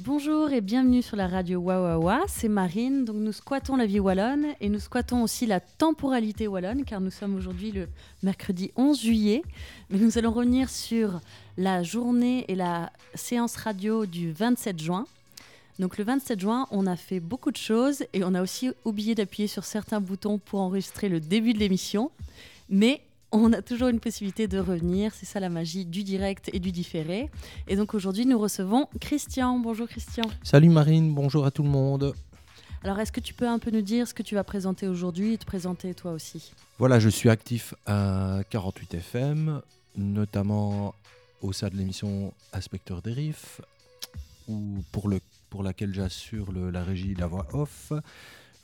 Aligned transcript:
Bonjour 0.00 0.52
et 0.52 0.60
bienvenue 0.60 1.02
sur 1.02 1.16
la 1.16 1.26
radio 1.26 1.58
Wawawa, 1.58 2.20
c'est 2.28 2.48
Marine. 2.48 3.04
Donc 3.04 3.16
nous 3.16 3.32
squattons 3.32 3.76
la 3.76 3.86
vie 3.86 3.98
wallonne 3.98 4.48
et 4.60 4.68
nous 4.68 4.78
squattons 4.78 5.22
aussi 5.22 5.46
la 5.46 5.60
temporalité 5.60 6.46
wallonne 6.46 6.84
car 6.84 7.00
nous 7.00 7.10
sommes 7.10 7.34
aujourd'hui 7.34 7.72
le 7.72 7.88
mercredi 8.22 8.72
11 8.76 9.00
juillet. 9.00 9.42
Mais 9.90 9.98
nous 9.98 10.18
allons 10.18 10.32
revenir 10.32 10.68
sur 10.68 11.20
la 11.56 11.82
journée 11.82 12.44
et 12.48 12.54
la 12.54 12.92
séance 13.14 13.56
radio 13.56 14.06
du 14.06 14.32
27 14.32 14.78
juin. 14.80 15.06
Donc 15.78 15.98
le 15.98 16.04
27 16.04 16.40
juin, 16.40 16.66
on 16.70 16.86
a 16.86 16.96
fait 16.96 17.20
beaucoup 17.20 17.50
de 17.50 17.56
choses 17.56 18.04
et 18.12 18.22
on 18.22 18.34
a 18.34 18.42
aussi 18.42 18.70
oublié 18.84 19.14
d'appuyer 19.14 19.48
sur 19.48 19.64
certains 19.64 20.00
boutons 20.00 20.38
pour 20.38 20.60
enregistrer 20.60 21.08
le 21.08 21.20
début 21.20 21.52
de 21.52 21.58
l'émission. 21.58 22.10
Mais 22.68 23.00
on 23.32 23.52
a 23.52 23.62
toujours 23.62 23.88
une 23.88 24.00
possibilité 24.00 24.48
de 24.48 24.58
revenir. 24.58 25.12
C'est 25.14 25.26
ça 25.26 25.40
la 25.40 25.48
magie 25.48 25.84
du 25.84 26.02
direct 26.02 26.50
et 26.52 26.58
du 26.58 26.72
différé. 26.72 27.30
Et 27.68 27.76
donc 27.76 27.94
aujourd'hui, 27.94 28.26
nous 28.26 28.38
recevons 28.38 28.88
Christian. 29.00 29.58
Bonjour 29.58 29.88
Christian. 29.88 30.24
Salut 30.42 30.68
Marine, 30.68 31.14
bonjour 31.14 31.44
à 31.44 31.50
tout 31.50 31.62
le 31.62 31.68
monde. 31.68 32.14
Alors 32.82 33.00
est-ce 33.00 33.12
que 33.12 33.20
tu 33.20 33.34
peux 33.34 33.48
un 33.48 33.58
peu 33.58 33.70
nous 33.70 33.82
dire 33.82 34.06
ce 34.06 34.14
que 34.14 34.22
tu 34.22 34.34
vas 34.34 34.44
présenter 34.44 34.86
aujourd'hui 34.86 35.32
et 35.32 35.38
te 35.38 35.44
présenter 35.44 35.92
toi 35.94 36.12
aussi? 36.12 36.52
Voilà, 36.78 37.00
je 37.00 37.08
suis 37.08 37.28
actif 37.28 37.74
à 37.86 38.40
48 38.50 38.94
FM, 38.94 39.60
notamment 39.96 40.94
au 41.42 41.52
sein 41.52 41.68
de 41.68 41.76
l'émission 41.76 42.32
Inspecteur 42.52 43.02
ou 44.46 44.84
pour, 44.92 45.08
le, 45.08 45.18
pour 45.50 45.64
laquelle 45.64 45.92
j'assure 45.92 46.52
la 46.52 46.84
régie 46.84 47.14
La 47.14 47.26
Voix 47.26 47.46
Off. 47.52 47.92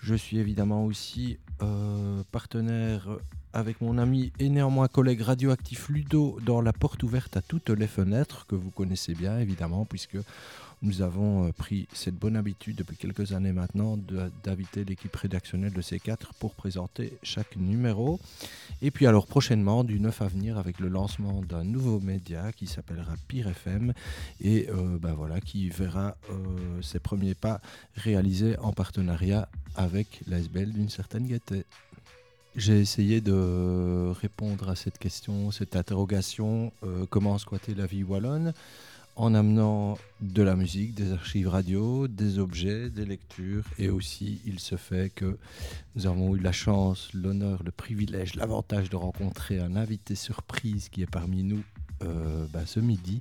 Je 0.02 0.16
suis 0.16 0.38
évidemment 0.38 0.84
aussi 0.84 1.38
euh, 1.62 2.24
partenaire 2.32 3.06
avec 3.52 3.80
mon 3.80 3.98
ami 3.98 4.32
et 4.40 4.48
néanmoins 4.48 4.88
collègue 4.88 5.20
radioactif 5.20 5.88
Ludo 5.90 6.38
dans 6.44 6.60
la 6.60 6.72
porte 6.72 7.04
ouverte 7.04 7.36
à 7.36 7.42
toutes 7.42 7.70
les 7.70 7.86
fenêtres, 7.86 8.46
que 8.46 8.56
vous 8.56 8.70
connaissez 8.70 9.14
bien 9.14 9.38
évidemment, 9.38 9.84
puisque 9.84 10.16
nous 10.82 11.00
avons 11.00 11.46
euh, 11.46 11.52
pris 11.52 11.86
cette 11.92 12.16
bonne 12.16 12.36
habitude 12.36 12.76
depuis 12.76 12.96
quelques 12.96 13.32
années 13.32 13.52
maintenant 13.52 13.96
d'inviter 14.44 14.84
l'équipe 14.84 15.14
rédactionnelle 15.14 15.72
de 15.72 15.80
C4 15.80 16.18
pour 16.40 16.54
présenter 16.54 17.12
chaque 17.22 17.56
numéro. 17.56 18.18
Et 18.82 18.90
puis 18.90 19.06
alors 19.06 19.26
prochainement, 19.26 19.84
du 19.84 20.00
9 20.00 20.22
à 20.22 20.26
venir, 20.26 20.58
avec 20.58 20.80
le 20.80 20.88
lancement 20.88 21.40
d'un 21.42 21.62
nouveau 21.62 22.00
média 22.00 22.52
qui 22.52 22.66
s'appellera 22.66 23.14
Pire 23.28 23.48
FM 23.48 23.92
et 24.40 24.68
euh, 24.70 24.98
ben 24.98 25.14
voilà, 25.14 25.40
qui 25.40 25.68
verra 25.68 26.16
euh, 26.30 26.82
ses 26.82 26.98
premiers 26.98 27.34
pas 27.34 27.60
réalisés 27.94 28.58
en 28.58 28.72
partenariat 28.72 29.48
avec 29.76 30.22
l'ASBL 30.26 30.72
d'une 30.72 30.90
certaine 30.90 31.26
gaieté. 31.26 31.64
J'ai 32.56 32.80
essayé 32.80 33.22
de 33.22 34.10
répondre 34.20 34.68
à 34.68 34.76
cette 34.76 34.98
question, 34.98 35.50
cette 35.52 35.74
interrogation, 35.74 36.70
comment 37.08 37.38
squatter 37.38 37.74
la 37.74 37.86
vie 37.86 38.02
wallonne, 38.02 38.52
en 39.16 39.34
amenant 39.34 39.98
de 40.20 40.42
la 40.42 40.56
musique, 40.56 40.94
des 40.94 41.12
archives 41.12 41.48
radio, 41.48 42.08
des 42.08 42.38
objets, 42.38 42.90
des 42.90 43.04
lectures, 43.04 43.64
et 43.78 43.90
aussi 43.90 44.40
il 44.46 44.58
se 44.58 44.76
fait 44.76 45.12
que 45.14 45.38
nous 45.94 46.06
avons 46.06 46.34
eu 46.34 46.40
la 46.40 46.52
chance, 46.52 47.10
l'honneur, 47.12 47.62
le 47.64 47.70
privilège, 47.70 48.34
l'avantage 48.34 48.88
de 48.88 48.96
rencontrer 48.96 49.58
un 49.58 49.76
invité 49.76 50.14
surprise 50.14 50.88
qui 50.88 51.02
est 51.02 51.10
parmi 51.10 51.42
nous 51.42 51.62
euh, 52.02 52.46
bah, 52.52 52.66
ce 52.66 52.80
midi. 52.80 53.20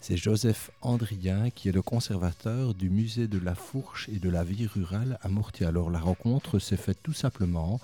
C'est 0.00 0.16
Joseph 0.16 0.70
Andrien 0.82 1.50
qui 1.50 1.68
est 1.68 1.72
le 1.72 1.82
conservateur 1.82 2.74
du 2.74 2.90
musée 2.90 3.26
de 3.26 3.38
la 3.38 3.54
Fourche 3.54 4.08
et 4.08 4.18
de 4.18 4.28
la 4.28 4.44
vie 4.44 4.66
rurale 4.66 5.18
à 5.22 5.28
Mortier. 5.28 5.66
Alors 5.66 5.90
la 5.90 5.98
rencontre 5.98 6.58
s'est 6.58 6.76
faite 6.76 6.98
tout 7.02 7.12
simplement. 7.12 7.80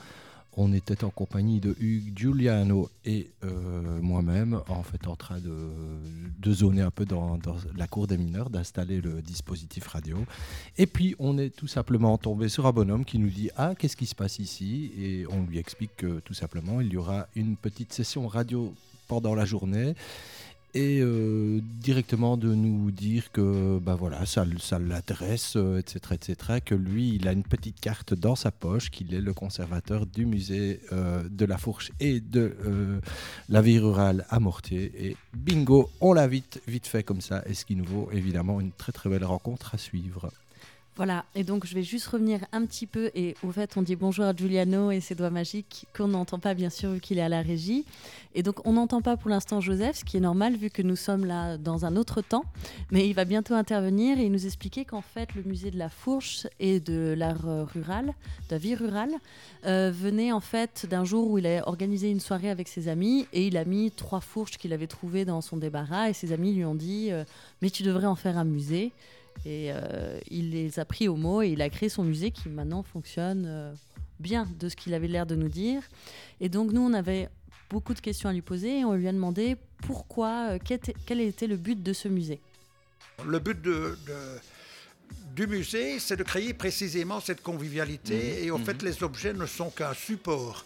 On 0.56 0.72
était 0.72 1.04
en 1.04 1.10
compagnie 1.10 1.60
de 1.60 1.76
Hugues 1.78 2.16
Giuliano 2.16 2.88
et 3.04 3.30
euh, 3.44 4.00
moi-même, 4.00 4.60
en 4.68 4.82
fait 4.82 5.06
en 5.06 5.14
train 5.14 5.38
de, 5.38 5.54
de 6.38 6.52
zoner 6.52 6.80
un 6.82 6.90
peu 6.90 7.04
dans, 7.04 7.36
dans 7.36 7.56
la 7.76 7.86
cour 7.86 8.06
des 8.06 8.16
mineurs, 8.16 8.48
d'installer 8.48 9.00
le 9.00 9.20
dispositif 9.20 9.86
radio. 9.86 10.16
Et 10.78 10.86
puis 10.86 11.14
on 11.18 11.36
est 11.36 11.50
tout 11.50 11.66
simplement 11.66 12.16
tombé 12.16 12.48
sur 12.48 12.66
un 12.66 12.72
bonhomme 12.72 13.04
qui 13.04 13.18
nous 13.18 13.28
dit 13.28 13.50
Ah, 13.56 13.74
qu'est-ce 13.78 13.96
qui 13.96 14.06
se 14.06 14.14
passe 14.14 14.38
ici? 14.38 14.92
Et 14.98 15.26
on 15.30 15.44
lui 15.44 15.58
explique 15.58 15.94
que 15.96 16.20
tout 16.20 16.34
simplement 16.34 16.80
il 16.80 16.92
y 16.92 16.96
aura 16.96 17.26
une 17.36 17.56
petite 17.56 17.92
session 17.92 18.26
radio 18.26 18.74
pendant 19.08 19.34
la 19.34 19.44
journée 19.44 19.94
et 20.76 21.00
euh, 21.00 21.60
directement 21.80 22.36
de 22.36 22.54
nous 22.54 22.90
dire 22.90 23.32
que 23.32 23.78
bah 23.78 23.94
voilà 23.94 24.26
ça, 24.26 24.44
ça 24.58 24.78
l'intéresse 24.78 25.54
euh, 25.56 25.78
etc 25.78 25.98
etc 26.12 26.60
que 26.62 26.74
lui 26.74 27.14
il 27.14 27.26
a 27.28 27.32
une 27.32 27.44
petite 27.44 27.80
carte 27.80 28.12
dans 28.12 28.36
sa 28.36 28.50
poche 28.50 28.90
qu'il 28.90 29.14
est 29.14 29.22
le 29.22 29.32
conservateur 29.32 30.04
du 30.04 30.26
musée 30.26 30.80
euh, 30.92 31.22
de 31.30 31.46
la 31.46 31.56
Fourche 31.56 31.92
et 31.98 32.20
de 32.20 32.54
la 33.48 33.62
vie 33.62 33.78
rurale 33.78 34.26
à 34.28 34.38
Mortier. 34.38 34.92
Et 34.98 35.16
bingo 35.34 35.88
on 36.02 36.12
l'a 36.12 36.26
vite 36.26 36.60
vite 36.68 36.86
fait 36.86 37.02
comme 37.02 37.22
ça. 37.22 37.42
Et 37.46 37.54
ce 37.54 37.64
qui 37.64 37.74
nous 37.74 37.84
vaut 37.84 38.10
évidemment 38.12 38.60
une 38.60 38.72
très 38.72 38.92
très 38.92 39.08
belle 39.08 39.24
rencontre 39.24 39.74
à 39.74 39.78
suivre 39.78 40.30
Voilà, 40.96 41.26
et 41.34 41.44
donc 41.44 41.66
je 41.66 41.74
vais 41.74 41.82
juste 41.82 42.06
revenir 42.06 42.40
un 42.52 42.64
petit 42.64 42.86
peu. 42.86 43.10
Et 43.14 43.34
au 43.42 43.52
fait, 43.52 43.76
on 43.76 43.82
dit 43.82 43.96
bonjour 43.96 44.24
à 44.24 44.34
Giuliano 44.34 44.90
et 44.90 45.00
ses 45.00 45.14
doigts 45.14 45.28
magiques 45.28 45.86
qu'on 45.94 46.08
n'entend 46.08 46.38
pas, 46.38 46.54
bien 46.54 46.70
sûr, 46.70 46.90
vu 46.92 47.00
qu'il 47.00 47.18
est 47.18 47.22
à 47.22 47.28
la 47.28 47.42
régie. 47.42 47.84
Et 48.34 48.42
donc, 48.42 48.66
on 48.66 48.72
n'entend 48.72 49.02
pas 49.02 49.18
pour 49.18 49.28
l'instant 49.28 49.60
Joseph, 49.60 49.96
ce 49.96 50.04
qui 50.06 50.16
est 50.16 50.20
normal 50.20 50.56
vu 50.56 50.70
que 50.70 50.80
nous 50.80 50.96
sommes 50.96 51.26
là 51.26 51.58
dans 51.58 51.84
un 51.84 51.96
autre 51.96 52.22
temps. 52.22 52.44
Mais 52.90 53.06
il 53.06 53.12
va 53.12 53.26
bientôt 53.26 53.52
intervenir 53.52 54.18
et 54.18 54.30
nous 54.30 54.46
expliquer 54.46 54.86
qu'en 54.86 55.02
fait, 55.02 55.34
le 55.34 55.42
musée 55.42 55.70
de 55.70 55.78
la 55.78 55.90
Fourche 55.90 56.46
et 56.60 56.80
de 56.80 57.14
l'art 57.14 57.46
euh, 57.46 57.64
rural, 57.64 58.06
de 58.06 58.54
la 58.54 58.58
vie 58.58 58.74
rurale, 58.74 59.12
euh, 59.66 59.92
venait 59.94 60.32
en 60.32 60.40
fait 60.40 60.86
d'un 60.88 61.04
jour 61.04 61.30
où 61.30 61.36
il 61.36 61.46
a 61.46 61.68
organisé 61.68 62.10
une 62.10 62.20
soirée 62.20 62.48
avec 62.48 62.68
ses 62.68 62.88
amis 62.88 63.26
et 63.34 63.46
il 63.46 63.58
a 63.58 63.66
mis 63.66 63.90
trois 63.90 64.20
fourches 64.20 64.56
qu'il 64.56 64.72
avait 64.72 64.86
trouvées 64.86 65.26
dans 65.26 65.42
son 65.42 65.58
débarras. 65.58 66.08
Et 66.08 66.14
ses 66.14 66.32
amis 66.32 66.54
lui 66.54 66.64
ont 66.64 66.74
dit 66.74 67.08
euh, 67.10 67.24
Mais 67.60 67.68
tu 67.68 67.82
devrais 67.82 68.06
en 68.06 68.16
faire 68.16 68.38
un 68.38 68.44
musée. 68.44 68.92
Et 69.44 69.70
euh, 69.72 70.18
il 70.30 70.50
les 70.50 70.78
a 70.78 70.84
pris 70.84 71.08
au 71.08 71.16
mot 71.16 71.42
et 71.42 71.48
il 71.50 71.62
a 71.62 71.68
créé 71.70 71.88
son 71.88 72.02
musée 72.02 72.30
qui 72.30 72.48
maintenant 72.48 72.82
fonctionne 72.82 73.44
euh, 73.46 73.72
bien 74.18 74.48
de 74.58 74.68
ce 74.68 74.76
qu'il 74.76 74.94
avait 74.94 75.08
l'air 75.08 75.26
de 75.26 75.34
nous 75.36 75.48
dire. 75.48 75.82
Et 76.40 76.48
donc 76.48 76.72
nous, 76.72 76.80
on 76.80 76.92
avait 76.94 77.28
beaucoup 77.70 77.94
de 77.94 78.00
questions 78.00 78.28
à 78.28 78.32
lui 78.32 78.42
poser 78.42 78.80
et 78.80 78.84
on 78.84 78.94
lui 78.94 79.06
a 79.08 79.12
demandé 79.12 79.56
pourquoi, 79.86 80.50
euh, 80.52 80.58
quel 80.64 80.76
était, 80.78 80.94
quel 81.06 81.20
était 81.20 81.46
le 81.46 81.56
but 81.56 81.80
de 81.82 81.92
ce 81.92 82.08
musée. 82.08 82.40
Le 83.24 83.38
but 83.38 83.60
de, 83.60 83.96
de- 84.06 84.38
du 85.36 85.46
musée, 85.46 85.98
c'est 86.00 86.16
de 86.16 86.22
créer 86.22 86.54
précisément 86.54 87.20
cette 87.20 87.42
convivialité. 87.42 88.44
Et 88.44 88.50
en 88.50 88.58
fait, 88.58 88.82
les 88.82 89.02
objets 89.02 89.32
ne 89.34 89.46
sont 89.46 89.70
qu'un 89.70 89.92
support 89.94 90.64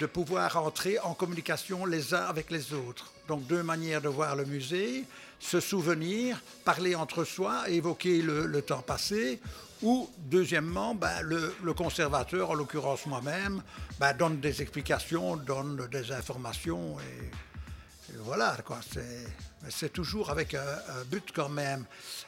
de 0.00 0.06
pouvoir 0.06 0.56
entrer 0.56 0.98
en 0.98 1.14
communication 1.14 1.84
les 1.86 2.12
uns 2.14 2.24
avec 2.24 2.50
les 2.50 2.72
autres. 2.72 3.12
Donc 3.28 3.46
deux 3.46 3.62
manières 3.62 4.00
de 4.02 4.08
voir 4.08 4.34
le 4.34 4.44
musée, 4.44 5.04
se 5.42 5.60
souvenir, 5.60 6.40
parler 6.64 6.94
entre 6.94 7.24
soi, 7.24 7.68
évoquer 7.68 8.22
le, 8.22 8.62
temps 8.62 8.80
passé, 8.80 9.40
ou 9.82 10.08
deuxièmement, 10.18 10.94
ben, 10.94 11.20
le, 11.22 11.74
conservateur, 11.74 12.50
en 12.50 12.54
l'occurrence 12.54 13.06
moi-même, 13.06 13.60
ben, 13.98 14.12
donne 14.14 14.38
des 14.40 14.62
explications, 14.62 15.36
donne 15.36 15.88
des 15.90 16.12
informations. 16.12 16.96
Et, 17.00 18.14
voilà, 18.20 18.56
quoi. 18.64 18.78
C'est, 19.68 19.92
toujours 19.92 20.30
avec 20.30 20.54
un, 20.54 20.60
un 20.60 21.04
but 21.10 21.30
quand 21.34 21.48
même, 21.48 21.84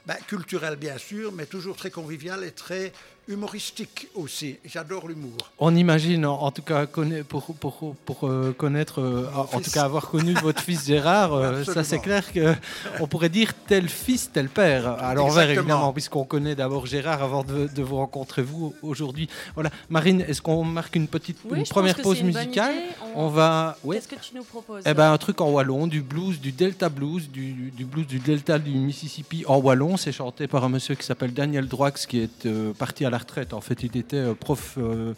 ben, 0.06 0.16
culturel 0.26 0.76
bien 0.76 0.98
sûr, 0.98 1.30
mais 1.30 1.46
toujours 1.46 1.76
très 1.76 1.90
convivial 1.90 2.42
et 2.42 2.52
très 2.52 2.92
humoristique 3.28 4.08
aussi. 4.14 4.56
J'adore 4.64 5.08
l'humour. 5.08 5.36
On 5.58 5.74
imagine, 5.74 6.26
en, 6.26 6.40
en 6.42 6.50
tout 6.50 6.62
cas, 6.62 6.86
conna- 6.86 7.22
pour, 7.24 7.44
pour, 7.54 7.94
pour 8.04 8.28
euh, 8.28 8.52
connaître, 8.56 9.00
euh, 9.00 9.26
en, 9.34 9.60
tout 9.60 9.70
cas 9.70 9.84
avoir 9.84 10.08
connu 10.10 10.34
votre 10.34 10.60
fils 10.60 10.86
Gérard, 10.86 11.32
euh, 11.34 11.64
ça 11.64 11.84
c'est 11.84 11.98
clair 11.98 12.24
qu'on 12.32 13.06
pourrait 13.06 13.28
dire 13.28 13.52
tel 13.66 13.88
fils, 13.88 14.30
tel 14.32 14.48
père. 14.48 14.86
À 15.02 15.14
l'envers, 15.14 15.48
évidemment, 15.50 15.92
puisqu'on 15.92 16.24
connaît 16.24 16.54
d'abord 16.54 16.86
Gérard 16.86 17.22
avant 17.22 17.44
de, 17.44 17.68
de 17.74 17.82
vous 17.82 17.96
rencontrer 17.96 18.42
vous 18.42 18.74
aujourd'hui. 18.82 19.28
Voilà. 19.54 19.70
Marine, 19.88 20.20
est-ce 20.26 20.42
qu'on 20.42 20.64
marque 20.64 20.96
une 20.96 21.08
petite 21.08 21.38
une 21.54 21.64
première 21.64 21.96
pause 21.96 22.22
musicale 22.22 22.74
On 23.14 23.28
va. 23.28 23.76
Ouais. 23.84 23.96
Qu'est-ce 23.96 24.08
que 24.08 24.14
tu 24.16 24.36
nous 24.36 24.44
proposes? 24.44 24.82
Eh 24.86 24.94
ben, 24.94 25.12
un 25.12 25.18
truc 25.18 25.40
en 25.40 25.50
wallon, 25.50 25.86
du 25.86 26.02
blues, 26.02 26.40
du 26.40 26.52
delta 26.52 26.88
blues, 26.88 27.30
du, 27.30 27.70
du 27.70 27.84
blues 27.84 28.06
du 28.06 28.18
delta 28.18 28.58
du 28.58 28.70
Mississippi 28.70 29.44
en 29.46 29.56
wallon. 29.58 29.96
C'est 29.96 30.12
chanté 30.12 30.46
par 30.46 30.64
un 30.64 30.68
monsieur 30.68 30.94
qui 30.94 31.04
s'appelle 31.06 31.32
Daniel 31.32 31.68
Droix, 31.68 31.90
qui 31.92 32.20
est 32.20 32.46
euh, 32.46 32.72
parti 32.72 33.04
à 33.04 33.10
la 33.10 33.13
retraite. 33.18 33.52
En 33.54 33.60
fait, 33.60 33.82
il 33.82 33.96
était 33.96 34.16
euh, 34.16 34.34
prof 34.34 34.74
euh, 34.78 35.14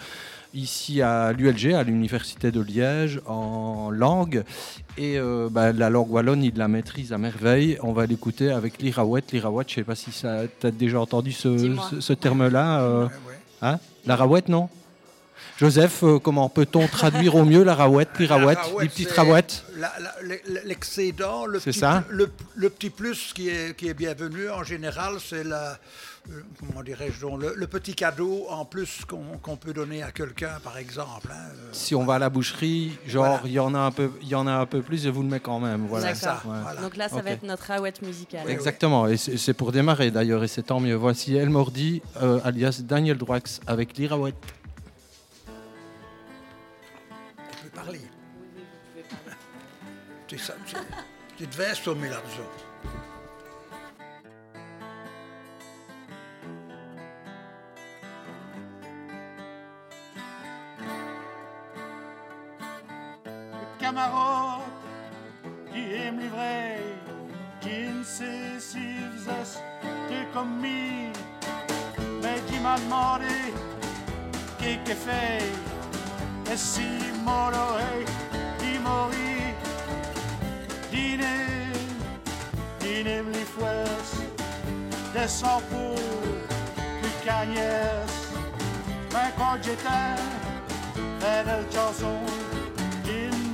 ici 0.54 1.02
à 1.02 1.32
l'ULG, 1.32 1.72
à 1.74 1.82
l'université 1.82 2.50
de 2.50 2.60
Liège, 2.60 3.20
en 3.26 3.90
langue. 3.90 4.44
Et 4.98 5.18
euh, 5.18 5.48
bah, 5.50 5.72
la 5.72 5.90
langue 5.90 6.10
wallonne, 6.10 6.42
il 6.44 6.56
la 6.56 6.68
maîtrise 6.68 7.12
à 7.12 7.18
merveille. 7.18 7.78
On 7.82 7.92
va 7.92 8.06
l'écouter 8.06 8.50
avec 8.50 8.80
l'irawet. 8.80 9.22
L'irawet, 9.32 9.64
je 9.68 9.74
sais 9.74 9.84
pas 9.84 9.94
si 9.94 10.10
tu 10.10 10.26
as 10.26 10.70
déjà 10.70 11.00
entendu 11.00 11.32
ce, 11.32 11.48
Dis-moi. 11.48 11.86
ce- 11.90 12.00
ce 12.00 12.12
terme-là. 12.12 12.80
euh, 12.80 13.04
Ouais, 13.04 13.10
ouais. 13.28 13.38
hein 13.62 13.78
La 14.06 14.16
rawette, 14.16 14.48
non? 14.48 14.68
Joseph, 15.58 16.02
euh, 16.02 16.18
comment 16.18 16.48
peut-on 16.50 16.86
traduire 16.86 17.34
au 17.34 17.44
mieux 17.44 17.62
la 17.64 17.74
raouette, 17.74 18.10
pirouette, 18.10 18.58
les 18.80 18.88
petites 18.88 19.10
raouettes 19.12 19.64
L'excédent, 20.64 21.46
le, 21.46 21.58
petit, 21.60 21.80
le, 22.56 22.70
petit 22.70 22.90
plus 22.90 23.32
qui 23.34 23.48
est, 23.48 23.74
qui 23.76 23.88
est 23.88 23.94
bienvenu 23.94 24.50
en 24.50 24.62
général, 24.62 25.14
c'est 25.18 25.44
la, 25.44 25.78
comment 26.58 26.82
dirais-je, 26.82 27.26
le, 27.26 27.66
petit 27.66 27.94
cadeau 27.94 28.46
en 28.48 28.64
plus 28.64 29.04
qu'on 29.04 29.56
peut 29.56 29.72
donner 29.72 30.02
à 30.02 30.12
quelqu'un, 30.12 30.58
par 30.62 30.78
exemple. 30.78 31.28
Hein, 31.30 31.52
euh, 31.54 31.68
si 31.72 31.94
on 31.94 32.04
va 32.04 32.14
à 32.14 32.18
la 32.18 32.30
boucherie, 32.30 32.98
genre 33.06 33.40
il 33.44 33.52
y 33.52 33.58
en 33.58 33.74
a 33.74 33.78
un 33.78 33.90
peu, 33.90 34.10
il 34.22 34.28
y 34.28 34.34
en 34.34 34.46
a 34.46 34.52
un 34.52 34.66
peu 34.66 34.82
plus 34.82 35.06
et 35.06 35.10
vous 35.10 35.22
le 35.22 35.28
mettez 35.28 35.44
quand 35.44 35.60
même. 35.60 35.86
Voilà. 35.86 36.14
Ça. 36.14 36.42
Donc 36.80 36.96
là, 36.96 37.08
ça 37.08 37.22
va 37.22 37.30
être 37.30 37.42
notre 37.42 37.66
raouette 37.66 38.02
musicale. 38.02 38.48
Exactement, 38.48 39.06
et 39.06 39.16
c'est 39.16 39.54
pour 39.54 39.72
démarrer 39.72 40.10
d'ailleurs, 40.10 40.42
et 40.44 40.48
c'est 40.48 40.62
tant 40.62 40.80
mieux. 40.80 40.94
Voici 40.94 41.36
El 41.36 41.50
Mordi, 41.50 42.02
alias 42.44 42.80
Daniel 42.82 43.18
Droix, 43.18 43.40
avec 43.66 43.96
l'Irawet. 43.96 44.34
Tu 51.36 51.46
devais 51.46 51.66
assommer 51.66 52.08
l'argent. 52.08 52.65
Qui 65.72 65.94
aime 65.94 66.18
livrer, 66.18 66.78
qui 67.60 67.88
ne 67.88 68.02
sait 68.02 68.58
si 68.58 68.96
vous 69.14 69.30
moi, 70.34 71.12
mais 72.22 72.40
qui 72.48 72.58
m'a 72.58 72.76
demandé 72.78 73.36
qu'est-ce 74.58 74.94
fait, 74.94 75.44
et 76.52 76.56
si 76.56 76.88
mort, 77.24 77.52
qui 78.58 78.78
mourit. 78.78 79.54
Dîner, 80.90 81.70
dîner 82.80 83.22
les 83.32 83.44
fouets, 83.44 83.84
des 85.14 85.28
sans 85.28 85.60
plus 85.68 87.24
cagnès. 87.24 88.10
Mais 89.12 89.30
quand 89.38 89.56
j'étais, 89.62 90.16
de 91.20 91.72
chanson, 91.72 92.45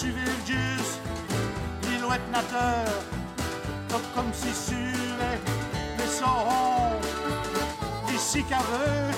juste, 0.00 1.00
l'îlot 1.84 2.08
nateur, 2.32 2.86
comme 4.14 4.32
si 4.32 4.52
sur 4.54 5.18
les 5.98 6.06
saurons, 6.06 6.98
ici 8.14 8.42
qu'aveux, 8.44 9.12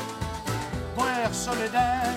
boire 0.96 1.32
solidaire, 1.32 2.16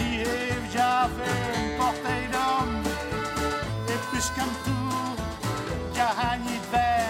et 0.00 0.24
j'avais 0.72 1.38
une 1.56 1.76
portée 1.78 2.26
d'homme, 2.32 2.82
et 3.88 3.98
plus 4.10 4.30
qu'un 4.34 4.52
tour, 4.64 5.16
gagné 5.94 6.58
de 6.58 6.70
verre, 6.72 7.07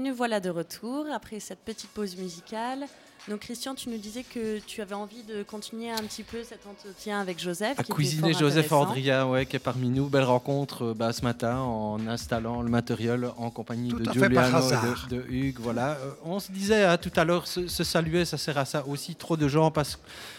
Et 0.00 0.02
nous 0.02 0.14
voilà 0.14 0.40
de 0.40 0.48
retour 0.48 1.04
après 1.12 1.40
cette 1.40 1.58
petite 1.58 1.90
pause 1.90 2.16
musicale. 2.16 2.86
Donc 3.28 3.40
Christian, 3.40 3.74
tu 3.74 3.90
nous 3.90 3.98
disais 3.98 4.22
que 4.22 4.58
tu 4.60 4.80
avais 4.80 4.94
envie 4.94 5.22
de 5.24 5.42
continuer 5.42 5.90
un 5.90 5.98
petit 5.98 6.22
peu 6.22 6.38
cet 6.42 6.66
entretien 6.66 7.20
avec 7.20 7.38
Joseph. 7.38 7.78
À 7.78 7.84
cuisiner 7.84 8.32
Joseph 8.32 8.72
Andria, 8.72 9.28
ouais, 9.28 9.44
qui 9.44 9.56
est 9.56 9.58
parmi 9.58 9.90
nous. 9.90 10.08
Belle 10.08 10.24
rencontre 10.24 10.86
euh, 10.86 10.94
bah, 10.94 11.12
ce 11.12 11.20
matin 11.20 11.58
en 11.58 12.06
installant 12.06 12.62
le 12.62 12.70
matériel 12.70 13.28
en 13.36 13.50
compagnie 13.50 13.90
de 13.92 14.10
Giuliano 14.10 14.58
et 14.70 15.14
de, 15.14 15.24
Hugues. 15.28 15.58
Voilà. 15.60 15.90
Euh, 15.90 16.12
on 16.24 16.40
se 16.40 16.50
disait 16.50 16.84
hein, 16.84 16.96
tout 16.96 17.12
à 17.16 17.24
l'heure, 17.24 17.46
se, 17.46 17.66
saluer, 17.68 18.24
ça 18.24 18.38
sert 18.38 18.56
à 18.56 18.64
ça 18.64 18.86
aussi. 18.86 19.14
Trop 19.16 19.36
de 19.36 19.48
gens 19.48 19.70
passent 19.70 19.98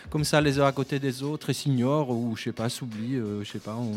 comme 0.09 0.23
ça 0.23 0.41
les 0.41 0.59
uns 0.59 0.65
à 0.65 0.71
côté 0.71 0.97
des 0.97 1.21
autres 1.21 1.51
et 1.51 1.53
s'ignorent 1.53 2.09
ou 2.09 2.35
je 2.35 2.45
sais 2.45 2.51
pas, 2.51 2.67
s'oublient. 2.67 3.17
Euh, 3.17 3.43
je 3.43 3.51
sais 3.51 3.59
pas. 3.59 3.75
On, 3.75 3.93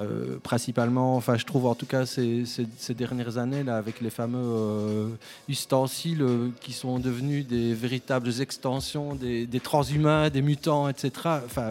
euh, 0.00 0.38
principalement, 0.42 1.16
enfin 1.16 1.36
je 1.36 1.44
trouve 1.44 1.66
en 1.66 1.74
tout 1.74 1.86
cas 1.86 2.06
ces, 2.06 2.44
dernières 2.90 3.36
années 3.36 3.64
là 3.64 3.78
avec 3.78 4.00
les 4.00 4.10
fameux 4.10 4.38
euh, 4.38 5.08
ustensiles 5.48 6.22
euh, 6.22 6.50
qui 6.60 6.72
sont 6.72 7.00
devenus 7.00 7.46
des 7.46 7.74
véritables 7.74 8.40
extensions 8.40 9.16
des, 9.16 9.46
des 9.46 9.60
transhumains, 9.60 10.30
des 10.30 10.42
mutants, 10.42 10.88
etc. 10.88 11.10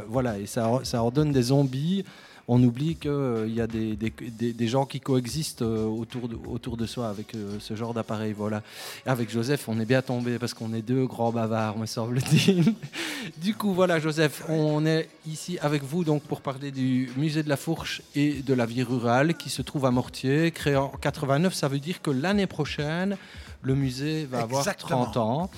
Voilà, 0.10 0.40
et 0.40 0.46
ça 0.46 0.82
ordonne 0.94 1.32
des 1.32 1.44
zombies 1.44 2.04
on 2.48 2.64
oublie 2.64 2.96
qu'il 2.96 3.12
euh, 3.12 3.48
y 3.48 3.60
a 3.60 3.68
des, 3.68 4.68
gens 4.68 4.86
qui 4.86 5.02
coexistent 5.02 5.64
euh, 5.64 5.84
autour, 5.84 6.30
de, 6.30 6.38
autour 6.48 6.78
de 6.78 6.86
soi 6.86 7.10
avec 7.10 7.36
euh, 7.36 7.58
ce 7.60 7.76
genre 7.76 7.94
d'appareil. 7.94 8.32
Voilà. 8.32 8.64
Avec 9.06 9.30
Joseph, 9.30 9.68
on 9.68 9.80
est 9.82 9.86
bien 9.86 10.02
tombé 10.02 10.40
parce 10.40 10.54
qu'on 10.54 10.74
est 10.74 10.82
deux 10.82 11.06
grands 11.06 11.32
bavards, 11.32 11.78
me 11.78 11.86
semble-t-il. 11.86 12.74
du 13.38 13.54
coup, 13.54 13.74
voilà, 13.74 14.00
Joseph, 14.00 14.44
on 14.48 14.86
est 14.86 15.10
ici 15.28 15.58
avec 15.62 15.84
vous 15.84 16.06
donc 16.06 16.24
pour 16.24 16.40
parler 16.40 16.72
du 16.72 17.10
musée 17.18 17.44
de 17.44 17.50
la 17.50 17.58
Fourche 17.58 18.02
et 18.16 18.42
de 18.42 18.54
la 18.54 18.66
vie 18.66 18.84
rurale 18.84 19.34
qui 19.34 19.50
se 19.50 19.62
trouve 19.62 19.86
à 19.86 19.92
Mortier, 19.92 20.52
créé 20.52 20.78
en 20.78 20.90
89. 20.90 21.54
Ça 21.54 21.68
veut 21.68 21.80
dire 21.80 22.02
que 22.02 22.12
l'année 22.12 22.48
prochaine, 22.48 23.18
le 23.62 23.76
musée 23.76 24.26
va 24.26 24.42
avoir 24.42 24.64
30 24.64 25.18
ans. 25.18 25.50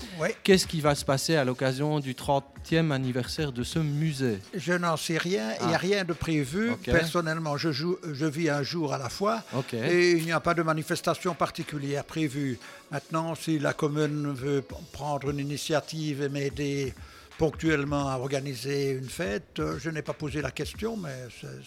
Qu'est-ce 0.44 0.68
qui 0.68 0.82
va 0.82 0.96
se 0.96 1.06
passer 1.06 1.36
à 1.36 1.44
l'occasion 1.44 2.00
du 2.00 2.14
30e 2.14 2.92
anniversaire 2.92 3.52
de 3.52 3.64
ce 3.64 3.80
musée 3.80 4.40
Je 4.54 4.74
n'en 4.74 4.98
sais 4.98 5.18
rien. 5.18 5.54
Il 5.62 5.68
n'y 5.68 5.74
a 5.74 5.78
ah. 5.78 5.80
rien 5.80 6.04
de 6.04 6.14
prévu. 6.14 6.76
Personnellement, 6.84 7.58
je, 7.58 7.72
joue, 7.72 7.98
je 8.12 8.26
vis 8.26 8.50
un 8.50 8.64
jour 8.64 8.94
à 8.94 8.98
la 8.98 9.10
fois. 9.10 9.44
Et 9.74 10.12
il 10.12 10.26
n'y 10.26 10.32
a 10.32 10.40
pas 10.40 10.54
de 10.54 10.64
manifestation 10.64 11.34
particulière 11.34 12.04
prévue. 12.04 12.60
Maintenant, 12.92 13.36
si 13.36 13.60
la 13.60 13.74
commune 13.74 14.34
veut 14.34 14.64
prendre 14.92 15.30
une 15.30 15.40
initiative 15.40 16.24
et 16.24 16.30
m'aider 16.30 16.94
ponctuellement 17.40 18.10
à 18.10 18.18
organiser 18.18 18.92
une 18.92 19.08
fête. 19.08 19.60
Euh, 19.60 19.78
je 19.80 19.90
n'ai 19.90 20.02
pas 20.02 20.12
posé 20.12 20.42
la 20.42 20.52
question, 20.52 20.98
mais 20.98 21.16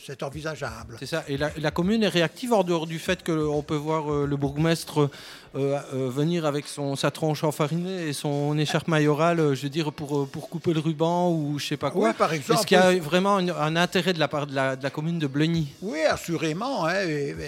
c'est 0.06 0.22
envisageable. 0.22 0.96
C'est 1.00 1.06
ça. 1.06 1.24
Et 1.28 1.38
la, 1.38 1.70
commune 1.70 2.02
est 2.02 2.08
réactive 2.08 2.52
en 2.52 2.62
dehors 2.62 2.86
du 2.86 2.98
fait 2.98 3.24
qu'on 3.24 3.62
peut 3.62 3.74
voir 3.74 4.12
euh, 4.12 4.26
le 4.26 4.36
bourgmestre 4.36 5.08
euh, 5.54 5.80
venir 5.92 6.44
avec 6.44 6.66
son, 6.68 6.94
sa 6.94 7.10
tronche 7.10 7.42
enfarinée 7.42 8.08
et 8.08 8.12
son 8.12 8.58
écharpe 8.58 8.86
mayorale, 8.86 9.54
je 9.54 9.62
veux 9.62 9.70
dire, 9.70 9.92
pour, 9.92 10.28
pour 10.28 10.50
couper 10.50 10.74
le 10.74 10.80
ruban 10.80 11.30
ou 11.30 11.58
je 11.58 11.68
sais 11.68 11.78
pas 11.78 11.90
quoi. 11.90 12.08
Oui, 12.08 12.14
par 12.18 12.34
exemple. 12.34 12.60
Est-ce 12.60 12.66
qu'il 12.66 12.76
y 12.76 12.80
a 12.80 12.94
vraiment 12.98 13.36
un, 13.36 13.76
intérêt 13.76 14.12
de 14.12 14.20
la 14.20 14.28
part 14.28 14.46
de 14.46 14.54
la, 14.54 14.76
de 14.76 14.82
la 14.82 14.90
commune 14.90 15.18
de 15.18 15.26
Blegny? 15.26 15.72
Oui, 15.80 16.00
assurément. 16.02 16.84
Hein, 16.86 17.00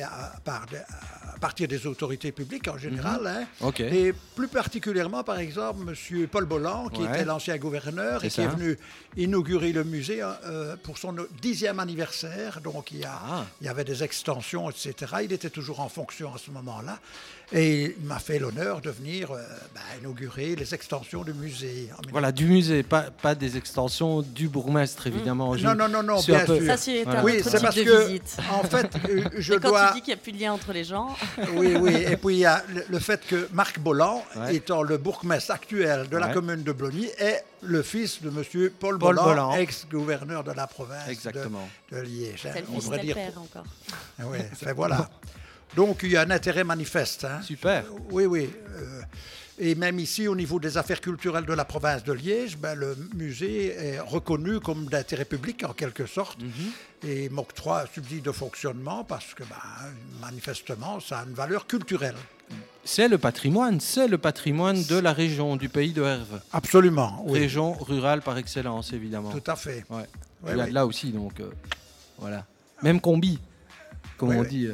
à, 0.03 0.41
part 0.43 0.65
à 0.73 1.14
partir 1.45 1.69
des 1.69 1.87
autorités 1.87 2.33
publiques 2.33 2.69
en 2.69 2.79
général. 2.79 3.21
Mhm. 3.21 3.27
hein. 3.27 3.71
Et 3.79 4.15
plus 4.35 4.49
particulièrement, 4.49 5.23
par 5.25 5.39
exemple, 5.39 5.81
M. 5.87 6.27
Paul 6.27 6.47
Bolland, 6.47 6.89
qui 6.89 7.03
était 7.05 7.27
l'ancien 7.27 7.59
gouverneur 7.59 8.25
et 8.25 8.31
qui 8.31 8.41
est 8.41 8.47
venu 8.47 8.79
inaugurer 9.19 9.73
le 9.75 9.85
musée 9.85 10.23
hein, 10.23 10.39
euh, 10.47 10.75
pour 10.83 10.97
son 10.97 11.15
dixième 11.43 11.81
anniversaire. 11.81 12.63
Donc 12.63 12.93
il 12.93 13.01
y, 13.01 13.05
a, 13.05 13.21
ah. 13.31 13.45
il 13.61 13.67
y 13.67 13.69
avait 13.69 13.85
des 13.85 14.03
extensions, 14.03 14.71
etc. 14.71 14.93
Il 15.23 15.33
était 15.35 15.51
toujours 15.51 15.81
en 15.81 15.91
fonction 15.91 16.33
à 16.35 16.39
ce 16.39 16.51
moment-là. 16.51 16.99
Et 17.53 17.95
il 17.99 18.07
m'a 18.07 18.19
fait 18.19 18.39
l'honneur 18.39 18.81
de 18.81 18.91
venir 18.91 19.31
euh, 19.31 19.43
bah, 19.75 19.81
inaugurer 20.01 20.57
les 20.57 20.75
extensions 20.75 21.23
du 21.23 21.33
musée. 21.35 21.91
Voilà, 22.11 22.33
du 22.33 22.47
musée, 22.47 22.83
pas, 22.83 23.03
pas 23.11 23.35
des 23.35 23.57
extensions 23.57 24.23
du 24.23 24.49
bourgmestre, 24.49 25.07
évidemment. 25.07 25.55
Mm. 25.55 25.61
Non, 25.61 25.75
non, 25.75 25.89
non, 25.89 26.03
non, 26.03 26.21
bien 26.23 26.45
sûr. 26.45 26.63
Ça, 26.67 26.77
c'est 26.77 27.07
un 27.07 27.23
oui, 27.23 27.39
autre 27.39 27.59
type 27.59 27.85
de 27.85 28.07
visite. 28.07 28.37
En 28.51 28.65
fait, 28.65 28.91
euh, 29.09 29.25
je 29.37 29.55
quand 29.55 29.69
dois... 29.69 29.89
tu 29.89 29.95
dis 29.95 30.01
qu'il 30.01 30.15
n'y 30.15 30.21
a 30.21 30.23
plus 30.23 30.33
de 30.33 30.39
lien 30.39 30.53
entre 30.53 30.73
les 30.73 30.85
gens... 30.85 31.15
oui, 31.57 31.77
oui. 31.77 31.95
Et 32.09 32.17
puis, 32.17 32.35
il 32.35 32.41
y 32.41 32.47
a 32.47 32.63
le, 32.89 32.99
fait 32.99 33.25
que 33.27 33.49
Marc 33.53 33.79
Bolland, 33.79 34.25
étant 34.51 34.83
le 34.83 34.97
bourgmestre 34.97 35.53
actuel 35.53 36.09
de 36.09 36.17
la 36.17 36.29
commune 36.29 36.63
de 36.63 36.73
Blogny, 36.73 37.09
est 37.19 37.45
le 37.63 37.83
fils 37.83 38.23
de 38.23 38.29
M. 38.29 38.71
Paul, 38.79 38.99
Paul 38.99 39.17
Bolland, 39.17 39.55
ex-gouverneur 39.55 40.45
de 40.45 40.53
la 40.53 40.67
province 40.67 41.09
Exactement. 41.09 41.69
de, 41.91 42.01
Liège. 42.01 42.47
Hein. 42.47 42.51
C'est 42.55 42.61
le 42.61 42.67
fils 42.67 42.91
de 42.91 42.99
dire... 42.99 43.15
père 43.15 43.33
encore. 43.39 43.65
Oui, 44.31 44.39
voilà. 44.77 45.09
Donc 45.77 46.01
il 46.03 46.13
y 46.13 46.17
a 46.17 46.23
un 46.23 46.31
intérêt 46.31 46.65
manifeste. 46.65 47.25
Hein. 47.25 47.43
Super. 47.43 47.85
Oui, 48.11 48.27
oui. 48.27 48.51
Euh, 48.77 49.01
et 49.59 49.75
même 49.77 50.01
ici, 50.01 50.27
au 50.27 50.35
niveau 50.35 50.59
des 50.59 50.77
affaires 50.79 51.01
culturelles 51.01 51.47
de 51.47 51.53
la 51.53 51.65
province 51.65 52.03
de 52.03 52.13
Liège, 52.13 52.57
ben, 52.59 52.75
le 52.75 52.97
musée 53.15 53.67
est 53.69 54.01
reconnu 54.01 54.59
comme 54.59 54.87
d'intérêt 54.87 55.25
public 55.25 55.65
en 55.65 55.73
quelque 55.73 56.07
sorte 56.07 56.41
mhm. 56.43 57.09
et 57.09 57.29
m'octroie 57.29 57.83
un 57.83 57.87
subside 57.87 58.25
de 58.25 58.33
fonctionnement 58.33 59.05
parce 59.05 59.33
que 59.35 59.45
ben, 59.45 59.57
manifestement, 60.21 60.99
ça 60.99 61.21
a 61.21 61.25
une 61.25 61.35
valeur 61.35 61.67
culturelle. 61.67 62.17
C'est 62.85 63.09
le 63.09 63.17
patrimoine, 63.17 63.81
c'est 63.81 64.09
le 64.09 64.19
patrimoine 64.19 64.83
de 64.85 64.97
la 64.97 65.13
région, 65.13 65.57
du 65.57 65.69
pays 65.69 65.93
de 65.93 66.03
Herve. 66.03 66.41
Absolument. 66.53 67.23
Oui. 67.27 67.39
Région 67.39 67.73
rurale 67.73 68.21
par 68.21 68.37
excellence, 68.37 68.93
évidemment. 68.93 69.31
Tout 69.31 69.51
à 69.51 69.57
fait. 69.57 69.85
Ouais. 69.89 70.71
là, 70.71 70.85
aussi, 70.85 71.11
donc, 71.11 71.41
euh, 71.41 71.51
voilà. 72.19 72.45
Même 72.83 73.01
combi 73.01 73.41
comme 74.17 74.37
on 74.37 74.43
dit, 74.43 74.69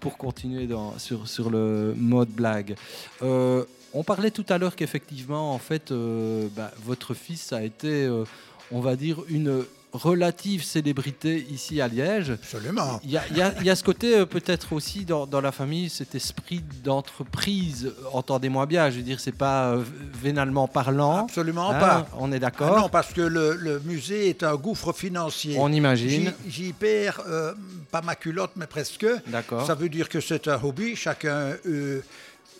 pour 0.00 0.16
continuer 0.16 0.66
dans, 0.66 0.98
sur, 0.98 1.28
sur 1.28 1.50
le 1.50 1.94
mode 1.96 2.28
blague. 2.28 2.76
Euh, 3.22 3.64
on 3.94 4.02
parlait 4.02 4.30
tout 4.30 4.46
à 4.48 4.58
l'heure 4.58 4.76
qu'effectivement, 4.76 5.54
en 5.54 5.58
fait, 5.58 5.90
euh, 5.92 6.48
bah, 6.56 6.70
votre 6.84 7.14
fils 7.14 7.52
a 7.52 7.62
été, 7.62 8.04
euh, 8.04 8.24
on 8.70 8.80
va 8.80 8.96
dire, 8.96 9.18
une 9.28 9.64
relative 9.92 10.64
célébrité 10.64 11.46
ici 11.50 11.80
à 11.80 11.88
Liège. 11.88 12.30
Absolument. 12.30 13.00
Il 13.04 13.10
y 13.10 13.70
a, 13.70 13.76
ce 13.76 13.84
côté 13.84 14.16
euh, 14.16 14.26
peut-être 14.26 14.72
aussi 14.72 15.04
dans, 15.04 15.40
la 15.40 15.52
famille, 15.52 15.88
cet 15.88 16.14
esprit 16.14 16.62
d'entreprise, 16.82 17.92
entendez-moi 18.12 18.66
bien, 18.66 18.90
je 18.90 18.96
veux 18.96 19.02
dire, 19.02 19.20
c'est 19.20 19.36
pas 19.36 19.72
euh, 19.72 19.84
vénalement 20.14 20.68
parlant. 20.68 21.24
Absolument 21.24 21.70
hein, 21.70 21.80
pas. 21.80 22.08
On 22.18 22.32
est 22.32 22.38
d'accord. 22.38 22.74
Ah 22.76 22.80
non, 22.80 22.88
parce 22.88 23.12
que 23.12 23.20
le, 23.20 23.80
musée 23.84 24.28
est 24.28 24.42
un 24.42 24.56
gouffre 24.56 24.92
financier. 24.92 25.56
On 25.58 25.72
imagine. 25.72 26.32
J'y 26.48 26.72
perds 26.72 27.22
euh, 27.28 27.52
pas 27.90 28.02
ma 28.02 28.14
culotte, 28.14 28.52
mais 28.56 28.66
presque. 28.66 29.06
D'accord. 29.26 29.66
Ça 29.66 29.74
veut 29.74 29.88
dire 29.88 30.08
que 30.08 30.20
c'est 30.20 30.48
un 30.48 30.60
hobby, 30.62 30.96
chacun 30.96 31.52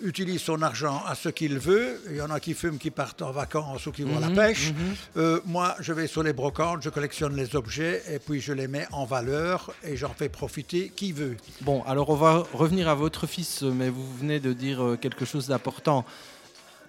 utilise 0.03 0.41
son 0.41 0.63
argent 0.63 1.03
à 1.07 1.15
ce 1.15 1.29
qu'il 1.29 1.59
veut. 1.59 2.01
Il 2.11 2.17
y 2.17 2.23
en 2.23 2.31
a 2.31 2.41
qui 2.41 2.55
fument, 2.55 2.79
qui 2.79 2.91
partent 2.91 3.23
en 3.23 3.33
vacances 3.33 3.87
ou 3.87 3.93
qui 3.93 4.03
vont 4.03 4.17
à 4.17 4.21
la 4.21 4.29
mhm, 4.29 4.37
pêche. 4.37 4.73
Mhm. 4.73 4.95
Euh, 5.17 5.41
moi, 5.47 5.77
je 5.81 5.93
vais 5.93 6.07
sur 6.07 6.23
les 6.23 6.33
brocantes, 6.33 6.83
je 6.83 6.91
collectionne 6.91 7.37
les 7.37 7.57
objets 7.57 8.03
et 8.11 8.19
puis 8.19 8.41
je 8.41 8.53
les 8.53 8.69
mets 8.69 8.87
en 8.93 9.05
valeur 9.05 9.73
et 9.85 9.97
j'en 9.97 10.13
fais 10.13 10.29
profiter 10.29 10.93
qui 10.95 11.13
veut. 11.13 11.37
Bon, 11.63 11.83
alors 11.85 12.11
on 12.11 12.17
va 12.17 12.45
revenir 12.53 12.89
à 12.89 12.95
votre 12.95 13.27
fils, 13.27 13.63
mais 13.63 13.89
vous 13.89 14.07
venez 14.19 14.41
de 14.41 14.53
dire 14.53 14.83
euh, 14.83 14.97
quelque 14.97 15.25
chose 15.25 15.49
d'important. 15.49 16.05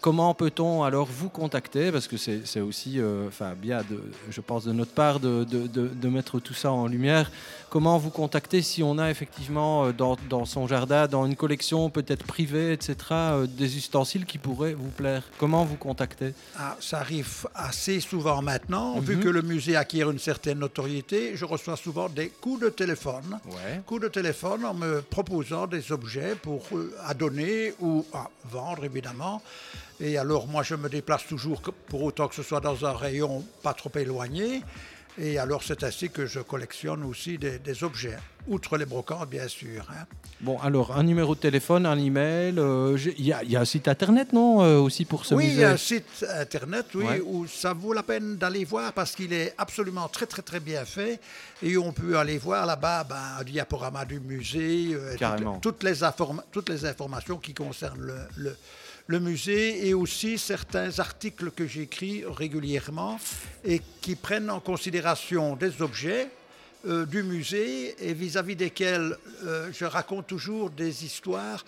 Comment 0.04 0.34
peut-on 0.34 0.84
alors 0.84 1.08
vous 1.08 1.30
contacter? 1.30 1.90
Parce 1.90 2.10
que 2.10 2.18
c'est 2.18 2.60
aussi 2.60 3.00
euh, 3.00 3.30
enfin, 3.30 3.54
bien, 3.56 3.84
de, 3.90 4.04
je 4.30 4.42
pense, 4.42 4.66
de 4.66 4.74
notre 4.74 4.92
part 4.92 5.22
de, 5.22 5.46
de, 5.46 5.66
de, 5.66 6.10
mettre 6.10 6.42
tout 6.42 6.54
ça 6.54 6.74
en 6.74 6.88
lumière. 6.88 7.32
Comment 7.74 7.98
vous 7.98 8.12
contacter 8.12 8.62
si 8.62 8.84
on 8.84 9.00
a 9.00 9.10
effectivement 9.10 9.86
euh, 9.86 9.94
dans, 9.94 10.16
dans 10.30 10.46
son 10.46 10.68
jardin, 10.68 11.08
dans 11.08 11.26
une 11.26 11.36
collection 11.36 11.90
peut-être 11.90 12.24
privée, 12.24 12.72
etc., 12.72 12.96
euh, 13.12 13.48
des 13.48 13.78
ustensiles 13.78 14.28
qui 14.28 14.38
pourraient 14.38 14.76
vous 14.76 14.92
plaire? 14.92 15.24
Comment 15.40 15.66
vous 15.66 15.76
contacter? 15.76 16.36
Ah, 16.56 16.78
Ça 16.80 17.00
arrive 17.00 17.48
assez 17.56 18.00
souvent 18.00 18.44
maintenant. 18.44 19.00
Vu 19.00 19.16
mhm. 19.16 19.24
que 19.24 19.30
le 19.30 19.42
musée 19.42 19.76
acquiert 19.76 20.12
une 20.12 20.20
certaine 20.20 20.60
notoriété, 20.60 21.36
je 21.36 21.46
reçois 21.46 21.76
souvent 21.76 22.10
des 22.10 22.30
coups 22.30 22.62
de 22.62 22.70
téléphone. 22.70 23.40
Coups 23.88 24.02
de 24.04 24.08
téléphone 24.08 24.66
en 24.66 24.76
me 24.76 25.02
proposant 25.02 25.66
des 25.66 25.92
objets 25.92 26.36
pour 26.36 26.62
à 27.04 27.16
donner 27.16 27.74
ou 27.80 28.06
à 28.14 28.30
vendre, 28.52 28.86
évidemment. 28.86 29.42
Et 30.00 30.20
alors, 30.20 30.46
moi, 30.46 30.62
je 30.62 30.76
me 30.76 30.90
déplace 30.90 31.26
toujours 31.26 31.60
pour 31.88 32.04
autant 32.04 32.28
que 32.28 32.36
ce 32.36 32.44
soit 32.44 32.60
dans 32.60 32.86
un 32.86 32.94
rayon 32.94 33.44
pas 33.64 33.74
trop 33.74 33.92
éloigné. 33.96 34.62
Et 35.20 35.38
alors, 35.38 35.62
c'est 35.64 35.84
ainsi 35.84 36.10
que 36.10 36.26
je 36.26 36.40
collectionne 36.40 37.04
aussi 37.04 37.38
des, 37.38 37.84
objets, 37.84 38.18
outre 38.48 38.78
les 38.78 38.86
brocantes, 38.86 39.30
bien 39.30 39.48
sûr. 39.48 39.86
Hein. 39.92 40.06
Bon, 40.42 40.60
alors, 40.60 40.98
un 40.98 41.04
numéro 41.04 41.36
de 41.36 41.40
téléphone, 41.40 41.86
un 41.86 41.98
email, 42.00 42.56
euh, 42.58 42.98
il 43.18 43.26
y, 43.26 43.56
a 43.56 43.60
un 43.60 43.66
site 43.66 43.88
internet, 43.88 44.34
non, 44.34 44.64
euh, 44.64 44.80
aussi 44.80 45.06
pour 45.06 45.26
ce 45.26 45.36
oui, 45.36 45.46
musée 45.46 45.56
Oui, 45.56 45.60
il 45.60 45.62
y 45.62 45.66
a 45.66 45.72
un 45.72 45.78
site 45.78 46.26
internet, 46.40 46.88
oui, 46.96 47.06
où 47.24 47.46
ça 47.46 47.74
vaut 47.74 47.94
la 47.94 48.02
peine 48.02 48.38
d'aller 48.38 48.66
voir 48.66 48.92
parce 48.94 49.16
qu'il 49.16 49.34
est 49.34 49.54
absolument 49.58 50.08
très, 50.08 50.26
très, 50.26 50.42
très 50.42 50.60
bien 50.60 50.84
fait. 50.84 51.20
Et 51.62 51.78
on 51.78 51.92
peut 51.92 52.18
aller 52.18 52.40
voir 52.40 52.66
là-bas 52.66 53.04
ben, 53.04 53.16
un 53.40 53.44
diaporama 53.44 54.06
du 54.06 54.20
musée, 54.20 54.94
euh, 54.94 55.16
toutes, 55.62 55.84
les 55.84 55.94
toutes 56.52 56.70
les 56.70 56.86
informations 56.86 57.38
qui 57.38 57.54
concernent 57.54 58.02
le 58.02 58.18
le 58.36 58.56
musée 59.10 59.88
et 59.88 59.94
aussi 59.94 60.38
certains 60.38 61.00
articles 61.00 61.52
que 61.52 61.68
j'écris 61.68 62.24
régulièrement 62.26 63.20
et 63.66 63.82
qui 64.02 64.16
prennent 64.16 64.50
en 64.50 64.60
considération 64.60 65.56
des 65.56 65.82
objets 65.82 66.30
euh, 66.88 67.06
du 67.06 67.24
musée 67.24 67.96
et 68.00 68.14
vis-à-vis 68.14 68.56
desquels 68.56 69.16
euh, 69.46 69.70
je 69.74 69.86
raconte 69.86 70.28
toujours 70.28 70.70
des 70.70 71.06
histoires 71.06 71.64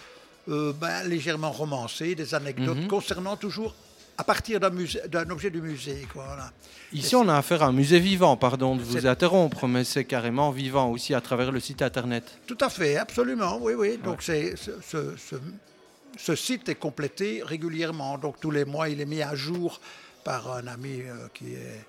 euh, 0.50 0.74
ben, 0.74 1.04
légèrement 1.04 1.52
romancées, 1.52 2.16
des 2.16 2.34
anecdotes 2.36 2.78
Mhm. 2.78 2.88
concernant 2.88 3.36
toujours 3.36 3.74
à 4.18 4.24
partir 4.24 4.60
d'un 4.62 5.30
objet 5.30 5.50
du 5.50 5.62
musée. 5.62 6.08
Quoi, 6.14 6.24
voilà. 6.26 6.52
Ici, 6.94 7.16
on 7.18 7.28
a 7.28 7.36
affaire 7.38 7.64
à 7.64 7.68
un 7.68 7.74
musée 7.74 8.00
vivant, 8.00 8.38
pardon 8.38 8.78
de 8.78 8.82
vous 8.82 9.06
interrompre, 9.08 9.68
mais 9.68 9.84
c'est 9.84 10.06
carrément 10.06 10.52
vivant 10.52 10.90
aussi 10.90 11.14
à 11.14 11.20
travers 11.20 11.52
le 11.52 11.60
site 11.60 11.82
internet. 11.82 12.24
Tout 12.48 12.58
à 12.62 12.70
fait, 12.70 12.96
absolument, 12.96 13.58
oui, 13.60 13.74
oui. 13.74 13.98
Donc 14.02 14.22
c'est 14.22 14.56
ce, 14.56 14.72
ce- 14.82 15.18
ce- 15.18 15.36
ce 16.18 16.36
site 16.36 16.70
est 16.70 16.76
complété 16.76 17.42
régulièrement. 17.44 18.18
Donc 18.18 18.40
tous 18.40 18.52
les 18.52 18.66
mois, 18.66 18.90
il 18.90 19.02
est 19.02 19.06
mis 19.06 19.22
à 19.22 19.36
jour 19.36 19.80
par 20.24 20.52
un 20.52 20.68
ami 20.68 21.02
euh, 21.02 21.28
qui 21.34 21.54
est 21.54 21.86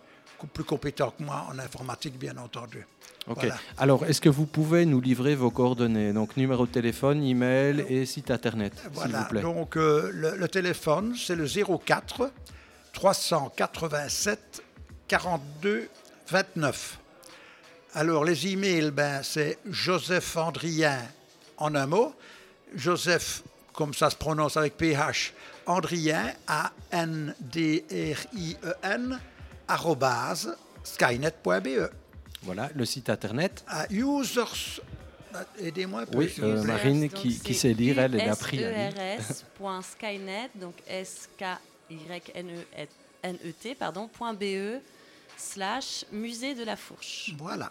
plus 0.53 0.65
compétent 0.65 1.13
que 1.17 1.23
moi 1.23 1.47
en 1.51 1.59
informatique, 1.59 2.19
bien 2.19 2.37
entendu. 2.37 2.87
Ok. 3.27 3.39
Voilà. 3.41 3.57
Alors, 3.79 4.05
est-ce 4.07 4.21
que 4.21 4.29
vous 4.29 4.47
pouvez 4.47 4.85
nous 4.87 5.01
livrer 5.01 5.35
vos 5.35 5.51
coordonnées? 5.51 6.13
Donc, 6.13 6.37
numéro 6.37 6.67
de 6.67 6.71
téléphone, 6.71 7.25
email 7.25 7.85
et 7.89 8.07
site 8.07 8.31
internet, 8.31 8.73
s'il 8.79 8.91
Voilà, 8.93 9.23
vous 9.23 9.29
plaît. 9.29 9.41
donc 9.41 9.77
euh, 9.77 10.11
le, 10.13 10.37
le 10.37 10.49
téléphone, 10.49 11.15
c'est 11.17 11.35
le 11.35 11.47
04 11.47 12.31
387 12.93 14.63
42 15.09 15.89
29. 16.29 16.99
Alors 17.95 18.25
les 18.25 18.47
emails, 18.49 18.91
ben, 18.91 19.23
c'est 19.23 19.59
Joseph 19.71 20.37
Andrien 20.37 20.99
en 21.57 21.75
un 21.75 21.87
mot. 21.87 22.15
Joseph, 22.75 23.43
comme 23.77 23.95
ça 23.95 24.11
se 24.11 24.17
prononce 24.17 24.57
avec 24.57 24.77
PH, 24.77 25.33
Andrien, 25.67 26.33
A-N-D-R-I-E-N, 27.97 29.21
arrobase, 29.69 30.57
skynet.be. 30.83 31.47
Voilà. 31.47 31.91
Voilà, 32.43 32.69
le 32.75 32.85
site 32.85 33.09
internet. 33.11 33.65
À 33.69 33.87
users, 33.93 34.81
aidez-moi. 35.59 36.05
Oui, 36.15 36.33
euh, 36.39 36.63
Marine 36.63 37.03
Donc, 37.09 37.15
qui- 37.15 37.55
sait 37.55 37.73
lire, 37.75 37.99
elle, 37.99 38.15
elle 38.15 38.31
a 38.31 38.37
pris 38.37 38.59
ligne. 38.59 38.93
USERS.skynet, 39.59 40.51
donc 40.55 40.75
S-K-Y-N-E-T, 40.87 41.35
pardon, 43.75 44.07
point 44.09 44.35
.be 44.35 44.81
slash 45.37 46.05
musée 46.13 46.55
de 46.55 46.63
la 46.65 46.77
fourche. 46.77 47.35
Voilà. 47.39 47.71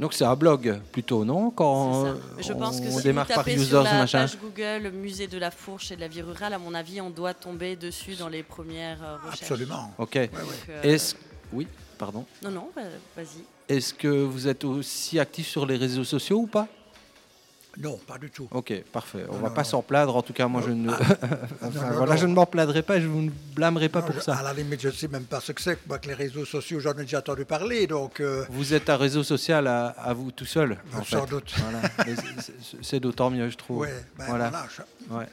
Donc, 0.00 0.14
c'est 0.14 0.24
un 0.24 0.36
blog 0.36 0.80
plutôt, 0.92 1.24
non 1.24 1.50
Quand 1.50 2.06
Je 2.40 2.52
pense 2.52 2.80
que 2.80 2.86
on 2.86 2.90
si 2.90 2.94
vous 2.94 3.00
démarre 3.02 3.26
par 3.26 3.46
users, 3.48 3.64
sur 3.64 3.82
la 3.82 3.94
machin. 3.94 4.20
page 4.20 4.38
Google 4.40 4.90
musée 4.92 5.26
de 5.26 5.38
la 5.38 5.50
fourche 5.50 5.90
et 5.90 5.96
de 5.96 6.00
la 6.00 6.08
vie 6.08 6.22
rurale, 6.22 6.54
à 6.54 6.58
mon 6.58 6.72
avis, 6.74 7.00
on 7.00 7.10
doit 7.10 7.34
tomber 7.34 7.74
dessus 7.74 8.14
dans 8.14 8.28
les 8.28 8.42
premières 8.44 9.02
euh, 9.02 9.16
recherches. 9.16 9.42
Absolument. 9.42 9.92
Ok. 9.98 10.14
Ouais, 10.14 10.20
ouais. 10.20 10.28
Donc, 10.30 10.50
euh, 10.70 10.82
Est-ce... 10.82 11.16
Oui, 11.52 11.66
pardon. 11.98 12.24
Non, 12.42 12.50
non, 12.50 12.68
bah, 12.76 12.82
vas-y. 13.16 13.42
Est-ce 13.68 13.92
que 13.92 14.08
vous 14.08 14.46
êtes 14.46 14.64
aussi 14.64 15.18
actif 15.18 15.48
sur 15.48 15.66
les 15.66 15.76
réseaux 15.76 16.04
sociaux 16.04 16.38
ou 16.38 16.46
pas? 16.46 16.68
Non, 17.80 17.96
pas 18.06 18.18
du 18.18 18.28
tout. 18.30 18.48
Ok, 18.50 18.72
parfait. 18.92 19.24
On 19.28 19.34
Non, 19.34 19.38
va 19.40 19.48
non, 19.50 19.54
pas 19.54 19.62
s'en 19.64 19.82
plaindre. 19.82 20.16
En 20.16 20.22
tout 20.22 20.32
cas, 20.32 20.48
moi, 20.48 20.62
je 20.66 20.70
ne, 20.72 20.90
Enfin, 21.62 21.70
non, 21.90 21.96
voilà, 21.98 22.16
je 22.16 22.26
ne 22.26 22.34
m'en 22.34 22.44
plaindrai 22.46 22.82
pas. 22.82 22.98
Je 23.00 23.06
vous 23.06 23.22
ne 23.22 23.30
blâmerai 23.54 23.88
pas 23.88 24.02
pour 24.02 24.16
je- 24.16 24.20
ça. 24.20 24.34
À 24.34 24.42
la 24.42 24.52
limite, 24.52 24.80
je 24.80 24.88
ne 24.88 24.92
sais 24.92 25.06
même 25.08 25.24
pas 25.24 25.40
ce 25.40 25.52
que 25.52 25.62
c'est. 25.62 25.78
Moi, 25.86 25.98
que 25.98 26.08
les 26.08 26.14
réseaux 26.14 26.44
sociaux, 26.44 26.80
j'en 26.80 26.92
ai 26.94 27.02
déjà 27.02 27.18
entendu 27.18 27.44
parler. 27.44 27.86
Donc, 27.86 28.20
euh, 28.20 28.44
Vous 28.50 28.74
êtes 28.74 28.90
un 28.90 28.96
réseau 28.96 29.22
social 29.22 29.66
à, 29.68 29.88
à 29.88 30.12
vous 30.12 30.32
tout 30.32 30.44
seul, 30.46 30.76
en 30.94 31.04
sans 31.04 31.22
fait. 31.24 31.30
doute. 31.30 31.52
Voilà. 31.56 32.16
C'est- 32.82 33.00
d'autant 33.00 33.30
mieux, 33.30 33.48
je 33.48 33.56
trouve. 33.56 33.78
ouais, 33.78 33.94
ben, 34.18 34.24
voilà. 34.28 34.48
voilà, 34.50 34.66
je- 34.76 35.14
Ouais. 35.14 35.26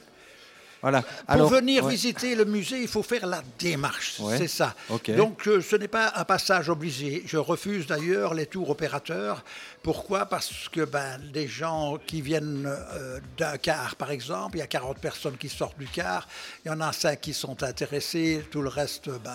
Voilà. 0.81 1.01
Pour 1.27 1.47
venir 1.47 1.83
ouais. 1.85 1.91
visiter 1.93 2.35
le 2.35 2.45
musée, 2.45 2.79
il 2.79 2.87
faut 2.87 3.01
faire 3.01 3.25
la 3.25 3.41
démarche. 3.57 4.19
Ouais. 4.19 4.37
C'est 4.37 4.47
ça. 4.47 4.75
Ok. 4.91 5.09
Donc, 5.15 5.47
euh, 5.47 5.59
ce 5.59 5.75
n'est 5.77 5.87
pas 5.87 6.13
un 6.15 6.25
passage 6.25 6.69
obligé. 6.69 7.23
Je 7.25 7.37
refuse 7.37 7.87
d'ailleurs 7.87 8.35
les 8.35 8.45
tours 8.45 8.69
opérateurs. 8.69 9.43
Pourquoi? 9.85 10.25
Parce 10.25 10.67
que 10.71 10.83
ben, 10.83 11.19
des 11.31 11.47
gens 11.47 11.99
qui 12.07 12.19
viennent 12.23 12.65
euh, 12.65 13.19
d'un 13.37 13.55
car, 13.57 13.95
par 13.95 14.09
exemple, 14.09 14.57
il 14.57 14.59
y 14.61 14.63
a 14.63 14.67
40 14.67 14.97
personnes 14.97 15.37
qui 15.37 15.47
sortent 15.47 15.77
du 15.77 15.85
car, 15.85 16.27
il 16.65 16.69
y 16.69 16.71
en 16.71 16.81
a 16.81 16.91
5 16.91 17.21
qui 17.21 17.35
sont 17.35 17.61
intéressés, 17.61 18.43
tout 18.49 18.63
le 18.63 18.69
reste 18.69 19.09
ben, 19.23 19.31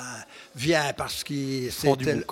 vient 0.57 0.93
parce 0.93 1.23
que 1.23 1.71
c'était 1.71 2.17
euh, 2.17 2.23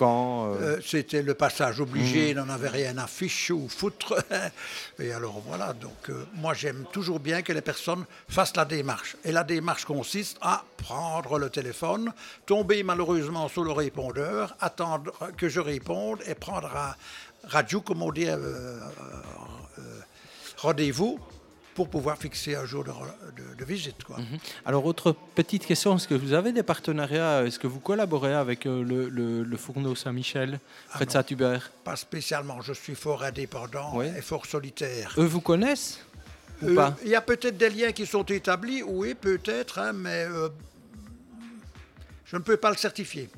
Euh, 0.59 0.81
C'était 0.85 1.21
le 1.21 1.33
passage 1.33 1.79
obligé, 1.79 2.25
Mmh. 2.25 2.31
il 2.31 2.35
n'en 2.35 2.49
avait 2.49 2.67
rien 2.67 2.97
à 2.97 3.07
fiche 3.07 3.51
ou 3.51 3.69
foutre. 3.69 4.13
Et 4.99 5.13
alors 5.13 5.41
voilà, 5.47 5.71
donc 5.71 6.09
euh, 6.09 6.25
moi 6.33 6.53
j'aime 6.53 6.83
toujours 6.91 7.21
bien 7.21 7.41
que 7.41 7.53
les 7.53 7.61
personnes 7.61 8.03
fassent 8.27 8.57
la 8.57 8.65
démarche. 8.65 9.15
Et 9.23 9.31
la 9.31 9.45
démarche 9.45 9.85
consiste 9.85 10.37
à 10.41 10.65
prendre 10.75 11.39
le 11.39 11.49
téléphone, 11.49 12.11
tomber 12.45 12.83
malheureusement 12.83 13.47
sur 13.47 13.63
le 13.63 13.71
répondeur, 13.71 14.57
attendre 14.59 15.13
que 15.37 15.47
je 15.47 15.61
réponde 15.61 16.19
et 16.27 16.35
prendre 16.35 16.75
un 16.75 16.93
radio, 17.43 17.81
comme 17.81 18.01
on 18.03 18.11
dit, 18.11 18.27
euh, 18.27 18.37
euh, 18.37 18.79
euh, 19.79 19.81
rendez-vous 20.57 21.19
pour 21.75 21.89
pouvoir 21.89 22.17
fixer 22.17 22.55
un 22.55 22.65
jour 22.65 22.83
de, 22.83 22.91
de- 22.91 23.55
de 23.55 23.65
visite. 23.65 24.03
Quoi. 24.03 24.17
Alors, 24.65 24.85
autre 24.85 25.15
petite 25.35 25.65
question, 25.65 25.95
est-ce 25.95 26.07
que 26.09 26.13
vous 26.15 26.33
avez 26.33 26.51
des 26.51 26.63
partenariats 26.63 27.45
Est-ce 27.45 27.57
que 27.57 27.67
vous 27.67 27.79
collaborez 27.79 28.33
avec 28.33 28.65
le, 28.65 28.83
le- 28.83 29.43
le 29.43 29.57
fourneau 29.57 29.95
Saint-Michel, 29.95 30.59
près 30.89 31.05
de 31.05 31.09
non. 31.09 31.13
Saint-Hubert? 31.13 31.71
Pas 31.85 31.95
spécialement, 31.95 32.59
je 32.61 32.73
suis 32.73 32.95
fort 32.95 33.23
indépendant 33.23 33.91
Oui. 33.95 34.07
et 34.17 34.21
fort 34.21 34.45
solitaire. 34.45 35.13
Eux 35.17 35.23
vous 35.25 35.39
connaissent? 35.41 35.99
Ou 36.61 36.67
Euh, 36.67 36.75
pas? 36.75 36.95
Il 37.03 37.09
y 37.09 37.15
a 37.15 37.21
peut-être 37.21 37.55
des 37.57 37.69
liens 37.69 37.93
qui 37.93 38.05
sont 38.05 38.23
établis, 38.25 38.83
oui, 38.83 39.13
peut-être, 39.15 39.79
hein, 39.79 39.93
mais 39.93 40.25
euh, 40.29 40.49
je 42.25 42.35
ne 42.35 42.41
peux 42.41 42.57
pas 42.57 42.71
le 42.71 42.77
certifier. 42.77 43.29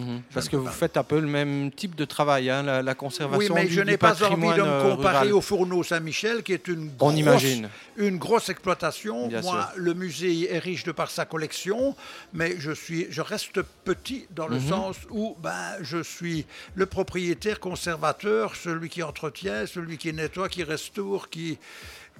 Mhm. 0.00 0.22
Parce 0.34 0.48
que 0.48 0.56
vous 0.56 0.66
faites 0.68 0.96
un 0.96 1.02
peu 1.04 1.20
le 1.20 1.26
même 1.26 1.70
type 1.70 1.94
de 1.94 2.04
travail, 2.04 2.50
hein, 2.50 2.62
la, 2.62 2.82
la 2.82 2.94
conservation 2.94 3.54
Oui, 3.54 3.60
mais 3.62 3.66
du, 3.66 3.74
je 3.74 3.80
n'ai 3.80 3.96
pas 3.96 4.22
envie 4.24 4.46
de 4.54 4.62
me 4.62 4.68
euh, 4.68 4.90
comparer 4.94 5.18
rural. 5.18 5.32
au 5.34 5.40
fourneau 5.40 5.82
Saint-Michel, 5.82 6.42
qui 6.42 6.52
est 6.52 6.68
une 6.68 6.90
On 7.00 7.06
grosse, 7.10 7.18
imagine. 7.18 7.68
une 7.96 8.18
grosse 8.18 8.48
exploitation. 8.48 9.28
Bien 9.28 9.40
Moi, 9.42 9.70
sûr. 9.72 9.82
le 9.82 9.94
musée 9.94 10.52
est 10.54 10.58
riche 10.58 10.84
de 10.84 10.92
par 10.92 11.10
sa 11.10 11.24
collection, 11.24 11.94
mais 12.32 12.56
je, 12.58 12.72
suis, 12.72 13.06
je 13.10 13.20
reste 13.22 13.60
petit 13.84 14.26
dans 14.30 14.48
le 14.48 14.56
Mhm. 14.58 14.68
sens 14.68 14.96
où 15.10 15.36
ben, 15.42 15.76
je 15.82 16.02
suis 16.02 16.46
le 16.74 16.86
propriétaire 16.86 17.60
conservateur, 17.60 18.54
celui 18.56 18.88
qui 18.88 19.02
entretient, 19.02 19.66
celui 19.66 19.98
qui 19.98 20.12
nettoie, 20.12 20.48
qui 20.48 20.62
restaure, 20.64 21.28
qui, 21.30 21.58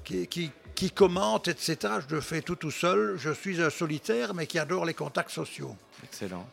qui, 0.04 0.26
qui, 0.26 0.50
qui 0.76 0.92
commente, 0.92 1.48
etc. 1.48 1.76
Je 2.08 2.14
le 2.14 2.20
fais 2.20 2.42
tout 2.42 2.54
tout 2.54 2.70
seul. 2.70 3.16
Je 3.18 3.30
suis 3.32 3.60
un 3.60 3.70
solitaire, 3.70 4.34
mais 4.34 4.46
qui 4.46 4.58
adore 4.60 4.84
les 4.84 4.94
contacts 4.94 5.30
sociaux. 5.30 5.74
Excellent. 6.04 6.46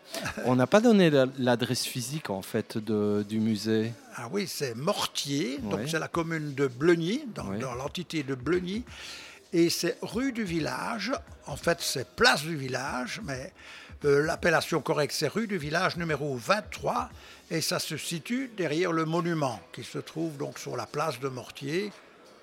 On 0.46 0.56
n'a 0.56 0.66
pas 0.66 0.80
donné 0.80 1.10
la- 1.12 1.28
l'adresse 1.38 1.86
physique 1.86 2.30
en 2.32 2.42
fait 2.42 2.78
de- 2.80 3.24
du 3.28 3.40
musée. 3.40 3.92
Ah 4.16 4.30
oui, 4.32 4.48
c'est 4.48 4.74
Mortier, 4.76 5.60
donc 5.62 5.82
Oui. 5.82 5.88
c'est 5.92 6.00
la 6.00 6.08
commune 6.08 6.56
de 6.56 6.66
Bleugny, 6.68 7.26
dans, 7.36 7.50
Oui. 7.50 7.60
dans 7.60 7.76
l'entité 7.76 8.24
de 8.24 8.34
Bleugny. 8.34 8.84
Et 9.52 9.70
c'est 9.70 9.98
rue 10.02 10.32
du 10.32 10.44
village, 10.46 11.12
en 11.46 11.56
fait 11.58 11.78
c'est 11.82 12.08
place 12.16 12.42
du 12.42 12.56
village, 12.56 13.22
mais 13.24 13.52
euh, 14.06 14.26
l'appellation 14.26 14.82
correcte 14.82 15.14
c'est 15.14 15.28
rue 15.28 15.46
du 15.48 15.58
village 15.58 15.96
numéro 15.98 16.36
23, 16.36 17.10
et 17.52 17.62
ça 17.62 17.78
se 17.80 17.96
situe 17.98 18.50
derrière 18.58 18.92
le 18.94 19.06
monument 19.06 19.60
qui 19.74 19.84
se 19.84 20.00
trouve 20.00 20.38
donc 20.38 20.58
sur 20.58 20.76
la 20.76 20.88
place 20.88 21.20
de 21.20 21.28
Mortier. 21.28 21.92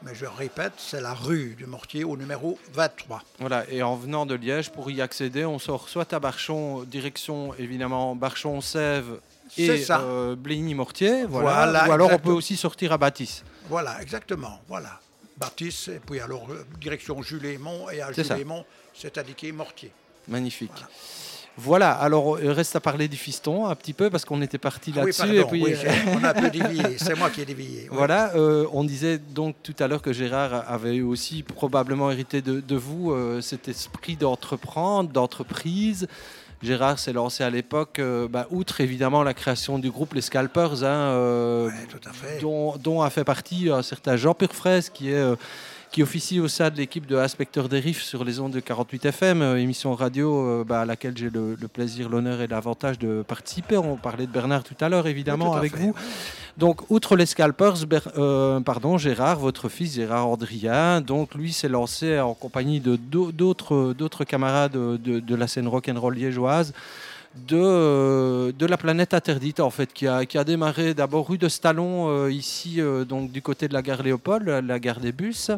Mais 0.02 0.14
je 0.14 0.24
répète, 0.24 0.72
c'est 0.78 1.00
la 1.00 1.12
rue 1.12 1.54
du 1.58 1.66
Mortier 1.66 2.04
au 2.04 2.16
numéro 2.16 2.58
23. 2.72 3.22
Voilà, 3.38 3.68
et 3.70 3.82
en 3.82 3.96
venant 3.96 4.24
de 4.24 4.34
Liège, 4.34 4.70
pour 4.70 4.90
y 4.90 5.02
accéder, 5.02 5.44
on 5.44 5.58
sort 5.58 5.90
soit 5.90 6.12
à 6.14 6.18
Barchon, 6.18 6.84
direction 6.84 7.54
évidemment 7.58 8.16
Barchon-Sèvres 8.16 9.18
et 9.58 9.84
euh, 9.90 10.36
Bligny-Mortier, 10.36 11.24
voilà. 11.26 11.64
Voilà, 11.64 11.88
ou 11.88 11.92
alors 11.92 12.10
on 12.12 12.18
peut 12.18 12.30
aussi 12.30 12.56
sortir 12.56 12.92
à 12.92 12.98
Bâtisse. 12.98 13.44
Voilà, 13.68 14.00
exactement, 14.00 14.60
voilà. 14.68 15.00
Baptiste, 15.36 15.88
et 15.88 16.00
puis 16.00 16.20
alors 16.20 16.46
euh, 16.50 16.64
direction 16.80 17.20
Jules-Lémont, 17.20 17.90
et 17.90 18.00
à. 18.00 18.10
Jules-Lémont, 18.12 18.64
c'est 18.94 19.18
indiqué 19.18 19.52
Mortier. 19.52 19.92
Magnifique. 20.28 20.70
Voilà. 20.72 20.88
Voilà, 21.62 21.92
alors 21.92 22.38
il 22.40 22.50
reste 22.50 22.74
à 22.76 22.80
parler 22.80 23.06
du 23.08 23.16
fiston 23.16 23.66
un 23.66 23.74
petit 23.74 23.92
peu 23.92 24.08
parce 24.10 24.24
qu'on 24.24 24.40
était 24.42 24.58
parti 24.58 24.92
Ah 24.96 25.00
oui, 25.04 25.12
là-dessus. 25.12 25.36
et 25.38 25.44
puis, 25.44 25.62
oui, 25.64 25.74
euh, 25.84 25.90
on 26.14 26.24
a 26.24 26.30
un 26.30 26.34
peu 26.34 26.50
dévié, 26.58 26.96
c'est 26.98 27.14
moi 27.16 27.28
qui 27.30 27.42
ai 27.42 27.44
dévié. 27.44 27.82
oui. 27.82 27.88
Voilà, 27.90 28.34
euh, 28.34 28.66
on 28.72 28.84
disait 28.84 29.18
donc 29.18 29.56
tout 29.62 29.74
à 29.78 29.86
l'heure 29.88 30.02
que 30.02 30.12
Gérard 30.12 30.64
avait 30.68 31.00
aussi 31.00 31.42
probablement 31.42 32.10
hérité 32.10 32.40
de, 32.40 32.60
de 32.60 32.76
vous 32.76 33.12
euh, 33.12 33.40
cet 33.40 33.68
esprit 33.68 34.16
d'entreprendre, 34.16 35.10
d'entreprise. 35.10 36.06
Gérard 36.62 36.98
s'est 36.98 37.14
lancé 37.14 37.42
à 37.42 37.48
l'époque, 37.48 37.98
euh, 38.00 38.28
bah, 38.28 38.46
outre 38.50 38.82
évidemment 38.82 39.22
la 39.22 39.32
création 39.32 39.78
du 39.78 39.90
groupe 39.90 40.12
Les 40.12 40.20
Scalpers, 40.20 40.84
hein, 40.84 40.86
euh, 41.14 41.68
Ouais, 41.68 42.38
dont, 42.42 42.76
dont 42.76 43.00
a 43.00 43.08
fait 43.08 43.24
partie 43.24 43.70
un 43.70 43.82
certain 43.82 44.16
Jean 44.16 44.34
Purfraise 44.34 44.90
qui 44.90 45.10
est 45.10 45.14
euh, 45.14 45.36
qui 45.90 46.04
officie 46.04 46.38
au 46.38 46.46
sein 46.46 46.70
de 46.70 46.76
l'équipe 46.76 47.04
de 47.06 47.16
Inspecteur 47.16 47.68
des 47.68 47.80
Riffs 47.80 48.02
sur 48.02 48.22
les 48.22 48.38
ondes 48.38 48.52
de 48.52 48.60
48 48.60 49.06
FM, 49.06 49.42
euh, 49.42 49.56
émission 49.60 49.92
radio 49.94 50.46
euh, 50.60 50.64
bah, 50.64 50.82
à 50.82 50.84
laquelle 50.84 51.16
j'ai 51.18 51.30
le, 51.30 51.56
le 51.60 51.68
plaisir, 51.68 52.08
l'honneur 52.08 52.40
et 52.42 52.46
l'avantage 52.46 52.96
de 53.00 53.22
participer. 53.26 53.76
On 53.76 53.96
parlait 53.96 54.26
de 54.26 54.30
Bernard 54.30 54.62
tout 54.62 54.76
à 54.80 54.88
l'heure, 54.88 55.08
évidemment, 55.08 55.46
Oui, 55.46 55.50
tout 55.50 55.56
à 55.56 55.58
avec 55.58 55.72
fait. 55.76 55.82
vous. 55.82 55.94
Donc, 56.58 56.88
outre 56.90 57.16
les 57.16 57.26
scalpers, 57.26 57.86
Ber- 57.88 58.08
euh, 58.18 58.60
pardon, 58.60 58.98
Gérard, 58.98 59.40
votre 59.40 59.68
fils 59.68 59.94
Gérard 59.94 60.28
Andrien, 60.28 61.00
donc 61.00 61.34
lui 61.34 61.52
s'est 61.52 61.68
lancé 61.68 62.20
en 62.20 62.34
compagnie 62.34 62.78
de 62.78 62.94
d'au- 62.94 63.32
d'autres 63.32 63.92
d'autres 63.92 64.24
camarades 64.24 64.72
de, 64.72 64.96
de 65.18 65.34
la 65.34 65.48
scène 65.48 65.66
rock 65.66 65.88
and 65.88 65.98
roll 65.98 66.14
liégeoise 66.14 66.72
de, 67.36 67.56
euh, 67.56 68.52
de 68.52 68.66
la 68.66 68.76
planète 68.76 69.14
interdite 69.14 69.60
en 69.60 69.70
fait 69.70 69.92
qui 69.92 70.06
a, 70.06 70.26
qui 70.26 70.36
a 70.36 70.44
démarré 70.44 70.94
d'abord 70.94 71.28
rue 71.28 71.38
de 71.38 71.48
Stallon 71.48 72.08
euh, 72.08 72.32
ici 72.32 72.80
euh, 72.80 73.04
donc 73.04 73.30
du 73.30 73.40
côté 73.40 73.68
de 73.68 73.72
la 73.72 73.82
gare 73.82 74.02
Léopold 74.02 74.48
la 74.48 74.78
gare 74.80 75.00
des 75.00 75.12
bus 75.12 75.50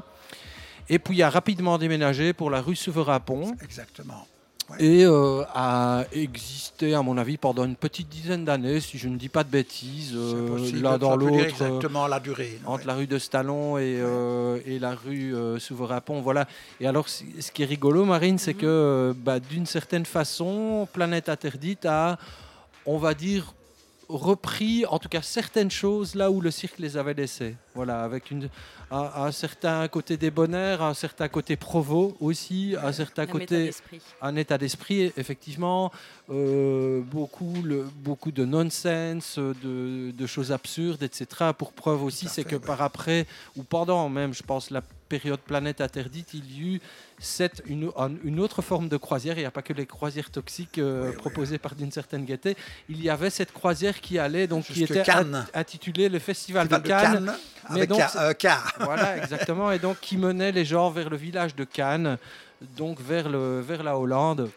Et 0.89 0.99
puis 0.99 1.23
a 1.23 1.31
rapidement 1.31 1.79
déménagé 1.79 2.33
pour 2.35 2.51
la 2.51 2.61
rue 2.61 2.77
Souverain-Pont. 2.77 3.57
Exactement. 3.63 4.27
Et 4.79 5.05
euh, 5.05 5.43
a 5.55 6.05
existé, 6.13 6.95
à 6.95 7.03
mon 7.03 7.19
avis, 7.19 7.37
pendant 7.37 7.65
une 7.65 7.77
petite 7.77 8.09
dizaine 8.09 8.45
d'années, 8.45 8.81
si 8.81 8.97
je 8.97 9.09
ne 9.09 9.17
dis 9.17 9.29
pas 9.29 9.45
de 9.45 9.51
bêtises, 9.51 10.13
euh, 10.15 10.81
là 10.81 10.99
dans 10.99 11.17
l'autre. 11.17 11.35
Euh, 11.35 11.49
exactement 11.49 12.07
la 12.07 12.21
durée. 12.21 12.59
Entre 12.65 12.87
la 12.87 12.95
rue 12.95 13.07
de 13.07 13.19
Stallon 13.19 13.79
et, 13.79 14.01
et 14.67 14.79
la 14.79 14.95
rue 14.95 15.35
Souverain-Pont. 15.59 16.21
Voilà. 16.21 16.47
Et 16.81 16.87
alors, 16.87 17.09
ce 17.09 17.53
qui 17.53 17.63
est 17.63 17.67
rigolo, 17.67 18.05
Marine, 18.05 18.39
c'est 18.39 18.55
mhm. 18.55 18.61
que 18.61 19.15
bah, 19.19 19.41
d'une 19.41 19.67
certaine 19.67 20.07
façon, 20.07 20.89
Planète 20.93 21.29
Interdite 21.29 21.87
a, 21.87 22.19
on 22.87 22.99
va 22.99 23.15
dire, 23.15 23.55
repris 24.17 24.85
en 24.87 24.99
tout 24.99 25.09
cas 25.09 25.23
certaines 25.23 25.71
choses 25.71 26.15
là 26.15 26.31
où 26.31 26.41
le 26.41 26.51
cirque 26.51 26.79
les 26.79 26.97
avait 26.97 27.15
laissées. 27.15 27.57
Voilà, 27.75 28.03
avec 28.05 28.31
une, 28.31 28.49
un, 28.91 29.33
certain 29.33 29.89
côté 29.89 30.17
débonnaire, 30.17 30.83
un 30.83 30.95
certain 30.95 31.29
côté 31.29 31.57
provo 31.57 32.17
aussi, 32.21 32.77
un 32.83 32.93
certain 32.93 33.27
côté, 33.27 33.71
un 34.21 34.37
état 34.37 34.59
d'esprit, 34.59 35.13
effectivement, 35.17 35.91
euh, 36.31 37.01
beaucoup, 37.01 37.55
le, 37.65 37.87
beaucoup 37.97 38.31
de 38.31 38.45
nonsense, 38.45 39.39
de, 39.39 40.11
de, 40.11 40.27
choses 40.27 40.53
absurdes, 40.53 41.03
etc. 41.03 41.53
Pour 41.57 41.73
preuve 41.73 42.03
aussi, 42.03 42.29
c'est 42.29 42.45
que 42.45 42.57
par 42.57 42.83
après, 42.83 43.27
ou 43.57 43.63
pendant 43.63 44.09
même, 44.11 44.35
je 44.35 44.43
pense, 44.43 44.71
la 44.71 44.83
période 45.09 45.41
planète 45.41 45.81
interdite, 45.81 46.35
il 46.35 46.57
y 46.57 46.75
eut 46.75 46.81
cette, 47.23 47.63
une, 47.67 47.91
une 48.25 48.41
autre 48.41 48.63
forme 48.63 48.89
de 48.89 48.97
croisière. 48.97 49.37
Il 49.37 49.41
n'y 49.41 49.47
a 49.47 49.51
pas 49.51 49.63
que 49.63 49.73
les 49.73 49.87
croisières 49.87 50.31
toxiques 50.31 50.79
euh, 50.79 51.13
proposées 51.13 51.59
par 51.59 51.75
d'une 51.75 51.93
certaine 51.93 52.25
gaieté. 52.25 52.57
Il 52.89 53.03
y 53.03 53.09
avait 53.09 53.31
cette 53.31 53.53
croisière 53.53 54.01
qui 54.01 54.19
allait, 54.19 54.47
donc 54.47 54.65
qui 54.65 54.83
était 54.83 55.05
intitulée 55.55 56.09
le 56.09 56.19
Festival, 56.19 56.69
de, 56.69 56.77
Cannes. 56.77 57.33
mais 57.71 57.87
donc, 57.87 58.03
euh, 58.17 58.35
Voilà, 58.81 59.17
exactement. 59.23 59.71
Et 59.71 59.79
donc 59.79 60.01
qui 60.01 60.17
menait 60.17 60.53
les 60.53 60.65
gens 60.65 60.91
vers 60.91 61.09
le 61.09 61.17
village 61.17 61.55
de 61.55 61.65
Cannes, 61.65 62.19
donc 62.77 63.01
vers, 63.01 63.29
le, 63.29 63.61
vers 63.61 63.83
la 63.83 63.97
Hollande. 63.97 64.51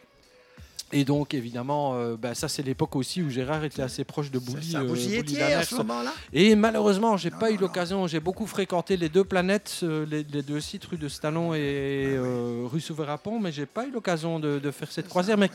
Et 0.92 1.04
donc, 1.04 1.34
évidemment, 1.34 1.96
euh, 1.96 2.16
bah, 2.16 2.36
ça, 2.36 2.48
c'est 2.48 2.62
l'époque 2.62 2.96
aussi 2.96 3.24
où 3.24 3.30
Gérard 3.30 3.64
était 3.64 3.82
assez 3.82 4.04
proche 4.04 4.30
de 4.30 4.38
Bouli. 4.38 4.72
Ça, 4.72 4.84
vous 4.84 4.96
y 4.96 5.16
étiez 5.16 5.42
à 5.42 5.64
ce 5.64 5.76
moment-là? 5.76 6.14
Et 6.32 6.56
malheureusement, 6.56 7.18
j'ai 7.18 7.32
pas 7.32 7.50
eu 7.50 7.58
l'occasion. 7.58 8.06
J'ai 8.06 8.20
beaucoup 8.20 8.46
fréquenté 8.46 8.96
les 8.96 9.10
deux 9.10 9.24
planètes, 9.24 9.80
euh, 9.82 10.06
les, 10.06 10.24
deux 10.24 10.60
sites, 10.60 10.86
rue 10.86 10.98
de 10.98 11.08
Stallon 11.08 11.56
et 11.56 12.16
ah 12.18 12.22
euh, 12.22 12.68
rue 12.72 12.82
Souverain-Pont, 12.82 13.40
mais 13.40 13.52
j'ai 13.52 13.66
pas 13.66 13.86
eu 13.88 13.92
l'occasion 13.92 14.40
de, 14.40 14.72
faire 14.72 14.92
cette 14.92 15.08
croisière. 15.08 15.38
Mais 15.38 15.50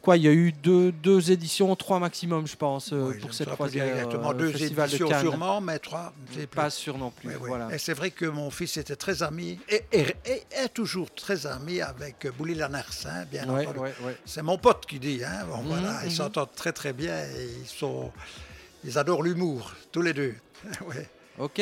quoi, 0.00 0.16
il 0.16 0.22
y 0.22 0.28
a 0.28 0.32
eu 0.32 0.52
deux, 0.52 0.90
deux 0.90 1.30
éditions, 1.30 1.76
trois 1.76 1.98
maximum, 1.98 2.46
je 2.46 2.56
pense, 2.56 2.94
pour 3.20 3.34
cette 3.34 3.50
croisière. 3.50 3.86
Exactement, 3.86 4.32
deux 4.32 4.50
éditions 4.62 5.08
sûrement, 5.20 5.60
mais 5.60 5.78
trois. 5.78 6.14
Pas 6.54 6.70
sûr 6.70 6.96
non 6.96 7.10
plus. 7.10 7.34
Voilà. 7.34 7.74
Et 7.74 7.78
c'est 7.78 7.94
vrai 7.94 8.10
que 8.10 8.24
mon 8.24 8.50
fils 8.50 8.78
était 8.78 8.96
très 8.96 9.22
ami 9.22 9.58
et, 9.68 9.84
est 10.24 10.68
toujours 10.72 11.12
très 11.14 11.46
ami 11.46 11.80
avec 11.80 12.26
Bouli 12.38 12.54
Lanersin, 12.54 13.26
bien 13.30 13.48
entendu. 13.48 13.78
C'est 14.24 14.42
mon 14.42 14.58
pote 14.62 14.86
qui 14.86 14.98
dit. 14.98 15.22
Hein. 15.24 15.44
Bon, 15.48 15.58
voilà, 15.66 15.92
mhm, 15.92 16.00
ils 16.04 16.10
mhm. 16.10 16.10
s'entendent 16.10 16.54
très 16.54 16.72
très 16.72 16.92
bien 16.92 17.18
et 17.18 17.48
ils, 17.62 17.68
sont, 17.68 18.10
ils 18.84 18.96
adorent 18.96 19.22
l'humour, 19.22 19.72
tous 19.90 20.02
les 20.02 20.14
deux. 20.14 20.34
ouais. 20.86 21.08
Ok. 21.38 21.60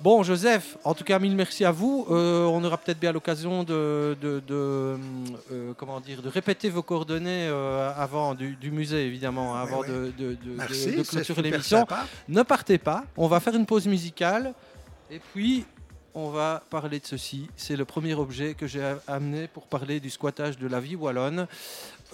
Bon, 0.00 0.22
Joseph, 0.22 0.76
en 0.84 0.92
tout 0.92 1.04
cas, 1.04 1.18
mille 1.18 1.34
merci 1.34 1.64
à 1.64 1.70
vous. 1.70 2.06
Euh, 2.10 2.44
on 2.44 2.62
aura 2.64 2.76
peut-être 2.76 2.98
bien 2.98 3.12
l'occasion 3.12 3.64
de, 3.64 4.14
de, 4.20 4.42
euh, 4.50 5.72
comment 5.78 6.00
dire, 6.00 6.20
de 6.20 6.28
répéter 6.28 6.68
vos 6.68 6.82
coordonnées 6.82 7.48
euh, 7.48 7.90
avant 7.96 8.34
du, 8.34 8.70
musée, 8.70 9.06
évidemment, 9.06 9.56
avant 9.56 9.80
de, 9.82 10.12
de, 10.18 11.02
clôturer 11.02 11.42
l'émission. 11.42 11.86
Ne 12.28 12.42
partez 12.42 12.76
pas, 12.76 13.04
on 13.16 13.26
va 13.26 13.40
faire 13.40 13.54
une 13.54 13.64
pause 13.64 13.86
musicale 13.86 14.52
et 15.10 15.18
puis 15.32 15.64
on 16.14 16.30
va 16.30 16.62
parler 16.68 16.98
de 17.00 17.06
ceci. 17.06 17.48
C'est 17.56 17.76
le 17.76 17.84
premier 17.84 18.14
objet 18.14 18.54
que 18.54 18.66
j'ai 18.66 18.82
amené 19.06 19.48
pour 19.48 19.66
parler 19.66 20.00
du 20.00 20.10
squattage 20.10 20.58
de 20.58 20.66
la 20.66 20.80
vie 20.80 20.96
wallonne. 20.96 21.46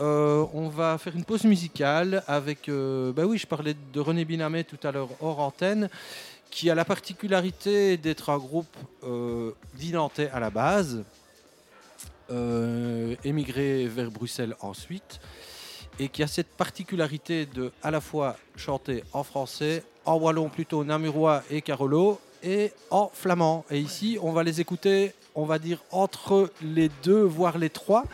Euh, 0.00 0.46
on 0.54 0.68
va 0.68 0.96
faire 0.98 1.14
une 1.14 1.24
pause 1.24 1.44
musicale 1.44 2.22
avec. 2.26 2.68
Euh, 2.68 3.12
bah 3.12 3.24
oui, 3.26 3.38
je 3.38 3.46
parlais 3.46 3.74
de 3.92 4.00
René 4.00 4.24
Binamé 4.24 4.64
tout 4.64 4.78
à 4.86 4.90
l'heure 4.90 5.10
hors 5.20 5.40
antenne, 5.40 5.90
qui 6.50 6.70
a 6.70 6.74
la 6.74 6.84
particularité 6.84 7.96
d'être 7.96 8.30
un 8.30 8.38
groupe 8.38 8.76
euh, 9.04 9.52
à 10.32 10.40
la 10.40 10.50
base, 10.50 11.04
euh, 12.30 13.14
émigré 13.24 13.86
vers 13.86 14.10
Bruxelles 14.10 14.56
ensuite, 14.60 15.20
et 15.98 16.08
qui 16.08 16.22
a 16.22 16.26
cette 16.26 16.48
particularité 16.48 17.46
de 17.46 17.72
à 17.82 17.90
la 17.90 18.00
fois 18.00 18.36
chanter 18.56 19.04
en 19.12 19.24
français, 19.24 19.82
en 20.04 20.16
wallon 20.16 20.48
plutôt 20.48 20.84
namurois 20.84 21.42
et 21.50 21.60
carolo, 21.60 22.18
et 22.42 22.72
en 22.90 23.10
flamand. 23.12 23.64
Et 23.70 23.78
ici, 23.78 24.18
on 24.22 24.32
va 24.32 24.42
les 24.42 24.60
écouter, 24.60 25.12
on 25.34 25.44
va 25.44 25.58
dire, 25.58 25.82
entre 25.90 26.50
les 26.62 26.90
deux, 27.02 27.22
voire 27.22 27.58
les 27.58 27.70
trois, 27.70 28.04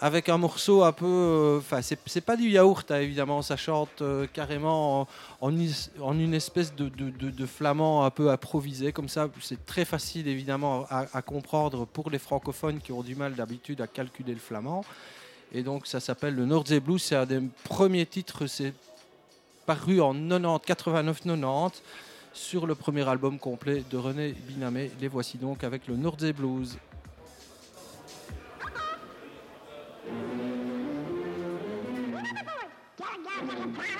avec 0.00 0.28
un 0.28 0.36
morceau 0.36 0.84
un 0.84 0.92
peu. 0.92 1.06
Euh, 1.06 1.58
enfin, 1.58 1.80
c'est 1.82 2.20
pas 2.20 2.36
du 2.36 2.48
yaourt, 2.48 2.90
hein, 2.90 3.00
évidemment, 3.00 3.42
ça 3.42 3.56
chante 3.56 4.02
euh, 4.02 4.26
carrément 4.32 5.08
en, 5.40 5.50
une 5.50 6.34
espèce 6.34 6.74
de, 6.74 7.46
flamand 7.46 8.04
un 8.04 8.10
peu 8.10 8.30
improvisé, 8.30 8.92
comme 8.92 9.08
ça. 9.08 9.28
C'est 9.40 9.64
très 9.64 9.84
facile, 9.84 10.28
évidemment, 10.28 10.86
à, 10.90 11.22
comprendre 11.22 11.86
pour 11.86 12.10
les 12.10 12.18
francophones 12.18 12.80
qui 12.80 12.92
ont 12.92 13.02
du 13.02 13.14
mal 13.14 13.34
d'habitude 13.34 13.80
à 13.80 13.86
calculer 13.86 14.34
le 14.34 14.40
flamand. 14.40 14.84
Et 15.52 15.62
donc, 15.62 15.86
ça 15.86 16.00
s'appelle 16.00 16.34
le 16.34 16.44
Nordze 16.44 16.78
Blues, 16.80 17.02
c'est 17.02 17.16
un 17.16 17.26
des 17.26 17.40
premiers 17.64 18.04
titres, 18.04 18.46
c'est 18.46 18.74
paru 19.64 20.00
en 20.00 20.12
90, 20.12 20.60
89-90 20.66 21.72
sur 22.34 22.66
le 22.66 22.74
premier 22.74 23.08
album 23.08 23.38
complet 23.38 23.82
de 23.90 23.96
René 23.96 24.32
Binamé. 24.32 24.90
Les 25.00 25.08
voici 25.08 25.38
donc 25.38 25.64
avec 25.64 25.86
le 25.86 25.96
Nordze 25.96 26.32
Blues. 26.32 26.76
palmas 33.36 33.62
do 33.62 33.70
prêmio. 33.72 33.95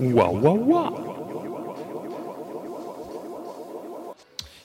Waouh, 0.00 0.38
waouh, 0.40 0.58
waouh 0.72 0.96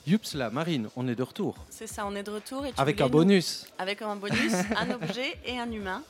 Youps, 0.06 0.34
là, 0.34 0.50
Marine, 0.50 0.88
on 0.96 1.08
est 1.08 1.16
de 1.16 1.22
retour. 1.24 1.56
C'est 1.68 1.88
ça, 1.88 2.04
on 2.06 2.14
est 2.14 2.22
de 2.22 2.30
retour. 2.30 2.64
Et 2.64 2.72
tu 2.72 2.80
Avec 2.80 3.00
un 3.00 3.04
nous- 3.06 3.10
bonus. 3.10 3.66
Avec 3.78 4.02
un 4.02 4.14
bonus, 4.14 4.52
un 4.76 4.90
objet 4.92 5.36
et 5.44 5.58
un 5.58 5.70
humain. 5.70 6.02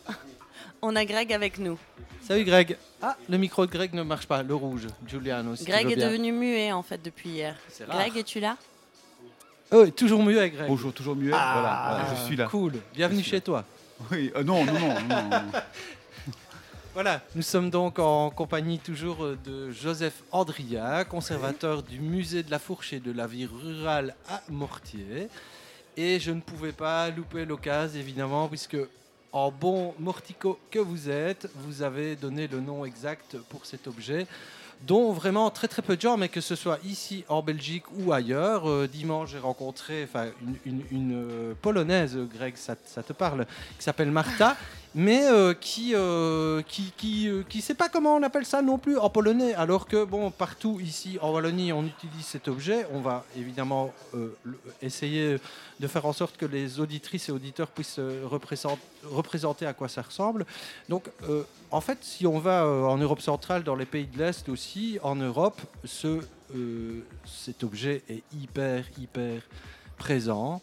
On 0.82 0.94
a 0.94 1.04
Greg 1.06 1.32
avec 1.32 1.58
nous. 1.58 1.78
Salut 2.20 2.44
Greg. 2.44 2.76
Ah, 3.00 3.16
le 3.28 3.38
micro 3.38 3.64
de 3.64 3.70
Greg 3.70 3.94
ne 3.94 4.02
marche 4.02 4.26
pas, 4.26 4.42
le 4.42 4.54
rouge. 4.54 4.86
Giuliano, 5.06 5.56
si 5.56 5.64
tu 5.64 5.70
Greg 5.70 5.90
est 5.90 5.96
bien. 5.96 6.08
devenu 6.10 6.30
muet 6.32 6.72
en 6.72 6.82
fait 6.82 7.02
depuis 7.02 7.30
hier. 7.30 7.56
C'est 7.70 7.84
rare. 7.84 7.96
Greg, 7.96 8.16
es-tu 8.18 8.38
là? 8.38 8.56
Oh, 9.72 9.86
toujours 9.88 10.22
mieux 10.22 10.38
avec 10.38 10.54
Greg. 10.54 10.68
Bonjour, 10.68 10.92
toujours 10.92 11.16
mieux. 11.16 11.32
Ah, 11.34 11.52
voilà, 11.54 11.96
voilà, 12.04 12.14
je 12.20 12.26
suis 12.26 12.36
là. 12.36 12.46
Cool. 12.48 12.74
Bienvenue 12.94 13.22
chez 13.22 13.36
là. 13.36 13.40
toi. 13.40 13.64
Oui, 14.12 14.30
euh, 14.36 14.44
non, 14.44 14.62
non, 14.66 14.74
non, 14.74 14.94
non, 15.08 15.22
non. 15.30 15.42
Voilà, 16.96 17.20
nous 17.34 17.42
sommes 17.42 17.68
donc 17.68 17.98
en 17.98 18.30
compagnie 18.30 18.78
toujours 18.78 19.22
euh, 19.22 19.38
de 19.44 19.70
Joseph 19.70 20.22
Andria, 20.32 21.04
conservateur 21.04 21.82
du 21.82 22.00
musée 22.00 22.42
de 22.42 22.50
la 22.50 22.58
Fourche 22.58 22.94
et 22.94 23.00
de 23.00 23.12
la 23.12 23.26
vie 23.26 23.44
rurale 23.44 24.14
à 24.30 24.40
Mortier. 24.48 25.28
Et 25.98 26.18
je 26.18 26.30
ne 26.30 26.40
pouvais 26.40 26.72
pas 26.72 27.10
louper 27.10 27.44
l'occasion, 27.44 28.00
évidemment, 28.00 28.48
puisque 28.48 28.78
en 29.30 29.50
bon 29.50 29.92
mortico 29.98 30.58
que 30.70 30.78
vous 30.78 31.10
êtes, 31.10 31.50
vous 31.56 31.82
avez 31.82 32.16
donné 32.16 32.46
le 32.48 32.60
nom 32.60 32.86
exact 32.86 33.36
pour 33.50 33.66
cet 33.66 33.86
objet, 33.88 34.26
dont 34.86 35.12
vraiment 35.12 35.50
très 35.50 35.68
très 35.68 35.82
peu 35.82 35.96
de 35.96 36.00
gens, 36.00 36.16
mais 36.16 36.30
que 36.30 36.40
ce 36.40 36.54
soit 36.54 36.78
ici 36.82 37.24
en 37.28 37.42
Belgique 37.42 37.84
ou 37.98 38.14
ailleurs. 38.14 38.66
Euh, 38.70 38.88
dimanche, 38.90 39.32
j'ai 39.32 39.38
rencontré 39.38 40.08
une, 40.64 40.80
une- 40.90 41.12
euh, 41.14 41.52
polonaise, 41.60 42.16
Greg, 42.34 42.56
ça, 42.56 42.74
ça 42.86 43.02
te 43.02 43.12
parle, 43.12 43.44
qui 43.78 43.84
s'appelle 43.84 44.10
Marta, 44.10 44.56
mais 44.96 45.26
euh, 45.26 45.52
qui 45.52 45.94
euh, 45.94 46.62
qui 46.62 46.90
qui, 46.96 47.28
euh, 47.28 47.42
qui 47.46 47.60
sait 47.60 47.74
pas 47.74 47.90
comment 47.90 48.16
on 48.16 48.22
appelle 48.22 48.46
ça 48.46 48.62
non 48.62 48.78
plus 48.78 48.96
en 48.96 49.10
polonais. 49.10 49.54
Alors 49.54 49.86
que 49.86 50.04
bon, 50.04 50.30
partout 50.30 50.80
ici 50.80 51.18
en 51.20 51.32
Wallonie, 51.32 51.70
on 51.74 51.84
utilise 51.84 52.24
cet 52.24 52.48
objet. 52.48 52.86
On 52.92 53.00
va 53.00 53.26
évidemment 53.36 53.92
euh, 54.14 54.34
essayer 54.80 55.36
de 55.80 55.86
faire 55.86 56.06
en 56.06 56.14
sorte 56.14 56.38
que 56.38 56.46
les 56.46 56.80
auditrices 56.80 57.28
et 57.28 57.32
auditeurs 57.32 57.68
puissent 57.68 58.00
représenter, 58.24 59.66
à 59.66 59.74
quoi 59.74 59.88
ça 59.88 60.00
ressemble. 60.00 60.46
Donc, 60.88 61.10
en 61.70 61.80
fait, 61.82 61.98
si 62.00 62.26
on 62.26 62.38
va 62.38 62.66
en 62.66 62.96
Europe 62.96 63.20
centrale, 63.20 63.62
dans 63.62 63.74
les 63.74 63.84
pays 63.84 64.06
de 64.06 64.18
l'Est 64.18 64.48
aussi, 64.48 64.98
en 65.02 65.16
Europe, 65.16 65.60
ce, 65.84 66.20
cet 67.26 67.62
objet 67.62 68.02
est 68.08 68.22
hyper, 68.32 68.86
hyper 68.98 69.42
présent. 69.98 70.62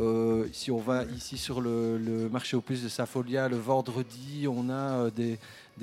Euh, 0.00 0.46
si 0.52 0.70
on 0.70 0.78
va 0.78 1.04
ici 1.16 1.36
sur 1.36 1.60
le, 1.60 2.28
marché 2.32 2.56
aux 2.56 2.60
puces 2.60 2.82
de 2.82 2.88
Safolia 2.88 3.48
le 3.48 3.56
vendredi, 3.56 4.46
on 4.48 4.70
a 4.70 4.72
euh, 4.72 5.10
des, 5.10 5.38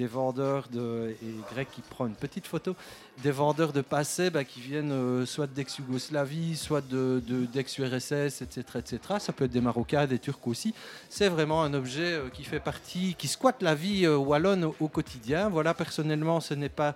vendeurs 0.07 0.67
de, 0.71 1.15
et 1.21 1.35
Greg 1.51 1.67
qui 1.71 1.81
prend 1.81 2.07
une 2.07 2.15
petite 2.15 2.47
photo, 2.47 2.75
des 3.23 3.31
vendeurs 3.31 3.73
de 3.73 3.81
passé 3.81 4.29
bah, 4.29 4.43
qui 4.43 4.59
viennent 4.59 4.91
euh, 4.91 5.25
soit 5.25 5.47
d'ex-Yougoslavie, 5.47 6.55
soit 6.55 6.81
de, 6.81 7.21
de- 7.27 7.45
d'ex-URSS, 7.45 8.41
etc., 8.41 8.63
etc. 8.75 8.99
Ça 9.19 9.33
peut 9.33 9.45
être 9.45 9.51
des 9.51 9.61
Marocains, 9.61 10.07
des 10.07 10.19
Turcs 10.19 10.47
aussi. 10.47 10.73
C'est 11.09 11.29
vraiment 11.29 11.63
un 11.63 11.73
objet 11.73 12.13
euh, 12.13 12.29
qui 12.29 12.43
fait 12.43 12.59
partie, 12.59 13.15
qui 13.17 13.27
squatte 13.27 13.61
la 13.61 13.75
vie 13.75 14.05
euh, 14.05 14.17
wallonne 14.17 14.65
au, 14.79 14.87
quotidien. 14.87 15.49
Voilà, 15.49 15.73
personnellement, 15.73 16.39
ce 16.39 16.53
n'est 16.53 16.69
pas 16.69 16.95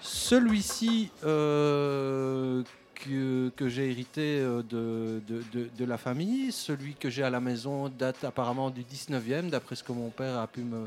celui-ci 0.00 1.10
euh, 1.24 2.62
que, 3.04 3.50
que 3.56 3.68
j'ai 3.68 3.90
hérité 3.90 4.38
euh, 4.40 4.62
de, 4.62 5.20
de- 5.28 5.42
de- 5.52 5.68
de 5.76 5.84
la 5.84 5.98
famille. 5.98 6.52
Celui 6.52 6.94
que 6.94 7.10
j'ai 7.10 7.22
à 7.22 7.30
la 7.30 7.40
maison 7.40 7.88
date 7.88 8.24
apparemment 8.24 8.70
du 8.70 8.82
19e, 8.82 9.50
d'après 9.50 9.76
ce 9.76 9.82
que 9.82 9.92
mon 9.92 10.10
père 10.10 10.38
a 10.38 10.46
pu 10.46 10.60
me, 10.62 10.86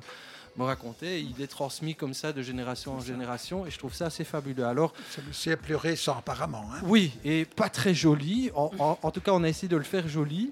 me 0.58 0.63
raconter. 0.63 1.19
Il 1.21 1.41
est 1.41 1.47
transmis 1.47 1.95
comme 1.95 2.13
ça 2.13 2.32
de 2.34 2.41
génération 2.41 2.93
en 2.93 2.99
génération 3.01 3.65
et 3.65 3.71
je 3.71 3.78
trouve 3.78 3.93
ça 3.93 4.06
assez 4.08 4.23
fabuleux. 4.23 4.65
Alors, 4.65 4.93
Celui-ci 5.12 5.49
est 5.49 5.58
plus 5.58 5.75
récent, 5.75 6.15
apparemment. 6.17 6.65
hein. 6.73 6.80
oui, 6.86 7.12
et 7.23 7.45
pas 7.45 7.69
très 7.69 7.93
joli. 7.93 8.51
En, 8.56 8.71
en- 8.80 8.97
en 9.01 9.12
tout 9.12 9.21
cas, 9.21 9.32
on 9.34 9.43
a 9.43 9.49
essayé 9.49 9.67
de 9.67 9.78
le 9.78 9.84
faire 9.84 10.08
joli. 10.08 10.51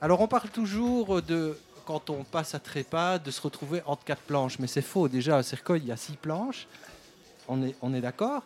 Alors, 0.00 0.20
on 0.20 0.28
parle 0.28 0.48
toujours 0.50 1.20
de, 1.22 1.58
quand 1.84 2.08
on 2.10 2.24
passe 2.24 2.54
à 2.54 2.58
trépas, 2.58 3.18
de 3.18 3.30
se 3.30 3.40
retrouver 3.40 3.82
entre 3.86 4.04
quatre 4.04 4.22
planches. 4.22 4.58
Mais 4.58 4.66
c'est 4.66 4.80
faux. 4.82 5.08
Déjà, 5.08 5.36
à 5.38 5.42
Cercueil, 5.42 5.80
il 5.82 5.88
y 5.88 5.92
a 5.92 5.96
six 5.96 6.12
planches. 6.14 6.66
On 7.48 7.62
est, 7.64 7.74
on 7.82 7.92
est 7.94 8.00
d'accord. 8.00 8.42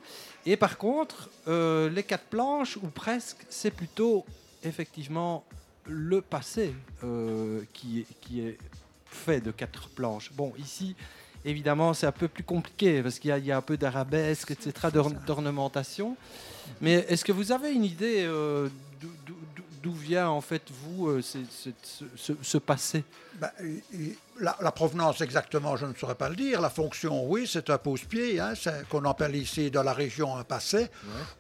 Et 0.47 0.57
par 0.57 0.77
contre, 0.79 1.31
euh, 1.49 1.89
les 1.89 2.03
quatre 2.03 2.25
planches, 2.27 2.77
ou 2.77 2.87
presque, 2.89 3.39
c'est 3.49 3.71
plutôt 3.71 4.25
effectivement 4.63 5.45
le 5.87 6.21
passé 6.21 6.75
euh, 7.03 7.63
qui, 7.73 8.01
est, 8.01 8.07
qui 8.21 8.41
est 8.41 8.59
fait 9.07 9.41
de 9.41 9.51
quatre 9.51 9.89
planches. 9.89 10.31
Bon, 10.33 10.53
ici, 10.59 10.95
évidemment, 11.45 11.95
c'est 11.95 12.07
un 12.07 12.13
peu 12.13 12.29
plus 12.29 12.45
compliqué 12.45 13.03
parce 13.03 13.19
qu'il 13.19 13.29
y, 13.31 13.33
a- 13.33 13.39
il 13.39 13.47
y 13.47 13.53
a 13.53 13.57
un 13.57 13.63
peu 13.63 13.77
d'arabesque, 13.77 14.51
etc., 14.51 14.73
d'or- 14.93 15.11
d'ornementation. 15.27 16.17
Mais 16.81 17.05
est-ce 17.09 17.25
que 17.25 17.33
vous 17.33 17.53
avez 17.53 17.73
une 17.73 17.85
idée 17.85 18.25
euh, 18.27 18.69
d'où- 19.01 19.09
d'où 19.85 19.93
vient 19.93 20.29
en 20.29 20.41
fait 20.41 20.63
vous 20.71 21.09
euh, 21.09 21.23
ce, 21.23 21.39
ce- 22.17 22.33
ce 22.43 22.59
passé? 22.59 23.05
Il- 23.93 24.17
la, 24.41 24.57
la 24.61 24.73
provenance 24.73 25.21
exactement, 25.21 25.77
je 25.77 25.87
ne 25.87 25.95
saurais 25.95 26.17
pas 26.17 26.29
le 26.29 26.35
dire. 26.37 26.61
La 26.61 26.71
fonction, 26.71 27.25
oui, 27.31 27.49
c'est 27.49 27.71
un 27.71 27.79
pose-pied, 27.79 28.41
hein, 28.41 28.55
qu'on 28.91 29.05
appelle 29.05 29.37
ici 29.37 29.71
dans 29.71 29.85
la 29.85 29.93
région 29.93 30.37
un 30.37 30.43
passet, 30.43 30.91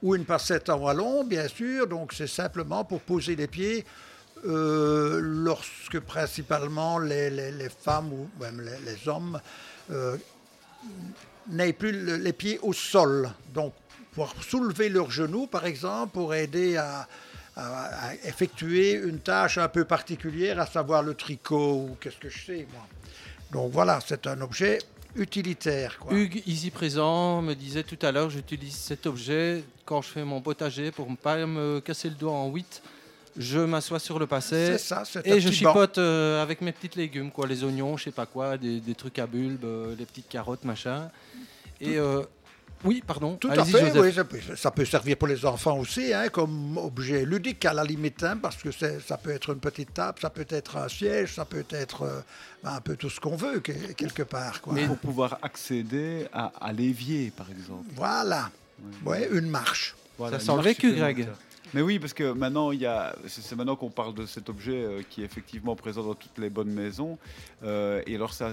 ou 0.02 0.14
une 0.14 0.24
passette 0.24 0.68
en 0.68 0.78
wallon, 0.78 1.24
bien 1.24 1.48
sûr. 1.48 1.88
Donc 1.88 2.12
c'est 2.12 2.28
simplement 2.28 2.84
pour 2.84 3.00
poser 3.00 3.34
les 3.34 3.48
pieds 3.48 3.84
euh, 4.46 5.18
lorsque 5.22 5.98
principalement 6.00 6.98
les, 6.98 7.30
les- 7.30 7.50
les 7.52 7.68
femmes 7.70 8.12
ou 8.12 8.28
même 8.40 8.60
les, 8.60 8.78
les 8.92 9.08
hommes 9.08 9.40
euh, 9.90 10.16
n'aient 11.48 11.72
plus 11.72 11.92
le- 11.92 12.16
les 12.16 12.32
pieds 12.32 12.58
au 12.62 12.72
sol. 12.72 13.30
Donc 13.52 13.72
pour 14.14 14.32
soulever 14.44 14.88
leurs 14.88 15.10
genoux, 15.10 15.46
par 15.48 15.66
exemple, 15.66 16.12
pour 16.12 16.34
aider 16.34 16.76
à, 16.76 17.08
à- 17.56 18.08
à 18.10 18.14
effectuer 18.24 18.92
une 18.94 19.18
tâche 19.20 19.58
un 19.58 19.68
peu 19.68 19.84
particulière, 19.84 20.58
à 20.60 20.66
savoir 20.66 21.02
le 21.02 21.14
tricot 21.14 21.74
ou 21.90 21.96
qu'est-ce 22.00 22.16
que 22.18 22.28
je 22.28 22.44
sais, 22.46 22.66
moi. 22.72 22.86
Donc 23.52 23.70
voilà, 23.72 24.00
c'est 24.06 24.26
un 24.26 24.40
objet 24.40 24.78
utilitaire. 25.16 25.98
Quoi. 25.98 26.12
Hugues, 26.12 26.42
ici 26.46 26.70
présent, 26.70 27.40
me 27.42 27.54
disait 27.54 27.84
tout 27.84 27.98
à 28.02 28.10
l'heure 28.10 28.30
j'utilise 28.30 28.74
cet 28.74 29.06
objet 29.06 29.62
quand 29.84 30.02
je 30.02 30.08
fais 30.08 30.24
mon 30.24 30.40
potager 30.40 30.90
pour 30.90 31.08
ne 31.08 31.16
pas 31.16 31.46
me 31.46 31.80
casser 31.80 32.08
le 32.08 32.16
doigt 32.16 32.32
en 32.32 32.48
8. 32.50 32.82
Je 33.36 33.58
m'assois 33.58 33.98
sur 33.98 34.18
le 34.20 34.26
passé 34.28 34.78
ça, 34.78 35.02
et 35.24 35.40
je 35.40 35.50
chipote 35.50 35.98
euh, 35.98 36.40
avec 36.40 36.60
mes 36.60 36.70
petites 36.70 36.94
légumes, 36.94 37.32
quoi, 37.32 37.48
les 37.48 37.64
oignons, 37.64 37.96
je 37.96 38.04
sais 38.04 38.10
pas 38.12 38.26
quoi, 38.26 38.56
des, 38.56 38.78
des 38.80 38.94
trucs 38.94 39.18
à 39.18 39.26
bulbes, 39.26 39.64
euh, 39.64 39.94
les 39.98 40.06
petites 40.06 40.28
carottes, 40.28 40.62
machin. 40.64 41.10
Et 41.80 41.96
euh, 41.98 42.22
oui, 42.84 43.02
pardon. 43.06 43.36
Tout 43.36 43.48
à 43.50 43.64
fait, 43.64 43.90
oui, 44.00 44.12
ça 44.12 44.24
peut, 44.24 44.38
ça 44.56 44.70
peut 44.70 44.84
servir 44.84 45.16
pour 45.16 45.28
les 45.28 45.44
enfants 45.44 45.78
aussi, 45.78 46.12
hein, 46.12 46.28
comme 46.28 46.76
objet 46.78 47.24
ludique 47.24 47.64
à 47.64 47.72
la 47.72 47.84
limite, 47.84 48.22
hein, 48.22 48.36
parce 48.40 48.56
que 48.56 48.70
ça 48.72 49.16
peut 49.16 49.30
être 49.30 49.50
une 49.50 49.60
petite 49.60 49.94
table, 49.94 50.18
ça 50.20 50.30
peut 50.30 50.46
être 50.48 50.76
un 50.76 50.88
siège, 50.88 51.34
ça 51.34 51.44
peut 51.44 51.64
être 51.70 52.02
euh, 52.02 52.20
un 52.64 52.80
peu 52.80 52.96
tout 52.96 53.10
ce 53.10 53.18
qu'on 53.20 53.36
veut, 53.36 53.60
que- 53.60 53.72
quelque 53.94 54.22
part. 54.22 54.60
Quoi. 54.60 54.74
Pour 54.86 54.98
pouvoir 54.98 55.38
accéder 55.42 56.26
à, 56.32 56.52
à 56.60 56.72
l'évier, 56.72 57.32
par 57.36 57.46
exemple. 57.50 57.84
Voilà, 57.96 58.50
ouais, 59.04 59.28
une 59.32 59.48
marche. 59.48 59.94
Voilà, 60.18 60.38
Ça 60.38 60.46
sent 60.46 60.56
le 60.56 60.62
vécu, 60.62 60.92
Greg. 60.92 61.26
Mais 61.74 61.82
oui, 61.82 61.98
parce 61.98 62.12
que 62.14 62.32
maintenant, 62.32 62.70
il 62.72 62.80
y 62.80 62.86
a, 62.86 63.14
c'est 63.26 63.54
maintenant 63.56 63.76
qu'on 63.76 63.90
parle 63.90 64.14
de 64.14 64.24
cet 64.26 64.48
objet 64.48 64.84
euh, 64.84 65.02
qui 65.10 65.22
est 65.22 65.24
effectivement 65.24 65.74
présent 65.76 66.02
dans 66.04 66.14
toutes 66.14 66.38
les 66.38 66.48
bonnes 66.48 66.70
maisons. 66.72 67.18
Euh, 67.64 68.00
et 68.06 68.14
alors, 68.14 68.32
ça, 68.32 68.52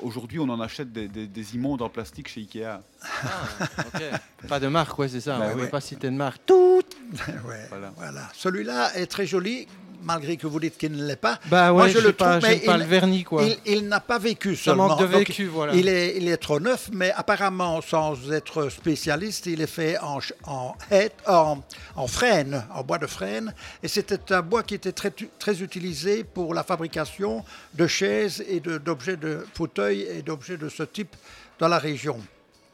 aujourd'hui, 0.00 0.38
on 0.38 0.48
en 0.48 0.60
achète 0.60 0.90
des, 0.92 1.06
des- 1.08 1.26
des 1.26 1.54
immondes 1.54 1.82
en 1.82 1.88
plastique 1.88 2.28
chez 2.28 2.40
Ikea. 2.40 2.64
Ah, 2.64 3.48
ok. 3.94 4.02
Pas 4.48 4.58
de 4.58 4.68
marque, 4.68 4.98
ouais, 4.98 5.08
c'est 5.08 5.20
ça. 5.20 5.38
Bah 5.38 5.50
on 5.52 5.56
ne 5.56 5.62
veut 5.62 5.68
pas 5.68 5.80
citer 5.80 6.08
de 6.10 6.16
marque. 6.16 6.40
Tout. 6.46 6.82
Ouais, 7.46 7.66
Voilà. 7.68 7.92
voilà. 7.96 8.28
Celui-là 8.32 8.96
est 8.96 9.06
très 9.06 9.26
joli, 9.26 9.66
malgré 10.02 10.36
que 10.36 10.46
vous 10.46 10.60
dites 10.60 10.76
qu'il 10.78 10.92
ne 10.92 11.04
l'est 11.06 11.16
pas. 11.16 11.38
Bah 11.46 11.72
ouais, 11.72 11.78
Moi, 11.78 11.88
je 11.88 11.94
je 11.94 11.98
le 11.98 12.06
sais 12.08 12.12
pas, 12.12 12.38
trouve, 12.38 12.48
mais 12.50 12.56
pas 12.60 12.74
il- 12.74 12.80
le 12.80 12.84
vernis, 12.86 13.24
quoi. 13.24 13.42
Il, 13.44 13.56
il 13.66 13.88
n'a 13.88 14.00
pas 14.00 14.18
vécu 14.18 14.56
Ça 14.56 14.64
seulement. 14.64 14.88
manque 14.88 15.00
de 15.00 15.06
Donc, 15.06 15.14
vécu, 15.28 15.46
voilà. 15.46 15.74
Il 15.74 15.88
est, 15.88 16.16
il 16.16 16.28
est 16.28 16.36
trop 16.36 16.60
neuf, 16.60 16.90
mais 16.92 17.12
apparemment, 17.12 17.80
sans 17.82 18.30
être 18.32 18.68
spécialiste, 18.68 19.46
il 19.46 19.60
est 19.60 19.66
fait 19.66 19.98
en, 19.98 20.18
en, 20.46 20.74
hêtre- 20.90 21.28
en, 21.28 21.62
en 21.96 22.06
frêne, 22.06 22.64
en 22.74 22.82
bois 22.82 22.98
de 22.98 23.06
frêne. 23.06 23.54
Et 23.82 23.88
c'était 23.88 24.32
un 24.32 24.42
bois 24.42 24.62
qui 24.62 24.74
était 24.74 24.92
très, 24.92 25.12
très 25.38 25.62
utilisé 25.62 26.24
pour 26.24 26.54
la 26.54 26.62
fabrication 26.62 27.44
de 27.74 27.86
chaises 27.86 28.44
et 28.48 28.60
de- 28.60 28.78
d'objets 28.78 29.16
de, 29.16 29.46
fauteuils 29.54 30.02
et 30.02 30.22
d'objets 30.22 30.56
de 30.56 30.68
ce 30.68 30.82
type 30.82 31.14
dans 31.58 31.68
la 31.68 31.78
région. 31.78 32.18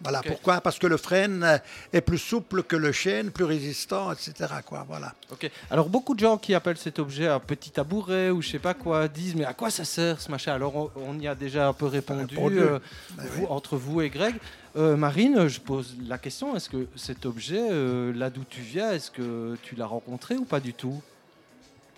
Voilà 0.01 0.23
pourquoi? 0.23 0.61
Parce 0.61 0.79
que 0.79 0.87
le 0.87 0.97
frêne 0.97 1.61
est 1.93 2.01
plus 2.01 2.19
souple 2.19 2.63
que 2.63 2.77
le 2.77 2.93
chêne, 2.93 3.31
plus 3.33 3.45
résistant, 3.45 4.13
etc. 4.13 4.33
Quoi, 4.65 4.85
voilà. 4.89 5.13
Ok. 5.33 5.51
Alors 5.71 5.89
beaucoup 5.89 6.15
de 6.15 6.21
gens 6.21 6.39
qui 6.39 6.55
appellent 6.55 6.79
cet 6.79 6.99
objet 7.01 7.27
un 7.27 7.41
petit 7.41 7.71
tabouret 7.73 8.31
ou 8.31 8.41
je 8.41 8.49
sais 8.51 8.59
pas 8.61 8.75
quoi 8.75 9.09
disent 9.09 9.35
mais 9.35 9.45
à 9.45 9.55
quoi 9.55 9.71
ça 9.71 9.85
sert 9.85 10.21
ce 10.21 10.31
machin? 10.31 10.53
Alors 10.55 10.77
on, 10.77 10.91
on 10.97 11.19
y 11.19 11.27
a 11.27 11.35
déjà 11.35 11.67
un 11.69 11.73
peu 11.73 11.87
répondu, 11.87 12.37
répondu. 12.37 12.61
euh, 12.61 12.79
Ben 13.17 13.25
vous- 13.27 13.41
oui. 13.43 13.47
entre 13.51 13.77
vous 13.77 14.01
et 14.01 14.09
Greg. 14.09 14.37
Euh, 14.77 14.97
Marine, 14.97 15.49
je 15.49 15.59
pose 15.59 15.97
la 16.07 16.19
question 16.19 16.55
est-ce 16.55 16.69
que 16.71 16.87
cet 16.95 17.27
objet, 17.27 17.59
euh, 17.71 18.13
là 18.15 18.31
d'où 18.31 18.45
tu 18.49 18.61
viens, 18.61 18.93
est-ce 18.93 19.11
que 19.11 19.57
tu 19.65 19.75
l'as 19.75 19.87
rencontré 19.87 20.37
ou 20.37 20.45
pas 20.45 20.61
du 20.61 20.75
tout? 20.75 21.03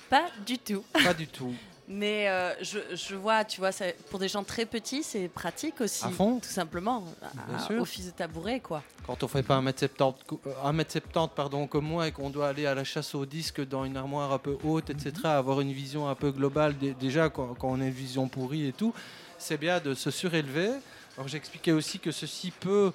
Pas 0.08 0.28
du 0.46 0.58
tout. 0.58 0.82
Pas 1.04 1.12
du 1.14 1.26
tout. 1.26 1.52
Mais 1.92 2.28
euh, 2.28 2.52
je, 2.62 2.78
je 2.94 3.16
vois, 3.16 3.44
tu 3.44 3.58
vois, 3.60 3.72
ça- 3.72 3.86
pour 4.10 4.20
des 4.20 4.28
gens 4.28 4.44
très 4.44 4.64
petits, 4.64 5.02
c'est 5.02 5.26
pratique 5.26 5.80
aussi. 5.80 6.04
À 6.04 6.10
fond. 6.10 6.38
Tout 6.38 6.48
simplement. 6.48 7.04
Bien 7.48 7.56
à- 7.56 7.66
sûr. 7.66 7.82
Office 7.82 8.06
de 8.06 8.10
tabouret, 8.12 8.60
quoi. 8.60 8.84
Quand 9.04 9.20
on 9.24 9.26
fait 9.28 9.42
pas 9.42 9.60
1m70, 9.60 10.14
cou- 10.24 10.40
euh, 10.46 10.52
1m70 10.70 11.30
pardon, 11.34 11.66
comme 11.66 11.84
moi 11.86 12.06
et 12.06 12.12
qu'on 12.12 12.30
doit 12.30 12.46
aller 12.46 12.64
à 12.66 12.76
la 12.76 12.84
chasse 12.84 13.12
au 13.16 13.26
disque 13.26 13.66
dans 13.66 13.84
une 13.84 13.96
armoire 13.96 14.32
un 14.32 14.38
peu 14.38 14.56
haute, 14.62 14.88
etc., 14.90 15.12
avoir 15.24 15.60
une 15.60 15.72
vision 15.72 16.08
un 16.08 16.14
peu 16.14 16.30
globale, 16.30 16.78
dé- 16.78 16.94
déjà 16.94 17.28
quand, 17.28 17.54
quand 17.58 17.68
on 17.70 17.80
a 17.80 17.84
une 17.86 17.90
vision 17.90 18.28
pourrie 18.28 18.68
et 18.68 18.72
tout, 18.72 18.94
c'est 19.36 19.58
bien 19.58 19.80
de 19.80 19.94
se 19.94 20.12
surélever. 20.12 20.70
Alors 21.16 21.26
j'expliquais 21.26 21.72
aussi 21.72 21.98
que 21.98 22.12
ceci 22.12 22.52
peut 22.52 22.92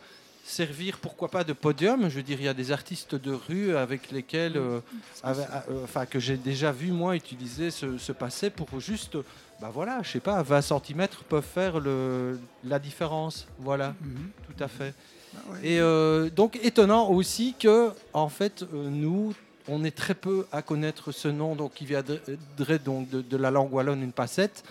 servir, 0.49 0.99
pourquoi 0.99 1.29
pas, 1.29 1.43
de 1.43 1.53
podium. 1.53 2.07
Je 2.09 2.15
veux 2.17 2.23
dire, 2.23 2.37
il 2.39 2.45
y 2.45 2.47
a 2.47 2.53
des 2.53 2.71
artistes 2.71 3.15
de 3.15 3.31
rue 3.33 3.75
avec 3.75 4.11
lesquels, 4.11 4.57
euh, 4.57 4.79
avec- 5.23 5.47
euh, 5.69 5.83
enfin, 5.83 6.05
que 6.05 6.19
j'ai 6.19 6.37
déjà 6.37 6.71
vu 6.71 6.91
moi 6.91 7.15
utiliser 7.15 7.71
ce, 7.71 7.97
ce 7.97 8.11
passé 8.11 8.49
pour 8.51 8.79
juste, 8.79 9.17
bah 9.59 9.71
voilà, 9.73 10.01
je 10.03 10.11
sais 10.11 10.19
pas, 10.19 10.41
20 10.43 10.61
cm 10.61 11.07
peuvent 11.27 11.43
faire 11.43 11.79
le, 11.79 12.39
la 12.63 12.77
différence. 12.77 13.47
Voilà, 13.59 13.95
Mhm. 14.01 14.29
tout 14.47 14.63
à 14.63 14.67
fait. 14.67 14.93
Ah 15.35 15.39
ouais. 15.51 15.59
Et 15.63 15.79
euh, 15.79 16.29
donc 16.29 16.59
étonnant 16.63 17.09
aussi 17.09 17.55
que 17.59 17.89
en 18.13 18.29
fait 18.29 18.61
euh, 18.61 18.89
nous 18.89 19.33
on 19.67 19.83
est 19.83 19.95
très 19.95 20.13
peu 20.13 20.45
à 20.51 20.61
connaître 20.61 21.11
ce 21.11 21.27
nom 21.27 21.55
donc 21.55 21.73
qui 21.73 21.85
viendrait 21.85 22.79
donc 22.79 23.09
de, 23.09 23.21
de 23.21 23.35
la 23.37 23.49
langue 23.51 23.73
wallonne 23.73 24.01
une 24.03 24.13
passette 24.13 24.63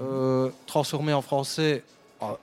euh, 0.00 0.48
transformé 0.66 1.12
en 1.12 1.22
français 1.22 1.84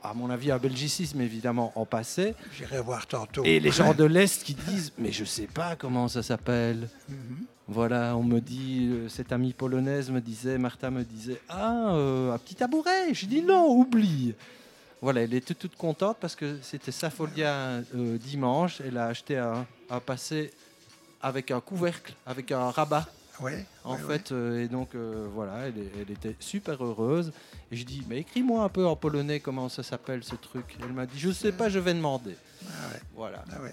à 0.04 0.14
mon 0.14 0.30
avis 0.30 0.52
un 0.52 0.58
belgicisme 0.58 1.22
évidemment 1.22 1.72
en 1.76 1.86
passé 1.86 2.36
J'irai 2.58 2.82
voir 2.82 3.08
tantôt. 3.08 3.44
et 3.44 3.60
les 3.60 3.72
gens 3.72 3.94
de 3.94 4.04
l'est 4.04 4.44
qui 4.44 4.54
disent 4.54 4.92
mais 4.98 5.12
je 5.12 5.24
sais 5.26 5.48
pas 5.48 5.76
comment 5.76 6.08
ça 6.08 6.22
s'appelle 6.24 6.88
Mhm. 7.08 7.46
voilà, 7.68 8.16
on 8.18 8.24
me 8.24 8.40
dit, 8.40 8.88
euh, 8.92 9.10
cette 9.10 9.32
amie 9.32 9.54
polonaise 9.54 10.10
me 10.12 10.22
disait, 10.22 10.58
Martha 10.58 10.90
me 10.90 11.04
disait, 11.04 11.40
ah, 11.50 11.94
euh, 11.94 12.34
un 12.34 12.38
petit 12.40 12.56
tabouret. 12.56 13.14
Je 13.14 13.26
dis 13.28 13.42
non, 13.44 13.68
oublie. 13.72 14.34
Voilà, 15.02 15.22
elle 15.22 15.34
était 15.34 15.54
toute 15.54 15.76
contente 15.76 16.18
parce 16.20 16.36
que 16.36 16.58
c'était 16.62 16.92
sa 16.92 17.10
folia 17.10 17.52
euh, 17.96 18.18
dimanche. 18.18 18.82
Elle 18.86 18.98
a 18.98 19.06
acheté 19.06 19.38
un, 19.38 19.66
un 19.90 20.00
passé 20.00 20.52
avec 21.22 21.52
un 21.52 21.60
couvercle, 21.62 22.14
avec 22.26 22.52
un 22.52 22.70
rabat 22.72 23.08
En 23.84 23.98
fait. 23.98 24.32
euh, 24.32 24.64
et 24.64 24.68
donc 24.68 24.96
euh, 24.96 25.28
voilà, 25.34 25.68
elle, 25.68 26.12
était 26.12 26.36
super 26.40 26.84
heureuse. 26.84 27.32
Et 27.72 27.76
je 27.76 27.86
dis, 27.86 28.04
mais 28.08 28.20
écris-moi 28.20 28.64
un 28.64 28.70
peu 28.70 28.86
en 28.86 28.96
polonais 28.96 29.40
comment 29.40 29.70
ça 29.70 29.84
s'appelle 29.84 30.24
ce 30.24 30.36
truc. 30.36 30.78
Elle 30.82 30.94
m'a 30.94 31.06
dit, 31.06 31.20
je 31.20 31.32
sais 31.32 31.52
pas, 31.52 31.70
je 31.70 31.80
vais 31.80 31.94
demander. 31.94 32.36
Ah 32.66 32.94
ouais, 32.94 33.00
Voilà. 33.16 33.44
ah 33.52 33.62
ouais. 33.62 33.72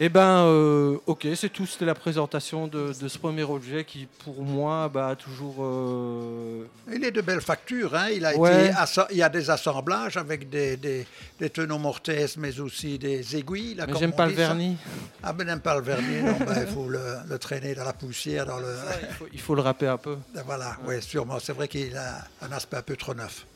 Eh 0.00 0.08
ben, 0.08 0.44
euh, 0.46 0.96
ok, 1.06 1.26
c'est 1.36 1.50
tout. 1.50 1.66
C'était 1.66 1.84
la 1.84 1.94
présentation 1.94 2.66
de, 2.66 2.92
de 3.00 3.06
ce 3.08 3.16
premier 3.16 3.44
objet 3.44 3.84
qui, 3.84 4.08
pour 4.24 4.42
moi, 4.42 4.88
bah, 4.92 5.08
a 5.10 5.16
toujours. 5.16 5.56
euh, 5.60 6.64
Il 6.92 7.04
est 7.04 7.12
de 7.12 7.20
belle 7.20 7.40
facture. 7.40 7.94
Hein. 7.94 8.08
Il, 8.12 8.26
a 8.26 8.36
Ouais. 8.36 8.66
été 8.70 8.74
il 9.12 9.16
y 9.18 9.22
a 9.22 9.28
des 9.28 9.50
assemblages 9.50 10.16
avec 10.16 10.50
des, 10.50 10.76
des, 10.76 11.06
des 11.38 11.48
tenons 11.50 11.78
mortaises, 11.78 12.36
mais 12.36 12.58
aussi 12.58 12.98
des 12.98 13.36
aiguilles. 13.36 13.74
là, 13.76 13.86
Mais 13.86 13.96
j'aime 13.96 14.12
pas 14.12 14.26
le 14.26 14.32
ça. 14.32 14.36
vernis. 14.38 14.76
Ah, 15.22 15.32
ben 15.32 15.46
n'aime 15.46 15.60
pas 15.60 15.76
le 15.76 15.82
vernis. 15.82 16.22
non, 16.22 16.38
ben, 16.44 16.64
il 16.66 16.72
faut 16.74 16.88
le, 16.88 17.00
le 17.28 17.38
traîner 17.38 17.74
dans 17.76 17.84
la 17.84 17.92
poussière. 17.92 18.46
Dans 18.46 18.58
le... 18.58 18.74
Il 19.08 19.14
faut, 19.14 19.26
il 19.32 19.40
faut 19.40 19.54
le 19.54 19.62
râper 19.62 19.86
un 19.86 19.96
peu. 19.98 20.16
Voilà, 20.44 20.76
oui, 20.86 21.00
sûrement. 21.02 21.38
C'est 21.38 21.52
vrai 21.52 21.68
qu'il 21.68 21.96
a 21.96 22.24
un 22.42 22.50
aspect 22.50 22.78
un 22.78 22.82
peu 22.82 22.96
trop 22.96 23.14
neuf. 23.14 23.46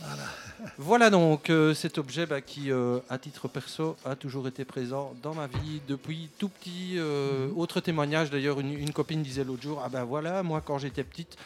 Voilà. 0.00 0.22
Voilà 0.78 1.10
donc 1.10 1.50
euh, 1.50 1.74
cet 1.74 1.98
objet 1.98 2.26
bah, 2.26 2.40
qui, 2.40 2.70
euh, 2.70 2.98
à 3.10 3.18
titre 3.18 3.48
perso, 3.48 3.96
a 4.04 4.16
toujours 4.16 4.48
été 4.48 4.64
présent 4.64 5.14
dans 5.22 5.34
ma 5.34 5.46
vie 5.46 5.80
depuis 5.88 6.28
tout 6.38 6.48
petit. 6.48 6.94
Euh, 6.96 7.48
Autre 7.56 7.80
témoignage, 7.80 8.30
d'ailleurs, 8.30 8.60
une, 8.60 8.72
une 8.78 8.92
copine 8.92 9.22
disait 9.22 9.44
l'autre 9.44 9.62
jour, 9.62 9.82
ah 9.84 9.88
ben 9.88 10.04
voilà, 10.04 10.42
moi 10.42 10.60
quand 10.64 10.78
j'étais 10.78 11.04
petite, 11.04 11.36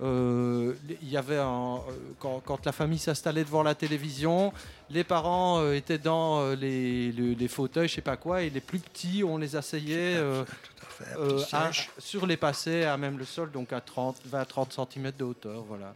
il 0.00 1.08
y 1.08 1.16
avait 1.16 1.38
un, 1.38 1.78
quand, 2.18 2.40
quand 2.44 2.66
la 2.66 2.72
famille 2.72 2.98
s'installait 2.98 3.44
devant 3.44 3.62
la 3.62 3.74
télévision, 3.74 4.52
les 4.90 5.04
parents 5.04 5.72
étaient 5.72 5.96
dans 5.98 6.50
les, 6.54 7.12
le- 7.12 7.32
les 7.32 7.48
fauteuils, 7.48 7.88
je 7.88 7.94
sais 7.94 8.00
pas 8.02 8.18
quoi, 8.18 8.42
et 8.42 8.50
les 8.50 8.60
plus 8.60 8.78
petits, 8.78 9.24
on 9.24 9.38
les 9.38 9.56
asseyait 9.56 10.16
à 10.18 11.70
sur 11.98 12.26
les 12.26 12.36
passés, 12.36 12.84
à 12.84 12.96
même 12.98 13.16
le 13.16 13.24
sol, 13.24 13.50
donc 13.50 13.72
à 13.72 13.80
30, 13.80 14.16
20-30 14.30 14.86
cm 14.92 15.12
de 15.18 15.24
hauteur. 15.24 15.62
Voilà. 15.66 15.94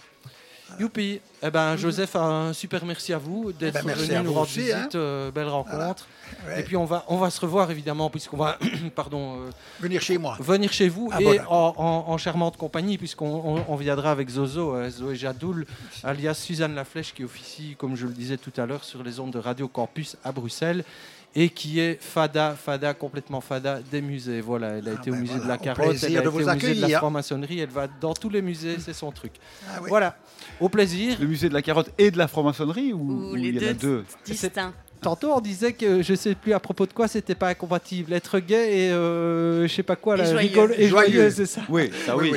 Youpi 0.79 1.21
Eh 1.43 1.51
ben, 1.51 1.77
Joseph, 1.77 2.17
un 2.17 2.53
super 2.53 2.85
merci 2.85 3.13
à 3.13 3.19
vous 3.19 3.53
d'être 3.53 3.85
ben, 3.85 3.95
venu 3.95 4.15
nous 4.25 4.33
rendre 4.33 4.43
aussi, 4.47 4.61
visite. 4.61 4.75
hein. 4.77 4.89
euh, 4.95 5.31
belle 5.31 5.49
rencontre. 5.49 6.07
Ouais. 6.47 6.61
Et 6.61 6.63
puis, 6.63 6.77
on 6.77 6.85
va, 6.85 7.05
on 7.09 7.17
va 7.17 7.29
se 7.29 7.41
revoir, 7.41 7.71
évidemment, 7.71 8.09
puisqu'on 8.09 8.37
va 8.37 8.57
pardon, 8.95 9.41
euh, 9.41 9.51
Venir 9.81 10.01
chez 10.01 10.17
moi. 10.17 10.37
venir 10.41 10.73
chez 10.73 10.89
vous 10.89 11.11
Ah, 11.13 11.21
et 11.21 11.41
en, 11.41 11.75
en- 11.77 12.05
en 12.09 12.19
charmante 12.19 12.57
compagnie, 12.57 12.99
puisqu'on 12.99 13.27
on, 13.27 13.65
on 13.69 13.77
viendra 13.77 14.13
avec 14.13 14.29
Zozo, 14.31 14.75
euh, 14.75 14.89
Zoé 14.91 15.17
Jadoul, 15.17 15.67
alias 16.05 16.35
Suzanne 16.35 16.75
Laflèche, 16.75 17.13
qui 17.15 17.25
officie, 17.25 17.75
comme 17.77 17.97
je 17.97 18.07
le 18.07 18.13
disais 18.13 18.37
tout 18.37 18.53
à 18.61 18.65
l'heure, 18.67 18.85
sur 18.85 19.03
les 19.03 19.19
ondes 19.21 19.33
de 19.33 19.39
Radio 19.39 19.67
Campus 19.69 20.17
à 20.25 20.33
Bruxelles 20.33 20.85
et 21.37 21.49
qui 21.49 21.79
est 21.79 21.97
fada, 22.03 22.57
fada, 22.61 22.93
complètement 22.93 23.41
fada 23.41 23.79
des 23.93 24.01
musées. 24.03 24.41
Voilà, 24.41 24.71
elle 24.79 24.89
a 24.89 24.93
Ah 24.97 25.01
été 25.01 25.11
au 25.11 25.15
ben 25.15 25.21
musée 25.21 25.35
voilà, 25.35 25.45
de 25.45 25.49
la 25.49 25.59
Carotte, 25.59 25.97
elle 26.03 26.17
a 26.17 26.21
été 26.21 26.29
au 26.29 26.33
musée 26.55 26.75
de 26.75 26.81
la 26.89 26.99
franc-maçonnerie, 26.99 27.61
elle 27.61 27.69
va 27.69 27.87
dans 28.01 28.15
tous 28.15 28.31
les 28.31 28.43
musées, 28.43 28.79
c'est 28.81 28.93
son 28.93 29.13
truc. 29.13 29.33
Ah 29.69 29.79
oui. 29.83 29.89
Voilà, 29.91 30.17
au 30.61 30.69
plaisir. 30.69 31.17
Le 31.21 31.27
musée 31.27 31.49
de 31.49 31.55
la 31.55 31.63
carotte 31.63 31.91
et 31.99 32.11
de 32.11 32.19
la 32.19 32.29
franc-maçonnerie 32.29 32.93
ou, 32.93 32.99
Ou 32.99 33.33
ou 33.33 33.35
les 33.35 33.49
il 33.49 33.63
y 33.63 33.67
en 33.67 33.71
a 33.71 33.73
deux. 33.75 33.99
deux 33.99 34.05
Distincts. 34.25 34.73
Tantôt, 35.03 35.33
on 35.33 35.41
disait 35.41 35.73
que 35.73 36.03
je 36.03 36.15
sais 36.15 36.35
plus 36.35 36.53
à 36.53 36.61
propos 36.61 36.85
de 36.85 36.93
quoi 36.93 37.09
c'était 37.09 37.35
pas 37.35 37.49
incompatible. 37.49 38.13
Être 38.13 38.39
gay 38.39 38.79
et 38.87 38.91
euh, 38.93 39.67
je 39.67 39.73
sais 39.75 39.83
pas 39.83 39.97
quoi, 39.97 40.15
Et 40.15 40.19
là, 40.19 40.25
joyeux. 40.31 40.75
et 40.81 40.89
joyeux, 40.89 41.31
c'est 41.31 41.47
ça. 41.47 41.63
Oui, 41.71 41.91
ça 42.05 42.17
oui. 42.17 42.33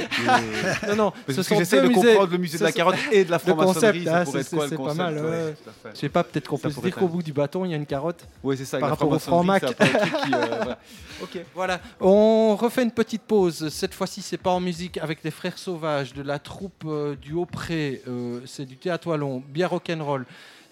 Non, 0.87 0.95
non, 0.95 1.11
Parce 1.11 1.25
ce 1.27 1.41
que 1.41 1.43
sont 1.43 1.57
j'essaie 1.57 1.77
deux 1.81 1.89
de 1.89 1.93
musées. 1.93 2.07
comprendre 2.11 2.31
le 2.31 2.37
musée 2.37 2.57
de 2.57 2.63
la 2.63 2.71
carotte 2.71 2.95
et 3.11 3.25
de 3.25 3.31
la 3.31 3.37
Le 3.45 3.53
concept, 3.53 3.97
franc-maçonnerie. 3.97 4.05
ça 4.05 4.23
pourrait 4.23 4.43
c'est- 4.43 4.55
être 4.55 4.55
quoi 4.55 4.63
le 4.63 4.69
c'est 4.69 4.75
pas 4.77 4.93
mal. 4.93 5.55
Je 5.93 5.99
sais 5.99 6.09
pas, 6.09 6.23
peut-être 6.23 6.47
qu'on 6.47 6.57
peut 6.57 6.69
se 6.69 6.79
dire 6.79 6.95
qu'au 6.95 7.07
bout 7.09 7.21
du 7.21 7.33
bâton, 7.33 7.65
il 7.65 7.71
y 7.71 7.73
a 7.73 7.77
une 7.77 7.85
carotte. 7.85 8.25
Oui, 8.43 8.55
c'est 8.57 8.65
ça. 8.65 8.79
Par 8.79 8.89
la 8.89 8.95
rapport 8.95 9.09
au 9.11 9.19
franc-mac. 9.19 9.63
euh. 9.63 10.73
Ok. 11.21 11.39
Voilà, 11.55 11.79
on 12.01 12.55
refait 12.55 12.83
une 12.83 12.91
petite 12.91 13.21
pause. 13.23 13.69
Cette 13.69 13.93
fois-ci, 13.93 14.21
c'est 14.21 14.37
pas 14.37 14.49
en 14.51 14.59
musique 14.59 14.97
avec 14.97 15.23
les 15.23 15.31
Frères 15.31 15.57
Sauvages 15.57 16.13
de 16.13 16.21
la 16.21 16.39
troupe 16.39 16.83
euh, 16.85 17.15
du 17.15 17.33
Haut-Pré. 17.33 18.01
Euh, 18.07 18.39
c'est 18.45 18.65
du 18.65 18.77
théâtre 18.77 19.07
wallon, 19.07 19.41
bien 19.47 19.67
rock'n'roll. 19.67 20.25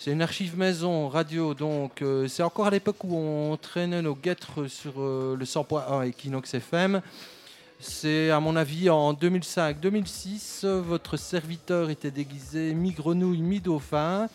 C'est 0.03 0.11
une 0.11 0.23
archive 0.23 0.57
maison, 0.57 1.09
radio, 1.09 1.53
donc 1.53 2.01
euh, 2.01 2.27
c'est 2.27 2.41
encore 2.41 2.65
à 2.65 2.71
l'époque 2.71 3.03
où 3.03 3.15
on 3.15 3.55
traînait 3.55 4.01
nos 4.01 4.15
guêtres 4.15 4.65
sur 4.65 4.93
euh, 4.97 5.35
le 5.37 5.45
100.1 5.45 6.07
Equinox 6.07 6.55
FM. 6.55 7.01
C'est 7.79 8.31
à 8.31 8.39
mon 8.39 8.55
avis 8.55 8.89
en 8.89 9.13
2005-2006, 9.13 10.65
euh, 10.65 10.81
votre 10.81 11.17
serviteur 11.17 11.91
était 11.91 12.09
déguisé 12.09 12.73
mi-grenouille, 12.73 13.43
mi-dauphin, 13.43 14.27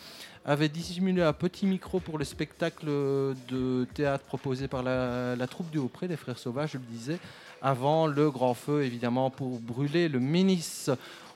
avait 0.45 0.69
dissimulé 0.69 1.23
un 1.23 1.33
petit 1.33 1.67
micro 1.67 1.99
pour 1.99 2.17
le 2.17 2.25
spectacle 2.25 2.87
de 2.87 3.89
théâtre 3.93 4.23
proposé 4.23 4.69
par 4.69 4.85
la, 4.85 5.47
troupe 5.49 5.73
du 5.73 5.79
Haut-Pré, 5.79 6.07
les 6.07 6.17
Frères 6.17 6.39
Sauvages, 6.39 6.75
je 6.75 6.79
le 6.79 6.85
disais, 6.85 7.19
avant 7.61 8.07
le 8.07 8.31
grand 8.31 8.55
feu, 8.55 8.85
évidemment, 8.85 9.31
pour 9.31 9.59
brûler 9.59 10.09
le 10.09 10.21
Ménis. 10.21 10.87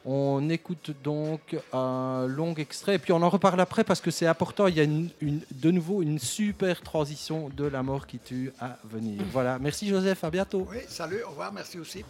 On 0.06 0.48
écoute 0.48 0.92
donc 1.04 1.56
un 1.74 2.26
long 2.26 2.54
extrait 2.54 2.94
et 2.94 2.98
puis 2.98 3.12
on 3.12 3.20
en 3.22 3.28
reparle 3.28 3.60
après 3.60 3.84
parce 3.84 4.00
que 4.00 4.10
c'est 4.10 4.26
important. 4.26 4.66
Il 4.66 4.76
y 4.76 4.80
a 4.80 4.84
une- 4.84 5.10
une- 5.20 5.42
de 5.52 5.70
nouveau 5.70 6.00
une 6.00 6.18
super 6.18 6.80
transition 6.80 7.50
de 7.54 7.64
la 7.66 7.82
mort 7.82 8.06
qui 8.06 8.18
tue 8.18 8.50
à 8.60 8.78
venir. 8.84 9.20
Voilà, 9.32 9.58
merci 9.58 9.88
Joseph, 9.88 10.24
à 10.24 10.30
bientôt. 10.30 10.66
Oui, 10.70 10.78
salut, 10.88 11.22
au 11.24 11.30
revoir, 11.30 11.52
merci 11.52 11.78
aussi. 11.78 12.04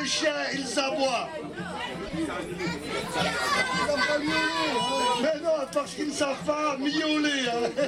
Les 0.00 0.06
chiens 0.08 0.32
ils 0.54 0.78
aboient 0.78 1.28
Mais 5.22 5.40
non, 5.42 5.66
parce 5.72 5.94
qu'ils 5.94 6.08
ne 6.08 6.12
savent 6.12 6.42
pas 6.46 6.76
miauler. 6.78 7.48
hein. 7.48 7.70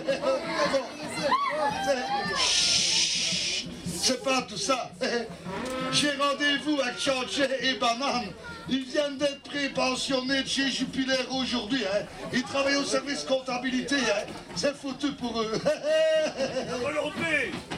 C'est- 3.86 4.22
pas 4.24 4.42
tout 4.42 4.56
ça. 4.56 4.90
J'ai 5.92 6.10
rendez-vous 6.10 6.80
avec 6.80 6.98
Chanché 6.98 7.46
et 7.60 7.74
Banane. 7.74 8.26
Ils 8.68 8.84
viennent 8.84 9.16
d'être 9.16 9.40
pré-pensionnés 9.42 10.44
chez 10.46 10.68
Jupiler 10.70 11.14
aujourd'hui. 11.30 11.84
hein. 11.84 12.04
Ils 12.32 12.42
travaillent 12.42 12.76
au 12.76 12.84
service 12.84 13.22
comptabilité. 13.24 13.96
hein. 13.96 14.24
C'est 14.56 14.74
foutu 14.76 15.12
pour 15.12 15.40
eux. 15.40 15.52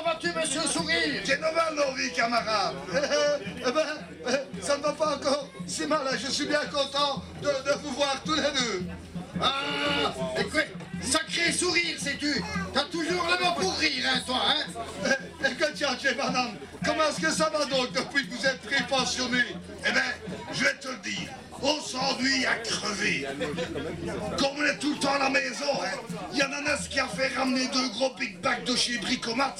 Comment 0.00 0.12
vas-tu, 0.14 0.28
monsieur 0.32 0.60
Sourire? 0.62 1.22
Nouvelle, 1.26 1.76
Laurie, 1.76 2.12
camarade 2.14 2.74
Eh 3.58 3.70
ben, 3.70 4.40
ça 4.62 4.78
ne 4.78 4.82
va 4.82 4.92
pas 4.92 5.16
encore 5.16 5.46
si 5.66 5.86
mal. 5.86 6.00
hein. 6.10 6.16
Je 6.18 6.30
suis 6.30 6.46
bien 6.46 6.60
content 6.72 7.22
de, 7.42 7.48
de 7.48 7.78
vous 7.82 7.90
voir 7.90 8.16
tous 8.24 8.34
les 8.34 8.40
deux. 8.42 8.84
Ah, 9.42 10.12
écoute, 10.38 10.66
sacré 11.02 11.52
sourire, 11.52 11.96
sais-tu 11.98 12.42
T'as 12.72 12.84
toujours 12.84 13.26
le 13.26 13.44
mot 13.44 13.52
pour 13.60 13.76
rire, 13.78 14.04
hein, 14.14 14.20
toi, 14.26 14.40
hein? 14.46 15.10
Banane, 15.86 16.56
comment 16.84 17.04
est-ce 17.08 17.20
que 17.20 17.30
ça 17.30 17.48
va 17.50 17.64
donc 17.64 17.92
depuis 17.92 18.28
que 18.28 18.34
vous 18.34 18.46
êtes 18.46 18.60
pré-pensionné 18.60 19.42
Eh 19.86 19.92
ben, 19.92 20.02
je 20.52 20.64
vais 20.64 20.74
te 20.74 20.88
le 20.88 20.96
dire, 20.98 21.30
on 21.62 21.80
s'ennuie 21.80 22.44
à 22.46 22.56
crever. 22.56 23.26
Comme 24.38 24.58
on 24.58 24.64
est 24.64 24.78
tout 24.78 24.92
le 24.92 24.98
temps 24.98 25.14
à 25.14 25.18
la 25.18 25.30
maison, 25.30 25.64
hein, 25.82 25.98
il 26.32 26.38
y 26.38 26.42
a 26.42 26.46
un 26.46 26.76
qui 26.88 27.00
a 27.00 27.06
fait 27.06 27.28
ramener 27.36 27.66
deux 27.68 27.88
gros 27.90 28.10
big 28.18 28.40
bags 28.40 28.64
de 28.64 28.76
chez 28.76 28.98
Bricomat 28.98 29.54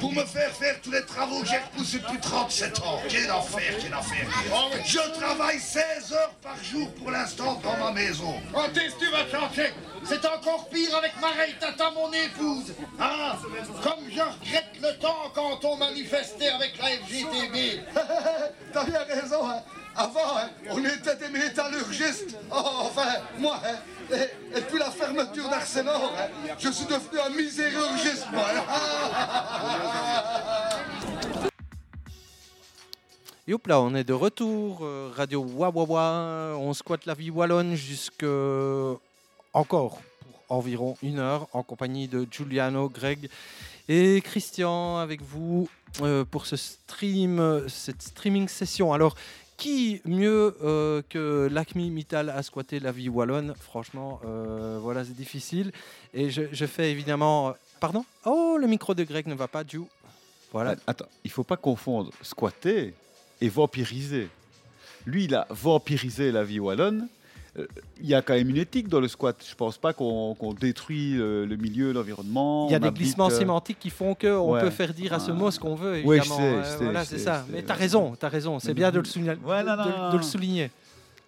pour 0.00 0.12
me 0.12 0.24
faire 0.24 0.50
faire 0.52 0.80
tous 0.80 0.90
les 0.90 1.04
travaux 1.04 1.40
que 1.40 1.48
j'ai 1.48 1.58
repoussés 1.58 1.98
depuis 1.98 2.18
37 2.18 2.78
ans. 2.80 3.00
Quel 3.08 3.30
enfer, 3.30 3.74
quel 3.80 3.94
enfer. 3.94 4.26
Je 4.84 4.98
travaille 5.18 5.58
16 5.58 6.12
heures 6.12 6.34
par 6.42 6.56
jour 6.62 6.92
pour 6.94 7.10
l'instant 7.10 7.60
dans 7.62 7.76
ma 7.84 7.92
maison. 7.92 8.34
Oh, 8.54 8.60
qu'est-ce 8.72 8.94
que 8.94 9.04
tu 9.04 9.10
vas 9.10 9.26
changer 9.30 9.72
C'est 10.04 10.24
encore 10.26 10.68
pire 10.68 10.96
avec 10.96 11.12
Mareille 11.20 11.54
Tata, 11.60 11.90
mon 11.90 12.12
épouse 12.12 12.74
Ah, 12.98 13.36
comme 13.82 14.04
je 14.10 14.20
regrette 14.20 14.72
le 14.80 14.98
temps 14.98 15.30
quand 15.48 15.64
on 15.64 15.76
manifestait 15.76 16.48
avec 16.48 16.76
la 16.78 16.88
FGTB 16.88 17.80
T'as 18.72 18.84
bien 18.84 19.00
raison, 19.08 19.48
hein. 19.48 19.62
Avant, 19.96 20.36
hein, 20.36 20.48
on 20.70 20.84
était 20.84 21.16
des 21.16 21.28
métallurgistes. 21.28 22.36
Oh, 22.52 22.62
enfin, 22.82 23.14
moi, 23.38 23.60
hein. 23.64 23.76
Et, 24.12 24.58
et 24.58 24.60
puis 24.62 24.78
la 24.78 24.90
fermeture 24.90 25.48
d'Arsenal, 25.48 25.96
hein, 25.96 26.54
je 26.58 26.68
suis 26.70 26.86
devenu 26.86 27.18
un 27.18 27.30
misérurgiste, 27.30 28.26
moi. 28.32 28.44
Et 33.48 33.54
hop 33.54 33.66
là, 33.66 33.80
on 33.80 33.94
est 33.94 34.04
de 34.04 34.12
retour. 34.12 34.80
euh, 34.82 35.10
Radio 35.16 35.42
Wawawa. 35.42 36.54
On 36.58 36.74
squatte 36.74 37.06
la 37.06 37.14
vie 37.14 37.30
wallonne 37.30 37.74
jusque 37.76 38.26
encore 39.54 39.98
pour 40.20 40.58
environ 40.58 40.98
une 41.02 41.18
heure 41.18 41.48
en 41.54 41.62
compagnie 41.62 42.08
de 42.08 42.26
Giuliano, 42.30 42.90
Greg 42.90 43.30
et 43.88 44.20
Christian 44.20 44.98
avec 44.98 45.22
vous 45.22 45.68
euh, 46.02 46.24
pour 46.24 46.46
ce 46.46 46.56
stream, 46.56 47.64
cette 47.68 48.02
streaming 48.02 48.48
session. 48.48 48.92
Alors, 48.92 49.14
qui 49.58 50.00
mieux 50.04 50.56
euh, 50.62 51.02
que 51.08 51.48
l'Acme 51.50 51.80
Mittal 51.80 52.30
a 52.30 52.42
squatté 52.42 52.78
la 52.78 52.92
vie 52.92 53.08
wallonne? 53.08 53.54
Franchement, 53.60 54.20
euh, 54.24 54.78
voilà, 54.80 55.04
c'est 55.04 55.16
difficile. 55.16 55.72
Et 56.14 56.30
je, 56.30 56.66
fais 56.66 56.92
évidemment. 56.92 57.54
Pardon? 57.80 58.04
Oh, 58.24 58.56
le 58.58 58.66
micro 58.68 58.94
de 58.94 59.02
Greg 59.02 59.26
ne 59.26 59.34
va 59.34 59.48
pas, 59.48 59.64
Ju. 59.66 59.80
Voilà. 60.52 60.76
Attends, 60.86 61.08
il 61.24 61.30
faut 61.30 61.44
pas 61.44 61.56
confondre 61.56 62.12
squatter 62.22 62.94
et 63.40 63.48
vampiriser. 63.48 64.28
Lui, 65.06 65.24
il 65.24 65.34
a 65.34 65.46
vampirisé 65.50 66.30
la 66.30 66.44
vie 66.44 66.60
wallonne. 66.60 67.08
Euh, 67.58 67.66
Il 68.00 68.06
y 68.08 68.14
a 68.14 68.22
quand 68.22 68.34
même 68.34 68.48
une 68.50 68.56
éthique 68.56 68.88
dans 68.88 69.00
le 69.00 69.08
squat. 69.08 69.36
Je 69.48 69.54
pense 69.54 69.76
pas 69.78 69.92
qu'on 69.92 70.36
détruit 70.60 71.18
euh, 71.18 71.44
le 71.46 71.56
milieu, 71.56 71.92
l'environnement. 71.92 72.68
Il 72.68 72.72
y 72.72 72.74
a 72.74 72.78
on 72.78 72.80
des 72.80 72.90
glissements 72.90 73.26
euh, 73.28 73.30
sémantiques 73.38 73.78
qui 73.80 73.90
font 73.90 74.14
qu'on 74.14 74.52
ouais. 74.52 74.60
peut 74.60 74.70
faire 74.70 74.94
dire 74.94 75.12
à 75.12 75.18
ce 75.20 75.30
mot 75.32 75.50
ce 75.50 75.58
qu'on 75.58 75.74
veut, 75.74 76.02
Ouais, 76.04 76.18
je 76.18 76.20
évidemment. 76.22 76.36
sais, 76.36 76.42
Euh, 76.42 76.62
je 76.64 76.68
sais, 76.78 76.84
voilà, 76.84 77.02
je 77.04 77.08
c'est 77.08 77.18
ça. 77.18 77.44
Mais 77.50 77.62
tu 77.62 77.70
as 77.70 77.74
raison, 77.74 78.14
tu 78.18 78.24
as 78.24 78.28
raison. 78.28 78.58
C'est 78.60 78.74
bien 78.74 78.90
de 78.90 78.98
le, 78.98 79.04
souligner- 79.04 79.36
Ouais, 79.44 79.62
de- 79.64 80.16
le 80.16 80.22
souligner. 80.22 80.70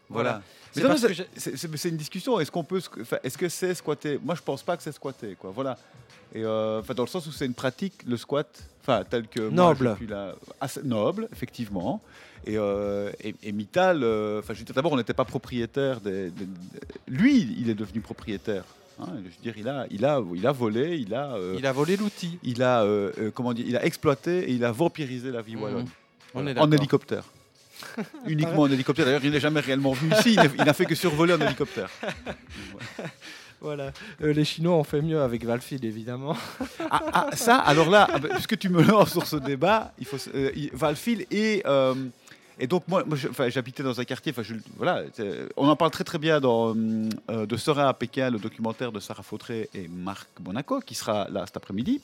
Voilà. 0.08 0.42
C'est- 0.72 1.88
une 1.88 1.96
discussion. 1.96 2.38
Est-ce 2.40 2.50
qu'on 2.50 2.64
peut, 2.64 2.80
est-ce 3.22 3.38
que 3.38 3.48
c'est 3.48 3.74
squatter? 3.74 4.18
Moi, 4.22 4.34
je 4.34 4.42
pense 4.42 4.62
pas 4.62 4.76
que 4.76 4.82
c'est 4.82 4.92
squatter, 4.92 5.36
quoi. 5.38 5.50
Voilà. 5.54 5.76
Et 6.34 6.44
euh, 6.44 6.80
dans 6.94 7.02
le 7.02 7.08
sens 7.08 7.26
où 7.26 7.32
c'est 7.32 7.46
une 7.46 7.54
pratique, 7.54 7.94
le 8.06 8.16
squat, 8.16 8.46
enfin, 8.82 9.02
tel 9.08 9.26
que 9.26 9.40
moi, 9.40 9.50
Noble. 9.74 9.96
assez 10.60 10.82
noble, 10.84 11.28
effectivement. 11.32 12.00
Et, 12.46 12.56
euh, 12.56 13.10
et, 13.22 13.34
et 13.42 13.52
Mittal, 13.52 14.02
euh, 14.04 14.38
enfin, 14.38 14.54
d'abord, 14.74 14.92
on 14.92 14.96
n'était 14.96 15.12
pas 15.12 15.24
propriétaire. 15.24 16.00
Des, 16.00 16.30
des- 16.30 16.46
des- 16.46 16.48
lui, 17.08 17.56
il 17.58 17.68
est 17.68 17.74
devenu 17.74 18.00
propriétaire. 18.00 18.64
hein. 19.00 19.06
je 19.16 19.22
veux 19.22 19.42
dire, 19.42 19.54
il 19.56 19.68
a, 19.68 19.86
il 19.90 20.04
a, 20.04 20.22
il 20.34 20.46
a 20.46 20.52
volé, 20.52 20.98
il 20.98 21.14
a, 21.14 21.32
euh, 21.34 21.56
Il 21.58 21.66
a 21.66 21.72
volé 21.72 21.96
l'outil. 21.96 22.38
il 22.44 22.62
a, 22.62 22.86
comment 23.34 23.52
dire, 23.52 23.66
il 23.66 23.76
a 23.76 23.84
exploité 23.84 24.48
et 24.50 24.52
il 24.52 24.64
a 24.64 24.70
vampirisé 24.72 25.30
la 25.32 25.42
vie 25.42 25.56
Mhm. 25.56 25.62
wallonne. 25.62 25.88
On 26.34 26.46
est 26.46 26.56
en 26.58 26.70
hélicoptère. 26.70 27.24
Uniquement 28.26 28.62
en 28.62 28.70
hélicoptère. 28.70 29.04
D'ailleurs, 29.04 29.24
il 29.24 29.30
n'est 29.30 29.40
jamais 29.40 29.60
réellement 29.60 29.92
venu 29.92 30.12
ici. 30.18 30.36
Il 30.58 30.64
n'a- 30.64 30.72
fait 30.72 30.86
que 30.86 30.94
survoler 30.94 31.34
en 31.34 31.40
hélicoptère. 31.40 31.90
Voilà. 33.62 33.92
Euh, 34.22 34.32
les 34.32 34.46
Chinois 34.46 34.74
ont 34.74 34.84
fait 34.84 35.02
mieux 35.02 35.20
avec 35.20 35.44
Valfield, 35.44 35.84
évidemment. 35.84 36.34
Ah, 36.90 37.02
ah, 37.12 37.26
ça, 37.34 37.56
alors 37.56 37.90
là, 37.90 38.08
ah 38.10 38.18
ben, 38.18 38.30
puisque 38.30 38.58
tu 38.58 38.70
me 38.70 38.82
lances 38.82 39.12
sur 39.12 39.26
ce 39.26 39.36
débat, 39.36 39.92
il 39.98 40.06
faut 40.06 40.16
euh, 40.34 40.50
et 41.30 41.62
euh, 41.66 41.94
et 42.60 42.66
donc 42.66 42.86
moi, 42.88 43.02
j'habitais 43.48 43.82
dans 43.82 43.98
un 43.98 44.04
quartier. 44.04 44.34
Je- 44.42 44.54
voilà, 44.76 45.02
on 45.56 45.66
en 45.66 45.76
parle 45.76 45.90
très 45.90 46.04
très 46.04 46.18
bien 46.18 46.40
dans 46.40 46.76
euh, 46.76 47.46
de 47.46 47.56
Serein 47.56 47.88
à 47.88 47.94
Pékin, 47.94 48.28
le 48.28 48.38
documentaire 48.38 48.92
de 48.92 49.00
Sarah 49.00 49.22
Fautré 49.22 49.70
et 49.72 49.88
Marc 49.88 50.28
Monaco, 50.44 50.80
qui 50.80 50.94
sera 50.94 51.26
là 51.30 51.46
cet 51.46 51.56
après-midi. 51.56 52.02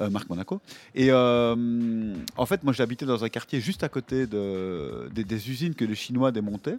Euh, 0.00 0.08
Marc 0.08 0.28
Monaco. 0.30 0.60
Et 0.94 1.08
euh, 1.10 2.14
en 2.36 2.46
fait, 2.46 2.62
moi, 2.62 2.72
j'habitais 2.72 3.06
dans 3.06 3.24
un 3.24 3.28
quartier 3.28 3.60
juste 3.60 3.82
à 3.82 3.88
côté 3.88 4.28
de, 4.28 5.10
des, 5.12 5.50
usines 5.50 5.74
que 5.74 5.84
les 5.84 5.96
Chinois 5.96 6.30
démontaient 6.30 6.78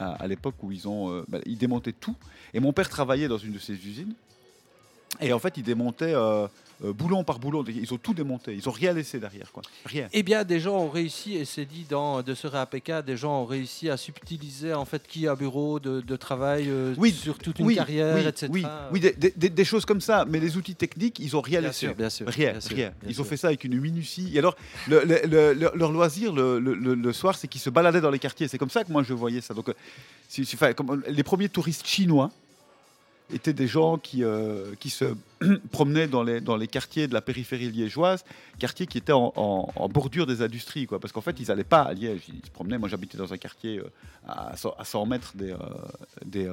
à, 0.00 0.26
l'époque 0.26 0.56
où 0.62 0.72
ils 0.72 0.88
ont, 0.88 1.24
bah, 1.28 1.38
ils 1.46 1.56
démontaient 1.58 1.92
tout. 1.92 2.16
Et 2.52 2.58
mon 2.58 2.72
père 2.72 2.88
travaillait 2.88 3.28
dans 3.28 3.38
une 3.38 3.52
de 3.52 3.58
ces 3.60 3.74
usines. 3.74 4.14
Et 5.20 5.32
en 5.32 5.38
fait, 5.38 5.56
ils 5.56 5.62
démontaient 5.62 6.14
euh, 6.84 6.92
boulon 6.92 7.24
par 7.24 7.38
boulon. 7.38 7.64
Ils 7.68 7.92
ont 7.92 7.98
tout 7.98 8.14
démonté. 8.14 8.54
Ils 8.54 8.68
ont 8.68 8.72
rien 8.72 8.92
laissé 8.92 9.18
derrière, 9.20 9.52
quoi. 9.52 9.62
Rien. 9.84 10.08
Eh 10.12 10.22
bien, 10.22 10.44
des 10.44 10.60
gens 10.60 10.78
ont 10.78 10.88
réussi, 10.90 11.36
et 11.36 11.44
c'est 11.44 11.64
dit 11.66 11.86
dans 11.88 12.22
De 12.22 12.34
Sera 12.34 12.62
à 12.62 12.66
des 13.02 13.16
gens 13.16 13.42
ont 13.42 13.44
réussi 13.46 13.90
à 13.90 13.96
subtiliser 13.96 14.72
en 14.74 14.84
fait 14.84 15.06
qui 15.06 15.26
a 15.28 15.34
bureau 15.34 15.78
de, 15.80 16.00
de 16.00 16.16
travail 16.16 16.66
euh, 16.68 16.94
Oui, 16.98 17.12
sur 17.12 17.38
toute 17.38 17.58
une 17.58 17.66
oui, 17.66 17.74
carrière, 17.76 18.14
oui, 18.16 18.26
etc. 18.26 18.48
Oui, 18.52 18.64
oui, 18.92 19.00
des, 19.00 19.12
des- 19.12 19.32
des- 19.36 19.50
des 19.50 19.64
choses 19.64 19.84
comme 19.84 20.00
ça. 20.00 20.24
Mais 20.28 20.40
les 20.40 20.56
outils 20.56 20.74
techniques, 20.74 21.18
ils 21.18 21.36
ont 21.36 21.40
rien 21.40 21.60
Bien 21.60 21.68
laissé. 21.68 21.86
sûr, 21.86 21.94
bien 21.94 22.10
sûr, 22.10 22.26
Rien, 22.28 22.52
bien 22.52 22.60
sûr, 22.60 22.76
rien. 22.76 22.92
bien 23.00 23.08
Ils 23.10 23.14
sûr. 23.14 23.24
ont 23.24 23.26
fait 23.26 23.36
ça 23.36 23.48
avec 23.48 23.64
une 23.64 23.78
minutie. 23.80 24.30
Et 24.34 24.38
alors, 24.38 24.56
le- 24.88 25.04
le- 25.04 25.20
le- 25.26 25.52
le- 25.54 25.72
leur 25.74 25.92
loisir 25.92 26.32
le, 26.32 26.58
soir, 27.12 27.36
c'est 27.36 27.48
qu'ils 27.48 27.60
se 27.60 27.70
baladaient 27.70 28.00
dans 28.00 28.10
les 28.10 28.18
quartiers. 28.18 28.48
C'est 28.48 28.58
comme 28.58 28.70
ça 28.70 28.84
que 28.84 28.92
moi 28.92 29.02
je 29.02 29.12
voyais 29.14 29.40
ça. 29.40 29.54
Donc, 29.54 29.68
euh, 29.68 29.74
enfin, 30.54 30.72
comme, 30.72 31.02
les 31.08 31.22
premiers 31.22 31.48
touristes 31.48 31.86
chinois 31.86 32.30
étaient 33.32 33.52
des 33.52 33.66
gens 33.66 33.98
qui, 33.98 34.22
euh, 34.24 34.74
qui 34.80 34.90
se 34.90 35.04
promenaient 35.70 36.06
dans 36.08 36.22
les, 36.22 36.40
dans 36.40 36.56
les 36.56 36.66
quartiers 36.66 37.06
de 37.08 37.14
la 37.14 37.20
périphérie 37.20 37.70
liégeoise, 37.70 38.24
quartiers 38.58 38.86
qui 38.86 38.98
étaient 38.98 39.12
en, 39.12 39.32
en- 39.36 39.88
bordure 39.88 40.26
des 40.26 40.42
industries. 40.42 40.86
Quoi, 40.86 40.98
parce 41.00 41.12
qu'en 41.12 41.20
fait, 41.20 41.38
ils 41.40 41.48
n'allaient 41.48 41.64
pas 41.64 41.82
à 41.82 41.92
Liège. 41.94 42.22
Ils 42.28 42.44
se 42.46 42.50
promenaient. 42.50 42.78
Moi, 42.78 42.88
j'habitais 42.88 43.18
dans 43.18 43.32
un 43.32 43.38
quartier 43.38 43.78
euh, 43.78 43.84
à, 44.28 44.56
100, 44.56 44.74
à 44.78 44.84
100 44.84 45.06
mètres 45.06 45.32
des, 45.36 45.52
euh, 45.52 45.56
des, 46.24 46.50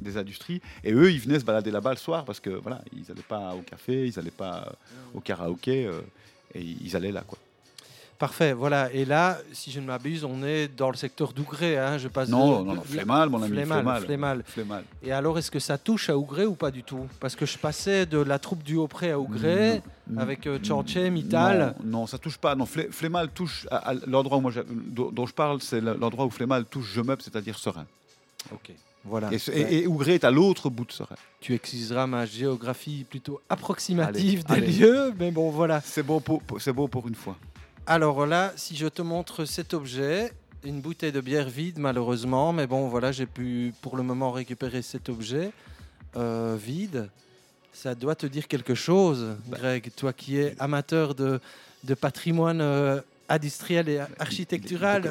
des 0.00 0.16
industries. 0.16 0.60
Et 0.82 0.92
eux, 0.92 1.10
ils 1.12 1.20
venaient 1.20 1.40
se 1.40 1.44
balader 1.44 1.70
là-bas 1.70 1.90
le 1.90 1.96
soir 1.98 2.24
parce 2.24 2.40
que 2.40 2.50
voilà, 2.50 2.82
ils 2.92 3.02
n'allaient 3.08 3.22
pas 3.28 3.54
au 3.54 3.60
café, 3.62 4.06
ils 4.06 4.14
n'allaient 4.16 4.30
pas 4.30 4.72
au 5.14 5.20
karaoké. 5.20 5.90
et 6.54 6.60
ils 6.60 6.96
allaient 6.96 7.12
là. 7.12 7.22
Quoi. 7.26 7.38
Parfait, 8.18 8.52
voilà. 8.52 8.92
Et 8.92 9.04
là, 9.04 9.38
si 9.52 9.70
je 9.72 9.80
ne 9.80 9.86
m'abuse, 9.86 10.24
on 10.24 10.42
est 10.44 10.68
dans 10.68 10.88
le 10.90 10.96
secteur 10.96 11.32
d'Ougré. 11.32 11.76
Hein. 11.76 11.98
Je 11.98 12.06
passe 12.08 12.28
Non, 12.28 12.60
de- 12.62 12.66
non, 12.66 12.74
non, 12.74 12.82
Flémal, 12.82 13.28
mon 13.28 13.42
ami, 13.42 13.52
Flémal, 13.52 13.78
Flémal. 13.78 14.02
Flémal. 14.04 14.42
Flémal. 14.46 14.84
Et 15.02 15.12
alors, 15.12 15.36
est-ce 15.38 15.50
que 15.50 15.58
ça 15.58 15.78
touche 15.78 16.08
à 16.08 16.16
Ougré 16.16 16.46
ou 16.46 16.54
pas 16.54 16.70
du 16.70 16.84
tout? 16.84 17.06
Parce 17.20 17.34
que 17.34 17.44
je 17.44 17.58
passais 17.58 18.06
de 18.06 18.18
la 18.18 18.38
troupe 18.38 18.62
du 18.62 18.76
Haut-Pré 18.76 19.10
à 19.10 19.18
Ougré 19.18 19.82
Non. 20.08 20.20
avec 20.22 20.46
euh, 20.46 20.58
Tchorche, 20.58 20.94
Mittal. 20.96 21.74
Non, 21.84 22.00
non, 22.00 22.06
ça 22.06 22.18
touche 22.18 22.38
pas. 22.38 22.54
Non, 22.54 22.66
Flé- 22.66 22.88
Flémal 22.90 23.28
touche 23.30 23.66
à, 23.70 23.90
à 23.90 23.94
l'endroit 24.06 24.38
où 24.38 24.40
moi 24.40 24.52
j'ai- 24.52 24.62
dont, 24.68 25.10
dont 25.10 25.26
je 25.26 25.34
parle, 25.34 25.60
c'est 25.60 25.80
le- 25.80 25.94
l'endroit 25.94 26.24
où 26.24 26.30
Flémal 26.30 26.64
touche 26.66 26.92
Je 26.94 27.00
meuble, 27.00 27.20
c'est-à-dire 27.20 27.58
Serein. 27.58 27.86
Ok, 28.52 28.72
voilà. 29.04 29.30
Et, 29.32 29.38
et, 29.52 29.78
et 29.82 29.86
Ougré 29.88 30.14
est 30.14 30.24
à 30.24 30.30
l'autre 30.30 30.70
bout 30.70 30.84
de 30.84 30.92
Serein. 30.92 31.16
Tu 31.40 31.52
excuseras 31.52 32.06
ma 32.06 32.26
géographie 32.26 33.04
plutôt 33.10 33.40
approximative 33.50 34.44
Allez, 34.48 34.60
des 34.60 34.66
allez. 34.68 34.78
lieux, 34.78 35.14
mais 35.18 35.30
bon, 35.30 35.50
voilà. 35.50 35.80
C'est 35.84 36.02
pour, 36.04 36.20
beau 36.20 36.88
pour 36.88 37.08
une 37.08 37.14
fois. 37.16 37.36
Alors 37.86 38.24
là, 38.24 38.54
si 38.56 38.76
je 38.76 38.86
te 38.86 39.02
montre 39.02 39.44
cet 39.44 39.74
objet, 39.74 40.32
une 40.64 40.80
bouteille 40.80 41.12
de 41.12 41.20
bière 41.20 41.50
vide 41.50 41.78
malheureusement, 41.78 42.50
mais 42.54 42.66
bon 42.66 42.88
voilà, 42.88 43.12
j'ai 43.12 43.26
pu 43.26 43.74
pour 43.82 43.98
le 43.98 44.02
moment 44.02 44.32
récupérer 44.32 44.80
cet 44.80 45.10
objet 45.10 45.52
euh, 46.16 46.56
vide. 46.58 47.10
Ça 47.74 47.94
doit 47.94 48.14
te 48.14 48.24
dire 48.24 48.48
quelque 48.48 48.74
chose, 48.74 49.36
Greg, 49.50 49.90
toi 49.94 50.14
qui 50.14 50.38
es 50.38 50.54
amateur 50.58 51.14
de, 51.14 51.40
de 51.82 51.92
patrimoine 51.92 52.62
euh, 52.62 53.02
industriel 53.28 53.88
et 53.88 54.00
architectural. 54.18 55.10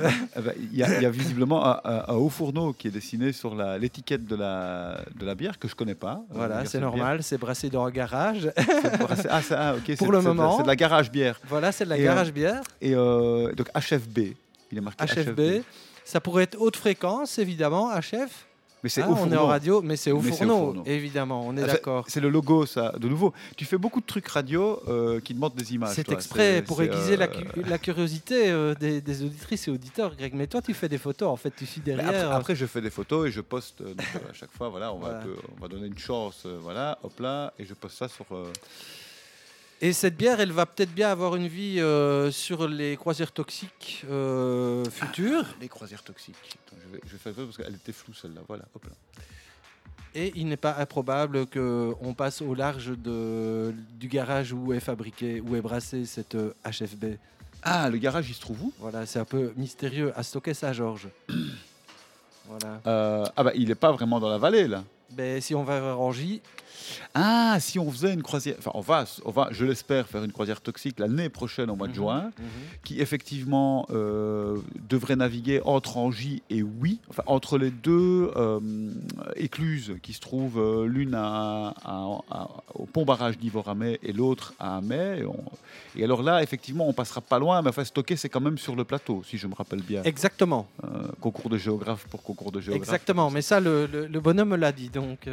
Il 0.72 0.78
y, 0.78 0.84
a- 0.84 0.98
il 0.98 1.04
y 1.04 1.06
a 1.06 1.10
visiblement 1.10 1.66
un, 1.86 2.14
haut 2.14 2.30
fourneau 2.30 2.74
qui 2.74 2.88
est 2.88 2.92
dessiné 2.92 3.32
sur 3.32 3.56
l'étiquette 3.56 4.26
de 4.26 4.36
la, 4.36 5.00
de 5.20 5.26
la 5.26 5.36
bière 5.36 5.58
que 5.60 5.68
je 5.68 5.76
connais 5.76 5.96
pas. 5.96 6.22
Voilà, 6.30 6.66
c'est 6.66 6.80
normal, 6.80 7.24
c'est 7.24 7.38
brassé 7.38 7.70
dans 7.70 7.86
un 7.86 7.92
garage. 7.92 8.52
brassé- 9.00 9.28
Ah, 9.30 9.42
ah, 9.52 9.74
Pour 9.98 10.12
le 10.12 10.22
moment. 10.22 10.58
c'est 10.58 10.64
de 10.64 10.68
la 10.68 10.76
garage 10.76 11.12
bière. 11.12 11.40
voilà, 11.48 11.72
c'est 11.72 11.86
de 11.86 11.90
la 11.90 11.98
Et, 11.98 12.02
euh, 12.02 12.06
garage 12.06 12.32
bière, 12.34 12.62
Et 12.82 12.94
euh, 12.96 13.52
donc 13.54 13.70
HFB. 13.74 14.36
Il 14.72 14.78
est 14.78 14.82
marqué 14.82 15.04
HFB. 15.06 15.62
Ça 16.06 16.20
pourrait 16.20 16.44
être 16.44 16.58
haute 16.60 16.76
fréquence, 16.76 17.40
évidemment, 17.40 17.90
HF. 17.92 18.46
Mais 18.84 18.90
c'est 18.90 19.02
Ah, 19.02 19.10
au 19.10 19.14
on 19.16 19.32
est 19.32 19.38
en 19.38 19.48
radio, 19.48 19.82
mais 19.82 19.96
c'est 19.96 20.12
au 20.12 20.20
Mais 20.20 20.32
c'est 20.34 20.44
au 20.44 20.48
fourneau, 20.50 20.84
évidemment, 20.86 21.46
on 21.48 21.56
est 21.56 21.64
Ah, 21.64 21.68
d'accord. 21.68 22.04
C'est 22.10 22.20
le 22.20 22.28
logo, 22.30 22.66
ça. 22.66 22.94
De 23.00 23.08
nouveau, 23.08 23.34
tu 23.56 23.64
fais 23.64 23.78
beaucoup 23.78 24.02
de 24.02 24.06
trucs 24.06 24.28
radio 24.28 24.82
euh, 24.90 25.22
qui 25.22 25.34
demandent 25.34 25.56
des 25.56 25.74
images. 25.74 25.96
C'est 25.96 26.12
exprès 26.12 26.62
pour 26.62 26.82
aiguiser 26.82 27.16
la, 27.16 27.26
euh, 27.26 27.28
cu- 27.30 27.64
la 27.64 27.78
curiosité 27.78 28.52
euh, 28.52 28.76
des, 28.76 29.00
des 29.00 29.24
auditrices 29.24 29.68
et 29.70 29.72
auditeurs, 29.72 30.16
Greg. 30.18 30.34
Mais 30.36 30.48
toi, 30.48 30.62
tu 30.62 30.74
fais 30.74 30.90
des 30.90 30.98
photos, 30.98 31.30
en 31.30 31.38
fait, 31.38 31.52
tu 31.56 31.66
suis 31.66 31.80
derrière. 31.82 32.10
Après, 32.10 32.36
après, 32.36 32.56
je 32.56 32.66
fais 32.66 32.82
des 32.82 32.90
photos 32.90 33.30
et 33.30 33.32
je 33.32 33.40
poste 33.42 33.82
donc, 33.82 34.02
à 34.30 34.34
chaque 34.34 34.52
fois. 34.52 34.68
Voilà, 34.68 34.94
on, 34.94 35.00
Voilà. 35.00 35.20
Va, 35.20 35.26
on 35.58 35.62
va 35.62 35.68
donner 35.70 35.88
une 35.88 35.98
chance. 35.98 36.46
voilà, 36.62 37.00
hop 37.04 37.18
là, 37.22 37.54
et 37.58 37.66
je 37.66 37.74
poste 37.74 37.98
ça 37.98 38.08
sur. 38.10 38.26
Euh, 39.84 39.88
Et 39.88 39.94
cette 39.94 40.16
bière, 40.18 40.40
elle 40.40 40.52
va 40.52 40.66
peut-être 40.66 40.94
bien 40.94 41.10
avoir 41.10 41.36
une 41.36 41.48
vie 41.48 41.80
euh, 41.80 42.32
sur 42.32 42.68
les 42.68 42.96
croisières 42.98 43.32
toxiques 43.32 44.06
euh, 44.10 44.86
futures. 44.86 45.46
les 45.60 45.68
croisières 45.68 46.04
toxiques. 46.04 46.58
Attends, 46.68 46.78
je, 46.88 46.96
vais, 46.96 47.02
je 47.06 47.12
vais 47.12 47.18
faire 47.18 47.34
parce 47.34 47.58
qu'elle 47.58 47.76
était 47.76 47.92
floue 47.92 48.14
celle-là. 48.14 48.42
Voilà, 48.48 48.64
hop 48.74 48.86
là. 48.86 48.92
Et 50.16 50.32
il 50.36 50.48
n'est 50.48 50.58
pas 50.58 50.76
improbable 50.78 51.48
qu'on 51.48 52.14
passe 52.14 52.42
au 52.42 52.54
large 52.54 52.96
de, 52.98 53.74
du 54.00 54.08
garage 54.08 54.54
où 54.54 54.72
est 54.74 54.80
fabriqué, 54.80 55.42
où 55.42 55.56
est 55.56 55.62
brassée 55.62 56.06
cette 56.06 56.36
euh, 56.36 56.54
HFB. 56.66 57.18
Ah, 57.64 57.90
le 57.90 57.98
garage, 57.98 58.30
il 58.30 58.36
se 58.36 58.42
trouve 58.42 58.62
où? 58.62 58.74
Voilà, 58.80 59.06
c'est 59.06 59.20
un 59.20 59.26
peu 59.26 59.54
mystérieux. 59.56 60.12
À 60.16 60.22
stocker 60.22 60.54
ça, 60.54 60.72
Georges. 60.72 61.08
voilà. 62.46 62.82
Euh, 62.86 63.26
Ah 63.36 63.44
bah, 63.44 63.52
il 63.56 63.70
n'est 63.70 63.76
pas 63.76 63.92
vraiment 63.92 64.20
dans 64.20 64.30
la 64.30 64.38
vallée 64.38 64.68
là. 64.68 64.84
Ben, 65.12 65.42
si 65.42 65.56
on 65.56 65.64
va 65.64 65.80
vers 65.80 65.98
Rangy, 65.98 66.42
Ah, 67.14 67.58
si 67.60 67.80
on 67.80 67.92
faisait 67.92 68.14
une 68.14 68.24
croisière, 68.24 68.56
enfin 68.60 68.72
on 68.74 68.82
va, 68.82 69.06
on 69.26 69.32
va, 69.32 69.50
je 69.52 69.66
l'espère, 69.66 70.08
faire 70.08 70.24
une 70.24 70.32
croisière 70.32 70.62
toxique 70.62 71.00
l'année 71.00 71.30
prochaine 71.30 71.70
au 71.70 71.76
mois 71.76 71.88
de 71.88 71.92
Mhm, 71.94 71.98
juin, 71.98 72.22
mhm. 72.38 72.46
qui 72.84 73.00
effectivement 73.02 73.86
euh, 73.92 74.58
devrait 74.90 75.16
naviguer 75.16 75.62
entre 75.66 75.98
Angy 75.98 76.42
et 76.50 76.64
Oui, 76.64 77.00
enfin 77.10 77.24
entre 77.28 77.58
les 77.58 77.72
deux 77.72 78.32
euh, 78.36 78.60
écluses 79.36 79.94
qui 80.02 80.14
se 80.14 80.20
trouvent 80.20 80.60
euh, 80.60 80.86
l'une 80.88 81.16
à- 81.16 81.74
à- 81.86 82.18
à- 82.32 82.50
au 82.76 82.86
pont 82.86 83.06
barrage 83.06 83.38
d'Ivoramé 83.38 84.00
et 84.04 84.14
l'autre 84.14 84.54
à 84.60 84.78
Amay. 84.78 85.20
Et, 85.20 85.26
on- 85.26 85.44
et 85.96 86.04
alors 86.04 86.24
là, 86.24 86.42
effectivement, 86.42 86.88
on 86.88 86.94
passera 86.94 87.22
pas 87.22 87.40
loin, 87.40 87.62
mais 87.62 87.70
enfin 87.70 87.84
stocker 87.84 88.16
c'est 88.16 88.30
quand 88.30 88.42
même 88.42 88.58
sur 88.58 88.76
le 88.76 88.84
plateau, 88.84 89.24
si 89.28 89.38
je 89.38 89.48
me 89.48 89.54
rappelle 89.56 89.82
bien. 89.82 90.02
Exactement. 90.04 90.68
Concours 91.22 91.50
de 91.50 91.58
géographe 91.58 92.06
pour 92.10 92.24
concours 92.24 92.52
de 92.52 92.60
géographe. 92.60 92.84
Exactement, 92.88 93.30
mais 93.30 93.42
ça, 93.42 93.60
le, 93.60 93.86
le- 93.86 94.08
le 94.08 94.20
bonhomme 94.20 94.50
me 94.50 94.58
l'a 94.58 94.72
dit, 94.72 94.90
donc 94.90 95.28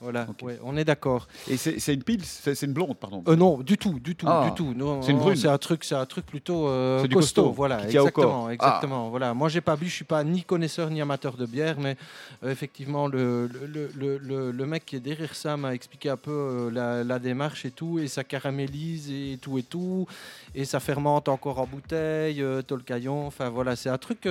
voilà, 0.00 0.26
ouais, 0.42 0.58
on 0.62 0.76
est 0.76 0.83
d'accord. 0.84 1.26
Et 1.48 1.56
c'est 1.56 1.92
une 1.94 2.02
pile, 2.02 2.22
c'est 2.24 2.60
une 2.62 2.72
blonde, 2.72 2.96
pardon. 2.96 3.22
Euh, 3.28 3.36
non, 3.36 3.58
du 3.58 3.76
tout, 3.78 3.98
du 4.00 4.14
tout, 4.14 4.26
Ah, 4.28 4.46
du 4.48 4.54
tout. 4.54 4.72
Non, 4.74 5.02
c'est 5.02 5.12
une 5.12 5.18
brune. 5.18 5.36
C'est 5.36 5.48
un 5.48 5.58
truc, 5.58 5.84
c'est 5.84 5.94
un 5.94 6.06
truc 6.06 6.26
plutôt 6.26 6.68
euh, 6.68 7.00
C'est 7.02 7.08
du 7.08 7.14
costaud, 7.14 7.42
costaud, 7.42 7.54
voilà, 7.54 7.84
exactement, 7.84 8.10
corps. 8.10 8.46
Ah. 8.48 8.52
exactement. 8.54 9.08
Voilà, 9.10 9.34
moi 9.34 9.48
j'ai 9.48 9.60
pas 9.60 9.76
bu, 9.76 9.86
je 9.88 9.94
suis 9.94 10.04
pas 10.04 10.22
ni 10.24 10.42
connaisseur 10.44 10.90
ni 10.90 11.00
amateur 11.00 11.36
de 11.36 11.46
bière, 11.46 11.76
mais 11.80 11.96
euh, 12.44 12.50
effectivement 12.52 13.06
le, 13.08 13.48
le, 13.48 13.90
le, 13.96 14.18
le- 14.18 14.50
le 14.52 14.66
mec 14.66 14.84
qui 14.86 14.96
est 14.96 15.00
derrière 15.00 15.34
ça 15.34 15.56
m'a 15.56 15.74
expliqué 15.74 16.08
un 16.10 16.16
peu 16.16 16.30
euh, 16.30 16.70
la, 16.70 17.02
la 17.04 17.18
démarche 17.18 17.64
et 17.64 17.70
tout, 17.70 17.98
et 17.98 18.06
ça 18.08 18.24
caramélise 18.24 19.10
et 19.10 19.38
tout 19.40 19.58
et 19.58 19.62
tout, 19.62 20.06
et 20.54 20.64
ça 20.64 20.80
fermente 20.80 21.28
encore 21.28 21.58
en 21.58 21.66
bouteille, 21.66 22.44
tolcaillon. 22.66 23.26
Enfin 23.26 23.48
voilà, 23.50 23.76
c'est 23.76 23.88
un 23.90 23.98
truc. 23.98 24.26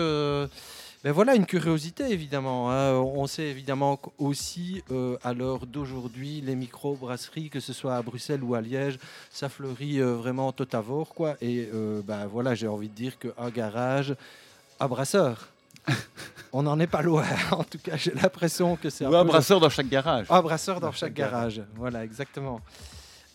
Ben 1.04 1.12
voilà, 1.12 1.36
une 1.36 1.46
curiosité 1.46 2.12
évidemment. 2.12 2.72
hein. 2.72 2.94
On 2.94 3.28
sait 3.28 3.44
évidemment 3.44 4.00
aussi 4.20 4.82
euh, 4.92 5.18
à 5.24 5.34
l'heure 5.34 5.66
d'aujourd'hui, 5.66 6.40
les 6.42 6.56
micro-brasseries, 6.56 7.50
que 7.50 7.60
ce 7.60 7.74
soit 7.74 7.96
à 7.96 8.02
Bruxelles 8.02 8.42
ou 8.44 8.56
à 8.56 8.62
Liège, 8.62 8.98
ça 9.30 9.50
fleurit 9.50 10.00
euh, 10.00 10.16
vraiment 10.16 10.52
tot 10.54 10.68
à 10.72 10.80
vore, 10.80 11.10
quoi. 11.14 11.36
Et 11.42 11.68
euh, 11.74 12.02
ben 12.06 12.26
voilà, 12.28 12.56
j'ai 12.56 12.68
envie 12.70 12.88
de 12.88 12.96
dire 12.96 13.20
qu'un 13.20 13.50
garage 13.50 14.16
à 14.80 14.88
brasseur, 14.88 15.50
on 16.54 16.64
n'en 16.64 16.80
est 16.80 16.88
pas 16.88 17.02
loin. 17.02 17.26
en 17.52 17.64
tout 17.66 17.80
cas, 17.80 17.98
j'ai 17.98 18.12
l'impression 18.14 18.78
que 18.78 18.90
c'est 18.90 19.04
Ou 19.06 19.10
un 19.10 19.12
peu 19.12 19.18
le- 19.18 19.24
brasseur 19.26 19.60
dans 19.60 19.70
chaque 19.70 19.90
garage. 19.90 20.28
un 20.30 20.42
brasseur 20.42 20.80
dans 20.80 20.94
chaque 20.94 21.14
garage. 21.14 21.62
Voilà, 21.76 22.06
exactement. 22.06 22.62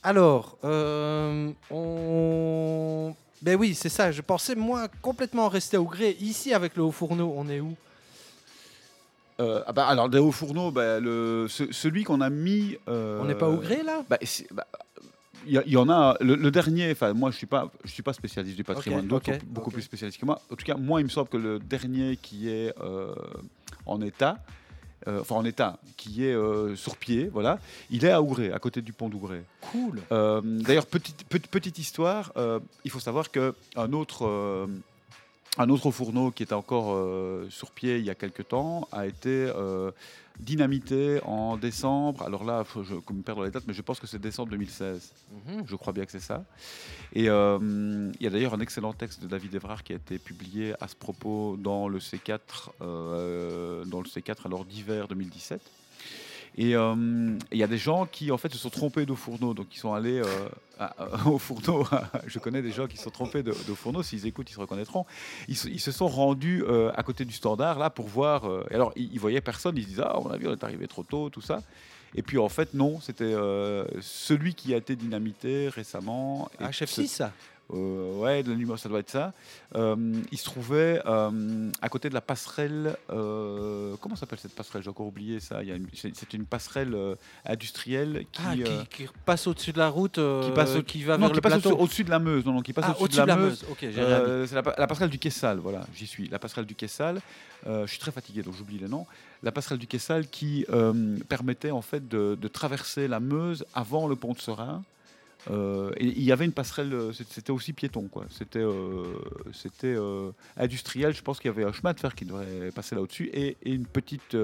Alors, 0.03 0.57
euh, 0.64 1.51
on... 1.71 3.14
Ben 3.43 3.57
oui, 3.57 3.74
c'est 3.74 3.89
ça. 3.89 4.11
Je 4.11 4.20
pensais, 4.22 4.55
moi, 4.55 4.89
complètement 5.03 5.49
rester 5.49 5.76
au 5.76 5.84
gré. 5.84 6.16
Ici, 6.20 6.53
avec 6.53 6.76
le 6.76 6.82
haut 6.82 6.91
fourneau, 6.93 7.32
on 7.36 7.49
est 7.49 7.61
où? 7.61 7.76
Euh, 9.41 9.62
ah 9.66 9.72
bah, 9.72 9.86
alors, 9.86 10.09
des 10.09 10.18
hauts 10.18 10.32
fourneaux, 10.32 10.72
bah, 10.72 10.99
le, 10.99 11.47
ce- 11.49 11.70
celui 11.72 12.03
qu'on 12.03 12.20
a 12.20 12.30
mis. 12.30 12.76
euh, 12.89 13.20
On 13.20 13.26
n'est 13.26 13.36
pas 13.36 13.49
au 13.49 13.59
gré, 13.59 13.82
là? 13.84 14.03
bah, 14.09 14.18
Il 15.47 15.62
y, 15.66 15.76
en 15.76 15.89
a 15.89 16.16
le, 16.20 16.34
le 16.34 16.51
dernier. 16.51 16.91
Enfin, 16.91 17.12
moi, 17.12 17.30
je 17.30 17.36
suis 17.36 17.47
pas, 17.47 17.70
je 17.84 17.91
suis 17.93 18.03
pas 18.03 18.12
spécialiste 18.12 18.57
du 18.57 18.64
patrimoine. 18.64 19.05
Ok, 19.05 19.09
D'autres 19.11 19.32
ok, 19.32 19.41
sont 19.41 19.47
beaucoup 19.47 19.70
plus 19.70 19.82
spécialistes 19.82 20.18
que 20.18 20.26
moi. 20.26 20.41
En 20.51 20.57
tout 20.57 20.64
cas, 20.64 20.74
moi, 20.74 21.01
il 21.01 21.05
me 21.05 21.09
semble 21.09 21.28
que 21.28 21.36
le 21.36 21.61
dernier 21.61 22.16
qui 22.16 22.49
est 22.51 22.74
euh, 22.80 23.14
en 23.86 24.01
état, 24.03 24.39
euh, 25.09 25.21
enfin 25.21 25.37
en 25.37 25.45
état, 25.45 25.79
qui 25.97 26.27
est 26.27 26.35
euh, 26.35 26.77
sur 26.77 26.97
pied, 26.97 27.31
voilà, 27.33 27.59
il 27.91 28.05
est 28.05 28.11
à 28.11 28.21
Ougré, 28.21 28.53
à 28.53 28.59
côté 28.59 28.83
du 28.83 28.93
pont 28.93 29.09
d'Ougré. 29.09 29.43
Cool. 29.73 30.03
Euh, 30.13 30.41
D'ailleurs, 30.45 30.87
petite, 30.87 31.25
petite, 31.29 31.51
petite 31.51 31.79
histoire, 31.79 32.33
il 32.85 32.91
faut 32.91 33.01
savoir 33.01 33.31
qu'un 33.31 33.93
autre, 33.93 34.69
un 35.57 35.69
autre 35.71 35.91
fourneau 35.91 36.31
qui 36.31 36.43
était 36.43 36.55
encore 36.55 36.97
sur 37.51 37.71
pied 37.71 37.99
il 37.99 38.05
y 38.05 38.11
a 38.11 38.15
quelque 38.15 38.43
temps 38.43 38.89
a 38.93 39.07
été 39.07 39.51
dynamité 40.41 41.20
en 41.24 41.57
décembre. 41.57 42.22
Alors 42.22 42.45
là, 42.45 42.64
faut- 42.64 42.84
je 42.84 42.95
me 42.95 43.22
dans 43.22 43.43
les 43.43 43.51
dates, 43.51 43.64
mais 43.66 43.74
je 43.74 43.82
pense 43.82 43.99
que 44.01 44.07
c'est 44.07 44.18
décembre 44.20 44.51
2016. 44.51 45.12
Mhm. 45.47 45.64
Je 45.66 45.76
crois 45.76 45.93
bien 45.93 46.05
que 46.05 46.12
c'est 46.12 46.20
ça. 46.20 46.45
Et 47.12 47.28
euh, 47.28 48.11
il 48.18 48.22
y 48.22 48.26
a 48.26 48.30
d'ailleurs 48.30 48.55
un 48.55 48.61
excellent 48.61 48.93
texte 48.93 49.22
de 49.22 49.26
David 49.26 49.55
Evrard 49.55 49.82
qui 49.82 49.93
a 49.93 49.97
été 49.97 50.18
publié 50.18 50.74
à 50.80 50.89
ce 50.89 50.95
propos 50.97 51.57
dans 51.59 51.89
le 51.89 51.99
C4, 51.99 52.70
euh, 52.82 53.84
dans 53.84 54.01
le 54.01 54.07
C4 54.07 54.47
alors 54.47 54.64
d'hiver 54.64 55.09
2017. 55.09 55.61
Et 56.61 56.75
euh, 56.75 57.39
il 57.53 57.59
y 57.59 57.63
a 57.63 57.69
des 57.69 57.79
gens 57.79 58.05
qui 58.07 58.33
en 58.33 58.37
fait 58.37 58.51
se 58.53 58.59
sont 58.59 58.69
trompés 58.69 59.07
de 59.07 59.15
fourneau, 59.15 59.55
donc 59.55 59.69
ils 59.73 59.79
sont 59.79 59.93
allés 59.95 60.19
euh, 60.21 60.49
à- 60.81 60.93
au 61.29 61.39
fourneau. 61.39 61.87
Je 62.27 62.41
connais 62.41 62.63
des 62.63 62.73
gens 62.73 62.89
qui 62.89 62.97
se 62.97 63.05
sont 63.05 63.11
trompés 63.11 63.45
de, 63.45 63.53
de 63.53 63.75
fourneau. 63.75 64.03
S'ils 64.03 64.27
écoutent, 64.27 64.51
ils 64.51 64.55
se 64.55 64.59
reconnaîtront. 64.61 65.07
Ils, 65.47 65.57
se- 65.57 65.69
ils 65.69 65.79
se 65.81 65.93
sont 65.93 66.09
rendus 66.09 66.65
euh, 66.67 66.91
à 66.97 67.03
côté 67.05 67.25
du 67.25 67.33
standard 67.33 67.79
là 67.79 67.91
pour 67.91 68.09
voir. 68.09 68.45
et 68.71 68.75
alors 68.75 68.93
ils, 68.97 69.09
ils 69.13 69.21
voyaient 69.21 69.41
personne. 69.41 69.77
Ils 69.77 69.85
se 69.85 69.89
disaient 69.89 70.03
ah 70.05 70.17
à 70.17 70.21
mon 70.21 70.31
avis 70.31 70.49
on 70.49 70.53
est 70.53 70.65
arrivé 70.65 70.89
trop 70.89 71.05
tôt, 71.05 71.31
tout 71.31 71.41
ça. 71.41 71.61
Et 72.17 72.23
puis 72.23 72.39
en 72.39 72.49
fait 72.49 72.75
non, 72.75 73.01
c'était 73.01 73.35
celui 74.01 74.55
qui 74.55 74.75
a 74.75 74.79
été 74.79 74.97
dynamité 74.97 75.69
récemment. 75.69 76.51
Et 76.61 76.65
HF6, 76.65 77.07
ça 77.07 77.33
euh, 77.73 78.14
ouais, 78.19 78.43
de 78.43 78.51
la 78.51 78.57
lumière, 78.57 78.79
ça 78.79 78.89
doit 78.89 79.01
être 79.01 79.11
ça. 79.11 79.33
Euh, 79.75 79.95
il 80.33 80.39
se 80.39 80.45
trouvait 80.45 81.03
euh, 81.07 81.71
à 81.83 81.89
côté 81.89 82.09
de 82.09 82.14
la 82.14 82.21
passerelle. 82.21 82.97
euh, 83.11 83.95
comment 84.01 84.16
s'appelle 84.16 84.39
cette 84.39 84.55
passerelle? 84.55 84.83
J'ai 84.83 84.91
encore 84.91 85.07
oublié 85.07 85.39
ça. 85.41 85.61
C'est 86.14 86.33
une 86.33 86.47
passerelle 86.47 86.97
industrielle 87.45 88.25
qui, 88.33 88.43
Ah, 88.47 88.55
qui, 88.55 89.05
qui 89.05 89.11
passe 89.25 89.47
au-dessus 89.47 89.73
de 89.73 89.79
la 89.79 89.89
route, 89.89 90.14
qui 90.45 90.51
passe 90.53 90.77
au- 90.77 90.83
qui 90.83 91.03
va 91.05 91.16
non, 91.19 91.27
vers 91.27 91.35
le 91.37 91.41
passe 91.41 91.53
plateau. 91.61 91.77
au- 91.77 91.83
au-dessus 91.83 92.05
de 92.05 92.11
la 92.11 92.19
Meuse. 92.19 92.45
Non, 92.45 92.53
non, 92.53 92.62
qui 92.62 92.73
passe 92.73 92.87
Ah, 92.89 92.97
au-dessus 93.01 93.21
de 93.21 93.27
la, 93.27 93.37
Meuse. 93.37 93.64
C'est 93.79 94.55
la, 94.55 94.62
pa- 94.62 94.75
la 94.79 94.87
passerelle 94.87 95.11
du 95.11 95.19
Kessal, 95.19 95.59
voilà, 95.59 95.87
j'y 95.95 96.07
suis. 96.07 96.29
La 96.29 96.39
passerelle 96.39 96.66
du 96.66 96.75
Kessal. 96.75 97.21
Je 97.66 97.87
suis 97.87 97.99
très 97.99 98.12
fatigué, 98.12 98.43
donc 98.43 98.55
j'oublie 98.55 98.79
les 98.79 98.89
noms. 98.89 99.07
La 99.43 99.53
passerelle 99.53 99.79
du 99.79 99.87
Kessal 99.87 100.29
qui 100.29 100.64
permettait 101.29 101.71
en 101.71 101.83
fait 101.83 102.09
de, 102.09 102.37
de 102.41 102.49
traverser 102.49 103.09
la 103.09 103.21
Meuse 103.21 103.64
avant 103.75 104.09
le 104.09 104.16
pont 104.16 104.33
de 104.33 104.39
Serein. 104.39 104.83
Euh, 105.51 105.93
il 106.01 106.22
y 106.22 106.32
avait 106.32 106.45
une 106.45 106.53
passerelle, 106.53 106.93
euh, 106.93 107.12
c'était 107.12 107.53
aussi 107.53 107.72
piéton, 107.72 108.09
quoi. 108.09 108.26
C'était 108.30 108.59
euh, 108.59 109.05
c'était 109.53 109.97
industriel. 110.57 111.14
Je 111.14 111.22
pense 111.22 111.39
qu'il 111.39 111.51
y 111.51 111.55
avait 111.55 111.64
un 111.64 111.72
chemin 111.72 111.93
de 111.93 112.01
fer 112.01 112.14
qui 112.14 112.24
devrait 112.24 112.70
passer 112.74 112.95
là-dessus 112.95 113.30
et, 113.32 113.57
une 113.64 113.86
petite 113.86 114.36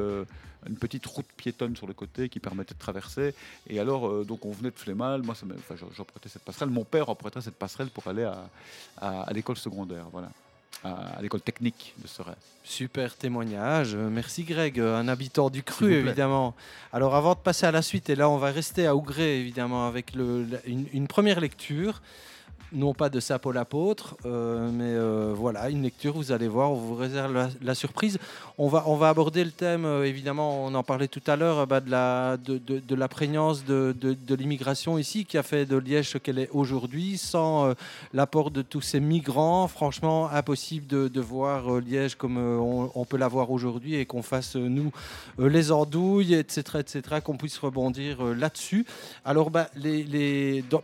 une 0.67 0.77
petite 0.77 1.05
route 1.05 1.27
piétonne 1.37 1.77
sur 1.77 1.87
le 1.87 1.93
côté 1.93 2.31
qui 2.31 2.41
permettait 2.41 2.73
de 2.73 2.79
traverser. 2.79 3.35
Et 3.69 3.79
alors, 3.79 4.25
donc 4.25 4.47
on 4.47 4.51
venait 4.51 4.71
de 4.71 4.79
Flémal. 4.79 5.23
Moi, 5.23 5.35
j'empruntais 5.95 6.31
cette 6.31 6.43
passerelle. 6.43 6.71
Mon 6.71 6.85
père 6.85 7.11
empruntait 7.11 7.43
cette 7.43 7.57
passerelle 7.57 7.89
pour 7.89 8.07
aller 8.09 8.25
à, 8.25 8.49
à, 8.97 9.23
à 9.23 9.33
l'école 9.35 9.57
secondaire, 9.57 10.07
voilà, 10.11 10.31
à, 10.85 11.21
l'école 11.23 11.41
technique 11.41 11.95
de 12.03 12.07
Serein. 12.07 12.35
Super 12.63 13.15
témoignage. 13.17 13.95
Euh, 13.95 14.09
Merci 14.11 14.45
Greg, 14.45 14.79
euh, 14.81 14.97
un 14.97 15.09
habitant 15.09 15.51
du 15.51 15.63
cru 15.63 15.93
évidemment. 16.07 16.55
Alors 16.93 17.15
avant 17.15 17.33
de 17.35 17.39
passer 17.39 17.67
à 17.67 17.73
la 17.73 17.83
suite, 17.83 18.09
et 18.11 18.15
là 18.17 18.29
on 18.31 18.39
va 18.39 18.51
rester 18.51 18.87
à 18.87 18.95
Ougré 18.95 19.39
évidemment 19.41 19.87
avec 19.89 20.15
le- 20.15 20.45
la- 20.45 20.65
une, 20.67 20.87
une 20.93 21.07
première 21.09 21.41
lecture. 21.41 22.01
Non 22.75 22.93
pas 22.93 23.09
de 23.09 23.21
Sapo 23.21 23.53
l'apôtre, 23.53 24.17
euh, 24.27 24.69
mais 24.73 24.83
euh, 24.83 25.33
voilà, 25.33 25.71
une 25.71 25.83
lecture, 25.83 26.15
vous 26.15 26.33
allez 26.33 26.49
voir, 26.49 26.73
on 26.73 26.75
vous 26.75 26.97
réserve 26.97 27.51
la, 27.63 27.75
surprise. 27.77 28.19
On 28.59 28.67
va, 28.67 28.83
on 28.87 28.97
va 28.97 29.11
aborder 29.11 29.45
le 29.45 29.53
thème, 29.53 29.85
euh, 29.85 30.03
évidemment, 30.05 30.65
on 30.65 30.75
en 30.75 30.83
parlait 30.83 31.07
tout 31.07 31.23
à 31.29 31.37
l'heure, 31.37 31.61
euh, 31.61 31.67
bah, 31.67 31.79
de, 31.79 31.89
la, 31.89 32.37
de, 32.37 32.59
de- 32.59 33.07
prégnance 33.07 33.65
de, 33.65 33.95
de- 34.01 34.35
l'immigration 34.35 34.99
ici, 34.99 35.25
qui 35.25 35.39
a 35.39 35.45
fait 35.45 35.67
de 35.67 35.77
Liège 35.77 36.11
ce 36.11 36.19
qu'elle 36.19 36.41
est 36.41 36.49
aujourd'hui. 36.53 37.17
Sans 37.17 37.73
l'apport 38.13 38.51
de 38.51 38.63
tous 38.63 38.81
ces 38.81 38.99
migrants, 38.99 39.69
franchement, 39.69 40.29
impossible 40.31 40.87
de, 40.89 41.21
voir 41.21 41.81
Liège 41.81 42.17
comme 42.17 42.39
on, 42.39 43.05
peut 43.05 43.19
la 43.19 43.29
voir 43.29 43.53
aujourd'hui 43.53 43.95
et 43.95 44.05
qu'on 44.07 44.23
fasse, 44.23 44.57
nous, 44.57 44.91
les 45.39 45.71
andouilles, 45.71 46.35
etc., 46.35 46.79
etc., 46.81 47.03
qu'on 47.23 47.37
puisse 47.37 47.59
rebondir 47.59 48.23
là-dessus. 48.25 48.85
Alors, 49.25 49.51
bah, 49.51 49.69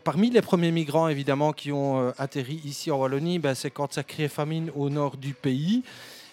parmi 0.05 0.31
les 0.31 0.43
premiers 0.43 0.71
migrants, 0.71 1.09
évidemment, 1.09 1.53
qui 1.53 1.73
ont 1.73 1.80
euh, 1.81 2.13
atterri 2.19 2.61
ici 2.65 2.91
en 2.91 2.99
Wallonie, 2.99 3.39
bah, 3.39 3.55
c'est 3.55 3.71
quand 3.71 3.93
ça 3.93 4.03
crée 4.03 4.29
famine 4.29 4.71
au 4.75 4.91
nord 4.91 5.17
du 5.17 5.35
pays. 5.35 5.83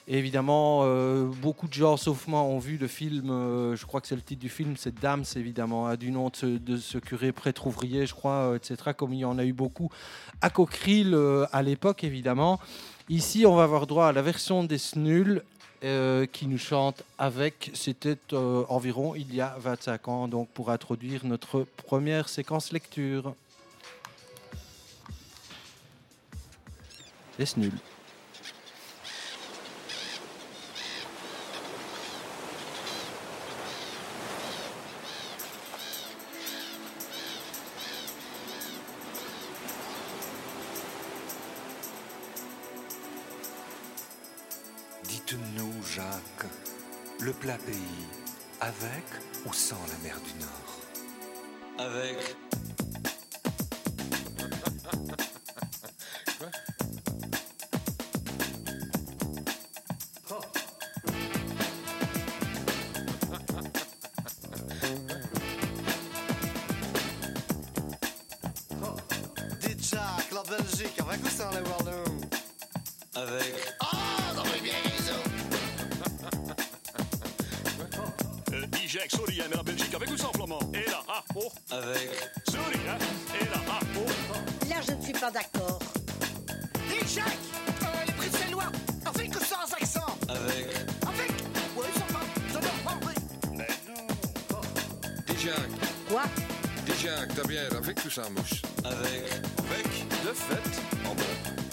Évidemment, 0.07 0.81
euh, 0.83 1.25
beaucoup 1.41 1.67
de 1.67 1.73
gens, 1.73 1.97
sauf 1.97 2.27
moi, 2.27 2.41
ont 2.41 2.59
vu 2.59 2.77
le 2.77 2.87
film, 2.87 3.29
euh, 3.29 3.75
je 3.75 3.85
crois 3.85 3.99
que 3.99 4.07
c'est 4.07 4.15
le 4.15 4.21
titre 4.21 4.39
du 4.39 4.47
film, 4.47 4.75
c'est 4.77 4.97
Dams, 4.97 5.25
évidemment, 5.35 5.87
hein, 5.87 5.95
du 5.97 6.11
nom 6.11 6.31
de 6.41 6.77
ce, 6.77 6.97
curé 6.97 7.33
prêtre 7.33 7.67
ouvrier, 7.67 8.05
je 8.05 8.13
crois, 8.13 8.53
etc., 8.55 8.91
comme 8.95 9.13
il 9.13 9.19
y 9.19 9.25
en 9.25 9.37
a 9.37 9.43
eu 9.43 9.51
beaucoup 9.51 9.89
à 10.41 10.49
Coqueril 10.49 11.17
à 11.51 11.61
l'époque, 11.61 12.05
évidemment. 12.05 12.59
Ici, 13.09 13.45
on 13.45 13.55
va 13.55 13.63
avoir 13.63 13.85
droit 13.85 14.07
à 14.07 14.11
la 14.13 14.21
version 14.21 14.63
des 14.63 14.77
Snuls, 14.77 15.43
qui 15.81 16.47
nous 16.47 16.57
chante 16.57 17.03
avec, 17.19 17.69
c'était 17.73 18.17
environ 18.33 19.13
il 19.13 19.35
y 19.35 19.41
a 19.41 19.57
25 19.59 20.07
ans, 20.07 20.27
donc 20.27 20.47
pour 20.49 20.71
introduire 20.71 21.25
notre 21.25 21.65
première 21.85 22.29
séquence 22.29 22.71
lecture. 22.71 23.35
Les 27.39 27.45
Snuls. 27.45 27.71
Dites-nous, 45.03 45.83
Jacques, 45.83 46.05
le 47.19 47.33
plat 47.33 47.57
pays, 47.57 47.75
avec 48.61 49.03
ou 49.45 49.53
sans 49.53 49.75
la 49.75 49.97
mer 49.99 50.19
du 50.21 50.33
Nord? 50.39 50.81
Avec. 51.77 52.35
Belgique, 70.57 70.99
avec 70.99 71.23
ou 71.23 71.29
sans 71.29 71.49
les 71.51 71.57
Wallons 71.57 72.21
Avec. 73.15 73.53
Ah, 73.79 74.33
non 74.35 74.43
mais 74.45 74.61
bien 74.61 74.73
Euh, 78.53 78.65
sorry, 79.09 79.41
hein, 79.41 79.45
mais 79.49 79.57
la 79.57 79.63
Belgique 79.63 79.93
avec 79.93 80.09
ou 80.11 80.17
sans 80.17 80.31
flamand. 80.31 80.59
Et 80.73 80.89
là, 80.89 81.03
ah, 81.09 81.23
oh. 81.35 81.51
Avec. 81.71 82.09
Sorry, 82.49 82.79
hein. 82.89 82.97
Et 83.39 83.45
là, 83.45 83.61
ah, 83.69 83.79
oh. 83.97 84.67
Là, 84.69 84.75
je 84.87 84.93
ne 84.93 85.01
suis 85.01 85.13
pas 85.13 85.31
d'accord. 85.31 85.79
Jacques, 87.07 87.25
euh, 87.83 88.05
les 88.05 88.13
Bruxellois, 88.13 88.71
avec 89.05 89.33
ou 89.33 89.39
sans 89.39 89.73
accent? 89.73 90.17
Avec. 90.27 90.67
Avec. 91.07 91.31
Oui, 91.75 91.85
ça 91.93 92.05
va, 92.13 92.19
ça 92.53 92.59
va, 92.59 92.99
oui. 93.05 93.63
Dis 95.27 95.39
Jacques, 95.39 95.55
Quoi? 96.09 96.23
Dis 96.85 97.01
Jacques, 97.01 97.33
t'as 97.33 97.47
bien 97.47 97.63
avec 97.71 98.05
ou 98.05 98.09
sans 98.09 98.29
mouche? 98.31 98.61
Avec. 98.83 99.56
De 99.83 100.33
fait. 100.33 100.81
En 101.05 101.13
bon. 101.13 101.66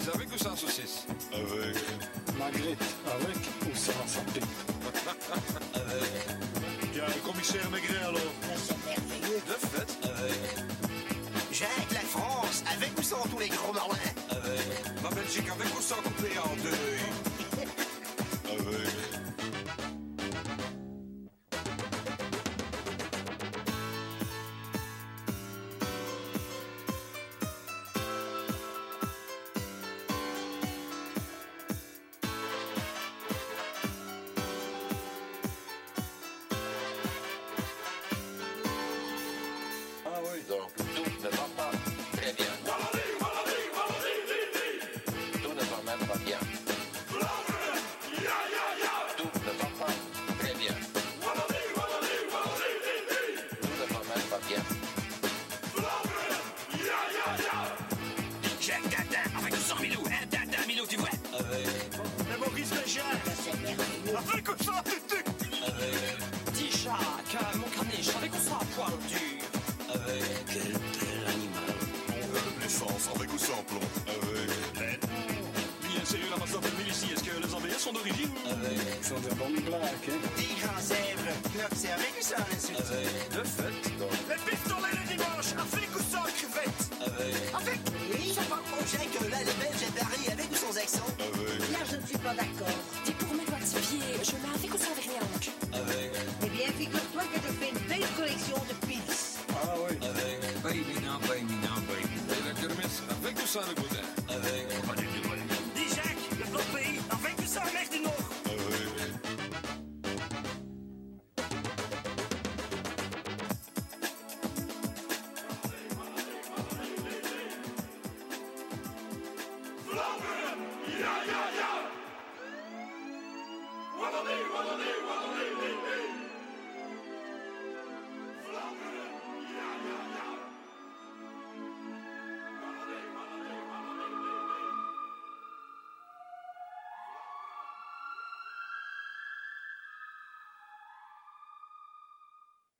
Saucisse, 0.00 0.14
avec 0.14 0.34
ou 0.34 0.38
sans 0.38 0.56
saucisse? 0.56 1.06
Avec 1.32 1.76
Magritte, 2.38 2.82
avec 3.06 3.36
ou 3.62 3.76
sans 3.76 4.06
sapin 4.06 4.40
Avec. 5.74 6.92
Bien, 6.92 7.04
le 7.06 7.30
commissaire 7.30 7.70
Maigret 7.70 8.02
alors 8.02 8.20
De 9.46 9.66
fait. 9.66 10.08
Avec. 10.08 10.56
Jacques, 11.52 11.92
la 11.92 12.00
France, 12.00 12.64
avec 12.74 12.98
ou 12.98 13.02
sans 13.02 13.22
tous 13.28 13.38
les 13.38 13.48
gros 13.48 13.72
marlins 13.72 13.94
Avec. 14.30 15.02
La 15.02 15.10
Belgique, 15.10 15.48
avec 15.50 15.78
ou 15.78 15.82
sans 15.82 15.96
coupé 15.96 16.38
en 16.38 16.56
deux 16.62 16.93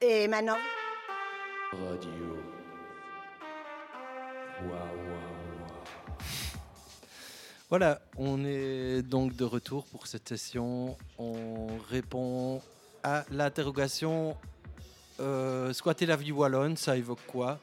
Et 0.06 0.28
maintenant 0.28 0.56
Radio. 1.72 2.10
Voilà, 7.70 8.02
on 8.18 8.44
est 8.44 9.00
donc 9.00 9.34
de 9.34 9.44
retour 9.44 9.86
pour 9.86 10.06
cette 10.06 10.28
session. 10.28 10.98
On 11.18 11.68
répond 11.88 12.60
à 13.02 13.24
l'interrogation 13.30 14.36
euh, 15.20 15.72
squatter 15.72 16.04
la 16.04 16.16
vie 16.16 16.32
wallonne, 16.32 16.76
ça 16.76 16.98
évoque 16.98 17.24
quoi? 17.26 17.58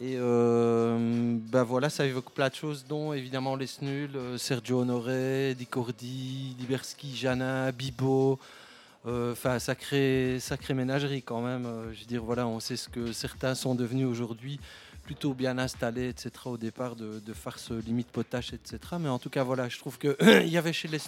Et 0.00 0.14
euh, 0.16 0.96
ben 1.40 1.64
voilà, 1.64 1.90
ça 1.90 2.06
évoque 2.06 2.30
plein 2.30 2.50
de 2.50 2.54
choses, 2.54 2.84
dont 2.88 3.12
évidemment 3.12 3.56
les 3.56 3.66
Snuls, 3.66 4.14
euh, 4.14 4.38
Sergio 4.38 4.82
Honoré, 4.82 5.56
Di 5.58 5.66
Cordi, 5.66 6.54
Liberski, 6.60 7.16
Janin, 7.16 7.72
Bibo. 7.72 8.38
Euh, 9.06 9.32
Enfin, 9.32 9.58
sacré, 9.58 10.38
sacré 10.40 10.74
ménagerie 10.74 11.22
quand 11.22 11.40
même. 11.40 11.66
Euh, 11.66 11.92
je 11.94 12.00
veux 12.00 12.06
dire, 12.06 12.22
voilà, 12.24 12.46
on 12.46 12.60
sait 12.60 12.76
ce 12.76 12.88
que 12.88 13.12
certains 13.12 13.54
sont 13.54 13.74
devenus 13.74 14.06
aujourd'hui, 14.06 14.58
plutôt 15.04 15.34
bien 15.34 15.56
installés, 15.58 16.08
etc. 16.08 16.30
Au 16.46 16.56
départ 16.56 16.96
de, 16.96 17.20
de 17.24 17.32
farce 17.32 17.70
limite 17.70 18.08
potache, 18.08 18.52
etc. 18.52 18.78
Mais 19.00 19.08
en 19.08 19.18
tout 19.18 19.30
cas, 19.30 19.44
voilà, 19.44 19.68
je 19.68 19.78
trouve 19.78 19.98
que 19.98 20.16
il 20.44 20.48
y 20.48 20.56
avait 20.58 20.72
chez 20.72 20.88
les 20.88 20.98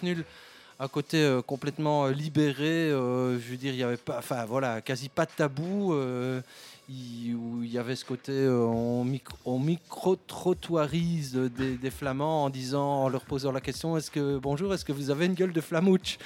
un 0.82 0.88
côté 0.88 1.18
euh, 1.22 1.42
complètement 1.42 2.06
euh, 2.06 2.12
libéré. 2.12 2.90
euh, 2.90 3.38
je 3.38 3.50
veux 3.50 3.56
dire, 3.58 3.74
il 3.74 3.78
y 3.78 3.82
avait 3.82 3.98
pas, 3.98 4.16
enfin 4.18 4.46
voilà, 4.46 4.80
quasi 4.80 5.08
pas 5.10 5.26
de 5.26 5.32
tabou. 5.36 5.92
euh, 5.92 6.40
il- 6.88 7.36
y 7.66 7.76
avait 7.78 7.94
ce 7.96 8.04
côté, 8.04 8.32
euh, 8.32 8.64
on 8.64 9.58
micro-trottoirise 9.58 11.34
des, 11.34 11.76
des 11.76 11.90
Flamands 11.90 12.44
en 12.44 12.50
disant, 12.50 13.04
en 13.04 13.08
leur 13.08 13.24
posant 13.26 13.52
la 13.52 13.60
question, 13.60 13.96
est-ce 13.96 14.10
que 14.10 14.38
bonjour, 14.38 14.72
est-ce 14.74 14.84
que 14.84 14.92
vous 14.92 15.10
avez 15.10 15.26
une 15.26 15.34
gueule 15.34 15.52
de 15.52 15.60
flamouche? 15.60 16.18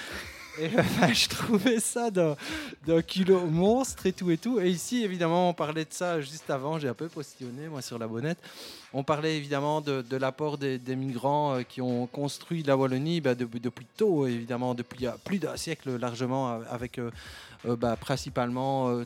Et 0.59 0.69
enfin, 0.79 1.13
je 1.13 1.29
trouvais 1.29 1.81
ça 1.81 2.11
d'un 2.11 3.03
culot 3.03 3.47
monstre 3.47 4.07
et 4.07 4.13
tout 4.13 4.31
et 4.31 4.37
tout. 4.37 4.61
Et 4.61 4.71
ici, 4.71 5.05
évidemment, 5.05 5.51
on 5.51 5.55
parlait 5.55 5.85
de 5.85 5.93
ça 5.93 6.21
juste 6.21 6.49
avant. 6.51 6.79
J'ai 6.79 6.89
un 6.89 6.95
peu 6.95 7.09
postillonné, 7.09 7.69
moi, 7.69 7.83
sur 7.83 7.99
la 7.99 8.07
bonnette. 8.07 8.39
On 8.93 9.03
parlait 9.03 9.37
évidemment 9.37 9.81
de, 9.81 10.17
l'apport 10.17 10.57
des, 10.57 10.79
migrants 10.97 11.55
euh, 11.57 11.63
qui 11.63 11.81
ont 11.81 12.07
construit 12.07 12.63
la 12.63 12.77
Wallonie 12.77 13.21
bah, 13.21 13.35
de- 13.35 13.49
depuis 13.59 13.87
tôt, 13.97 14.27
évidemment, 14.27 14.75
depuis 14.75 15.07
euh, 15.07 15.13
plus 15.25 15.39
d'un 15.41 15.57
siècle 15.57 15.97
largement, 15.97 16.53
euh, 16.53 16.59
avec 16.71 16.99
euh, 16.99 17.11
euh, 17.67 17.75
bah, 17.77 17.97
principalement 17.97 18.91
euh, 18.91 19.05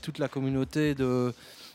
toute 0.00 0.18
la 0.18 0.28
communauté 0.28 0.94
de, 0.94 1.34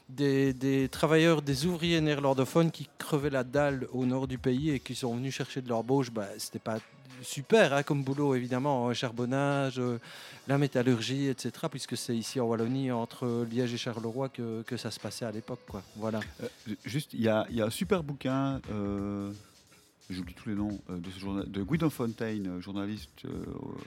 des, 0.09 0.53
des 0.53 0.89
travailleurs, 0.89 1.41
des 1.41 1.65
ouvriers 1.65 2.01
néerlandophones 2.01 2.71
qui 2.71 2.87
crevaient 2.97 3.29
la 3.29 3.43
dalle 3.43 3.87
au 3.93 4.05
nord 4.05 4.27
du 4.27 4.37
pays 4.37 4.71
et 4.71 4.79
qui 4.79 4.95
sont 4.95 5.15
venus 5.15 5.35
chercher 5.35 5.61
de 5.61 5.69
l'embauche. 5.69 6.09
Bah, 6.11 6.27
C'était 6.37 6.59
pas 6.59 6.79
super 7.23 7.73
hein, 7.73 7.83
comme 7.83 8.03
boulot, 8.03 8.35
évidemment, 8.35 8.89
euh, 8.89 8.93
charbonnage, 8.93 9.79
euh, 9.79 9.99
la 10.47 10.57
métallurgie, 10.57 11.27
etc., 11.27 11.51
puisque 11.69 11.97
c'est 11.97 12.15
ici 12.15 12.39
en 12.39 12.45
Wallonie, 12.45 12.91
entre 12.91 13.45
Liège 13.49 13.73
et 13.73 13.77
Charleroi, 13.77 14.29
que, 14.29 14.61
que 14.63 14.77
ça 14.77 14.91
se 14.91 14.99
passait 14.99 15.25
à 15.25 15.31
l'époque. 15.31 15.61
quoi. 15.67 15.81
Voilà. 15.95 16.19
Euh, 16.41 16.47
juste, 16.85 17.13
il 17.13 17.21
y 17.21 17.29
a, 17.29 17.45
y 17.49 17.61
a 17.61 17.65
un 17.65 17.69
super 17.69 18.03
bouquin, 18.03 18.61
euh, 18.71 19.31
j'oublie 20.09 20.33
tous 20.33 20.49
les 20.49 20.55
noms, 20.55 20.79
de, 20.89 21.09
ce 21.09 21.47
de 21.47 21.63
Guido 21.63 21.89
Fontaine, 21.89 22.59
journaliste, 22.61 23.25
euh, 23.25 23.45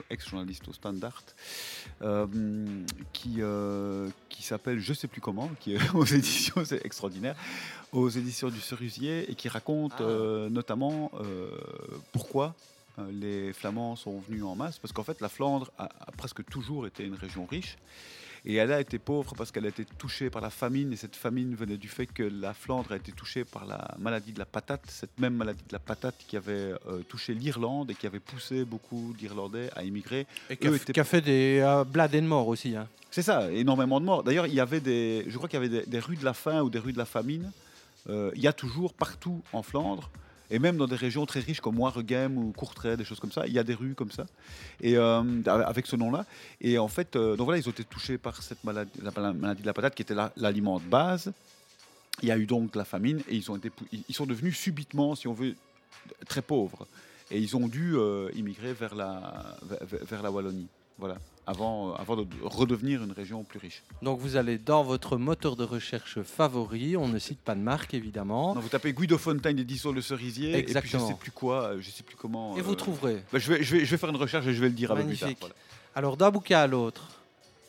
ex-journaliste 0.09 0.67
au 0.67 0.73
Standard, 0.73 1.23
qui, 3.13 3.39
qui 4.29 4.43
s'appelle 4.43 4.79
Je 4.79 4.93
sais 4.93 5.07
plus 5.07 5.21
comment, 5.21 5.49
qui 5.59 5.75
est 5.75 5.89
aux 5.93 6.05
éditions, 6.05 6.65
c'est 6.65 6.85
extraordinaire, 6.85 7.35
aux 7.91 8.09
éditions 8.09 8.49
du 8.49 8.59
Cerusier, 8.59 9.29
et 9.31 9.35
qui 9.35 9.47
raconte 9.47 10.01
euh, 10.01 10.49
notamment 10.49 11.11
pourquoi 12.11 12.55
les 13.11 13.53
Flamands 13.53 13.95
sont 13.95 14.19
venus 14.19 14.43
en 14.43 14.55
masse, 14.55 14.79
parce 14.79 14.91
qu'en 14.91 15.03
fait 15.03 15.21
la 15.21 15.29
Flandre 15.29 15.71
a, 15.77 15.85
a 15.85 16.11
presque 16.17 16.43
toujours 16.45 16.87
été 16.87 17.03
une 17.05 17.15
région 17.15 17.45
riche. 17.45 17.77
Et 18.45 18.55
elle 18.55 18.71
a 18.71 18.79
été 18.79 18.97
pauvre 18.97 19.33
parce 19.35 19.51
qu'elle 19.51 19.65
a 19.65 19.69
été 19.69 19.83
touchée 19.83 20.29
par 20.29 20.41
la 20.41 20.49
famine, 20.49 20.93
et 20.93 20.95
cette 20.95 21.15
famine 21.17 21.53
venait 21.55 21.75
du 21.77 21.89
fait 21.89 22.05
que 22.05 22.23
la 22.23 22.53
Flandre 22.53 22.93
a 22.93 22.95
été 22.95 23.11
touchée 23.11 23.43
par 23.43 23.65
la 23.65 23.93
maladie 23.99 24.31
de 24.31 24.39
la 24.39 24.45
patate, 24.45 24.83
cette 24.87 25.19
même 25.19 25.33
maladie 25.35 25.63
de 25.67 25.73
la 25.73 25.79
patate 25.79 26.15
qui 26.27 26.37
avait 26.37 26.73
euh, 26.87 27.01
touché 27.09 27.33
l'Irlande 27.33 27.91
et 27.91 27.95
qui 27.95 28.07
avait 28.07 28.21
poussé 28.21 28.63
beaucoup 28.63 29.13
d'Irlandais 29.17 29.69
à 29.75 29.83
immigrer. 29.83 30.27
Et 30.49 30.55
qui 30.55 30.67
a, 30.67 30.71
étaient- 30.75 31.03
fait 31.03 31.19
des 31.21 31.59
euh, 31.61 31.83
bladés 31.83 32.21
de 32.21 32.27
mort 32.27 32.47
aussi. 32.47 32.75
hein. 32.75 32.87
c'est 33.11 33.23
ça, 33.23 33.51
énormément 33.51 33.99
de 33.99 34.05
morts. 34.05 34.23
D'ailleurs, 34.23 34.47
il 34.47 34.53
y 34.53 34.61
avait 34.61 34.79
des, 34.79 35.25
je 35.27 35.35
crois 35.35 35.49
qu'il 35.49 35.59
y 35.61 35.65
avait 35.65 35.81
des, 35.81 35.85
des 35.85 35.99
rues 35.99 36.15
de 36.15 36.23
la 36.23 36.33
faim 36.33 36.61
ou 36.61 36.69
des 36.69 36.79
rues 36.79 36.93
de 36.93 36.97
la 36.99 37.05
famine. 37.05 37.51
Euh, 38.07 38.31
il 38.35 38.41
y 38.41 38.47
a 38.47 38.53
toujours 38.53 38.93
partout 38.93 39.41
en 39.51 39.61
Flandre, 39.63 40.09
et 40.49 40.59
même 40.59 40.77
dans 40.77 40.87
des 40.87 40.95
régions 40.95 41.25
très 41.25 41.39
riches 41.39 41.61
comme 41.61 41.79
Waregem 41.79 42.37
ou 42.37 42.51
Courtrai, 42.51 42.97
des 42.97 43.03
choses 43.03 43.19
comme 43.19 43.31
ça, 43.31 43.45
il 43.47 43.53
y 43.53 43.59
a 43.59 43.63
des 43.63 43.73
rues 43.73 43.95
comme 43.95 44.11
ça, 44.11 44.25
et 44.81 44.97
euh, 44.97 45.21
avec 45.45 45.87
ce 45.87 45.95
nom-là. 45.95 46.25
Et 46.61 46.77
en 46.77 46.87
fait, 46.87 47.15
euh, 47.15 47.35
donc 47.35 47.45
voilà, 47.45 47.59
ils 47.59 47.67
ont 47.67 47.71
été 47.71 47.83
touchés 47.83 48.17
par 48.17 48.41
cette 48.41 48.63
maladie, 48.63 48.91
la, 49.01 49.11
la 49.21 49.33
maladie 49.33 49.61
de 49.61 49.67
la 49.67 49.73
patate 49.73 49.95
qui 49.95 50.01
était 50.01 50.15
la- 50.15 50.31
l'aliment 50.37 50.79
de 50.79 50.85
base. 50.85 51.31
Il 52.23 52.29
y 52.29 52.31
a 52.31 52.37
eu 52.37 52.47
donc 52.47 52.75
la 52.75 52.85
famine 52.85 53.21
et 53.29 53.35
ils, 53.35 53.43
sont 53.43 54.25
devenus 54.25 54.57
subitement, 54.57 55.13
si 55.13 55.27
on 55.27 55.33
veut, 55.33 55.55
très 56.27 56.41
pauvres. 56.41 56.87
Et 57.29 57.37
ils 57.37 57.55
ont 57.55 57.67
dû 57.67 57.95
euh, 57.95 58.29
immigrer 58.33 58.73
vers 58.73 58.95
la, 58.95 59.57
vers 60.09 60.23
la 60.23 60.31
Wallonie. 60.31 60.67
Voilà. 60.97 61.17
Avant, 61.49 61.91
euh, 61.91 61.93
avant 61.97 62.17
de 62.17 62.25
redevenir 62.43 63.01
une 63.03 63.13
région 63.13 63.43
plus 63.45 63.57
riche. 63.57 63.81
Donc 64.01 64.19
vous 64.19 64.35
allez 64.35 64.57
dans 64.57 64.83
votre 64.83 65.15
moteur 65.15 65.55
de 65.55 65.63
recherche 65.63 66.21
favori, 66.21 66.97
on 66.97 67.07
ne 67.07 67.17
cite 67.19 67.39
pas 67.39 67.55
de 67.55 67.61
marque 67.61 67.93
évidemment. 67.93 68.53
Non, 68.53 68.59
vous 68.59 68.67
tapez 68.67 68.91
Guido 68.91 69.17
Fontaine 69.17 69.57
édition 69.57 69.93
Le 69.93 70.01
Cerisier 70.01 70.49
et 70.49 70.63
puis 70.63 70.73
je 70.73 70.77
Exactement. 70.77 71.07
sais 71.07 71.13
plus 71.13 71.31
quoi, 71.31 71.63
euh, 71.69 71.77
je 71.79 71.89
sais 71.89 72.03
plus 72.03 72.17
comment. 72.17 72.57
Et 72.57 72.61
vous 72.61 72.75
trouverez. 72.75 73.23
bah, 73.31 73.39
je, 73.39 73.53
vais, 73.53 73.63
je, 73.63 73.77
vais, 73.77 73.85
je 73.85 73.91
vais 73.91 73.97
faire 73.97 74.09
une 74.09 74.17
recherche 74.17 74.45
et 74.45 74.53
je 74.53 74.59
vais 74.61 74.67
le 74.67 74.73
dire 74.75 74.93
peu 74.93 75.03
plus 75.05 75.17
tard. 75.17 75.29
Voilà. 75.39 75.55
Alors 75.95 76.17
d'un 76.17 76.31
bouquin 76.31 76.59
à 76.59 76.67
l'autre, 76.67 77.07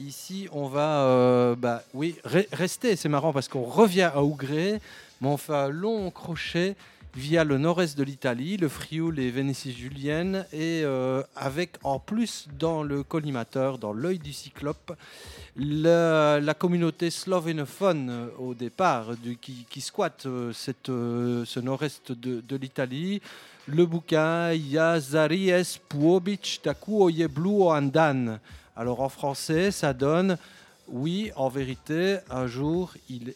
ici 0.00 0.48
on 0.50 0.66
va, 0.66 1.02
euh, 1.04 1.54
bah 1.54 1.84
oui, 1.94 2.16
re- 2.24 2.48
rester. 2.52 2.96
C'est 2.96 3.08
marrant 3.08 3.32
parce 3.32 3.46
qu'on 3.46 3.62
revient 3.62 4.10
à 4.12 4.24
Ougré, 4.24 4.80
mais 5.20 5.28
on 5.28 5.36
fait 5.36 5.54
un 5.54 5.68
long 5.68 6.10
crochet 6.10 6.74
via 7.18 7.42
le 7.42 7.58
nord-est 7.58 7.98
de 7.98 8.04
l'Italie, 8.04 8.56
le 8.56 8.68
Frioul 8.68 9.18
et 9.18 9.32
Vénétie 9.32 9.72
julienne, 9.72 10.46
et 10.52 10.82
euh, 10.84 11.20
avec 11.34 11.72
en 11.82 11.98
plus 11.98 12.46
dans 12.60 12.84
le 12.84 13.02
collimateur, 13.02 13.78
dans 13.78 13.92
l'œil 13.92 14.20
du 14.20 14.32
cyclope, 14.32 14.96
la, 15.56 16.54
communauté 16.56 17.10
slovénophone 17.10 18.08
euh, 18.08 18.26
au 18.38 18.54
départ 18.54 19.08
qui, 19.40 19.80
squatte 19.80 20.26
euh, 20.26 20.52
ce 20.52 21.58
nord-est 21.60 22.12
de, 22.12 22.56
l'Italie. 22.56 23.20
Le 23.66 23.84
bouquin 23.84 24.52
Yazaries 24.52 25.80
Puobic 25.88 26.60
Takuoye 26.62 27.26
Blue 27.26 27.64
Andan. 27.64 28.38
Alors 28.76 29.00
en 29.00 29.08
français, 29.08 29.72
ça 29.72 29.92
donne 29.92 30.38
oui, 30.86 31.32
en 31.36 31.48
vérité, 31.48 32.18
un 32.30 32.46
jour, 32.46 32.94
il 33.10 33.34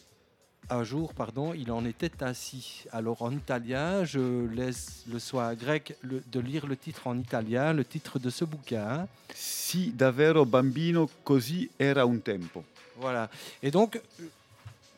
un 0.69 0.83
jour, 0.83 1.13
pardon, 1.13 1.53
il 1.53 1.71
en 1.71 1.85
était 1.85 2.23
ainsi. 2.23 2.85
Alors 2.91 3.21
en 3.21 3.31
italien, 3.31 4.05
je 4.05 4.47
laisse 4.47 5.03
le 5.11 5.19
soin 5.19 5.53
grec 5.55 5.95
le- 6.01 6.23
de 6.31 6.39
lire 6.39 6.65
le 6.67 6.75
titre 6.77 7.07
en 7.07 7.17
italien, 7.17 7.73
le 7.73 7.83
titre 7.85 8.19
de 8.19 8.29
ce 8.29 8.45
bouquin. 8.45 9.07
Si 9.33 9.91
davvero 9.91 10.45
bambino 10.45 11.09
così 11.23 11.69
era 11.79 12.03
un 12.03 12.17
tempo. 12.19 12.63
Voilà. 12.97 13.29
Et 13.61 13.71
donc, 13.71 13.99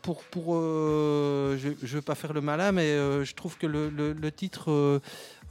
pour, 0.01 0.21
pour 0.25 0.55
euh, 0.55 1.57
je 1.57 1.69
ne 1.69 1.73
veux 1.95 2.01
pas 2.01 2.13
faire 2.15 2.33
le 2.33 2.41
malin, 2.41 2.71
mais 2.71 2.91
euh, 2.91 3.23
je 3.25 3.33
trouve 3.33 3.57
que 3.57 3.65
le, 3.65 3.89
le- 3.89 4.13
le 4.13 4.31
titre 4.31 4.69
euh, 4.71 4.99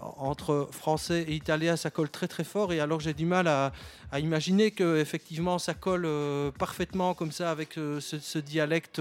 entre 0.00 0.68
français 0.70 1.24
et 1.28 1.34
italien, 1.34 1.76
ça 1.76 1.90
colle 1.90 2.10
très 2.10 2.28
très 2.28 2.44
fort. 2.44 2.72
Et 2.72 2.80
alors 2.80 3.00
j'ai 3.00 3.14
du 3.14 3.26
mal 3.26 3.48
à, 3.48 3.72
imaginer 4.18 4.70
que 4.70 4.98
effectivement 4.98 5.58
ça 5.58 5.74
colle 5.74 6.04
euh, 6.06 6.50
parfaitement 6.52 7.14
comme 7.14 7.32
ça 7.32 7.50
avec 7.50 7.78
euh, 7.78 8.00
ce, 8.00 8.38
dialecte 8.38 9.00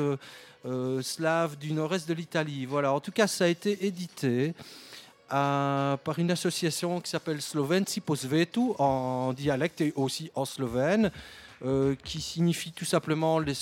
euh, 0.65 1.01
slave 1.01 1.57
du 1.57 1.73
nord-est 1.73 2.07
de 2.07 2.13
l'Italie. 2.13 2.65
Voilà. 2.65 2.93
En 2.93 2.99
tout 2.99 3.11
cas, 3.11 3.27
ça 3.27 3.45
a 3.45 3.47
été 3.47 3.85
édité. 3.85 4.53
par 5.29 6.19
une 6.19 6.31
association 6.31 7.01
qui 7.01 7.09
s'appelle 7.09 7.41
Slovenci 7.41 8.01
po 8.01 8.15
svetu 8.15 8.73
en 8.77 9.33
dialecte 9.33 9.81
et 9.81 9.93
aussi 9.95 10.31
en 10.35 10.45
slovène, 10.45 11.11
qui 12.03 12.21
signifie 12.21 12.71
tout 12.71 12.85
simplement 12.85 13.39
les, 13.39 13.55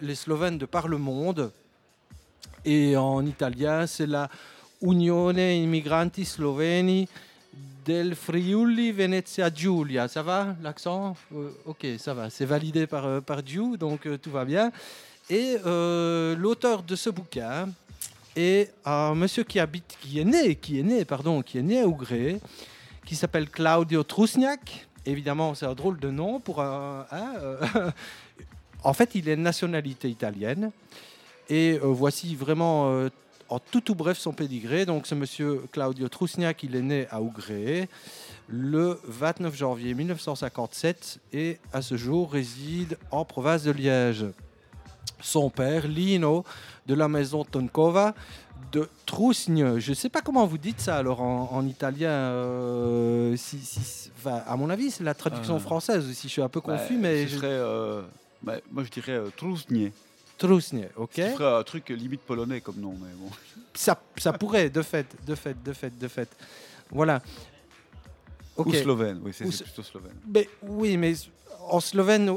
les 0.00 0.14
Slovènes 0.14 0.58
de 0.58 0.66
par 0.66 0.88
le 0.88 0.96
monde. 0.96 1.52
Et 2.64 2.96
en 2.96 3.24
italien, 3.26 3.86
c'est 3.86 4.06
la 4.06 4.28
Unione 4.82 5.54
Immigranti 5.56 6.24
Sloveni 6.24 7.06
del 7.84 8.14
Friuli 8.14 8.92
Venezia 8.92 9.50
Giulia. 9.50 10.08
Ça 10.08 10.22
va 10.22 10.54
l'accent 10.62 11.16
Euh, 11.34 11.50
Ok, 11.66 11.86
ça 11.98 12.14
va. 12.14 12.30
C'est 12.30 12.44
validé 12.44 12.86
par, 12.86 13.06
euh, 13.06 13.20
par 13.20 13.44
Giu, 13.44 13.76
donc 13.78 14.06
euh, 14.06 14.18
tout 14.18 14.30
va 14.30 14.44
bien. 14.44 14.70
Et 15.30 15.56
euh, 15.66 16.36
l'auteur 16.36 16.82
de 16.82 16.94
ce 16.96 17.10
bouquin 17.10 17.68
est 18.36 18.72
un 18.84 19.14
monsieur 19.14 19.44
qui 19.44 19.58
habite, 19.58 19.96
qui 20.00 20.20
est 20.20 20.24
né, 20.24 20.54
qui 20.54 20.78
est 20.78 20.82
né, 20.82 21.04
pardon, 21.04 21.42
qui 21.42 21.58
est 21.58 21.62
né 21.62 21.80
à 21.80 21.86
Ougré, 21.86 22.40
qui 23.04 23.16
s'appelle 23.16 23.48
Claudio 23.48 24.02
Trusniak. 24.02 24.86
Évidemment, 25.04 25.54
c'est 25.54 25.66
un 25.66 25.74
drôle 25.74 25.98
de 25.98 26.10
nom 26.10 26.38
pour 26.40 26.60
un. 26.60 27.06
hein, 27.10 27.32
en 28.84 28.92
fait, 28.92 29.14
il 29.14 29.28
est 29.28 29.36
nationalité 29.36 30.08
italienne. 30.08 30.70
Et 31.48 31.78
voici 31.82 32.34
vraiment 32.34 33.08
en 33.48 33.58
tout 33.58 33.80
tout 33.80 33.94
bref 33.94 34.18
son 34.18 34.32
pédigré. 34.32 34.84
Donc, 34.86 35.06
ce 35.06 35.14
monsieur 35.14 35.62
Claudio 35.72 36.08
Trusniak, 36.08 36.62
il 36.62 36.76
est 36.76 36.82
né 36.82 37.06
à 37.10 37.20
Ougré. 37.22 37.88
le 38.48 38.98
29 39.04 39.54
janvier 39.56 39.92
1957 39.94 41.18
et 41.32 41.58
à 41.72 41.82
ce 41.82 41.96
jour 41.96 42.32
réside 42.32 42.96
en 43.10 43.24
province 43.24 43.62
de 43.64 43.70
Liège. 43.72 44.24
Son 45.20 45.50
père, 45.50 45.86
Lino, 45.88 46.44
de 46.86 46.94
la 46.94 47.08
maison 47.08 47.44
Tonkova 47.44 48.14
de 48.72 48.88
Trousgne. 49.06 49.78
Je 49.78 49.90
ne 49.90 49.94
sais 49.94 50.08
pas 50.08 50.20
comment 50.20 50.46
vous 50.46 50.58
dites 50.58 50.80
ça 50.80 50.96
alors 50.96 51.20
en, 51.20 51.50
en 51.52 51.66
italien. 51.66 52.10
euh, 52.10 53.34
si, 53.36 53.58
si- 53.58 54.10
enfin, 54.16 54.42
à 54.46 54.56
mon 54.56 54.70
avis, 54.70 54.90
c'est 54.90 55.04
la 55.04 55.14
traduction 55.14 55.56
Euh, 55.56 55.60
française. 55.60 56.10
Si 56.12 56.28
je 56.28 56.32
suis 56.32 56.42
un 56.42 56.48
peu 56.48 56.60
confus, 56.60 56.94
Bah, 56.94 57.00
mais 57.02 57.26
je- 57.26 57.36
serait, 57.36 57.46
euh, 57.50 58.02
bah, 58.42 58.54
moi 58.70 58.84
je 58.84 58.90
dirais 58.90 59.12
euh, 59.12 59.30
Ok? 60.96 61.10
Ce 61.16 61.20
qui 61.22 61.28
ferait 61.36 61.56
un 61.58 61.62
truc 61.62 61.88
limite 61.90 62.20
polonais 62.22 62.60
comme 62.60 62.76
nom, 62.80 62.94
mais 63.00 63.12
bon. 63.18 63.30
Ça, 63.74 64.00
ça 64.16 64.32
pourrait, 64.32 64.70
de 64.70 64.82
fait, 64.82 65.06
de 65.26 65.34
fait, 65.34 65.56
de 65.62 65.72
fait, 65.72 65.98
de 65.98 66.08
fait. 66.08 66.28
Voilà. 66.90 67.20
Ou 68.56 68.72
slovène, 68.74 69.20
oui, 69.24 69.32
c'est 69.32 69.44
plutôt 69.62 69.82
slovène. 69.84 70.14
Mais, 70.26 70.48
oui, 70.62 70.96
mais 70.96 71.14
en 71.70 71.78
slovène, 71.78 72.28
euh, 72.30 72.34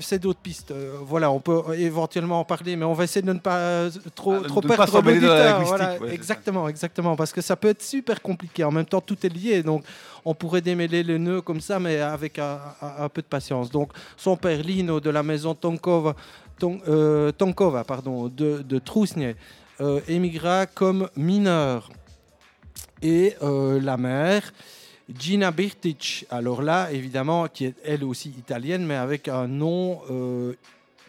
c'est 0.00 0.18
d'autres 0.20 0.38
pistes. 0.40 0.70
Euh, 0.70 0.96
Voilà, 1.02 1.30
on 1.30 1.38
peut 1.40 1.60
éventuellement 1.76 2.40
en 2.40 2.44
parler, 2.44 2.76
mais 2.76 2.86
on 2.86 2.94
va 2.94 3.04
essayer 3.04 3.20
de 3.20 3.32
ne 3.32 3.38
pas 3.38 3.58
euh, 3.58 3.90
trop, 4.14 4.34
Ah, 4.34 4.40
de 4.40 4.44
trop 4.46 4.60
perdre 4.62 5.02
l'auditeur. 5.02 5.62
Voilà, 5.64 5.98
ouais, 5.98 6.14
exactement, 6.14 6.68
exactement, 6.68 7.14
parce 7.16 7.32
que 7.32 7.42
ça 7.42 7.56
peut 7.56 7.68
être 7.68 7.82
super 7.82 8.22
compliqué. 8.22 8.64
En 8.64 8.70
même 8.70 8.86
temps, 8.86 9.02
tout 9.02 9.18
est 9.26 9.28
lié, 9.28 9.62
donc 9.62 9.84
on 10.24 10.34
pourrait 10.34 10.62
démêler 10.62 11.02
les 11.02 11.18
nœuds 11.18 11.42
comme 11.42 11.60
ça, 11.60 11.78
mais 11.78 12.00
avec 12.00 12.38
un, 12.38 12.58
un- 12.80 13.04
un 13.04 13.08
peu 13.10 13.20
de 13.20 13.26
patience. 13.26 13.70
Donc, 13.70 13.92
son 14.16 14.34
père 14.36 14.62
Lino 14.62 14.98
de 14.98 15.10
la 15.10 15.22
maison 15.22 15.54
Tonkova, 15.54 16.14
Ton- 16.58 16.80
euh, 16.88 17.32
Tonkova 17.32 17.84
pardon, 17.84 18.28
de, 18.28 18.62
de 18.62 18.80
euh, 19.80 20.00
émigra 20.08 20.66
comme 20.66 21.08
mineur. 21.16 21.90
Et 23.00 23.34
euh, 23.42 23.80
la 23.80 23.96
mère, 23.96 24.52
Gina 25.18 25.50
Birtic, 25.50 26.26
alors 26.30 26.62
là, 26.62 26.90
évidemment, 26.92 27.46
qui 27.46 27.66
est 27.66 27.74
elle 27.84 28.04
aussi 28.04 28.30
italienne, 28.30 28.84
mais 28.84 28.96
avec 28.96 29.28
un 29.28 29.46
nom 29.46 30.00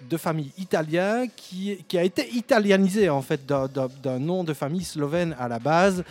de 0.10 0.18
famille 0.18 0.52
italien 0.58 1.26
qui, 1.36 1.84
qui 1.88 1.97
a 1.97 2.04
été 2.04 2.30
italianisé 2.34 3.10
en 3.10 3.22
fait 3.22 3.45
d'un- 3.45 3.68
nom 4.20 4.43
de 4.43 4.54
famille 4.54 4.84
slovène 4.86 5.36
à 5.39 5.47
la 5.47 5.60
base. 5.60 6.04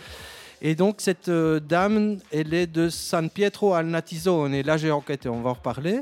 Et 0.61 0.75
donc 0.75 0.95
cette 0.99 1.29
dame, 1.29 2.19
elle 2.31 2.53
est 2.53 2.67
de 2.67 2.89
San 2.89 3.29
Pietro 3.29 3.73
al 3.73 3.85
Natizone. 3.87 4.53
Et 4.53 4.61
là, 4.63 4.75
j'ai 4.77 4.91
enquêté, 4.91 5.29
on 5.29 5.41
va 5.41 5.51
en 5.51 5.53
reparler. 5.53 6.01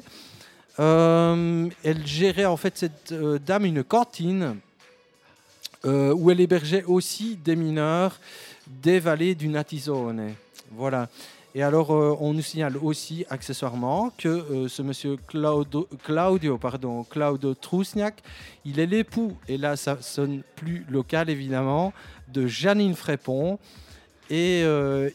Euh, 0.79 1.69
elle 1.83 2.05
gérait 2.05 2.45
en 2.45 2.57
fait 2.57 2.77
cette 2.77 3.11
euh, 3.11 3.39
dame 3.39 3.65
une 3.65 3.83
cantine 3.83 4.57
euh, 5.85 6.13
où 6.13 6.29
elle 6.29 6.39
hébergeait 6.39 6.83
aussi 6.83 7.35
des 7.35 7.55
mineurs 7.55 8.19
des 8.67 8.99
vallées 8.99 9.33
du 9.33 9.47
Natizone. 9.47 10.33
Voilà. 10.71 11.07
Et 11.55 11.63
alors, 11.63 11.89
on 11.89 12.33
nous 12.33 12.41
signale 12.41 12.77
aussi 12.77 13.25
accessoirement 13.31 14.11
que 14.15 14.67
ce 14.67 14.81
monsieur 14.83 15.17
Claudio, 15.25 15.87
Claudio, 16.03 16.57
pardon, 16.59 17.03
Claudio 17.03 17.55
Trusniak, 17.55 18.21
il 18.63 18.79
est 18.79 18.85
l'époux, 18.85 19.35
et 19.47 19.57
là 19.57 19.75
ça 19.75 19.97
sonne 20.01 20.43
plus 20.55 20.85
local 20.89 21.31
évidemment, 21.31 21.93
de 22.27 22.45
Janine 22.45 22.93
Frépon. 22.93 23.57
Et 24.29 24.65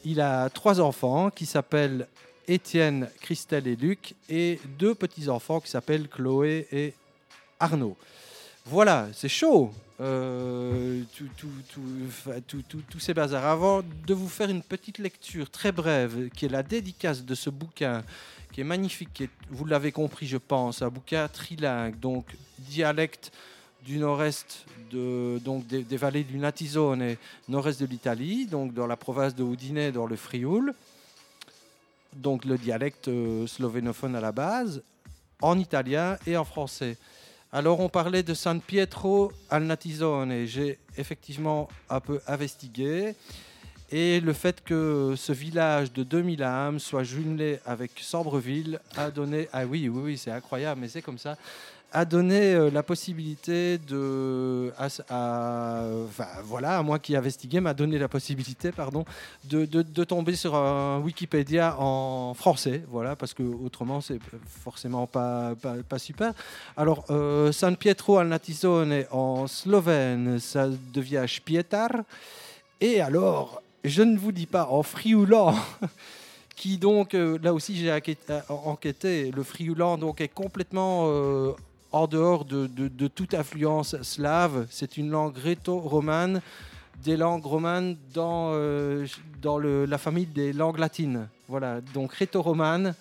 il 0.04 0.20
a 0.20 0.48
trois 0.50 0.80
enfants 0.80 1.30
qui 1.30 1.46
s'appellent 1.46 2.08
Étienne, 2.48 3.08
Christelle 3.20 3.66
et 3.66 3.76
Luc, 3.76 4.14
et 4.28 4.60
deux 4.78 4.94
petits-enfants 4.94 5.60
qui 5.60 5.70
s'appellent 5.70 6.08
Chloé 6.08 6.66
et 6.72 6.94
Arnaud. 7.60 7.96
Voilà, 8.66 9.08
c'est 9.12 9.28
chaud. 9.28 9.72
Euh, 10.00 11.02
tous 12.88 13.00
ces 13.00 13.14
bazars. 13.14 13.44
Avant 13.44 13.82
de 13.82 14.14
vous 14.14 14.28
faire 14.28 14.50
une 14.50 14.62
petite 14.62 14.98
lecture 14.98 15.50
très 15.50 15.70
brève, 15.70 16.28
qui 16.30 16.46
est 16.46 16.48
la 16.48 16.62
dédicace 16.62 17.24
de 17.24 17.34
ce 17.34 17.50
bouquin, 17.50 18.02
qui 18.52 18.60
est 18.60 18.64
magnifique, 18.64 19.24
vous 19.50 19.64
l'avez 19.64 19.92
compris, 19.92 20.26
je 20.26 20.38
pense, 20.38 20.82
un 20.82 20.88
bouquin 20.88 21.28
trilingue, 21.28 21.98
donc 21.98 22.26
dialecte 22.58 23.32
du 23.84 23.98
nord-est 23.98 24.64
de, 24.90 25.38
donc 25.44 25.66
des, 25.66 25.96
vallées 25.96 26.24
du 26.24 26.38
Natizone 26.38 27.02
et 27.02 27.18
nord-est 27.48 27.80
de 27.80 27.86
l'Italie, 27.86 28.46
donc 28.46 28.74
dans 28.74 28.86
la 28.86 28.96
province 28.96 29.34
de 29.34 29.44
Udine, 29.44 29.90
dans 29.90 30.06
le 30.06 30.16
Frioul, 30.16 30.74
donc 32.14 32.44
le 32.44 32.58
dialecte 32.58 33.08
euh, 33.08 33.46
slovénophone 33.46 34.16
à 34.16 34.20
la 34.20 34.32
base, 34.32 34.82
en 35.40 35.58
italien 35.58 36.16
et 36.26 36.36
en 36.36 36.44
français. 36.44 36.96
Alors 37.52 37.80
on 37.80 37.88
parlait 37.88 38.22
de 38.22 38.34
San 38.34 38.60
Pietro 38.60 39.32
al 39.50 39.64
Natizone 39.64 40.32
et 40.32 40.46
j'ai 40.46 40.78
effectivement 40.96 41.68
un 41.90 42.00
peu 42.00 42.20
investigué. 42.26 43.14
Et 43.90 44.20
le 44.20 44.32
fait 44.32 44.64
que 44.64 45.14
ce 45.18 45.32
village 45.32 45.92
de 45.92 46.02
2000 46.02 46.42
âmes 46.42 46.78
soit 46.78 47.02
jumelé 47.02 47.60
avec 47.66 47.92
Sambreville 48.00 48.80
a 48.96 49.10
donné... 49.10 49.50
Ah 49.52 49.66
oui, 49.66 49.86
oui, 49.90 50.02
oui, 50.02 50.18
c'est 50.18 50.30
incroyable, 50.30 50.80
mais 50.80 50.88
c'est 50.88 51.02
comme 51.02 51.18
ça 51.18 51.36
a 51.92 52.04
donné 52.04 52.54
euh, 52.54 52.70
la 52.70 52.82
possibilité 52.82 53.78
de, 53.78 54.72
voilà, 56.44 56.82
moi 56.82 56.98
qui 56.98 57.14
investiguais, 57.14 57.60
m'a 57.60 57.74
donné 57.74 57.98
la 57.98 58.08
possibilité, 58.08 58.72
pardon, 58.72 59.04
de, 59.44 59.66
de- 59.66 60.04
tomber 60.04 60.34
sur 60.34 60.54
un 60.54 60.98
Wikipédia 61.00 61.76
en 61.78 62.34
français, 62.34 62.82
voilà, 62.88 63.14
parce 63.14 63.34
que 63.34 63.42
autrement 63.42 64.00
c'est 64.00 64.18
forcément 64.46 65.06
pas, 65.06 65.54
pas, 65.88 65.98
super. 65.98 66.32
Alors, 66.76 67.04
euh, 67.10 67.52
San 67.52 67.76
Pietro 67.76 68.18
al 68.18 68.28
Natizone 68.28 69.04
en 69.10 69.46
slovène, 69.46 70.40
ça 70.40 70.68
devient 70.92 71.24
Spietar, 71.28 71.90
et 72.80 73.00
alors, 73.00 73.62
je 73.84 74.02
ne 74.02 74.16
vous 74.16 74.32
dis 74.32 74.46
pas 74.46 74.66
en 74.70 74.82
frioulant. 74.82 75.54
qui 76.56 76.78
donc, 76.78 77.14
euh, 77.14 77.38
là 77.42 77.52
aussi 77.54 77.76
j'ai 77.76 77.92
enquêté, 78.48 79.30
le 79.30 79.42
frioulant 79.42 79.98
donc 79.98 80.20
est 80.20 80.28
complètement 80.28 81.08
en 81.92 82.06
dehors 82.06 82.44
de, 82.44 82.66
de- 82.66 82.88
de 82.88 83.08
toute 83.08 83.34
influence 83.34 84.00
slave. 84.02 84.66
C'est 84.70 84.96
une 84.96 85.10
langue 85.10 85.36
réto-romane, 85.36 86.40
des 87.04 87.16
langues 87.16 87.44
romanes 87.44 87.96
dans, 88.14 88.50
euh, 88.54 89.06
dans 89.40 89.58
le- 89.58 89.84
la 89.84 89.98
famille 89.98 90.26
des 90.26 90.52
langues 90.52 90.78
latines. 90.78 91.28
Voilà, 91.48 91.80
donc 91.94 92.12
réto-romane. 92.14 92.94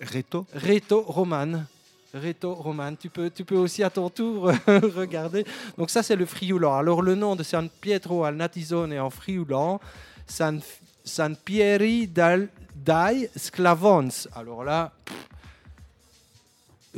réto? 0.00 0.46
Réto-romane. 0.54 1.66
Réto-romane. 2.14 2.96
Tu 2.98 3.08
peux, 3.08 3.30
tu 3.30 3.44
peux 3.44 3.56
aussi 3.56 3.82
à 3.82 3.90
ton 3.90 4.10
tour 4.10 4.52
regarder. 4.66 5.44
Donc 5.78 5.88
ça, 5.90 6.02
c'est 6.02 6.14
le 6.16 6.26
frioulant. 6.26 6.76
Alors 6.76 7.00
le 7.02 7.14
nom 7.14 7.34
de 7.36 7.42
San 7.42 7.68
Pietro 7.80 8.24
al 8.24 8.36
Natizone 8.36 8.98
en 8.98 9.08
frioulant, 9.10 9.80
San, 10.26 10.60
San 11.04 11.34
Pieri 11.36 12.06
dal, 12.06 12.48
dai 12.76 13.30
Sclavons. 13.34 14.08
Alors 14.36 14.62
là, 14.62 14.92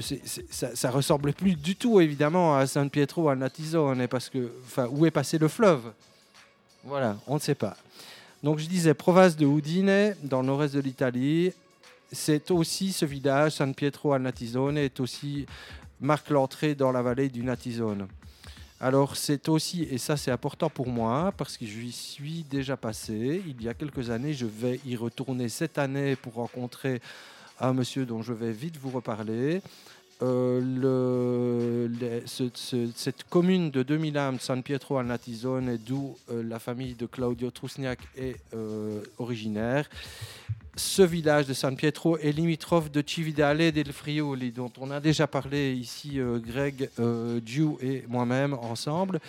ça, 0.00 0.74
ça 0.74 0.90
ressemble 0.90 1.32
plus 1.32 1.54
du 1.54 1.76
tout 1.76 2.00
évidemment 2.00 2.56
à 2.56 2.66
San 2.66 2.90
Pietro 2.90 3.28
al 3.28 3.38
Natizone 3.38 4.08
parce 4.08 4.28
que, 4.28 4.50
où 4.90 5.06
est 5.06 5.10
passé 5.10 5.38
le 5.38 5.48
fleuve? 5.48 5.92
Voilà, 6.84 7.16
on 7.26 7.34
ne 7.34 7.40
sait 7.40 7.54
pas. 7.54 7.76
Donc 8.42 8.58
je 8.58 8.66
disais 8.66 8.92
province 8.92 9.36
de 9.36 9.46
Udine, 9.46 10.14
dans 10.22 10.40
le 10.40 10.46
nord-est 10.48 10.74
de 10.74 10.80
l'Italie. 10.80 11.52
C'est 12.12 12.50
aussi 12.50 12.92
ce 12.92 13.06
village, 13.06 13.52
San 13.52 13.74
Pietro 13.74 14.12
al 14.12 14.22
Natizone, 14.22 14.78
est 14.78 15.00
aussi 15.00 15.46
marque 16.00 16.30
l'entrée 16.30 16.74
dans 16.74 16.92
la 16.92 17.00
vallée 17.00 17.28
du 17.28 17.42
Natizone. 17.42 18.06
Alors 18.80 19.16
c'est 19.16 19.48
aussi, 19.48 19.84
et 19.84 19.96
ça 19.96 20.16
c'est 20.16 20.30
important 20.30 20.68
pour 20.68 20.88
moi, 20.88 21.32
parce 21.36 21.56
que 21.56 21.64
j'y 21.64 21.92
suis 21.92 22.44
déjà 22.50 22.76
passé 22.76 23.42
il 23.46 23.62
y 23.62 23.68
a 23.68 23.72
quelques 23.72 24.10
années, 24.10 24.34
je 24.34 24.44
vais 24.44 24.78
y 24.84 24.94
retourner 24.94 25.48
cette 25.48 25.78
année 25.78 26.16
pour 26.16 26.34
rencontrer 26.34 27.00
un 27.60 27.72
monsieur 27.72 28.06
dont 28.06 28.22
je 28.22 28.32
vais 28.32 28.52
vite 28.52 28.76
vous 28.76 28.90
reparler. 28.90 29.62
Euh, 30.22 31.88
cette 32.94 33.24
commune 33.24 33.70
de 33.70 33.82
2000 33.82 34.16
âmes, 34.16 34.38
San 34.40 34.62
Pietro 34.62 34.98
al 34.98 35.06
Natizone, 35.06 35.76
d'où 35.76 36.16
euh, 36.30 36.42
la 36.42 36.58
famille 36.58 36.94
de 36.94 37.06
Claudio 37.06 37.50
Trusniak 37.50 37.98
est 38.16 38.36
euh, 38.54 39.02
originaire. 39.18 39.88
Ce 40.76 41.02
village 41.02 41.46
de 41.46 41.54
San 41.54 41.76
Pietro 41.76 42.16
est 42.18 42.32
limitrophe 42.32 42.90
de 42.90 43.02
Cividale 43.06 43.70
del 43.72 43.92
Friuli, 43.92 44.50
dont 44.50 44.72
on 44.80 44.90
a 44.90 45.00
déjà 45.00 45.26
parlé 45.26 45.72
ici, 45.72 46.18
Greg, 46.18 46.90
Giu 47.44 47.76
et 47.80 48.04
moi-même 48.08 48.54
ensemble. 48.54 49.20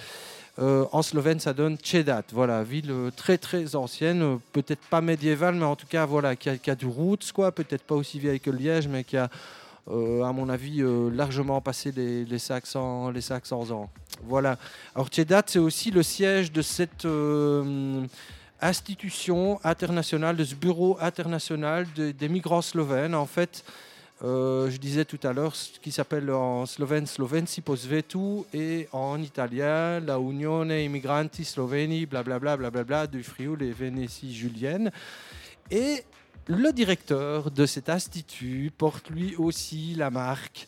Euh, 0.57 0.85
en 0.93 1.01
slovène, 1.01 1.39
ça 1.41 1.53
donne 1.53 1.77
Cedat, 1.83 2.23
voilà, 2.31 2.63
ville 2.63 2.89
euh, 2.89 3.11
très 3.13 3.37
très 3.37 3.75
ancienne, 3.75 4.21
euh, 4.21 4.35
peut-être 4.53 4.79
pas 4.89 5.01
médiévale, 5.01 5.55
mais 5.55 5.65
en 5.65 5.75
tout 5.75 5.87
cas, 5.87 6.05
voilà, 6.05 6.37
qui 6.37 6.49
a, 6.49 6.75
du 6.75 6.85
roots, 6.85 7.31
quoi, 7.33 7.51
peut-être 7.51 7.83
pas 7.83 7.95
aussi 7.95 8.19
vieille 8.19 8.39
que 8.39 8.51
Liège, 8.51 8.87
mais 8.87 9.03
qui 9.03 9.17
a, 9.17 9.29
à 9.87 10.31
mon 10.31 10.47
avis, 10.49 10.81
largement 11.11 11.59
passé 11.61 11.91
les, 11.91 12.25
les 12.25 12.39
500, 12.39 13.11
les 13.11 13.21
500 13.21 13.69
ans. 13.71 13.89
Voilà. 14.23 14.57
Alors, 14.95 15.09
Cedat, 15.11 15.43
c'est 15.45 15.59
aussi 15.59 15.91
le 15.91 16.01
siège 16.01 16.51
de 16.51 16.61
cette 16.63 17.05
institution 18.61 19.59
internationale, 19.63 20.35
de 20.37 20.43
ce 20.43 20.55
bureau 20.55 20.97
international 21.01 21.85
de- 21.95 22.11
des 22.11 22.29
migrants 22.29 22.61
slovènes. 22.61 23.13
En 23.13 23.25
fait, 23.25 23.63
euh, 24.24 24.70
je 24.70 24.78
disais 24.78 25.05
tout 25.05 25.20
à 25.24 25.34
l'heure 25.34 25.55
ce 25.55 25.80
qui 25.80 25.91
s'appelle 25.91 26.32
en 26.32 26.66
slovène 26.66 27.05
Slovenci 27.05 27.61
Posvetu 27.61 28.43
et 28.53 28.88
en 28.91 29.22
italien 29.22 29.99
la 29.99 30.18
Unione 30.18 30.72
Immigranti 30.72 31.43
Sloveni, 31.43 32.05
blablabla, 32.05 32.55
blablabla, 32.57 33.07
du 33.07 33.24
Frioul 33.24 33.61
et 33.61 33.72
Vénétie 33.72 34.34
julienne. 34.34 34.91
Et 35.70 36.03
Le 36.47 36.72
directeur 36.72 37.49
de 37.49 37.66
cet 37.66 37.89
institut 37.89 38.72
porte 38.78 39.09
lui 39.09 39.36
aussi 39.36 39.95
la 39.95 40.11
marque 40.11 40.68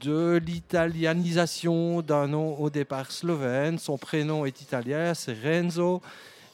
de 0.00 0.40
l'italianisation 0.46 2.02
d'un 2.02 2.28
nom 2.28 2.56
au 2.60 2.70
départ 2.70 3.10
slovène. 3.10 3.80
Son 3.80 3.98
prénom 3.98 4.46
est 4.46 4.60
italien, 4.62 5.12
c'est 5.14 5.36
Renzo. 5.42 6.00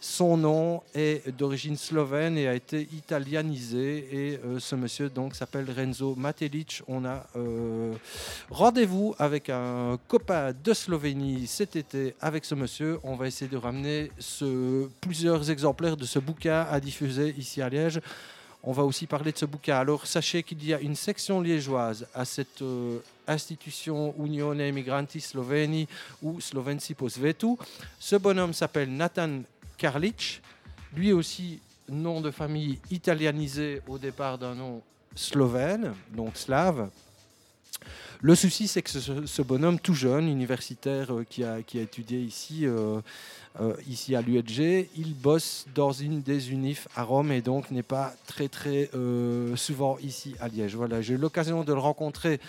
Son 0.00 0.36
nom 0.36 0.82
est 0.94 1.28
d'origine 1.36 1.76
slovène 1.76 2.38
et 2.38 2.46
a 2.46 2.54
été 2.54 2.88
italianisé. 2.92 4.08
Et 4.12 4.40
euh, 4.44 4.60
ce 4.60 4.76
monsieur 4.76 5.08
donc 5.08 5.34
s'appelle 5.34 5.66
Renzo 5.76 6.14
Matelic. 6.14 6.82
On 6.86 7.04
a 7.04 7.26
euh, 7.36 7.92
rendez-vous 8.48 9.16
avec 9.18 9.50
un 9.50 9.98
copain 10.06 10.52
de 10.52 10.72
Slovénie 10.72 11.46
cet 11.48 11.74
été 11.74 12.14
avec 12.20 12.44
ce 12.44 12.54
monsieur. 12.54 13.00
On 13.02 13.16
va 13.16 13.26
essayer 13.26 13.50
de 13.50 13.56
ramener 13.56 14.12
plusieurs 15.00 15.50
exemplaires 15.50 15.96
de 15.96 16.04
ce 16.04 16.20
bouquin 16.20 16.66
à 16.70 16.78
diffuser 16.78 17.34
ici 17.36 17.60
à 17.60 17.68
Liège. 17.68 18.00
On 18.62 18.72
va 18.72 18.84
aussi 18.84 19.06
parler 19.06 19.32
de 19.32 19.38
ce 19.38 19.46
bouquin. 19.46 19.76
Alors 19.76 20.06
sachez 20.06 20.42
qu'il 20.42 20.64
y 20.64 20.74
a 20.74 20.80
une 20.80 20.96
section 20.96 21.40
liégeoise 21.40 22.06
à 22.12 22.24
cette 22.24 22.60
euh, 22.62 22.98
institution 23.26 24.14
Unione 24.18 24.60
Emigranti 24.60 25.20
Sloveni 25.20 25.86
ou 26.22 26.40
Slovenci 26.40 26.94
po 26.94 27.08
svetu. 27.08 27.56
Ce 27.98 28.16
bonhomme 28.16 28.52
s'appelle 28.52 28.94
Nathan 28.94 29.42
Karlic. 29.78 30.42
Lui 30.94 31.12
aussi, 31.12 31.60
nom 31.88 32.20
de 32.20 32.30
famille 32.30 32.78
italianisé 32.90 33.80
au 33.86 33.98
départ 33.98 34.36
d'un 34.36 34.54
nom 34.54 34.82
slovène, 35.14 35.94
donc 36.14 36.36
slave. 36.36 36.90
Le 38.20 38.34
souci, 38.34 38.66
c'est 38.66 38.82
que 38.82 38.90
ce, 38.90 39.42
bonhomme 39.42 39.78
tout 39.78 39.94
jeune, 39.94 40.28
universitaire, 40.28 41.14
euh, 41.14 41.24
qui, 41.28 41.44
a, 41.44 41.62
qui 41.62 41.78
a 41.78 41.82
étudié 41.82 42.18
ici, 42.18 42.66
euh, 42.66 43.00
euh, 43.60 43.74
ici 43.88 44.16
à 44.16 44.22
l'ULG, 44.22 44.88
il 44.96 45.14
bosse 45.14 45.66
dans 45.72 45.92
une 45.92 46.22
des 46.22 46.50
unifs 46.50 46.88
à 46.96 47.04
Rome 47.04 47.30
et 47.30 47.42
donc 47.42 47.70
n'est 47.70 47.84
pas 47.84 48.12
très 48.26 48.48
très 48.48 48.90
souvent 49.54 49.98
ici 50.02 50.34
à 50.40 50.48
Liège. 50.48 50.74
Voilà, 50.74 51.00
j'ai 51.00 51.14
eu 51.14 51.18
l'occasion 51.18 51.62
de 51.62 51.72
le 51.72 51.78
rencontrer 51.78 52.40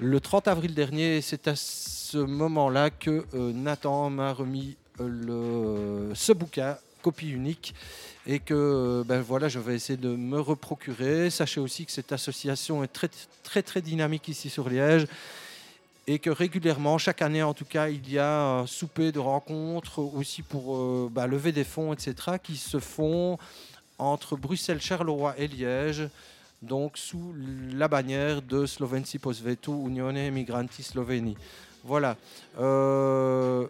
le 0.00 0.20
30 0.20 0.48
avril 0.48 0.74
dernier. 0.74 1.16
et 1.16 1.20
C'est 1.22 1.48
à 1.48 1.56
ce 1.56 2.18
moment-là 2.18 2.90
que 2.90 3.24
Nathan 3.34 4.10
m'a 4.10 4.34
remis 4.34 4.76
le, 4.98 6.12
ce 6.14 6.32
bouquin, 6.32 6.76
copie 7.02 7.30
unique, 7.30 7.74
et 8.26 8.40
que 8.40 8.54
euh, 8.54 9.04
ben 9.04 9.20
voilà, 9.20 9.48
je 9.48 9.58
vais 9.58 9.74
essayer 9.74 9.96
de 9.96 10.14
me 10.16 10.40
reprocurer. 10.40 11.30
Sachez 11.30 11.60
aussi 11.60 11.86
que 11.86 11.92
cette 11.92 12.12
association 12.12 12.82
est 12.82 12.92
très 13.42 13.62
très 13.62 13.80
dynamique 13.80 14.28
ici 14.28 14.50
sur 14.50 14.68
Liège 14.68 15.06
et 16.06 16.18
que 16.18 16.30
régulièrement, 16.30 16.98
chaque 16.98 17.22
année 17.22 17.42
en 17.42 17.54
tout 17.54 17.64
cas, 17.64 17.88
il 17.88 18.10
y 18.10 18.18
a 18.18 18.58
un 18.60 18.66
souper 18.66 19.10
de 19.12 19.18
rencontres 19.18 19.98
aussi 19.98 20.42
pour 20.42 20.76
euh, 20.76 21.08
bah, 21.10 21.26
lever 21.26 21.52
des 21.52 21.64
fonds, 21.64 21.92
etc., 21.92 22.38
qui 22.42 22.56
se 22.56 22.78
font 22.78 23.38
entre 23.98 24.36
Bruxelles, 24.36 24.80
Charleroi 24.80 25.34
et 25.38 25.48
Liège, 25.48 26.08
donc 26.62 26.96
sous 26.96 27.34
la 27.72 27.88
bannière 27.88 28.42
de 28.42 28.66
Slovenci 28.66 29.18
Posvetu 29.18 29.70
Unione 29.70 30.16
Emigranti 30.16 30.82
Sloveni. 30.82 31.36
Voilà. 31.82 32.16
Euh, 32.60 33.66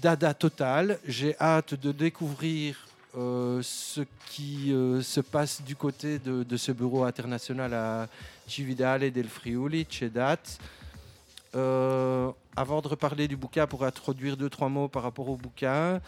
dada 0.00 0.34
total. 0.34 0.98
J'ai 1.06 1.36
hâte 1.40 1.74
de 1.74 1.92
découvrir 1.92 2.76
euh, 3.16 3.60
ce 3.62 4.02
qui 4.30 4.72
euh, 4.72 5.00
se 5.00 5.20
passe 5.20 5.62
du 5.62 5.74
côté 5.74 6.18
de, 6.18 6.56
ce 6.56 6.72
bureau 6.72 7.04
international 7.04 7.72
à 7.72 8.08
Cividale 8.46 9.10
del 9.10 9.28
Friuli, 9.28 9.86
Cedat. 9.88 10.38
Euh, 11.54 12.30
avant 12.54 12.82
de 12.82 12.88
reparler 12.88 13.26
du 13.28 13.36
bouquin, 13.36 13.66
pour 13.66 13.84
introduire 13.84 14.36
deux, 14.36 14.50
trois 14.50 14.68
mots 14.68 14.88
par 14.88 15.02
rapport 15.02 15.28
au 15.30 15.36
bouquin, 15.36 16.00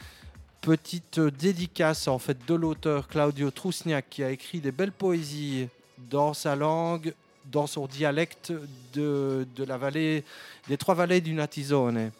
petite 0.61 1.20
dédicace 1.20 2.09
en 2.09 2.18
fait 2.18 2.36
de 2.47 2.55
l'auteur 2.55 3.09
Claudio 3.09 3.51
Trusniak 3.51 4.07
qui 4.11 4.22
a 4.22 4.30
écrit 4.30 4.61
des 4.61 4.72
belles 4.72 4.93
poésies 4.93 5.68
dans 6.11 6.34
sa 6.34 6.57
langue, 6.57 7.14
dans 7.47 7.66
son 7.66 7.86
dialecte 7.86 8.53
de, 8.93 9.47
de 9.57 9.64
la 9.64 9.78
vallée, 9.78 10.24
des 10.68 10.76
trois 10.76 10.95
vallées 10.95 11.22
du 11.22 11.32
Natizone. 11.32 12.11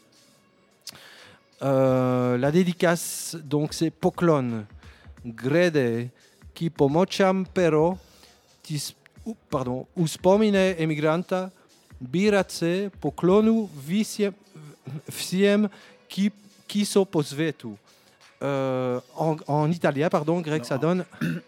Euh, 1.61 2.39
la 2.39 2.53
dédicace, 2.53 3.37
donc 3.43 3.75
c'est 3.75 3.91
Poclon, 3.91 4.65
Grede, 5.27 6.09
qui 6.55 6.71
pomocham 6.71 7.45
pero, 7.53 7.99
tis, 8.63 8.95
ou, 9.25 9.37
pardon, 9.51 9.87
uspomine 9.97 10.75
emigranta, 10.79 11.51
biratse, 12.01 12.91
poclonu 13.01 13.69
visiem, 13.87 14.33
visiem 15.09 15.69
qui, 16.09 16.31
qui 16.67 16.89
posvetu. 17.11 17.69
Euh, 18.41 19.01
en, 19.17 19.37
en, 19.49 19.71
italien, 19.71 20.09
pardon, 20.09 20.41
grec, 20.41 20.63
non, 20.63 20.69
ça 20.69 20.79
donne. 20.79 21.05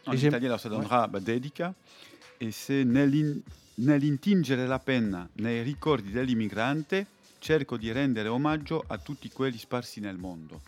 En, 0.06 0.11
en 0.11 0.14
italien, 0.14 0.48
alors, 0.48 0.61
ça 0.61 0.68
donnera 0.68 1.02
ouais. 1.02 1.08
bah, 1.12 1.20
dedica, 1.20 1.72
et 2.40 2.50
c'est 2.50 2.84
nell'intingere 2.84 4.66
la 4.66 4.78
penna 4.78 5.28
nei 5.36 5.62
ricordi 5.62 6.11
dell'immigrante 6.11 7.06
cerco 7.41 7.76
di 7.76 7.91
rendere 7.91 8.28
omaggio 8.28 8.84
a 8.86 8.99
tutti 8.99 9.28
quelli 9.30 9.59
sparsi 9.59 10.01
nel 10.01 10.16
mondo. 10.16 10.61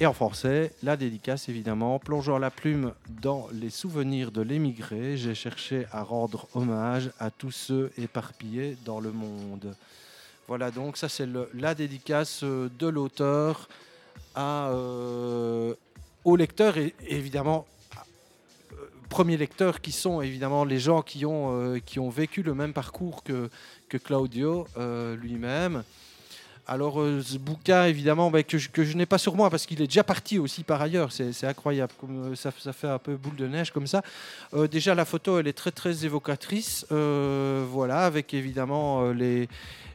Et 0.00 0.06
en 0.06 0.12
français, 0.12 0.72
la 0.82 0.96
dédicace, 0.96 1.48
évidemment, 1.48 2.00
plongeant 2.00 2.38
la 2.38 2.50
plume 2.50 2.94
dans 3.22 3.48
les 3.52 3.70
souvenirs 3.70 4.32
de 4.32 4.40
l'émigré, 4.40 5.16
j'ai 5.16 5.34
cherché 5.36 5.86
à 5.92 6.02
rendre 6.02 6.48
hommage 6.54 7.10
à 7.20 7.30
tous 7.30 7.52
ceux 7.52 7.92
éparpillés 7.96 8.76
dans 8.84 8.98
le 8.98 9.12
monde. 9.12 9.76
Voilà, 10.48 10.70
donc 10.72 10.96
ça 10.96 11.08
c'est 11.08 11.28
la 11.54 11.74
dédicace 11.74 12.42
euh, 12.42 12.68
de 12.78 12.86
l'auteur 12.86 13.68
à, 14.34 14.68
euh, 14.70 15.74
au 16.24 16.36
lecteur 16.36 16.76
et 16.76 16.94
évidemment 17.06 17.66
euh, 18.72 18.76
premiers 19.08 19.36
lecteurs 19.36 19.80
qui 19.80 19.92
sont 19.92 20.20
évidemment 20.20 20.64
les 20.64 20.78
gens 20.78 21.02
qui 21.02 21.24
ont, 21.24 21.60
euh, 21.60 21.78
qui 21.78 21.98
ont 21.98 22.10
vécu 22.10 22.42
le 22.42 22.54
même 22.54 22.72
parcours 22.72 23.22
que, 23.22 23.48
que 23.88 23.96
Claudio 23.96 24.66
lui-même. 25.20 25.84
Alors, 26.66 26.98
euh, 27.00 27.20
ce 27.22 27.36
bouquin, 27.36 27.84
évidemment, 27.84 28.30
bah, 28.30 28.42
que 28.42 28.56
je, 28.56 28.96
n'ai 28.96 29.04
pas 29.04 29.18
sur 29.18 29.34
moi 29.34 29.50
parce 29.50 29.66
qu'il 29.66 29.82
est 29.82 29.86
déjà 29.86 30.02
parti 30.02 30.38
aussi 30.38 30.62
par 30.62 30.80
ailleurs. 30.80 31.12
C'est 31.12 31.46
incroyable. 31.46 31.92
Euh, 32.10 32.34
ça, 32.34 32.50
fait 32.50 32.88
un 32.88 32.98
peu 32.98 33.16
boule 33.16 33.36
de 33.36 33.46
neige 33.46 33.70
comme 33.70 33.86
ça. 33.86 34.02
Euh, 34.54 34.66
déjà, 34.66 34.94
la 34.94 35.04
photo, 35.04 35.38
elle 35.38 35.46
est 35.46 35.52
très, 35.52 35.72
très 35.72 36.06
évocatrice. 36.06 36.86
Euh, 36.90 37.66
voilà, 37.68 38.06
avec 38.06 38.32
évidemment 38.32 39.10
les. 39.10 39.48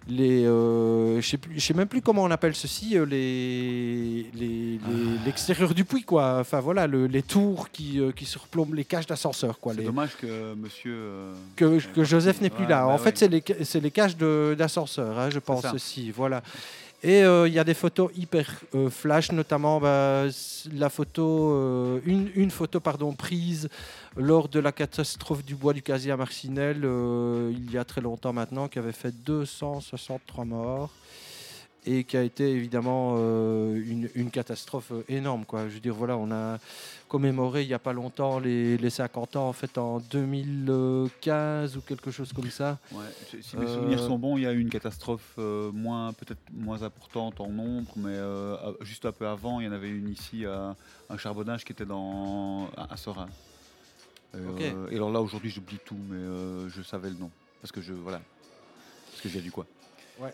Les 0.08 0.44
euh, 0.46 1.22
je 1.22 1.28
sais 1.28 1.38
plus- 1.38 1.54
je 1.60 1.60
sais 1.66 1.74
même 1.74 1.88
plus 1.88 2.02
comment 2.02 2.24
on 2.24 2.32
appelle 2.32 2.56
ceci, 2.56 2.98
euh, 2.98 3.06
les, 3.06 4.26
les- 4.34 4.80
les- 4.80 4.80
l'extérieur 5.26 5.74
du 5.74 5.86
puits, 5.86 6.04
quoi. 6.04 6.38
Enfin 6.40 6.60
voilà, 6.60 6.88
le- 6.88 7.06
les 7.08 7.22
tours 7.22 7.70
qui, 7.72 8.00
euh, 8.00 8.12
qui 8.12 8.26
surplombent 8.26 8.74
les 8.74 8.86
cages 8.86 9.06
d'ascenseur, 9.06 9.60
quoi. 9.60 9.74
C'est 9.74 9.80
Les- 9.82 9.86
dommage 9.86 10.16
que 10.20 10.56
monsieur. 10.56 10.94
euh, 10.96 11.34
que, 11.56 11.80
que 11.94 12.04
Joseph 12.04 12.42
n'est 12.42 12.50
plus 12.50 12.64
Ouais, 12.64 12.70
là. 12.70 12.86
bah 12.86 12.94
en 12.94 12.98
fait, 12.98 13.10
oui. 13.12 13.16
c'est 13.18 13.28
les, 13.28 13.66
c'est 13.66 13.80
les 13.82 13.92
cages 13.92 14.18
d'ascenseur, 14.18 15.18
hein, 15.20 15.30
je 15.30 15.40
pense 15.40 15.66
aussi. 15.74 16.12
Voilà. 16.12 16.42
Et 17.02 17.24
euh, 17.24 17.48
il 17.48 17.54
y 17.54 17.60
a 17.60 17.64
des 17.64 17.74
photos 17.74 18.12
hyper 18.18 18.60
euh, 18.76 18.90
flash, 18.90 19.32
notamment 19.32 19.80
bah, 19.80 20.26
la 20.74 20.90
photo, 20.90 21.54
euh, 21.54 22.00
une, 22.06 22.30
une 22.36 22.52
photo 22.52 22.82
pardon, 22.82 23.14
prise 23.14 23.70
lors 24.18 24.50
de 24.50 24.60
la 24.60 24.74
catastrophe 24.74 25.46
du 25.46 25.56
bois 25.56 25.72
du 25.72 25.82
casier 25.82 26.12
à 26.12 26.18
Marcinelle, 26.18 26.84
il 27.52 27.72
y 27.72 27.78
a 27.78 27.86
très 27.86 28.02
longtemps 28.02 28.34
maintenant, 28.34 28.68
qui 28.68 28.80
avait 28.80 28.92
fait 28.92 29.14
263 29.24 30.46
morts 30.46 30.92
et 31.92 32.04
qui 32.04 32.16
a 32.18 32.24
été 32.24 32.50
évidemment 32.52 33.16
euh, 33.18 33.76
une, 33.86 34.10
une 34.16 34.30
catastrophe 34.32 34.92
euh, 34.92 35.04
énorme. 35.10 35.46
Quoi. 35.46 35.68
Je 35.70 35.74
veux 35.76 35.80
dire, 35.80 35.96
voilà, 35.96 36.18
on 36.18 36.32
a 36.32 36.60
commémoré 37.08 37.64
il 37.64 37.68
n'y 37.68 37.74
a 37.74 37.80
pas 37.80 37.94
longtemps 37.94 38.38
les, 38.40 38.78
les 38.78 38.90
50 38.92 39.36
ans, 39.36 39.50
en 39.50 39.54
fait, 39.54 39.78
en 39.78 40.00
2015 40.00 41.78
ou 41.78 41.82
quelque 41.82 42.12
chose 42.12 42.32
comme 42.34 42.50
ça. 42.52 42.78
Ouais, 42.92 43.06
si- 43.42 43.58
mes 43.58 43.68
souvenirs 43.68 44.00
sont 44.00 44.18
bons, 44.20 44.38
il 44.38 44.44
y 44.44 44.48
a 44.48 44.52
eu 44.54 44.60
une 44.60 44.70
catastrophe 44.70 45.34
euh, 45.40 45.72
moins, 45.72 46.14
peut-être 46.14 46.42
moins 46.54 46.84
importante 46.84 47.40
en 47.42 47.50
nombre, 47.50 47.92
mais 47.96 48.18
juste 48.82 49.06
un 49.06 49.12
peu 49.12 49.28
avant, 49.28 49.60
il 49.60 49.66
y 49.66 49.70
en 49.70 49.72
avait 49.72 49.90
une 49.90 50.10
ici 50.10 50.46
à 50.46 50.76
un 51.10 51.18
charbonnage 51.18 51.66
qui 51.66 51.72
était 51.72 51.86
dans 51.86 52.70
à, 52.78 52.94
à 52.94 52.98
Sorin. 52.98 53.28
Euh, 54.36 54.88
et 54.92 54.96
alors 54.96 55.12
là, 55.12 55.22
aujourd'hui, 55.22 55.50
j'oublie 55.50 55.80
tout, 55.84 55.98
mais 56.10 56.16
euh, 56.18 56.70
je 56.70 56.84
savais 56.84 57.10
le 57.10 57.16
nom 57.16 57.32
parce 57.62 57.72
que 57.72 57.82
je 57.82 57.94
voilà, 57.94 58.22
parce 59.10 59.22
que 59.24 59.30
j'ai 59.30 59.42
du 59.42 59.52
quoi. 59.52 59.66
Ouais. 60.20 60.34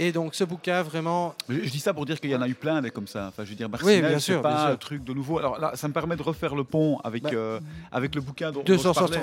Et 0.00 0.12
donc 0.12 0.34
ce 0.34 0.44
bouquin 0.44 0.82
vraiment. 0.82 1.34
Je, 1.48 1.62
je 1.62 1.70
dis 1.70 1.78
ça 1.78 1.92
pour 1.92 2.06
dire 2.06 2.18
qu'il 2.20 2.30
y 2.30 2.34
en 2.36 2.40
a 2.42 2.48
eu 2.48 2.54
plein 2.54 2.80
des 2.80 2.90
comme 2.90 3.06
ça. 3.06 3.26
Enfin, 3.28 3.44
je 3.44 3.50
veux 3.50 3.54
dire, 3.56 3.66
Oui, 3.66 3.72
Marcinelle, 3.72 4.08
bien 4.08 4.18
c'est 4.18 4.40
pas 4.40 4.68
un 4.70 4.76
truc 4.76 5.04
de 5.04 5.12
nouveau. 5.12 5.38
Alors 5.38 5.60
là, 5.60 5.72
ça 5.74 5.86
me 5.88 5.92
permet 5.92 6.16
de 6.16 6.22
refaire 6.22 6.54
le 6.54 6.64
pont 6.64 6.98
avec 7.04 7.22
Bah, 7.22 7.30
euh, 7.34 7.60
avec 7.92 8.14
le 8.14 8.20
bouquin 8.22 8.50
dont, 8.50 8.62
dont 8.62 8.76
je 8.78 8.82
parlais. 8.82 9.18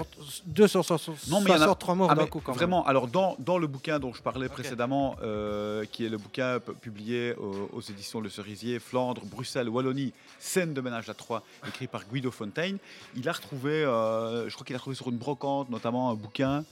260 0.46 0.46
263 0.46 1.16
Non, 1.30 1.42
mais 1.44 1.52
il 1.52 1.54
y 1.54 1.58
en 1.58 1.62
a- 1.64 1.96
morts 1.96 2.10
Ah, 2.12 2.16
mais 2.16 2.28
coup, 2.28 2.40
quand 2.44 2.52
même. 2.52 2.58
Vraiment, 2.58 2.86
alors 2.86 3.08
dans, 3.08 3.36
dans 3.40 3.58
le 3.58 3.66
bouquin 3.68 3.98
dont 4.00 4.14
je 4.14 4.22
parlais 4.22 4.50
précédemment, 4.50 5.16
euh, 5.24 5.84
qui 5.92 6.06
est 6.06 6.10
le 6.10 6.18
bouquin 6.18 6.60
publié 6.82 7.34
aux, 7.36 7.70
aux 7.74 7.82
éditions 7.82 8.22
Le 8.22 8.30
Cerisier, 8.30 8.80
Flandre, 8.80 9.22
Bruxelles, 9.26 9.70
Wallonie, 9.70 10.14
scène 10.40 10.74
de 10.74 10.82
ménage 10.82 11.10
à 11.10 11.14
Troyes, 11.16 11.42
écrit 11.68 11.88
par 11.88 12.04
Guido 12.06 12.30
Fontaine, 12.32 12.78
il 13.16 13.28
a 13.28 13.32
retrouvé, 13.32 13.72
euh, 13.84 14.48
je 14.48 14.54
crois 14.54 14.66
qu'il 14.66 14.76
a 14.76 14.80
trouvé 14.80 14.96
sur 14.96 15.10
une 15.10 15.18
brocante 15.18 15.70
notamment 15.70 16.12
un 16.12 16.14
bouquin 16.16 16.64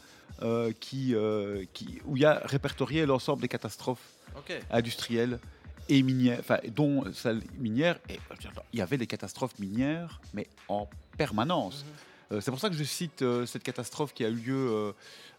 euh, 0.42 0.72
qui, 0.80 1.16
euh, 1.16 1.66
qui, 1.74 2.02
où 2.06 2.18
il 2.18 2.24
y 2.24 2.26
a 2.26 2.42
répertorié 2.46 3.06
l'ensemble 3.06 3.42
des 3.42 3.48
catastrophes 3.48 4.14
industrielles 4.70 5.40
et 5.88 6.02
minières, 6.02 6.40
enfin, 6.40 6.58
dont 6.76 7.06
celles 7.14 7.42
minières. 7.58 8.00
Et 8.10 8.20
il 8.74 8.80
y 8.80 8.82
avait 8.82 8.98
des 8.98 9.08
catastrophes 9.08 9.58
minières, 9.60 10.20
mais 10.34 10.48
en 10.68 10.90
permanence. 11.18 11.86
Euh, 11.88 12.05
c'est 12.32 12.52
pour 12.52 12.60
ça 12.60 12.70
que 12.70 12.76
je 12.76 12.84
cite 12.84 13.22
euh, 13.22 13.46
cette 13.46 13.64
catastrophe 13.64 14.14
qui 14.14 14.26
a 14.26 14.30
eu 14.30 14.34
lieu, 14.36 14.56
euh, 14.70 14.92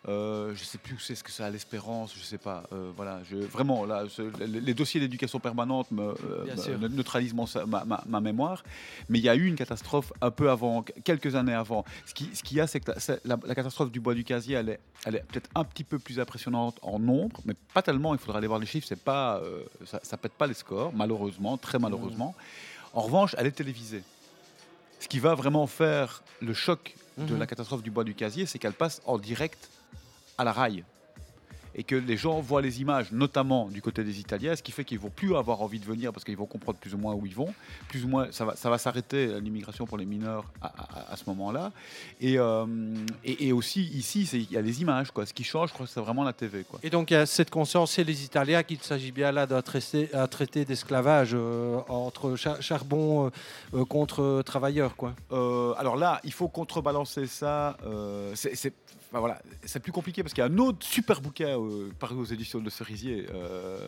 euh, 0.08 0.54
je 0.54 0.60
ne 0.60 0.64
sais 0.64 0.78
plus 0.78 0.94
où 0.94 0.98
c'est, 1.00 1.16
ce 1.16 1.24
que 1.24 1.32
c'est 1.32 1.42
à 1.42 1.50
l'Espérance, 1.50 2.12
je 2.14 2.20
ne 2.20 2.24
sais 2.24 2.38
pas. 2.38 2.62
Euh, 2.72 2.92
voilà, 2.96 3.20
je, 3.28 3.36
vraiment, 3.36 3.84
là, 3.84 4.04
ce- 4.08 4.22
les, 4.44 4.72
dossiers 4.74 5.00
d'éducation 5.00 5.40
permanente 5.40 5.90
me, 5.90 6.02
euh, 6.02 6.44
me- 6.54 6.76
ne- 6.78 6.88
neutralisent 6.88 7.34
ma, 7.34 7.84
ma- 7.84 8.04
ma 8.06 8.20
mémoire. 8.20 8.62
Mais 9.08 9.18
il 9.18 9.24
y 9.24 9.28
a 9.28 9.34
eu 9.34 9.46
une 9.46 9.56
catastrophe 9.56 10.12
un 10.20 10.30
peu 10.30 10.48
avant, 10.48 10.82
quelques 11.02 11.34
années 11.34 11.54
avant. 11.54 11.84
Ce 12.06 12.14
qui- 12.14 12.30
ce 12.34 12.42
qu'il 12.44 12.56
y 12.56 12.60
a, 12.60 12.68
c'est 12.68 12.78
que 12.78 12.92
la, 13.24 13.36
catastrophe 13.54 13.90
du 13.90 13.98
bois 13.98 14.14
du 14.14 14.22
casier, 14.22 14.54
elle 14.54 14.68
est, 14.68 14.80
elle 15.04 15.16
est 15.16 15.24
peut-être 15.26 15.50
un 15.56 15.64
petit 15.64 15.82
peu 15.84 15.98
plus 15.98 16.20
impressionnante 16.20 16.78
en 16.82 17.00
nombre, 17.00 17.40
mais 17.44 17.54
pas 17.74 17.82
tellement. 17.82 18.14
Il 18.14 18.18
faudra 18.20 18.38
aller 18.38 18.46
voir 18.46 18.60
les 18.60 18.66
chiffres. 18.66 18.86
C'est 18.88 19.02
pas, 19.02 19.38
euh, 19.38 19.64
ça, 19.86 19.98
ça 20.04 20.16
pète 20.16 20.32
pas 20.32 20.46
les 20.46 20.54
scores, 20.54 20.92
malheureusement, 20.94 21.56
très 21.56 21.80
malheureusement. 21.80 22.36
En 22.92 23.00
revanche, 23.02 23.34
elle 23.38 23.46
est 23.48 23.50
télévisée. 23.52 24.04
Ce 25.00 25.08
qui 25.08 25.18
va 25.20 25.34
vraiment 25.34 25.66
faire 25.66 26.22
le 26.40 26.54
choc 26.54 26.94
de 27.18 27.32
Mhm. 27.32 27.38
la 27.38 27.46
catastrophe 27.46 27.82
du 27.82 27.90
bois 27.90 28.04
du 28.04 28.14
casier, 28.14 28.44
c'est 28.46 28.58
qu'elle 28.58 28.72
passe 28.74 29.00
en 29.06 29.18
direct 29.18 29.68
à 30.38 30.44
la 30.44 30.52
rail. 30.52 30.84
Et 31.78 31.84
que 31.84 31.94
les 31.94 32.16
gens 32.16 32.40
voient 32.40 32.62
les 32.62 32.80
images, 32.80 33.12
notamment 33.12 33.68
du 33.68 33.82
côté 33.82 34.02
des 34.02 34.18
Italiens, 34.18 34.56
ce 34.56 34.62
qui 34.62 34.72
fait 34.72 34.84
qu'ils 34.84 34.98
vont 34.98 35.10
plus 35.10 35.36
avoir 35.36 35.60
envie 35.60 35.78
de 35.78 35.84
venir 35.84 36.10
parce 36.12 36.24
qu'ils 36.24 36.36
vont 36.36 36.46
comprendre 36.46 36.78
plus 36.78 36.94
ou 36.94 36.98
moins 36.98 37.14
où 37.14 37.26
ils 37.26 37.34
vont. 37.34 37.52
Plus 37.88 38.04
ou 38.04 38.08
moins, 38.08 38.28
ça 38.32 38.44
va, 38.46 38.56
ça 38.56 38.70
va 38.70 38.78
s'arrêter 38.78 39.26
euh, 39.26 39.40
l'immigration 39.40 39.84
pour 39.86 39.98
les 39.98 40.06
mineurs 40.06 40.44
à, 40.62 40.66
à- 40.68 41.12
à 41.12 41.16
ce 41.16 41.24
moment-là. 41.26 41.72
Et, 42.20 42.38
euh, 42.38 42.64
et, 43.24 43.48
et 43.48 43.52
aussi 43.52 43.82
ici, 43.82 44.22
il 44.32 44.50
y 44.50 44.56
a 44.56 44.62
les 44.62 44.80
images. 44.80 45.10
Quoi. 45.10 45.26
Ce 45.26 45.34
qui 45.34 45.44
change, 45.44 45.68
je 45.68 45.74
crois, 45.74 45.86
que 45.86 45.92
c'est 45.92 46.00
vraiment 46.00 46.24
la 46.24 46.32
TV. 46.32 46.64
Quoi. 46.64 46.80
Et 46.82 46.88
donc 46.90 47.10
il 47.10 47.14
y 47.14 47.16
a 47.18 47.26
cette 47.26 47.50
conscience 47.50 47.92
chez 47.92 48.04
les 48.04 48.24
Italiens 48.24 48.62
qu'il 48.62 48.78
s'agit 48.80 49.12
bien 49.12 49.30
là 49.30 49.46
d'un 49.46 49.60
traité, 49.62 50.64
d'esclavage 50.64 51.32
euh, 51.34 51.78
entre 51.88 52.36
cha- 52.36 52.60
charbon 52.60 53.30
euh, 53.74 53.84
contre 53.84 54.42
travailleurs. 54.46 54.96
Quoi. 54.96 55.14
Alors 55.30 55.96
là, 55.96 56.20
il 56.24 56.32
faut 56.32 56.48
contrebalancer 56.48 57.26
ça. 57.26 57.76
voilà, 59.12 59.38
c'est 59.64 59.80
plus 59.80 59.92
compliqué 59.92 60.22
parce 60.22 60.34
qu'il 60.34 60.42
y 60.44 60.46
a 60.46 60.50
un 60.50 60.58
autre 60.58 60.84
super 60.86 61.20
bouquin 61.20 61.56
euh, 61.66 61.90
paru 61.98 62.16
aux 62.16 62.24
éditions 62.24 62.60
de 62.60 62.70
Cerisier 62.70 63.26
euh, 63.34 63.78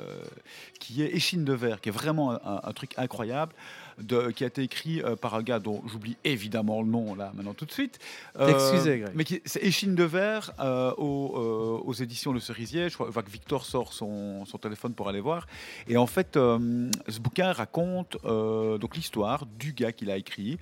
qui 0.80 1.02
est 1.02 1.14
Échine 1.14 1.44
de 1.44 1.52
verre, 1.52 1.80
qui 1.80 1.88
est 1.88 1.92
vraiment 1.92 2.32
un, 2.32 2.60
un 2.62 2.72
truc 2.72 2.92
incroyable, 2.98 3.52
de- 3.98 4.30
qui 4.30 4.44
a 4.44 4.46
été 4.46 4.62
écrit 4.62 5.00
euh, 5.02 5.16
par 5.16 5.34
un 5.34 5.42
gars 5.42 5.58
dont 5.58 5.82
j'oublie 5.86 6.16
évidemment 6.24 6.82
le 6.82 6.88
nom 6.88 7.14
là 7.14 7.32
maintenant 7.34 7.54
tout 7.54 7.64
de 7.66 7.72
suite. 7.72 7.98
Excusez, 8.38 8.98
Greg. 9.00 9.12
Mais 9.14 9.24
c'est 9.44 9.62
Échine 9.62 9.94
de 9.94 10.04
verre 10.04 10.52
aux, 10.98 11.82
aux 11.84 11.92
éditions 11.94 12.32
Le 12.32 12.40
Cerisier. 12.40 12.88
Je 12.88 12.94
crois, 12.94 13.22
que 13.22 13.30
Victor 13.30 13.64
sort 13.64 13.92
son, 13.92 14.44
son 14.46 14.58
téléphone 14.58 14.92
pour 14.94 15.08
aller 15.08 15.20
voir. 15.20 15.46
Et 15.88 15.96
en 15.96 16.06
fait, 16.06 16.34
ce 16.34 17.18
bouquin 17.20 17.52
raconte 17.52 18.16
donc 18.24 18.96
l'histoire 18.96 19.46
du 19.58 19.72
gars 19.72 19.92
qui 19.92 20.04
l'a 20.04 20.16
écrit, 20.16 20.58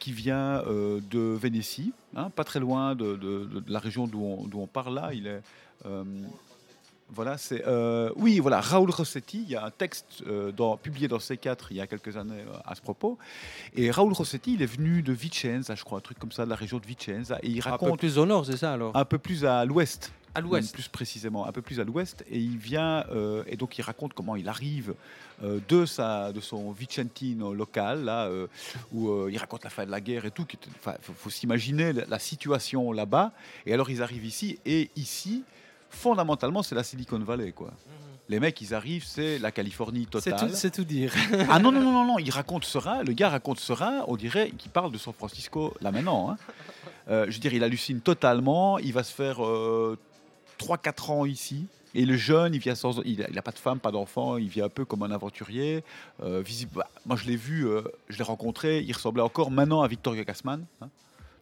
qui 0.00 0.12
vient 0.12 0.62
de 0.66 1.18
Vénétie, 1.36 1.92
hein, 2.16 2.30
pas 2.30 2.44
très 2.44 2.60
loin 2.60 2.94
de, 2.94 3.16
de- 3.16 3.44
de 3.60 3.72
la 3.72 3.78
région 3.78 4.06
d'où 4.06 4.22
on, 4.22 4.48
on 4.52 4.66
parle 4.66 4.94
là. 4.94 5.10
Il 5.12 5.26
est 5.26 5.40
voilà, 7.10 7.38
c'est 7.38 7.64
euh, 7.66 8.10
oui, 8.16 8.38
voilà, 8.38 8.60
Raoul 8.60 8.90
Rossetti. 8.90 9.42
Il 9.42 9.50
y 9.50 9.56
a 9.56 9.64
un 9.64 9.70
texte 9.70 10.22
euh, 10.26 10.52
dans- 10.52 10.76
publié 10.76 11.08
dans 11.08 11.16
C4 11.16 11.56
il 11.70 11.78
y 11.78 11.80
a 11.80 11.86
quelques 11.86 12.16
années 12.18 12.42
euh, 12.46 12.58
à 12.66 12.74
ce 12.74 12.82
propos. 12.82 13.16
Et 13.74 13.90
Raoul 13.90 14.12
Rossetti, 14.12 14.54
il 14.54 14.62
est 14.62 14.66
venu 14.66 15.00
de 15.02 15.12
Vicenza, 15.14 15.74
je 15.74 15.84
crois, 15.84 15.98
un 15.98 16.02
truc 16.02 16.18
comme 16.18 16.32
ça, 16.32 16.44
de 16.44 16.50
la 16.50 16.56
région 16.56 16.78
de 16.78 16.84
Vicenza, 16.86 17.38
et 17.42 17.48
il 17.48 17.66
Un 17.66 17.70
raconte 17.70 17.92
peu 17.92 17.96
plus 17.96 18.18
au 18.18 18.26
nord, 18.26 18.44
c'est 18.44 18.58
ça 18.58 18.74
alors? 18.74 18.94
Un 18.94 19.04
peu 19.06 19.16
plus 19.16 19.46
à 19.46 19.64
l'ouest. 19.64 20.12
À 20.34 20.42
l'ouest. 20.42 20.74
Plus 20.74 20.88
précisément, 20.88 21.46
un 21.46 21.52
peu 21.52 21.62
plus 21.62 21.80
à 21.80 21.84
l'ouest. 21.84 22.22
Et 22.30 22.38
il 22.38 22.58
vient, 22.58 23.06
euh, 23.10 23.42
et 23.46 23.56
donc 23.56 23.78
il 23.78 23.82
raconte 23.82 24.12
comment 24.12 24.36
il 24.36 24.46
arrive 24.46 24.94
euh, 25.42 25.60
de, 25.66 25.86
sa, 25.86 26.30
de 26.34 26.40
son 26.42 26.70
Vicentino 26.72 27.54
local, 27.54 28.04
là, 28.04 28.26
euh, 28.26 28.46
où 28.92 29.08
euh, 29.08 29.30
il 29.32 29.38
raconte 29.38 29.64
la 29.64 29.70
fin 29.70 29.86
de 29.86 29.90
la 29.90 30.02
guerre 30.02 30.26
et 30.26 30.30
tout. 30.30 30.46
Il 30.52 30.58
faut, 31.00 31.12
faut 31.14 31.30
s'imaginer 31.30 31.94
la, 31.94 32.04
la 32.04 32.18
situation 32.18 32.92
là-bas. 32.92 33.32
Et 33.64 33.72
alors 33.72 33.88
ils 33.88 34.02
arrivent 34.02 34.26
ici, 34.26 34.58
et 34.66 34.90
ici, 34.94 35.42
fondamentalement, 35.90 36.62
c'est 36.62 36.74
la 36.74 36.82
Silicon 36.84 37.18
Valley, 37.18 37.52
quoi. 37.52 37.70
Les 38.30 38.40
mecs, 38.40 38.60
ils 38.60 38.74
arrivent, 38.74 39.04
c'est 39.06 39.38
la 39.38 39.50
Californie 39.50 40.00
Mhm. 40.00 40.20
C'est 40.20 40.30
totale. 40.30 40.50
tout, 40.50 40.54
c'est 40.56 40.70
tout 40.70 40.84
dire. 40.84 41.14
Ah 41.48 41.58
non, 41.58 41.72
non, 41.72 41.80
non, 41.80 41.92
non, 41.92 42.04
non, 42.04 42.18
il 42.18 42.30
raconte 42.30 42.64
Serein, 42.64 43.02
le 43.02 43.12
gars 43.14 43.30
raconte 43.30 43.58
Serein, 43.58 44.04
on 44.06 44.16
dirait 44.16 44.50
qu'il 44.50 44.70
parle 44.70 44.92
de 44.92 44.98
San 44.98 45.14
Francisco 45.14 45.72
là 45.80 45.90
maintenant. 45.92 46.30
hein. 46.30 46.36
Euh, 47.08 47.24
je 47.28 47.32
veux 47.32 47.38
dire, 47.40 47.54
il 47.54 47.64
hallucine 47.64 48.00
totalement, 48.02 48.78
il 48.78 48.92
va 48.92 49.02
se 49.02 49.14
faire 49.14 49.40
3-4 50.58 51.10
ans 51.10 51.24
ici. 51.24 51.66
Et 51.94 52.04
le 52.04 52.16
jeune, 52.18 52.54
il 52.54 52.60
vient 52.60 52.74
sans, 52.74 53.00
il 53.04 53.26
n'a 53.32 53.40
pas 53.42 53.50
de 53.50 53.58
femme, 53.58 53.80
pas 53.80 53.90
d'enfant, 53.90 54.36
il 54.36 54.48
vient 54.48 54.66
un 54.66 54.68
peu 54.68 54.84
comme 54.84 55.02
un 55.04 55.10
aventurier. 55.10 55.82
Euh, 56.22 56.42
visible, 56.42 56.72
bah, 56.74 56.86
moi, 57.06 57.16
je 57.16 57.24
l'ai 57.26 57.36
vu, 57.36 57.66
euh, 57.66 57.80
je 58.10 58.18
l'ai 58.18 58.24
rencontré, 58.24 58.80
il 58.80 58.92
ressemblait 58.92 59.22
encore 59.22 59.50
maintenant 59.50 59.80
à 59.80 59.88
Victoria 59.88 60.22
Gassman. 60.22 60.66
hein. 60.82 60.88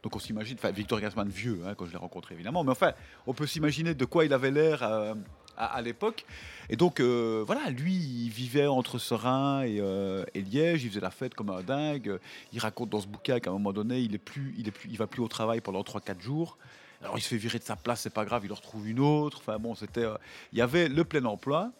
Donc 0.07 0.15
on 0.15 0.21
s'imagine, 0.21 0.57
enfin 0.57 0.71
Victor 0.71 1.01
Gassman 1.01 1.29
vieux 1.29 1.63
hein, 1.67 1.75
quand 1.75 1.85
je 1.85 1.91
l'ai 1.91 1.99
rencontré 1.99 2.37
évidemment, 2.37 2.63
mais 2.63 2.71
enfin 2.71 2.93
on 3.27 3.35
peut 3.35 3.45
s'imaginer 3.45 3.93
de 3.93 4.05
quoi 4.05 4.25
il 4.25 4.33
avait 4.33 4.53
l'air 4.53 4.85
euh, 4.85 5.15
à, 5.57 5.83
l'époque. 5.83 6.25
Et 6.71 6.77
donc 6.77 7.01
euh, 7.01 7.43
voilà, 7.45 7.71
lui 7.71 7.93
il 7.93 8.29
vivait 8.29 8.69
entre 8.69 8.99
Serein 8.99 9.63
et, 9.63 9.81
euh, 9.81 10.25
et 10.33 10.43
Liège, 10.43 10.85
il 10.85 10.91
faisait 10.91 11.01
la 11.01 11.11
fête 11.11 11.35
comme 11.35 11.51
un 11.51 11.61
dingue. 11.61 12.21
Il 12.53 12.61
raconte 12.61 12.89
dans 12.89 13.01
ce 13.01 13.09
bouquin 13.09 13.41
qu'à 13.41 13.51
un 13.51 13.55
moment 13.55 13.73
donné 13.73 13.99
il 13.99 14.15
est 14.15 14.19
plus, 14.19 14.55
il 14.57 14.69
est 14.69 14.71
plus, 14.71 14.89
il 14.89 14.97
va 14.97 15.09
plus 15.09 15.23
au 15.23 15.27
travail 15.27 15.61
pendant 15.61 15.83
3-4 15.83 16.21
jours. 16.21 16.57
Alors 17.03 17.19
il 17.19 17.21
se 17.21 17.27
fait 17.27 17.37
virer 17.37 17.59
de 17.59 17.65
sa 17.65 17.75
place, 17.75 18.03
c'est 18.03 18.15
pas 18.15 18.25
grave, 18.25 18.45
il 18.45 18.53
en 18.53 18.55
retrouve 18.55 18.89
une 18.89 19.01
autre. 19.01 19.39
Enfin 19.41 19.59
bon, 19.59 19.75
c'était, 19.75 20.07
il 20.53 20.59
y 20.59 20.63
avait 20.63 20.89
le 20.89 21.03
plein 21.03 21.25
emploi 21.25 21.73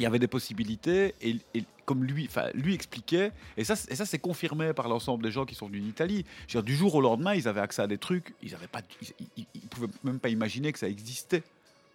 il 0.00 0.04
y 0.04 0.06
avait 0.06 0.18
des 0.18 0.28
possibilités 0.28 1.14
et, 1.20 1.36
comme 1.84 2.04
lui, 2.04 2.28
lui 2.54 2.74
expliquait, 2.74 3.32
et 3.56 3.64
ça, 3.64 3.74
et 3.88 3.96
ça 3.96 4.06
c'est 4.06 4.18
confirmé 4.18 4.72
par 4.72 4.88
l'ensemble 4.88 5.22
des 5.22 5.30
gens 5.30 5.44
qui 5.44 5.54
sont 5.54 5.66
venus 5.66 5.82
d'Italie. 5.82 6.24
Du 6.64 6.74
jour 6.74 6.94
au 6.94 7.00
lendemain, 7.00 7.34
ils 7.34 7.46
avaient 7.48 7.60
accès 7.60 7.82
à 7.82 7.86
des 7.86 7.98
trucs, 7.98 8.34
ils 8.42 8.54
avaient 8.54 8.66
pas, 8.68 8.80
ils, 9.36 9.46
pouvaient 9.68 9.92
même 10.02 10.18
pas 10.18 10.30
imaginer 10.30 10.72
que 10.72 10.78
ça 10.78 10.88
existait. 10.88 11.42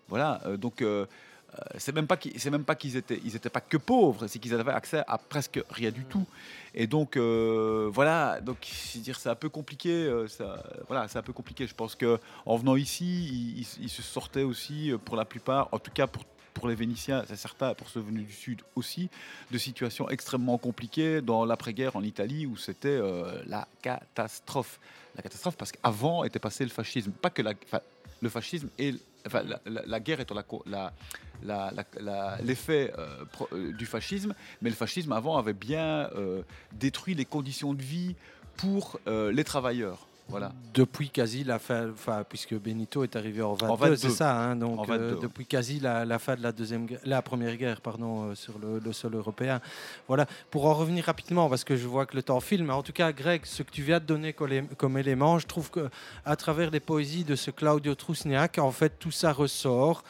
Voilà, 0.08 0.42
euh, 0.46 0.56
donc 0.58 0.84
euh, 0.84 1.08
euh, 1.54 1.62
c'est 1.80 1.96
même 1.96 2.06
pas 2.06 2.16
qu'ils, 2.18 2.40
c'est 2.40 2.54
étaient, 2.96 3.20
ils 3.26 3.36
étaient 3.36 3.50
pas 3.50 3.62
que 3.62 3.78
pauvres, 3.78 4.28
c'est 4.28 4.38
qu'ils 4.38 4.54
avaient 4.54 4.72
accès 4.72 5.04
à 5.08 5.18
presque 5.18 5.60
rien 5.72 5.90
du 5.90 6.04
tout. 6.04 6.28
Et 6.76 6.86
donc 6.86 7.18
euh, 7.18 7.90
voilà, 7.92 8.40
donc 8.42 8.58
dire, 8.98 9.18
c'est 9.20 9.30
un 9.30 9.36
peu 9.36 9.50
compliqué. 9.50 10.14
ça, 10.28 10.62
voilà, 10.88 11.08
c'est 11.08 11.18
un 11.18 11.24
peu 11.24 11.34
compliqué. 11.34 11.66
Je 11.66 11.74
pense 11.74 11.96
que 11.96 12.20
en 12.46 12.58
venant 12.58 12.76
ici, 12.76 13.56
ils, 13.58 13.84
ils- 13.86 13.90
se 13.90 14.04
sortaient 14.04 14.44
aussi, 14.44 14.92
pour 15.06 15.16
la 15.16 15.26
plupart, 15.26 15.70
en 15.72 15.80
tout 15.80 15.92
cas 15.92 16.06
pour 16.06 16.24
pour 16.56 16.68
les 16.70 16.74
Vénitiens, 16.74 17.24
c'est 17.28 17.36
certain, 17.36 17.76
pour 17.76 17.90
ceux 17.90 18.00
venus 18.00 18.26
du 18.26 18.34
Sud 18.34 18.62
aussi, 18.76 19.10
de 19.52 19.58
situations 19.60 20.10
extrêmement 20.10 20.58
compliquées 20.58 21.22
dans 21.22 21.46
l'après-guerre 21.46 21.96
en 21.98 22.02
Italie 22.02 22.48
où 22.48 22.58
c'était 22.58 22.88
euh, 22.88 23.44
la 23.46 23.68
catastrophe. 23.84 24.80
La 25.16 25.22
catastrophe 25.22 25.58
parce 25.58 25.72
qu'avant 25.74 26.24
était 26.24 26.40
passé 26.40 26.64
le 26.64 26.70
fascisme. 26.72 27.12
Pas 27.12 27.30
que 27.30 27.42
la, 27.42 27.54
le 28.22 28.30
fascisme 28.30 28.70
et 28.80 28.96
la, 29.66 30.00
guerre 30.00 30.22
étant 30.22 30.36
l'effet 32.42 32.94
euh, 32.98 33.26
euh, 33.52 33.74
du 33.74 33.86
fascisme, 33.86 34.34
mais 34.62 34.70
le 34.70 34.76
fascisme 34.76 35.12
avant 35.12 35.38
avait 35.38 35.54
bien 35.54 36.10
détruit 36.72 37.16
les 37.16 37.26
conditions 37.26 37.74
de 37.74 37.82
vie 37.82 38.16
pour 38.56 39.00
les 39.06 39.44
travailleurs. 39.44 40.08
Voilà. 40.28 40.52
Depuis 40.74 41.10
quasi 41.10 41.44
la 41.44 41.60
fin, 41.60 41.92
enfin, 41.92 42.24
puisque 42.28 42.56
Benito 42.56 43.04
est 43.04 43.16
arrivé 43.16 43.44
en 43.44 43.54
22, 43.54 43.76
22. 43.76 43.96
c'est 43.96 44.10
ça, 44.10 44.36
hein, 44.36 44.56
donc 44.56 44.80
En 44.80 44.84
22, 44.84 45.04
euh, 45.04 45.20
depuis 45.22 45.46
quasi 45.46 45.80
la, 45.80 46.04
la 46.04 46.18
fin 46.18 46.36
de 46.36 46.42
la 46.42 46.52
deuxième, 46.52 46.88
la 47.04 47.22
première 47.22 47.56
guerre, 47.58 47.80
pardon, 47.80 48.30
euh, 48.30 48.36
sur 48.36 48.58
le, 48.58 48.80
le 48.80 48.94
sol 48.94 49.14
européen. 49.14 49.62
Voilà. 50.08 50.26
Pour 50.50 50.66
en 50.66 50.74
revenir 50.74 51.06
rapidement, 51.06 51.48
parce 51.48 51.64
que 51.64 51.76
je 51.76 51.88
vois 51.88 52.08
que 52.08 52.16
le 52.16 52.24
temps 52.24 52.40
file, 52.40 52.64
mais 52.64 52.74
en 52.74 52.82
tout 52.82 52.94
cas, 52.94 53.12
Greg, 53.12 53.46
ce 53.46 53.62
que 53.62 53.72
tu 53.72 53.84
viens 53.84 54.00
de 54.00 54.06
donner 54.06 54.34
comme 54.34 54.98
élément, 54.98 55.38
je 55.38 55.46
trouve 55.46 55.70
que 55.70 55.90
à 56.26 56.36
travers 56.36 56.72
les 56.72 56.80
poésies 56.80 57.24
de 57.24 57.36
ce 57.36 57.52
Claudio 57.52 57.94
Trusniak, 57.94 58.58
en 58.58 58.72
fait, 58.72 58.98
tout 58.98 59.12
ça 59.12 59.32
ressort 59.32 60.04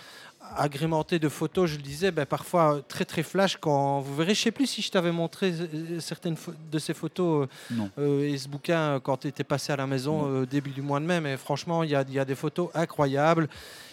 agrémenté 0.57 1.19
de 1.19 1.29
photos, 1.29 1.69
je 1.69 1.75
le 1.77 1.81
disais, 1.81 2.11
ben, 2.11 2.25
parfois 2.25 2.81
très 2.87 3.05
très 3.05 3.23
flash. 3.23 3.57
Quand 3.57 3.99
vous 3.99 4.15
verrez, 4.15 4.33
je 4.35 4.41
sais 4.41 4.51
plus 4.51 4.67
si 4.67 4.81
je 4.81 4.91
t'avais 4.91 5.11
montré 5.11 5.51
euh, 5.51 5.99
certaines 5.99 6.37
de 6.71 6.79
ces 6.79 6.93
photos 6.93 7.47
euh, 7.71 7.75
euh, 7.99 8.33
et 8.33 8.37
ce 8.37 8.47
bouquin 8.47 8.79
euh, 8.79 8.99
quand 8.99 9.17
tu 9.17 9.27
étais 9.27 9.43
passé 9.43 9.73
à 9.73 9.75
la 9.75 9.87
maison 9.87 10.27
euh, 10.27 10.45
début 10.45 10.71
du 10.71 10.81
mois 10.81 10.99
de 10.99 11.05
mai. 11.05 11.19
Mais 11.19 11.37
franchement, 11.37 11.83
il 11.83 11.89
y 11.89 11.95
a, 11.95 12.03
il 12.07 12.13
y 12.13 12.19
a 12.19 12.25
des 12.25 12.35
photos 12.35 12.69
incroyables. 12.73 13.47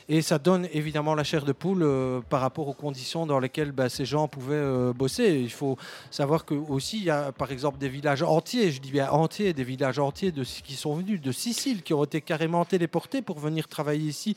Et 0.09 0.21
ça 0.21 0.39
donne 0.39 0.67
évidemment 0.73 1.15
la 1.15 1.23
chair 1.23 1.45
de 1.45 1.53
poule 1.53 1.85
euh, 1.85 2.21
par 2.29 2.41
rapport 2.41 2.67
aux 2.67 2.75
conditions 2.75 3.25
dans 3.25 3.39
lesquelles 3.39 3.71
ben, 3.71 3.89
ces 3.89 4.05
gens 4.05 4.27
pouvaient 4.27 4.93
bosser. 4.93 5.41
Il 5.41 5.51
faut 5.51 5.77
savoir 6.11 6.45
que 6.45 6.55
aussi 6.55 6.99
il 6.99 7.05
y 7.05 7.11
a 7.11 7.31
par 7.33 7.53
exemple 7.53 7.79
des 7.79 7.89
villages 7.89 8.23
entiers, 8.23 8.73
je 8.73 8.81
dis 8.81 8.91
bien 8.91 9.09
entiers, 9.11 9.53
des 9.53 9.65
villages 9.65 10.01
entiers 10.01 10.33
de, 10.33 10.43
qui 10.43 10.75
sont 10.75 10.95
venus 10.95 11.21
de 11.21 11.31
Sicile, 11.33 11.83
qui 11.83 11.95
ont 11.95 12.05
été 12.05 12.21
carrément 12.21 12.65
téléportés 12.65 13.23
pour 13.23 13.39
venir 13.39 13.69
travailler 13.69 14.09
ici. 14.09 14.37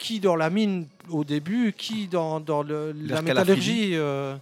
Qui 0.00 0.18
dans 0.18 0.34
la 0.34 0.48
mine 0.48 0.86
au 1.10 1.24
début, 1.24 1.74
qui 1.76 2.08
dans, 2.08 2.40
dans 2.40 2.62
le- 2.62 2.92
la 2.92 3.16
L'air 3.16 3.22
métallurgie. 3.22 3.90
euh, 3.96 4.34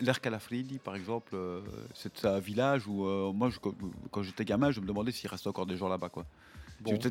L'air 0.00 0.20
Calafridi, 0.20 0.78
par 0.78 0.94
exemple, 0.94 1.32
euh, 1.34 1.60
c'est 1.92 2.24
un 2.24 2.38
village 2.38 2.86
où, 2.86 3.04
euh, 3.04 3.32
moi, 3.32 3.50
je- 3.50 3.58
quand, 4.12 4.22
j'étais 4.22 4.44
gamin, 4.44 4.70
je 4.70 4.78
me 4.80 4.86
demandais 4.86 5.10
s'il 5.10 5.28
restait 5.28 5.48
encore 5.48 5.66
des 5.66 5.76
gens 5.76 5.88
là-bas. 5.88 6.08
Quoi. 6.08 6.24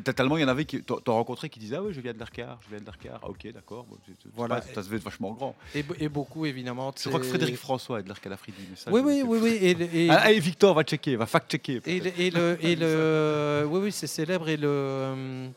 T'as- 0.04 0.12
Tellement 0.14 0.36
il 0.38 0.40
y 0.40 0.44
en 0.44 0.48
avait 0.48 0.64
qui 0.66 0.82
t'as 0.82 1.12
rencontré 1.12 1.48
qui 1.48 1.58
disaient 1.58 1.76
ah 1.76 1.82
oui 1.82 1.94
je 1.94 2.00
viens 2.02 2.12
de 2.12 2.18
l'Arcar, 2.18 2.58
je 2.62 2.68
viens 2.70 2.80
de 2.80 2.84
l'Arcar. 2.86 3.20
Ah, 3.22 3.28
ok 3.30 3.52
d'accord. 3.54 3.84
Bon, 3.88 3.96
Voilà. 4.34 4.56
pas- 4.62 4.74
ça 4.74 4.82
se 4.82 4.88
fait 4.90 4.98
vachement 4.98 5.32
grand. 5.32 5.54
Et, 5.74 5.82
et 5.98 6.08
beaucoup, 6.10 6.44
évidemment. 6.46 6.92
Je 6.98 7.08
crois 7.08 7.20
que 7.20 7.26
Frédéric 7.26 7.56
François 7.56 8.00
est 8.00 8.02
de 8.04 8.08
l'Arc 8.08 8.26
à 8.26 8.30
la 8.30 8.36
Fridi. 8.38 8.58
Mais 8.70 8.76
ça, 8.76 8.90
Oui, 8.90 9.00
oui, 9.04 9.22
oui, 9.26 9.38
oui. 9.42 9.58
Et, 9.60 10.08
Ah, 10.10 10.30
et 10.32 10.38
Victor 10.40 10.74
va 10.74 10.82
checker, 10.82 11.16
va 11.16 11.24
fact-checker. 11.26 11.80
Et 11.86 12.00
le, 12.00 12.20
et 12.20 12.30
le, 12.30 12.58
et 12.62 12.76
le- 12.82 13.64
oui, 13.66 13.80
oui, 13.84 13.92
c'est 13.92 14.06
célèbre. 14.06 14.48
Et 14.50 14.56
le, 14.58 14.68
euh, 14.68 15.48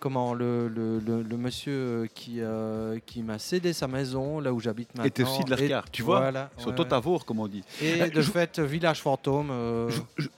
comment, 0.00 0.34
le, 0.34 0.66
le, 0.68 0.98
le- 0.98 1.22
le 1.22 1.36
monsieur 1.36 1.72
euh, 1.72 2.06
qui, 2.14 2.36
euh, 2.40 2.98
qui 3.06 3.22
m'a 3.22 3.38
cédé 3.38 3.72
sa 3.72 3.86
maison, 3.86 4.40
là 4.40 4.52
où 4.52 4.58
j'habite 4.60 4.88
maintenant. 4.94 5.04
était 5.04 5.22
aussi 5.22 5.44
de 5.44 5.50
l'Arcar, 5.50 5.90
tu 5.90 6.02
vois 6.02 6.20
voilà, 6.20 6.50
Sur 6.58 6.68
ouais, 6.70 6.74
Totavour, 6.74 7.24
comme 7.24 7.38
on 7.40 7.46
dit. 7.48 7.62
Et 7.80 8.00
Euh, 8.02 8.08
de 8.08 8.20
je- 8.20 8.30
fait, 8.30 8.58
village 8.58 9.00
fantôme. 9.00 9.50
euh, 9.52 9.90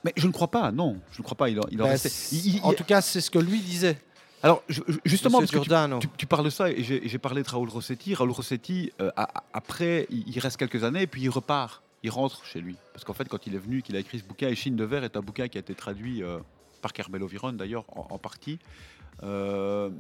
Mais 0.05 0.13
je 0.17 0.27
ne 0.27 0.33
crois 0.33 0.49
pas, 0.51 0.71
non. 0.73 0.99
Je 1.13 1.19
ne 1.21 1.25
crois 1.25 1.37
pas. 1.37 1.49
Il 1.49 1.59
en, 1.61 1.65
il 1.71 1.81
en 1.81 1.85
bah, 1.85 1.91
restait- 1.93 2.09
c'est- 2.11 2.37
il- 2.37 2.57
il- 2.57 2.61
en 2.63 2.73
tout 2.75 2.85
cas, 2.85 3.01
c'est 3.01 3.21
ce 3.21 3.31
que 3.31 3.39
lui 3.39 3.61
disait. 3.61 3.97
Alors, 4.43 4.63
je- 4.69 4.81
justement, 5.05 5.39
parce 5.39 5.53
que 5.53 5.59
tu, 5.59 5.69
tu- 6.01 6.09
tu 6.19 6.27
parles 6.27 6.45
de 6.45 6.51
ça, 6.51 6.69
et 6.69 6.83
j'ai 6.83 7.19
parlé 7.19 7.43
de 7.45 7.49
Raoul 7.49 7.69
Rossetti. 7.69 8.15
Raoul 8.15 8.33
Rossetti, 8.33 8.91
euh, 9.01 9.11
a- 9.17 9.45
après, 9.53 10.07
il, 10.11 10.25
il 10.29 10.39
reste 10.41 10.57
quelques 10.57 10.83
années, 10.83 11.03
et 11.03 11.07
puis 11.07 11.23
il 11.23 11.29
repart. 11.31 11.83
Il 12.03 12.11
rentre 12.11 12.45
chez 12.45 12.61
lui. 12.61 12.75
Parce 12.93 13.05
qu'en 13.05 13.13
fait, 13.15 13.29
quand 13.29 13.47
il 13.47 13.55
est 13.55 13.59
venu, 13.59 13.81
qu'il 13.83 13.95
a 13.95 14.01
écrit 14.01 14.19
ce 14.19 14.25
bouquin, 14.25 14.49
Et 14.49 14.57
Chine 14.57 14.75
de 14.75 14.83
verre 14.85 15.05
est 15.05 15.17
un 15.17 15.21
bouquin 15.21 15.47
qui 15.47 15.59
a 15.59 15.61
été 15.61 15.73
traduit 15.77 16.25
euh, 16.25 16.39
par 16.81 16.93
Carmelo 16.93 17.29
Viron, 17.29 17.53
d'ailleurs, 17.53 17.85
en, 17.95 18.09
en 18.11 18.19
partie. 18.19 18.59
Euh, 19.23 19.91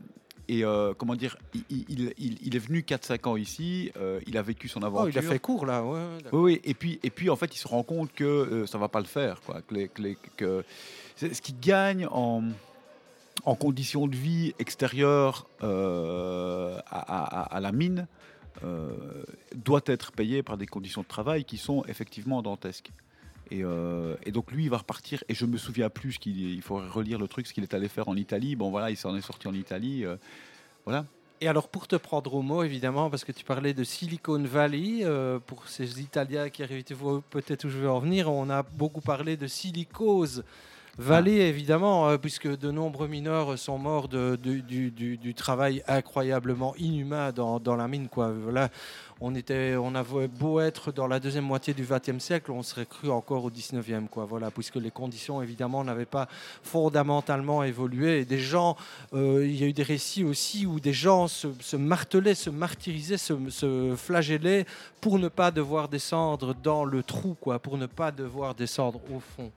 et 0.48 0.64
euh, 0.64 0.93
comment 0.94 1.14
dire, 1.14 1.36
il, 1.55 1.64
il- 1.89 2.12
il- 2.18 2.39
il 2.43 2.56
est 2.56 2.59
venu 2.59 2.80
4-5 2.82 3.28
ans 3.28 3.36
ici, 3.36 3.93
euh, 3.97 4.20
il 4.26 4.36
a 4.36 4.43
vécu 4.43 4.68
son 4.68 4.82
aventure. 4.82 5.05
Oh, 5.06 5.09
il 5.09 5.18
a 5.18 5.22
fait 5.22 5.39
court, 5.39 5.64
là. 5.66 5.82
Ouais, 5.84 5.93
ouais, 5.93 6.22
d'accord. 6.22 6.40
Oui, 6.40 6.55
oui, 6.55 6.60
et 6.64 6.74
puis, 6.74 6.98
et 7.02 7.10
puis 7.10 7.30
en 7.30 7.36
fait, 7.36 7.55
il 7.55 7.59
se 7.59 7.68
rend 7.68 7.82
compte 7.84 8.12
que 8.12 8.24
euh, 8.24 8.66
ça 8.66 8.76
va 8.78 8.89
pas 8.89 8.98
le 9.01 9.06
faire. 9.06 9.40
Quoi, 9.43 9.62
que 9.62 9.74
les- 9.74 9.89
que 9.89 10.02
les- 10.02 10.18
que- 10.36 10.64
c'est- 11.16 11.32
ce 11.32 11.40
qu'il 11.40 11.59
gagne 11.60 12.06
en, 12.10 12.43
en 13.44 13.55
conditions 13.55 14.06
de 14.09 14.16
vie 14.16 14.52
extérieures 14.59 15.47
à, 15.60 16.82
à- 16.90 17.43
à 17.56 17.60
la 17.60 17.72
mine 17.72 18.06
doit 19.55 19.80
être 19.86 20.12
payé 20.12 20.43
par 20.43 20.56
des 20.56 20.66
conditions 20.66 21.02
de 21.02 21.06
travail 21.06 21.44
qui 21.44 21.56
sont 21.56 21.84
effectivement 21.89 22.43
dantesques. 22.43 22.90
Et, 23.52 23.62
euh, 23.62 24.16
et 24.24 24.30
donc 24.32 24.50
lui, 24.50 24.64
il 24.64 24.70
va 24.70 24.78
repartir. 24.78 25.22
Et 25.28 25.34
je 25.34 25.44
me 25.46 25.58
souviens 25.58 25.90
plus 25.90 26.18
qu'il 26.18 26.38
il 26.40 26.62
faudrait 26.62 26.88
relire 26.88 27.18
le 27.18 27.28
truc, 27.28 27.46
ce 27.46 27.52
qu'il 27.52 27.62
est 27.64 27.74
allé 27.74 27.88
faire 27.88 28.08
en 28.08 28.16
Italie. 28.16 28.56
Bon 28.56 28.70
voilà, 28.70 28.90
il 28.90 28.96
s'en 28.96 29.14
est 29.14 29.20
sorti 29.20 29.46
en 29.46 29.54
Italie. 29.54 30.04
euh, 30.04 30.16
voilà. 30.86 31.04
Et 31.42 31.48
alors, 31.48 31.68
pour 31.68 31.88
te 31.88 31.96
prendre 31.96 32.32
au 32.34 32.42
mot, 32.42 32.62
évidemment, 32.62 33.10
parce 33.10 33.24
que 33.24 33.32
tu 33.32 33.44
parlais 33.44 33.74
de 33.74 33.82
Silicon 33.84 34.42
Valley, 34.44 35.00
euh, 35.02 35.38
pour 35.44 35.66
ces 35.68 36.00
Italiens 36.00 36.48
qui 36.50 36.62
arrivent, 36.62 36.84
tu 36.84 36.94
vois 36.94 37.20
peut-être 37.30 37.64
où 37.64 37.68
je 37.68 37.78
veux 37.78 37.90
en 37.90 37.98
venir, 37.98 38.30
on 38.30 38.48
a 38.48 38.62
beaucoup 38.62 39.00
parlé 39.00 39.36
de 39.36 39.48
Silicose 39.48 40.44
Valley, 40.98 41.38
Ah. 41.40 41.46
évidemment, 41.48 42.16
puisque 42.18 42.46
de 42.46 42.70
nombreux 42.70 43.08
mineurs 43.08 43.58
sont 43.58 43.78
morts 43.78 44.08
de, 44.08 44.36
de- 44.36 44.60
du, 44.60 44.90
du- 44.90 45.16
du 45.16 45.34
travail 45.34 45.82
incroyablement 45.88 46.76
inhumain 46.76 47.32
dans, 47.32 47.58
dans 47.58 47.76
la 47.76 47.88
mine. 47.88 48.08
Quoi. 48.08 48.30
Voilà, 48.30 48.68
on, 49.22 49.36
était, 49.36 49.74
avait 49.94 50.26
beau 50.26 50.58
être 50.58 50.90
dans 50.90 51.06
la 51.06 51.20
deuxième 51.20 51.44
moitié 51.44 51.74
du 51.74 51.86
XXe 51.88 52.18
siècle, 52.18 52.50
on 52.50 52.62
serait 52.64 52.86
cru 52.86 53.08
encore 53.08 53.44
au 53.44 53.50
XIXe, 53.50 54.10
quoi. 54.10 54.24
Voilà, 54.24 54.50
puisque 54.50 54.76
les 54.76 54.90
conditions, 54.90 55.40
évidemment, 55.40 55.84
n'avaient 55.84 56.04
pas 56.04 56.26
fondamentalement 56.64 57.62
évolué. 57.62 58.20
Et 58.20 58.24
des 58.24 58.40
gens, 58.40 58.76
euh, 59.14 59.46
il 59.46 59.54
y 59.54 59.62
a 59.62 59.68
eu 59.68 59.72
des 59.72 59.84
récits 59.84 60.24
aussi 60.24 60.66
où 60.66 60.80
des 60.80 60.92
gens 60.92 61.28
se, 61.28 61.48
se 61.60 61.76
martelaient, 61.76 62.34
se 62.34 62.50
martyrisaient, 62.50 63.16
se, 63.16 63.34
se 63.48 63.94
flagellaient 63.96 64.66
pour 65.00 65.20
ne 65.20 65.28
pas 65.28 65.52
devoir 65.52 65.88
descendre 65.88 66.52
dans 66.54 66.84
le 66.84 67.04
trou, 67.04 67.36
quoi, 67.40 67.60
pour 67.60 67.78
ne 67.78 67.86
pas 67.86 68.10
devoir 68.10 68.56
descendre 68.56 69.00
au 69.14 69.20
fond. 69.20 69.52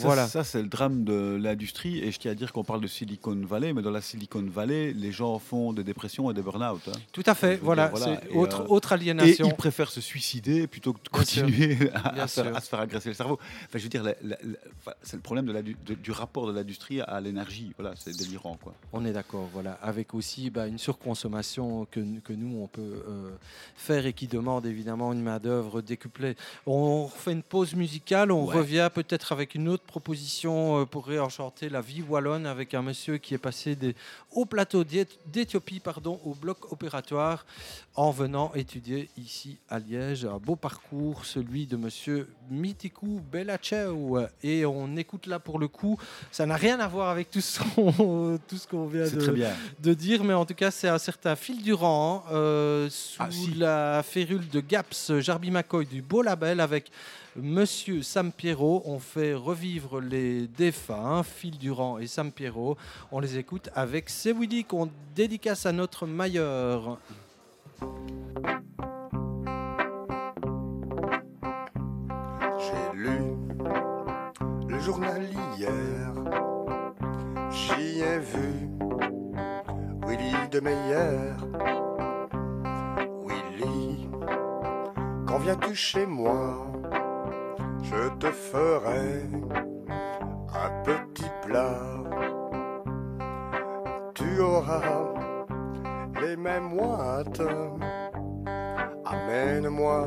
Ça, 0.00 0.06
voilà. 0.06 0.26
ça 0.28 0.44
c'est 0.44 0.62
le 0.62 0.68
drame 0.68 1.04
de 1.04 1.38
l'industrie. 1.40 1.98
Et 1.98 2.10
je 2.10 2.18
tiens 2.18 2.32
à 2.32 2.34
dire 2.34 2.52
qu'on 2.52 2.64
parle 2.64 2.80
de 2.80 2.86
Silicon 2.86 3.36
Valley, 3.46 3.72
mais 3.72 3.82
dans 3.82 3.90
la 3.90 4.00
Silicon 4.00 4.44
Valley, 4.48 4.92
les 4.92 5.12
gens 5.12 5.38
font 5.38 5.72
des 5.72 5.84
dépressions 5.84 6.30
et 6.30 6.34
des 6.34 6.42
burn-out. 6.42 6.80
hein. 6.88 6.92
Tout 7.12 7.22
à 7.26 7.34
fait, 7.34 7.56
voilà, 7.56 7.88
dire, 7.88 7.98
c'est 7.98 8.32
Et, 8.32 8.36
autre- 8.36 8.62
euh, 8.62 8.66
autre 8.74 8.92
aliénation. 8.92 9.46
Et 9.46 9.48
ils 9.48 9.54
préfèrent 9.54 9.90
se 9.90 10.00
suicider 10.00 10.66
plutôt 10.66 10.92
que 10.92 11.02
de 11.04 11.08
continuer 11.08 11.90
à, 11.94 12.26
se 12.26 12.34
faire, 12.42 12.44
sûr. 12.46 12.56
à 12.56 12.60
se 12.60 12.68
faire 12.68 12.80
agresser 12.80 13.08
le 13.10 13.14
cerveau. 13.14 13.38
Enfin, 13.66 13.78
je 13.78 13.82
veux 13.82 13.88
dire, 13.88 14.04
c'est 15.02 15.16
le 15.16 15.22
problème 15.22 15.46
de 15.46 15.52
la- 15.52 15.62
du, 15.62 15.76
de- 15.86 15.94
du 15.94 16.10
rapport 16.10 16.46
de 16.46 16.52
l'industrie 16.52 17.00
à 17.00 17.20
l'énergie. 17.20 17.72
Voilà, 17.78 17.94
c'est 17.96 18.16
délirant. 18.16 18.56
Quoi. 18.62 18.74
On 18.92 19.04
est 19.04 19.12
d'accord, 19.12 19.48
voilà, 19.52 19.72
avec 19.82 20.14
aussi 20.14 20.50
bah, 20.50 20.66
une 20.66 20.78
surconsommation 20.78 21.86
que, 21.90 22.00
que 22.24 22.32
nous 22.32 22.58
on 22.62 22.66
peut 22.66 22.80
euh, 23.08 23.30
faire 23.76 24.06
et 24.06 24.12
qui 24.12 24.26
demande 24.26 24.66
évidemment 24.66 25.12
une 25.12 25.22
main 25.22 25.38
d'œuvre 25.38 25.80
décuplée. 25.82 26.36
On 26.66 27.08
fait 27.08 27.32
une 27.32 27.42
pause 27.42 27.74
musicale, 27.74 28.32
on 28.32 28.46
Ouais. 28.46 28.56
revient 28.56 28.88
peut-être 28.94 29.32
avec 29.32 29.54
une 29.54 29.68
autre 29.68 29.84
proposition 29.90 30.80
euh, 30.80 30.84
pour 30.86 31.06
réenchanter 31.06 31.68
la 31.68 31.80
vie 31.80 32.02
wallonne 32.02 32.46
avec 32.46 32.74
un 32.74 32.82
monsieur 32.82 33.18
qui 33.18 33.34
est 33.34 33.38
passé 33.38 33.74
des 33.74 33.94
hauts 34.32 34.46
plateaux 34.46 34.84
d'Éth- 34.84 35.18
d'Éthiopie 35.26 35.80
pardon 35.80 36.20
au 36.24 36.34
bloc 36.34 36.72
opératoire 36.72 37.44
en 37.96 38.12
venant 38.12 38.52
étudier 38.54 39.10
ici 39.18 39.58
à 39.68 39.80
Liège. 39.80 40.24
Un 40.24 40.38
beau 40.38 40.54
parcours, 40.56 41.24
celui 41.24 41.66
de 41.66 41.76
monsieur 41.76 42.28
Mitikou 42.50 43.20
Belachew. 43.32 44.28
Et 44.44 44.64
on 44.64 44.96
écoute 44.96 45.26
là 45.26 45.38
pour 45.40 45.58
le 45.58 45.66
coup, 45.68 45.98
ça 46.30 46.46
n'a 46.46 46.56
rien 46.56 46.78
à 46.80 46.86
voir 46.88 47.08
avec 47.10 47.30
tout, 47.30 47.40
ce 47.40 47.58
qu'on 48.68 48.86
vient 48.86 49.04
de, 49.80 49.94
dire, 49.94 50.22
mais 50.24 50.34
en 50.34 50.46
tout 50.46 50.54
cas, 50.54 50.70
c'est 50.70 50.88
un 50.88 50.98
certain 50.98 51.34
fil 51.34 51.62
durant 51.62 52.24
euh, 52.30 52.88
sous 52.88 53.20
Ah, 53.20 53.28
si. 53.30 53.54
la 53.54 54.02
férule 54.04 54.48
de 54.48 54.60
Gaps 54.60 55.18
Jarby 55.18 55.50
McCoy 55.50 55.84
du 55.84 56.00
beau 56.00 56.22
label 56.22 56.60
avec 56.60 56.90
Monsieur 57.36 58.02
Sam 58.02 58.32
Pierrot. 58.32 58.82
On 58.84 58.98
fait 58.98 59.34
revivre 59.34 60.00
les 60.00 60.48
défunts, 60.48 61.22
Phil 61.22 61.58
Durand 61.58 61.98
et 61.98 62.06
Sam 62.06 62.32
Pierrot. 62.32 62.76
On 63.12 63.20
les 63.20 63.38
écoute 63.38 63.70
avec 63.74 64.10
C'est 64.10 64.32
Willy 64.32 64.64
qu'on 64.64 64.90
dédicace 65.14 65.66
à 65.66 65.72
notre 65.72 66.06
mailleur. 66.06 66.98
J'ai 72.58 72.98
lu 72.98 73.18
le 74.68 74.80
journal 74.80 75.22
hier, 75.56 76.12
j'y 77.50 78.00
ai 78.00 78.18
vu 78.18 78.68
Willy 80.06 80.34
de 80.50 80.60
Meyer. 80.60 81.36
Willy, 83.24 84.08
quand 85.26 85.38
viens-tu 85.38 85.74
chez 85.74 86.06
moi? 86.06 86.66
Je 87.90 88.08
te 88.20 88.30
ferai 88.30 89.26
un 90.64 90.70
petit 90.84 91.30
plat. 91.44 91.80
Tu 94.14 94.40
auras 94.40 95.14
les 96.22 96.36
mêmes 96.36 96.70
moites. 96.74 97.42
Amène-moi 99.04 100.06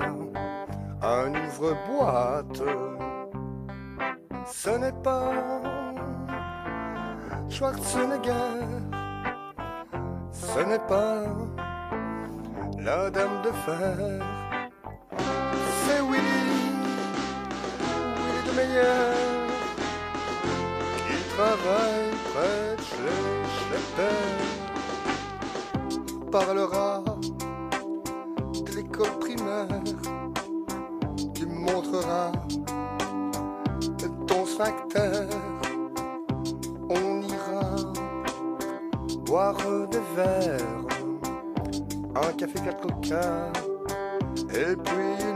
un 1.02 1.30
ouvre-boîte. 1.46 2.64
Ce 4.46 4.70
n'est 4.70 5.00
pas 5.04 5.32
Schwarzenegger, 7.50 8.66
ce 10.32 10.60
n'est 10.60 10.88
pas 10.88 11.24
la 12.80 13.10
dame 13.10 13.42
de 13.44 13.52
fer, 13.66 14.33
Meyer, 18.74 19.14
qui 21.06 21.18
travaille 21.36 22.12
près 22.34 22.76
de 22.76 22.82
chez 23.54 23.70
parlera 26.32 26.92
de 28.66 28.72
l'école 28.76 29.20
primaire 29.20 29.84
tu 31.36 31.46
me 31.46 31.60
montreras 31.60 32.32
ton 34.28 34.46
sphincter. 34.46 35.28
On 36.90 37.22
ira 37.22 37.76
boire 39.26 39.58
des 39.92 40.02
verres, 40.16 40.86
un 42.16 42.32
café 42.34 42.60
quatre 42.66 42.82
coca, 42.82 43.52
et 44.50 44.76
puis 44.76 45.33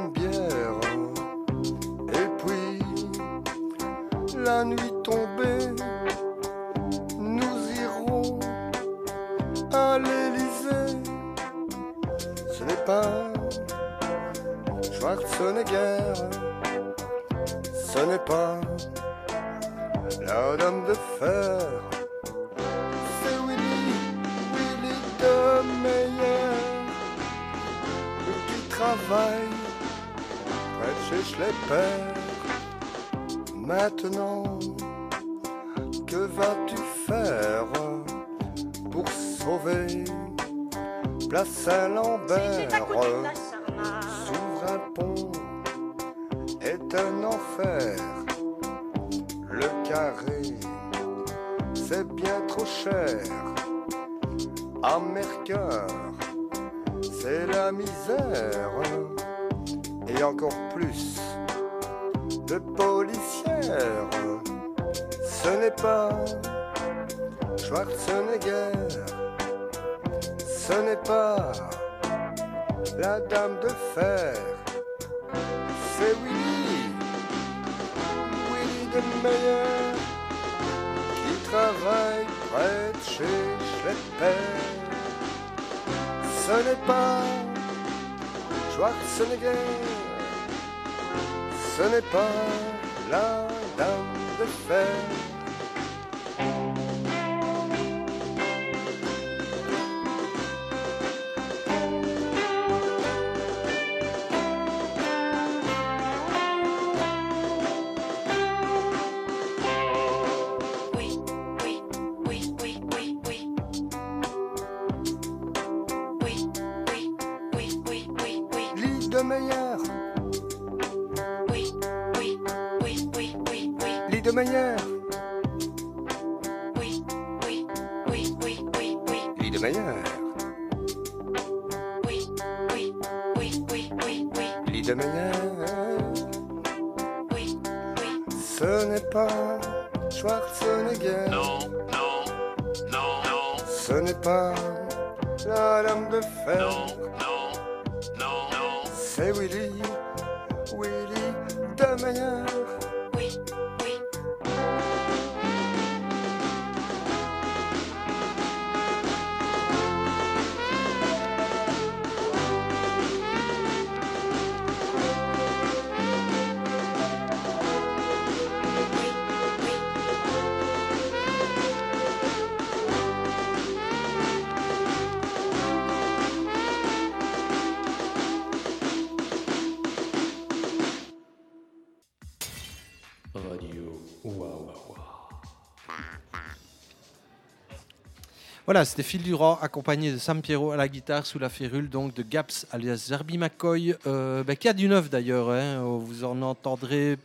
Voilà, 188.68 188.84
c'était 188.84 189.02
Phil 189.04 189.24
Durand 189.24 189.58
accompagné 189.62 190.12
de 190.12 190.18
Sam 190.18 190.42
Pierrot 190.42 190.72
à 190.72 190.76
la 190.76 190.90
guitare 190.90 191.26
sous 191.26 191.40
la 191.40 191.48
férule 191.48 191.90
donc 191.90 192.14
de 192.14 192.22
Gaps 192.22 192.68
alias 192.74 192.98
Zerbi 193.08 193.38
McCoy, 193.38 193.96
euh, 194.06 194.44
bah, 194.44 194.58
qui 194.58 194.68
a 194.68 194.74
du 194.74 194.90
neuf 194.90 195.10
d'ailleurs. 195.10 195.52
hein. 195.52 195.82
Vous 195.84 196.26
en 196.26 196.42
entendrez 196.42 197.18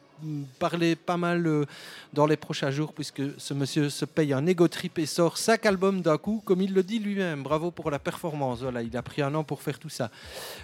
parler 0.61 0.95
pas 0.95 1.17
mal 1.17 1.45
euh, 1.49 1.65
dans 2.13 2.27
les 2.27 2.37
prochains 2.37 2.71
jours 2.71 2.93
puisque 2.93 3.23
ce 3.39 3.55
monsieur 3.55 3.91
se 3.91 4.05
paye 4.05 4.33
un 4.33 4.47
ego 4.47 4.69
trip 4.69 5.01
et 5.01 5.07
sort 5.07 5.37
cinq 5.37 5.67
albums 5.67 6.01
d'un 6.01 6.17
coup, 6.17 6.41
comme 6.45 6.63
il 6.63 6.73
le 6.75 6.85
dit 6.85 7.01
lui-même. 7.01 7.43
Bravo 7.43 7.73
pour 7.73 7.91
la 7.91 7.99
performance. 7.99 8.61
Voilà, 8.61 8.81
il 8.81 8.97
a 8.97 9.03
pris 9.03 9.21
un 9.21 9.35
an 9.35 9.43
pour 9.43 9.63
faire 9.63 9.81
tout 9.81 9.89
ça. 9.89 10.13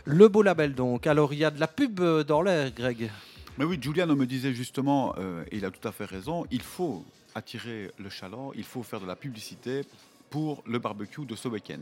Le 0.04 0.28
beau 0.28 0.42
label 0.42 0.76
donc. 0.76 1.08
Alors 1.08 1.32
il 1.32 1.40
y 1.40 1.44
a 1.44 1.50
de 1.50 1.58
la 1.58 1.66
pub 1.66 1.98
euh, 1.98 2.22
dans 2.22 2.40
l'air, 2.40 2.70
Greg. 2.70 3.10
Mais 3.58 3.64
oui, 3.64 3.78
Giuliano 3.82 4.14
me 4.14 4.26
disait 4.26 4.54
justement, 4.54 5.12
euh, 5.18 5.42
et 5.50 5.56
il 5.56 5.64
a 5.64 5.72
tout 5.72 5.88
à 5.88 5.90
fait 5.90 6.04
raison, 6.04 6.46
il 6.52 6.62
faut 6.62 7.04
attirer 7.34 7.90
le 7.98 8.08
chaland, 8.08 8.52
il 8.54 8.62
faut 8.62 8.84
faire 8.84 9.00
de 9.00 9.06
la 9.06 9.16
publicité 9.16 9.82
pour 10.30 10.62
le 10.66 10.78
barbecue 10.78 11.24
de 11.24 11.34
ce 11.34 11.48
week-end. 11.48 11.80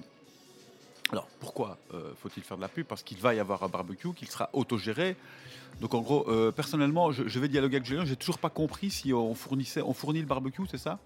Alors 1.13 1.29
pourquoi 1.41 1.79
euh, 1.95 2.13
faut-il 2.21 2.43
faire 2.43 2.57
de 2.57 2.63
la 2.63 2.69
pub? 2.69 2.87
Parce 2.87 3.03
qu'il 3.03 3.19
va 3.19 3.35
y 3.35 3.39
avoir 3.39 3.63
un 3.63 3.69
barbecue, 3.69 4.13
qu'il 4.13 4.29
sera 4.29 4.51
autogéré. 4.53 5.17
Donc 5.81 5.95
en 5.95 6.01
gros, 6.01 6.29
euh, 6.29 6.51
personnellement, 6.51 7.13
je, 7.13 7.39
vais 7.39 7.49
dialoguer 7.49 7.77
avec 7.77 7.87
Julien, 7.87 8.05
j'ai 8.05 8.17
toujours 8.17 8.39
pas 8.39 8.51
compris 8.51 8.91
si 8.91 9.13
on 9.13 9.35
fournissait, 9.35 9.83
on 9.83 9.93
fournit 9.93 10.21
le 10.21 10.27
barbecue, 10.27 10.63
c'est 10.71 10.79
ça? 10.79 10.99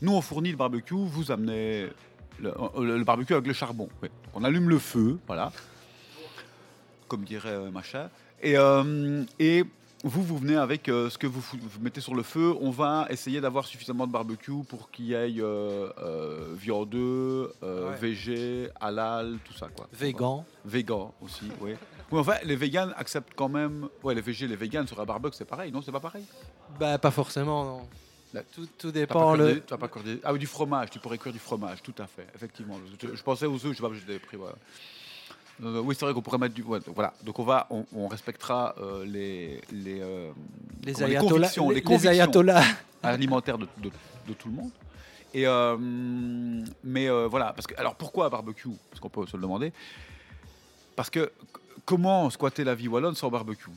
Nous 0.00 0.12
on 0.12 0.22
fournit 0.22 0.50
le 0.50 0.56
barbecue, 0.56 0.94
vous 0.94 1.30
amenez 1.30 1.88
le, 2.38 2.52
le 2.78 3.04
barbecue 3.04 3.34
avec 3.34 3.46
le 3.46 3.52
charbon. 3.52 3.88
On 4.32 4.44
allume 4.44 4.68
le 4.68 4.78
feu, 4.78 5.18
voilà, 5.26 5.52
comme 7.08 7.24
dirait 7.24 7.50
euh, 7.50 7.70
machin. 7.70 8.08
Et, 8.42 8.56
euh, 8.56 9.24
et 9.38 9.64
vous, 10.02 10.22
vous 10.22 10.38
venez 10.38 10.56
avec 10.56 10.88
euh, 10.88 11.10
ce 11.10 11.18
que 11.18 11.26
vous, 11.26 11.42
mettez 11.80 12.00
sur 12.00 12.14
le 12.14 12.22
feu. 12.22 12.54
On 12.60 12.70
va 12.70 13.06
essayer 13.10 13.40
d'avoir 13.40 13.66
suffisamment 13.66 14.06
de 14.06 14.12
barbecue 14.12 14.62
pour 14.68 14.90
qu'il 14.90 15.06
y 15.06 15.12
ait 15.12 15.34
euh, 15.40 15.90
euh, 15.98 16.54
viandeux, 16.56 17.52
euh, 17.62 17.90
Ouais. 17.90 17.96
végé, 17.98 18.68
halal, 18.80 19.38
tout 19.44 19.52
ça. 19.52 19.68
Quoi. 19.68 19.88
Végan. 19.92 20.44
Végan 20.64 21.12
aussi, 21.20 21.44
oui. 21.60 21.72
Oui, 22.12 22.18
enfin, 22.18 22.34
les 22.44 22.56
végans 22.56 22.90
acceptent 22.96 23.34
quand 23.36 23.48
même. 23.48 23.88
Ouais, 24.02 24.14
les 24.14 24.20
végés, 24.20 24.48
les 24.48 24.56
végans 24.56 24.86
sur 24.86 25.00
un 25.00 25.04
barbecue, 25.04 25.36
c'est 25.36 25.44
pareil, 25.44 25.70
non 25.70 25.80
C'est 25.82 25.92
pas 25.92 26.00
pareil? 26.00 26.24
Bah, 26.78 26.98
pas 26.98 27.10
forcément, 27.10 27.64
non. 27.64 28.42
Tout, 28.54 28.66
tout 28.78 28.90
dépend. 28.92 29.34
Le... 29.34 29.60
t'as 29.60 29.76
pas 29.76 29.88
cordé- 29.88 30.20
Ah 30.24 30.32
oui, 30.32 30.38
du 30.38 30.46
fromage, 30.46 30.90
tu 30.90 30.98
pourrais 31.00 31.18
cuire 31.18 31.32
du 31.32 31.38
fromage, 31.40 31.82
tout 31.82 31.94
à 31.98 32.06
fait, 32.06 32.26
effectivement. 32.34 32.78
Je, 33.02 33.14
je 33.14 33.22
pensais 33.22 33.46
aux 33.46 33.54
œufs, 33.56 33.72
je 33.72 33.74
sais 33.74 33.82
pas, 33.82 33.90
je 33.92 34.06
l'ai 34.10 34.18
pris. 34.20 34.36
voilà. 34.36 34.54
Euh, 35.62 35.80
oui, 35.84 35.94
c'est 35.98 36.04
vrai 36.06 36.14
qu'on 36.14 36.22
pourrait 36.22 36.38
mettre 36.38 36.54
du. 36.54 36.62
ouais, 36.62 36.80
donc 36.80 36.94
voilà, 36.94 37.12
donc 37.22 37.38
on 37.38 37.44
va, 37.44 37.66
on, 37.70 37.84
on 37.94 38.08
respectera 38.08 38.74
euh, 38.80 39.04
les 39.04 39.60
les 39.72 40.00
euh, 40.00 40.30
Les 40.84 40.94
comment, 40.94 41.28
convictions, 41.28 41.70
les- 41.70 41.82
convictions 41.82 42.10
ayatollahs. 42.10 42.64
alimentaires 43.02 43.58
de, 43.58 43.66
de- 43.78 43.90
de 44.28 44.32
tout 44.34 44.48
le 44.48 44.54
monde. 44.54 44.70
Et 45.34 45.46
euh, 45.46 45.76
mais 46.82 47.08
voilà, 47.28 47.52
parce 47.52 47.66
que 47.66 47.78
alors 47.78 47.94
pourquoi 47.94 48.28
barbecue? 48.30 48.70
Parce 48.90 49.00
qu'on 49.00 49.10
peut 49.10 49.26
se 49.26 49.36
le 49.36 49.42
demander. 49.42 49.72
Parce 50.96 51.10
que 51.10 51.30
comment 51.84 52.30
squatter 52.30 52.64
la 52.64 52.74
vie 52.74 52.88
wallonne 52.88 53.14
sans 53.14 53.30
barbecue? 53.30 53.70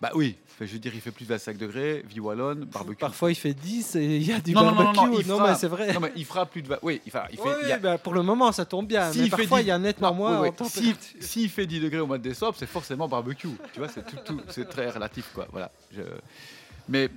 Bah 0.00 0.10
oui, 0.14 0.36
je 0.60 0.66
veux 0.66 0.78
dire, 0.78 0.92
il 0.94 1.00
fait 1.00 1.10
plus 1.10 1.24
de 1.24 1.30
25 1.30 1.56
degrés, 1.56 2.04
vie 2.06 2.20
wallonne, 2.20 2.64
barbecue. 2.64 2.98
Parfois, 3.00 3.30
il 3.30 3.34
fait 3.34 3.54
10 3.54 3.96
et 3.96 4.04
il 4.16 4.22
y 4.26 4.32
a 4.32 4.40
du 4.40 4.52
non, 4.52 4.64
non, 4.64 4.70
non, 4.72 4.92
barbecue. 4.92 4.98
non, 5.00 5.06
non, 5.06 5.18
il 5.18 5.24
fera- 5.24 5.48
mais 5.48 5.54
c'est 5.54 5.68
vrai. 5.68 5.92
Non, 5.94 6.00
mais 6.00 6.12
il 6.16 6.24
fera 6.26 6.44
plus 6.44 6.60
de. 6.60 6.68
vingt- 6.68 6.78
Oui, 6.82 7.00
il 7.06 7.10
fera. 7.10 7.26
Il 7.32 7.38
fait, 7.38 7.48
il 7.62 7.68
y 7.68 7.72
a- 7.72 7.78
bah, 7.78 7.96
pour 7.96 8.12
le 8.12 8.22
moment, 8.22 8.52
ça 8.52 8.66
tombe 8.66 8.86
bien. 8.86 9.10
S'il 9.10 9.22
mais 9.22 9.30
fait 9.30 9.36
parfois, 9.36 9.58
10 9.60 9.64
il 9.64 9.68
y 9.68 9.70
a 9.70 9.78
nettement 9.78 10.10
Non, 10.10 10.14
moins. 10.16 10.32
oui, 10.32 10.36
en 10.48 10.50
oui. 10.50 10.56
température. 10.56 10.82
S'il 11.00 11.22
s'il 11.22 11.48
fait 11.48 11.66
10 11.66 11.80
degrés 11.80 12.00
au 12.00 12.06
mois 12.06 12.18
de 12.18 12.22
décembre, 12.24 12.54
c'est 12.58 12.66
forcément 12.68 13.08
barbecue. 13.08 13.48
Tu 13.72 13.78
vois, 13.80 13.88
c'est 13.88 14.04
tout, 14.04 14.16
tout- 14.24 14.40
c'est 14.50 14.68
très 14.68 14.90
relatif, 14.90 15.30
quoi. 15.34 15.48
Voilà. 15.50 15.70
Je- 15.94 16.02
Mais 16.88 17.08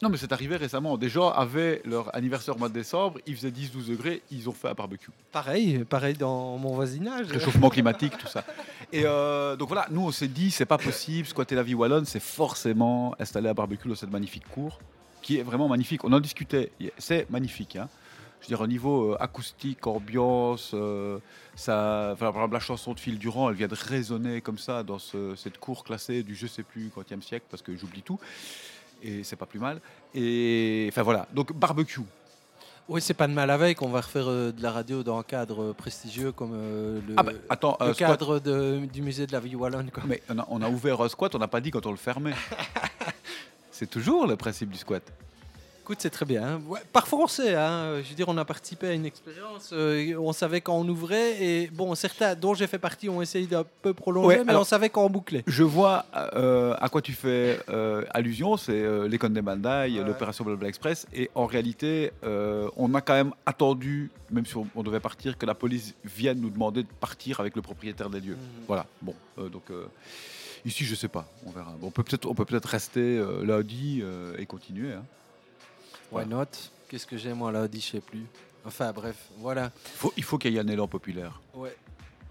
non, 0.00 0.08
mais 0.10 0.16
c'est 0.16 0.32
arrivé 0.32 0.56
récemment. 0.56 0.96
Des 0.96 1.08
gens 1.08 1.30
avaient 1.30 1.82
leur 1.84 2.14
anniversaire 2.14 2.54
au 2.54 2.58
mois 2.58 2.68
de 2.68 2.74
décembre, 2.74 3.18
il 3.26 3.34
faisait 3.36 3.50
10-12 3.50 3.88
degrés, 3.88 4.22
ils 4.30 4.48
ont 4.48 4.52
fait 4.52 4.68
un 4.68 4.74
barbecue. 4.74 5.10
Pareil, 5.32 5.84
pareil 5.84 6.14
dans 6.14 6.56
mon 6.56 6.74
voisinage. 6.74 7.26
Réchauffement 7.28 7.68
climatique, 7.68 8.16
tout 8.16 8.28
ça. 8.28 8.44
Et 8.92 9.02
euh, 9.04 9.56
donc 9.56 9.68
voilà, 9.68 9.86
nous 9.90 10.02
on 10.02 10.12
s'est 10.12 10.28
dit, 10.28 10.50
c'est 10.52 10.66
pas 10.66 10.78
possible, 10.78 11.26
squatter 11.26 11.54
la 11.56 11.62
vie 11.64 11.74
wallonne, 11.74 12.04
c'est 12.04 12.20
forcément 12.20 13.14
installer 13.18 13.48
un 13.48 13.54
barbecue 13.54 13.88
dans 13.88 13.94
cette 13.96 14.10
magnifique 14.12 14.48
cour, 14.48 14.78
qui 15.20 15.38
est 15.38 15.42
vraiment 15.42 15.68
magnifique. 15.68 16.04
On 16.04 16.12
en 16.12 16.20
discutait, 16.20 16.70
c'est 16.98 17.28
magnifique. 17.28 17.74
Hein. 17.76 17.88
Je 18.40 18.46
veux 18.46 18.48
dire, 18.50 18.60
au 18.60 18.68
niveau 18.68 19.14
euh, 19.14 19.16
acoustique, 19.18 19.84
ambiance, 19.88 20.70
euh, 20.74 21.18
ça, 21.56 22.10
enfin, 22.12 22.26
par 22.26 22.36
exemple, 22.36 22.54
la 22.54 22.60
chanson 22.60 22.94
de 22.94 23.00
Phil 23.00 23.18
Durand, 23.18 23.50
elle 23.50 23.56
vient 23.56 23.66
de 23.66 23.74
résonner 23.74 24.40
comme 24.42 24.58
ça 24.58 24.84
dans 24.84 25.00
ce- 25.00 25.34
cette 25.34 25.58
cour 25.58 25.82
classée 25.82 26.22
du 26.22 26.36
je 26.36 26.46
sais 26.46 26.62
plus 26.62 26.88
quantième 26.94 27.20
siècle, 27.20 27.46
parce 27.50 27.62
que 27.64 27.76
j'oublie 27.76 28.02
tout, 28.02 28.20
et 29.02 29.24
c'est 29.24 29.36
pas 29.36 29.46
plus 29.46 29.60
mal. 29.60 29.80
Et 30.14 30.86
enfin 30.90 31.02
voilà, 31.02 31.26
donc 31.32 31.52
barbecue. 31.52 32.00
Oui, 32.88 33.02
c'est 33.02 33.12
pas 33.14 33.28
de 33.28 33.34
mal 33.34 33.50
avec. 33.50 33.82
On 33.82 33.88
va 33.88 34.00
refaire 34.00 34.28
euh, 34.28 34.50
de 34.50 34.62
la 34.62 34.72
radio 34.72 35.02
dans 35.02 35.18
un 35.18 35.22
cadre 35.22 35.74
prestigieux 35.74 36.32
comme 36.32 36.52
euh, 36.54 37.00
le, 37.06 37.14
Ah 37.18 37.22
bah, 37.22 37.32
attends, 37.50 37.76
le 37.80 37.88
euh, 37.88 37.92
cadre 37.94 38.38
de- 38.38 38.86
du 38.90 39.02
musée 39.02 39.26
de 39.26 39.32
la 39.32 39.40
vie 39.40 39.54
wallonne. 39.56 39.90
Quoi. 39.90 40.04
Mais 40.06 40.22
on 40.30 40.38
a, 40.38 40.46
on 40.48 40.62
a 40.62 40.70
ouvert 40.70 40.98
un 41.02 41.08
squat, 41.10 41.34
on 41.34 41.38
n'a 41.38 41.48
pas 41.48 41.60
dit 41.60 41.70
quand 41.70 41.84
on 41.84 41.90
le 41.90 41.98
fermait. 41.98 42.32
c'est 43.70 43.90
toujours 43.90 44.26
le 44.26 44.36
principe 44.36 44.70
du 44.70 44.78
squat. 44.78 45.02
Écoute, 45.88 46.02
c'est 46.02 46.10
très 46.10 46.26
bien. 46.26 46.46
hein. 46.46 46.60
Ouais, 46.68 46.80
parfois, 46.92 47.20
on 47.20 47.26
sait. 47.26 47.54
hein. 47.54 48.02
Je 48.02 48.10
veux 48.10 48.14
dire, 48.14 48.28
on 48.28 48.36
a 48.36 48.44
participé 48.44 48.88
à 48.88 48.92
une 48.92 49.06
expérience. 49.06 49.70
euh, 49.72 50.14
on 50.18 50.34
savait 50.34 50.60
quand 50.60 50.74
on 50.76 50.86
ouvrait. 50.86 51.42
Et 51.42 51.68
bon, 51.68 51.94
certains 51.94 52.34
dont 52.34 52.52
j'ai 52.52 52.66
fait 52.66 52.78
partie 52.78 53.08
ont 53.08 53.22
essayé 53.22 53.46
d'un 53.46 53.64
peu 53.80 53.94
prolonger, 53.94 54.28
Ouais, 54.28 54.44
mais 54.44 54.50
alors- 54.50 54.60
on 54.60 54.64
savait 54.66 54.90
quand 54.90 55.02
on 55.02 55.08
bouclait. 55.08 55.44
Je 55.46 55.62
vois 55.62 56.04
euh, 56.34 56.74
à 56.78 56.90
quoi 56.90 57.00
tu 57.00 57.14
fais 57.14 57.58
euh, 57.70 58.04
allusion, 58.10 58.58
c'est 58.58 59.08
l'école 59.08 59.32
des 59.32 59.40
Bandai, 59.40 59.88
l'opération 60.06 60.44
Blabla 60.44 60.68
Express. 60.68 61.06
Et 61.14 61.30
en 61.34 61.46
réalité, 61.46 62.12
on 62.22 62.92
a 62.94 63.00
quand 63.00 63.14
même 63.14 63.32
attendu, 63.46 64.10
même 64.30 64.44
si 64.44 64.58
on, 64.58 64.66
on 64.76 64.82
devait 64.82 65.00
partir, 65.00 65.38
que 65.38 65.46
la 65.46 65.54
police 65.54 65.94
vienne 66.04 66.38
nous 66.38 66.50
demander 66.50 66.82
de 66.82 66.88
partir 67.00 67.40
avec 67.40 67.56
le 67.56 67.62
propriétaire 67.62 68.10
des 68.10 68.20
lieux. 68.20 68.34
Mhm. 68.34 68.64
Voilà, 68.66 68.84
bon, 69.00 69.14
donc 69.38 69.62
ici, 70.66 70.84
je 70.84 70.94
sais 70.94 71.08
pas, 71.08 71.26
on 71.46 71.50
verra. 71.50 71.72
Bon, 71.80 71.86
on 71.86 71.90
peut 71.90 72.02
peut-être 72.02 72.30
peut 72.34 72.44
peut 72.44 72.60
rester 72.62 73.24
lundi 73.42 74.02
et 74.38 74.44
continuer. 74.44 74.92
hein. 74.92 75.02
Why 76.12 76.26
not? 76.26 76.46
Qu'est-ce 76.88 77.06
que 77.06 77.16
j'ai, 77.16 77.32
moi, 77.34 77.52
là, 77.52 77.68
dit, 77.68 77.80
je 77.80 77.86
sais 77.92 78.00
plus. 78.00 78.24
Enfin, 78.64 78.92
bref, 78.92 79.16
voilà. 79.38 79.70
Faut- 79.96 80.12
il 80.16 80.22
faut 80.24 80.38
qu'il 80.38 80.52
y 80.52 80.56
ait 80.56 80.60
un 80.60 80.68
élan 80.68 80.88
populaire. 80.88 81.40
Ouais. 81.54 81.74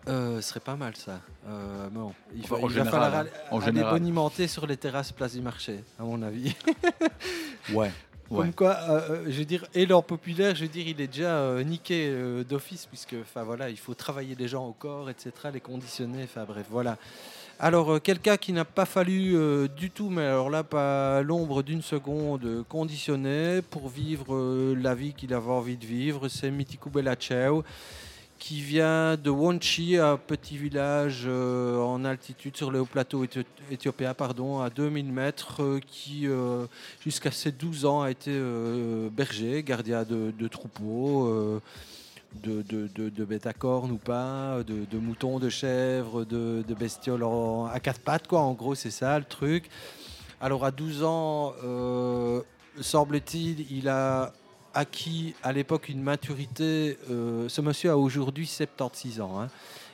Euh, 0.08 0.40
ce 0.42 0.50
serait 0.50 0.60
pas 0.62 0.76
mal 0.76 0.96
ça. 0.96 1.20
Euh, 1.50 1.90
bon, 1.90 2.14
il, 2.34 2.44
Enfin, 2.44 2.56
va- 2.56 2.62
en 2.64 2.68
il 2.68 2.74
général, 2.74 2.86
va 2.86 2.92
falloir 2.92 3.22
hein. 3.22 3.28
En 3.52 3.58
aller 3.58 3.66
général. 3.68 3.92
bonimenter 4.00 4.48
sur 4.48 4.66
les 4.66 4.78
terrasses 4.78 5.12
place 5.12 5.34
du 5.34 5.42
marché, 5.42 5.84
à 6.00 6.04
mon 6.04 6.22
avis. 6.22 6.56
Ouais. 7.74 7.92
Comme 8.30 8.38
Ouais. 8.40 8.52
quoi, 8.52 8.78
euh, 8.90 9.10
euh, 9.10 9.24
je 9.28 9.40
veux 9.40 9.46
dire, 9.46 9.66
élan 9.74 10.02
populaire, 10.02 10.54
je 10.56 10.64
veux 10.64 10.68
dire, 10.70 10.86
il 10.88 11.00
est 11.00 11.08
déjà 11.08 11.38
euh, 11.38 11.64
niqué 11.64 12.08
euh, 12.10 12.44
d'office, 12.44 12.86
puisque, 12.86 13.16
enfin 13.22 13.44
voilà, 13.44 13.70
il 13.70 13.78
faut 13.78 13.94
travailler 13.94 14.36
les 14.36 14.48
gens 14.50 14.66
au 14.68 14.74
corps, 14.74 15.10
etc., 15.10 15.32
les 15.54 15.62
conditionner, 15.62 16.24
enfin 16.24 16.44
bref, 16.46 16.66
voilà. 16.70 16.98
Alors, 17.60 17.94
euh, 17.94 18.00
quelqu'un 18.00 18.38
qui 18.38 18.54
n'a 18.54 18.66
pas 18.66 18.86
fallu 18.86 19.36
euh, 19.36 19.68
du 19.68 19.90
tout, 19.90 20.10
mais 20.10 20.22
alors 20.22 20.52
là, 20.52 20.64
pas 20.64 21.24
l'ombre 21.24 21.64
d'une 21.64 21.82
seconde, 21.82 22.46
euh, 22.46 22.64
conditionner 22.70 23.62
pour 23.64 23.90
vivre 23.90 24.76
la 24.76 24.94
vie 24.94 25.14
qu'il 25.14 25.34
avait 25.34 25.50
envie 25.52 25.78
de 25.78 25.86
vivre, 25.86 26.28
c'est 26.28 26.52
Mitiku 26.52 26.92
Belacheu, 26.92 27.64
qui 28.38 28.62
vient 28.62 29.18
de 29.18 29.32
Wonchi, 29.32 29.98
un 29.98 30.18
petit 30.18 30.56
village 30.56 31.28
en 31.28 32.06
altitude 32.06 32.56
sur 32.56 32.70
le 32.70 32.82
haut 32.82 32.86
plateau 32.86 33.26
éthio- 33.26 33.44
éthiopien, 33.72 34.14
pardon, 34.14 34.60
à 34.60 34.70
2000 34.70 35.12
mètres, 35.12 35.80
qui 35.88 36.28
jusqu'à 37.04 37.32
ses 37.32 37.52
12 37.52 37.86
ans 37.86 38.04
a 38.04 38.12
été 38.12 38.32
berger, 39.12 39.64
gardien 39.64 40.04
de 40.04 40.48
troupeaux. 40.48 41.60
De, 42.36 42.62
de, 42.62 43.10
de, 43.10 43.26
bêtes 43.26 43.48
à 43.48 43.54
cornes 43.54 43.92
ou 43.92 43.98
pas, 43.98 44.60
de, 44.66 44.98
moutons, 44.98 45.40
de 45.40 45.50
chèvres, 45.50 46.26
de, 46.26 46.64
bestioles 46.78 47.24
à 47.72 47.80
quatre 47.80 48.00
pattes, 48.02 48.28
quoi. 48.28 48.42
En 48.42 48.54
gros, 48.54 48.76
c'est 48.76 48.92
ça 48.92 49.18
le 49.18 49.26
truc. 49.26 49.70
Alors, 50.40 50.66
à 50.66 50.72
12 50.72 51.04
ans, 51.04 51.54
euh, 51.64 52.42
semble-t-il, 52.80 53.66
il 53.72 53.90
a 53.90 54.34
acquis 54.74 55.34
à 55.42 55.52
l'époque 55.52 55.90
une 55.90 56.02
maturité. 56.02 56.98
euh, 57.10 57.50
ce 57.50 57.62
monsieur 57.62 57.90
a 57.92 57.98
aujourd'hui 57.98 58.46
76 58.46 59.22
ans. 59.22 59.42
hein. 59.42 59.50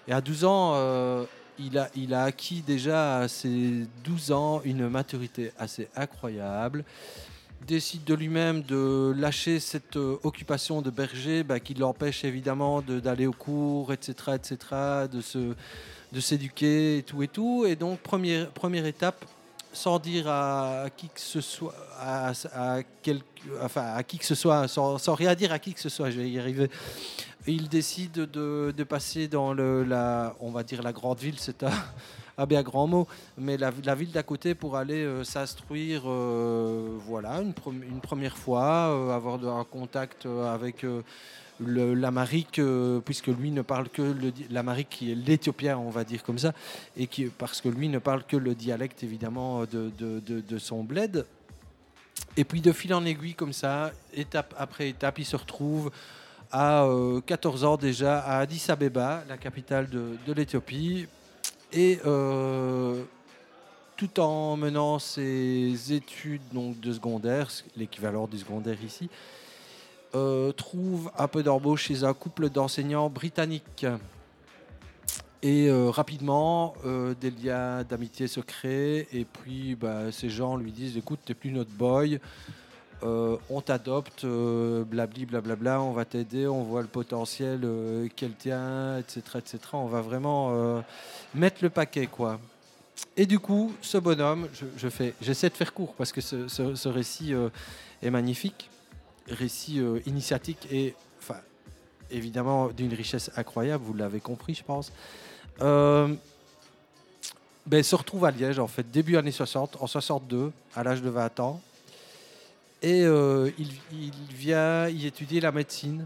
Et 0.07 0.11
à 0.11 0.19
12 0.19 0.43
ans, 0.43 0.73
euh, 0.75 1.23
il, 1.59 1.77
a, 1.77 1.89
il 1.95 2.13
a 2.13 2.23
acquis 2.23 2.61
déjà 2.61 3.19
à 3.19 3.27
ses 3.29 3.85
12 4.03 4.31
ans 4.33 4.61
une 4.65 4.89
maturité 4.89 5.53
assez 5.57 5.87
incroyable 5.95 6.83
décide 7.67 8.03
de 8.03 8.13
lui-même 8.13 8.61
de 8.63 9.13
lâcher 9.17 9.59
cette 9.59 9.97
euh, 9.97 10.17
occupation 10.23 10.81
de 10.81 10.89
berger 10.89 11.43
bah, 11.43 11.59
qui 11.59 11.73
l'empêche 11.73 12.23
évidemment 12.23 12.81
de- 12.81 12.99
d'aller 12.99 13.27
au 13.27 13.31
cours, 13.33 13.91
etc., 13.93 14.13
etc., 14.35 14.57
de 15.11 15.21
se 15.21 15.53
de 16.11 16.19
s'éduquer 16.19 16.99
et 16.99 17.03
tout 17.03 17.23
et 17.23 17.27
tout. 17.27 17.65
Et 17.65 17.75
donc 17.75 17.99
première 17.99 18.49
première 18.51 18.85
étape, 18.85 19.25
sans 19.71 19.97
dire 19.97 20.27
à, 20.27 20.85
qui 20.95 21.07
que 21.07 21.19
ce 21.19 21.41
soit, 21.41 21.73
à, 21.99 22.31
à 22.53 22.79
quel- 23.01 23.21
à 23.75 24.03
qui 24.03 24.19
que 24.19 24.25
ce 24.25 24.35
soit, 24.35 24.67
sans, 24.67 24.97
sans 24.99 25.15
rien 25.15 25.33
dire 25.33 25.51
à 25.51 25.57
qui 25.59 25.73
que 25.73 25.79
ce 25.79 25.89
soit, 25.89 26.11
je 26.11 26.19
vais 26.19 26.29
y 26.29 26.39
arriver. 26.39 26.69
Il 27.47 27.67
décide 27.67 28.11
de, 28.13 28.73
de 28.77 28.83
passer 28.83 29.27
dans 29.27 29.53
la, 29.53 30.35
on 30.39 30.51
va 30.51 30.63
dire 30.63 30.81
la 30.83 30.93
grande 30.93 31.19
ville, 31.19 31.35
c'est 31.39 31.63
un, 31.63 31.71
un 32.37 32.45
bien 32.45 32.63
grand 32.63 32.87
mot, 32.87 33.07
mais 33.37 33.57
la, 33.57 33.71
ville 33.71 34.11
d'à 34.11 34.23
côté 34.23 34.55
pour 34.55 34.75
aller 34.75 35.03
euh, 35.03 35.23
s'instruire, 35.23 36.03
euh, 36.05 36.97
voilà, 37.05 37.41
une, 37.41 37.53
première 38.01 38.37
fois, 38.37 38.89
euh, 38.89 39.11
avoir 39.11 39.37
de- 39.37 39.47
un 39.47 39.63
contact 39.63 40.25
avec 40.25 40.83
l'amérique, 41.59 42.59
euh, 42.59 42.99
puisque 42.99 43.27
lui 43.27 43.51
ne 43.51 43.61
parle 43.61 43.89
que 43.89 44.15
l'amérique 44.49 44.89
qui 44.89 45.11
est 45.11 45.15
l'éthiopien, 45.15 45.77
on 45.77 45.89
va 45.89 46.03
dire 46.03 46.23
comme 46.23 46.39
ça, 46.39 46.53
et 46.97 47.07
qui, 47.07 47.25
parce 47.25 47.61
que 47.61 47.69
lui 47.69 47.89
ne 47.89 47.99
parle 47.99 48.23
que 48.23 48.37
le 48.37 48.55
dialecte 48.55 49.03
évidemment 49.03 49.63
de, 49.65 50.57
son 50.57 50.83
bled. 50.83 51.25
Et 52.37 52.43
puis 52.43 52.61
de 52.61 52.71
fil 52.71 52.93
en 52.93 53.05
aiguille 53.05 53.35
comme 53.35 53.53
ça, 53.53 53.91
étape 54.13 54.53
après 54.57 54.89
étape, 54.89 55.19
il 55.19 55.25
se 55.25 55.35
retrouve 55.35 55.91
à 56.51 56.83
euh, 56.83 57.21
14 57.21 57.63
ans 57.63 57.77
déjà 57.77 58.19
à 58.19 58.39
Addis 58.39 58.65
Abeba, 58.69 59.23
la 59.27 59.37
capitale 59.37 59.89
de 59.89 60.33
l'Éthiopie. 60.33 61.07
Et 61.75 61.99
euh, 62.05 63.01
tout 63.97 64.19
en 64.19 64.55
menant 64.57 64.99
ses 64.99 65.91
études 65.91 66.41
donc, 66.51 66.79
de 66.79 66.93
secondaire, 66.93 67.49
l'équivalent 67.75 68.27
du 68.27 68.37
secondaire 68.37 68.77
ici, 68.83 69.09
euh, 70.13 70.51
trouve 70.51 71.11
un 71.17 71.27
peu 71.27 71.41
d'embauche 71.41 71.85
chez 71.85 72.03
un 72.03 72.13
couple 72.13 72.49
d'enseignants 72.49 73.09
britanniques. 73.09 73.87
Et 75.41 75.67
euh, 75.67 75.89
rapidement, 75.89 76.75
des 77.19 77.31
liens 77.31 77.83
d'amitié 77.83 78.27
se 78.27 78.39
créent. 78.39 79.07
Et 79.11 79.25
puis, 79.25 79.75
bah, 79.75 80.11
ces 80.11 80.29
gens 80.29 80.55
lui 80.55 80.71
disent 80.71 80.95
Écoute, 80.95 81.19
t'es 81.25 81.33
plus 81.33 81.51
notre 81.51 81.71
boy. 81.71 82.19
Euh, 83.03 83.37
on 83.49 83.59
t'adopte, 83.59 84.23
euh, 84.23 84.83
blabli, 84.85 85.25
blablabla, 85.25 85.81
on 85.81 85.91
va 85.91 86.05
t'aider, 86.05 86.47
on 86.47 86.63
voit 86.63 86.81
le 86.81 86.87
potentiel 86.87 87.61
euh, 87.63 88.07
qu'elle 88.15 88.33
tient, 88.33 88.97
etc., 88.97 89.21
etc. 89.35 89.59
On 89.73 89.87
va 89.87 90.01
vraiment 90.01 90.83
mettre 91.33 91.57
le 91.61 91.69
paquet, 91.69 92.07
quoi. 92.07 92.39
Et 93.17 93.25
du 93.25 93.39
coup, 93.39 93.73
ce 93.81 93.97
bonhomme, 93.97 94.47
je, 94.77 94.87
fais, 94.87 95.13
j'essaie 95.21 95.49
de 95.49 95.55
faire 95.55 95.73
court 95.73 95.93
parce 95.95 96.11
que 96.11 96.21
ce, 96.21 96.87
récit 96.87 97.33
est 98.01 98.09
magnifique, 98.09 98.69
récit 99.27 99.81
initiatique 100.05 100.67
et, 100.71 100.95
évidemment 102.11 102.67
d'une 102.67 102.93
richesse 102.93 103.31
incroyable. 103.35 103.83
Vous 103.83 103.93
l'avez 103.93 104.19
compris, 104.19 104.53
je 104.53 104.63
pense. 104.63 104.91
Ben, 107.65 107.81
se 107.81 107.95
retrouve 107.95 108.25
à 108.25 108.31
Liège, 108.31 108.59
en 108.59 108.67
fait, 108.67 108.89
début 108.91 109.17
années 109.17 109.31
60, 109.31 109.77
en 109.79 109.87
62, 109.87 110.51
à 110.75 110.83
l'âge 110.83 111.01
de 111.01 111.09
20 111.09 111.39
ans. 111.39 111.61
Et 112.83 113.05
euh, 113.05 113.49
il, 113.57 114.11
vient 114.35 114.89
y 114.89 115.07
étudier 115.07 115.39
la 115.39 115.53
médecine. 115.53 116.05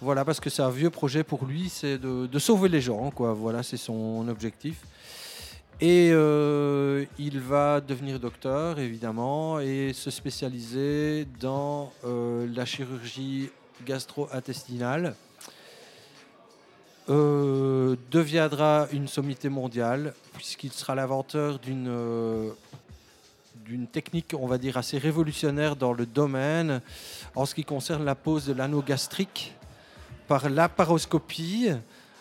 Voilà, 0.00 0.24
parce 0.24 0.40
que 0.40 0.48
c'est 0.48 0.62
un 0.62 0.70
vieux 0.70 0.88
projet 0.88 1.22
pour 1.22 1.44
lui, 1.44 1.68
c'est 1.68 1.98
de, 1.98 2.38
sauver 2.38 2.70
les 2.70 2.80
gens, 2.80 3.10
quoi. 3.10 3.34
Voilà, 3.34 3.62
c'est 3.62 3.76
son 3.76 4.26
objectif. 4.28 4.82
Et 5.82 6.08
euh, 6.12 7.04
il 7.18 7.40
va 7.40 7.82
devenir 7.82 8.18
docteur, 8.18 8.78
évidemment, 8.78 9.60
et 9.60 9.92
se 9.92 10.10
spécialiser 10.10 11.26
dans 11.40 11.92
euh, 12.04 12.48
la 12.54 12.64
chirurgie 12.64 13.50
gastro-intestinale. 13.84 15.14
Deviendra 17.08 18.88
une 18.92 19.06
sommité 19.08 19.50
mondiale, 19.50 20.14
puisqu'il 20.32 20.72
sera 20.72 20.94
l'inventeur 20.94 21.58
d'une 21.58 21.88
d'une 23.66 23.86
technique, 23.86 24.34
on 24.38 24.46
va 24.46 24.58
dire, 24.58 24.76
assez 24.76 24.98
révolutionnaire 24.98 25.76
dans 25.76 25.92
le 25.92 26.06
domaine 26.06 26.80
en 27.34 27.46
ce 27.46 27.54
qui 27.54 27.64
concerne 27.64 28.04
la 28.04 28.14
pose 28.14 28.46
de 28.46 28.52
l'anneau 28.52 28.80
gastrique 28.82 29.54
par 30.28 30.48
laparoscopie. 30.48 31.70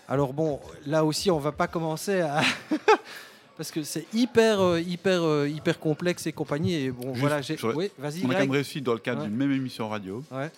Alors 0.07 0.33
bon, 0.33 0.59
là 0.85 1.03
aussi, 1.05 1.29
on 1.31 1.39
va 1.39 1.51
pas 1.51 1.67
commencer 1.67 2.21
à... 2.21 2.41
Parce 3.57 3.71
que 3.71 3.83
c'est 3.83 4.05
hyper, 4.13 4.59
euh, 4.59 4.81
hyper, 4.81 5.23
euh, 5.23 5.47
hyper 5.47 5.79
complexe 5.79 6.27
et 6.27 6.33
compagnie. 6.33 6.73
Et 6.75 6.91
bon, 6.91 7.09
Juste, 7.13 7.19
voilà, 7.21 7.41
j'ai... 7.41 7.57
Oui, 7.73 7.89
vas-y, 7.97 8.25
On 8.25 8.29
a 8.29 8.33
quand 8.33 8.39
même 8.41 8.51
réussi, 8.51 8.81
dans 8.81 8.91
le 8.93 8.99
cadre 8.99 9.21
Ouais. 9.21 9.27
d'une 9.27 9.37
même 9.37 9.51
émission 9.53 9.87
radio, 9.87 10.23
Ouais. 10.31 10.51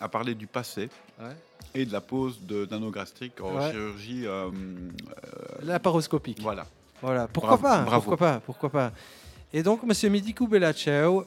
à 0.00 0.08
parler 0.08 0.34
du 0.34 0.46
passé 0.46 0.90
Ouais. 1.18 1.34
et 1.74 1.86
de 1.86 1.92
la 1.92 2.02
pose 2.02 2.40
de- 2.42 2.66
d'anogastrique 2.66 3.40
en 3.40 3.56
Ouais. 3.56 3.70
chirurgie. 3.70 4.26
euh, 4.26 4.50
Laparoscopique. 5.62 6.40
Voilà. 6.42 6.66
Voilà, 7.00 7.26
pourquoi 7.26 7.56
Bravo, 7.56 7.62
pas 7.62 7.82
bravo. 7.84 8.02
Pourquoi 8.02 8.16
pas 8.18 8.40
Pourquoi 8.44 8.70
pas 8.70 8.92
Et 9.52 9.62
donc, 9.62 9.80
M. 9.82 10.12
Medikou 10.12 10.46
Belacheu 10.46 11.26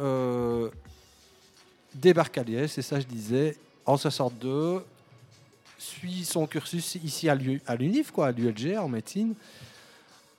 euh, 0.00 0.70
débarque 1.94 2.36
à 2.38 2.42
Liège, 2.42 2.70
c'est 2.70 2.82
ça 2.82 3.00
je 3.00 3.06
disais, 3.06 3.56
en 3.86 3.96
62, 3.96 4.84
suit 5.78 6.24
son 6.24 6.46
cursus 6.46 6.96
ici 6.96 7.28
à 7.28 7.34
l'U- 7.34 7.62
à 7.66 7.76
l'UNIF, 7.76 8.10
quoi, 8.10 8.26
à 8.28 8.32
l'ULG, 8.32 8.76
en 8.76 8.88
médecine. 8.88 9.34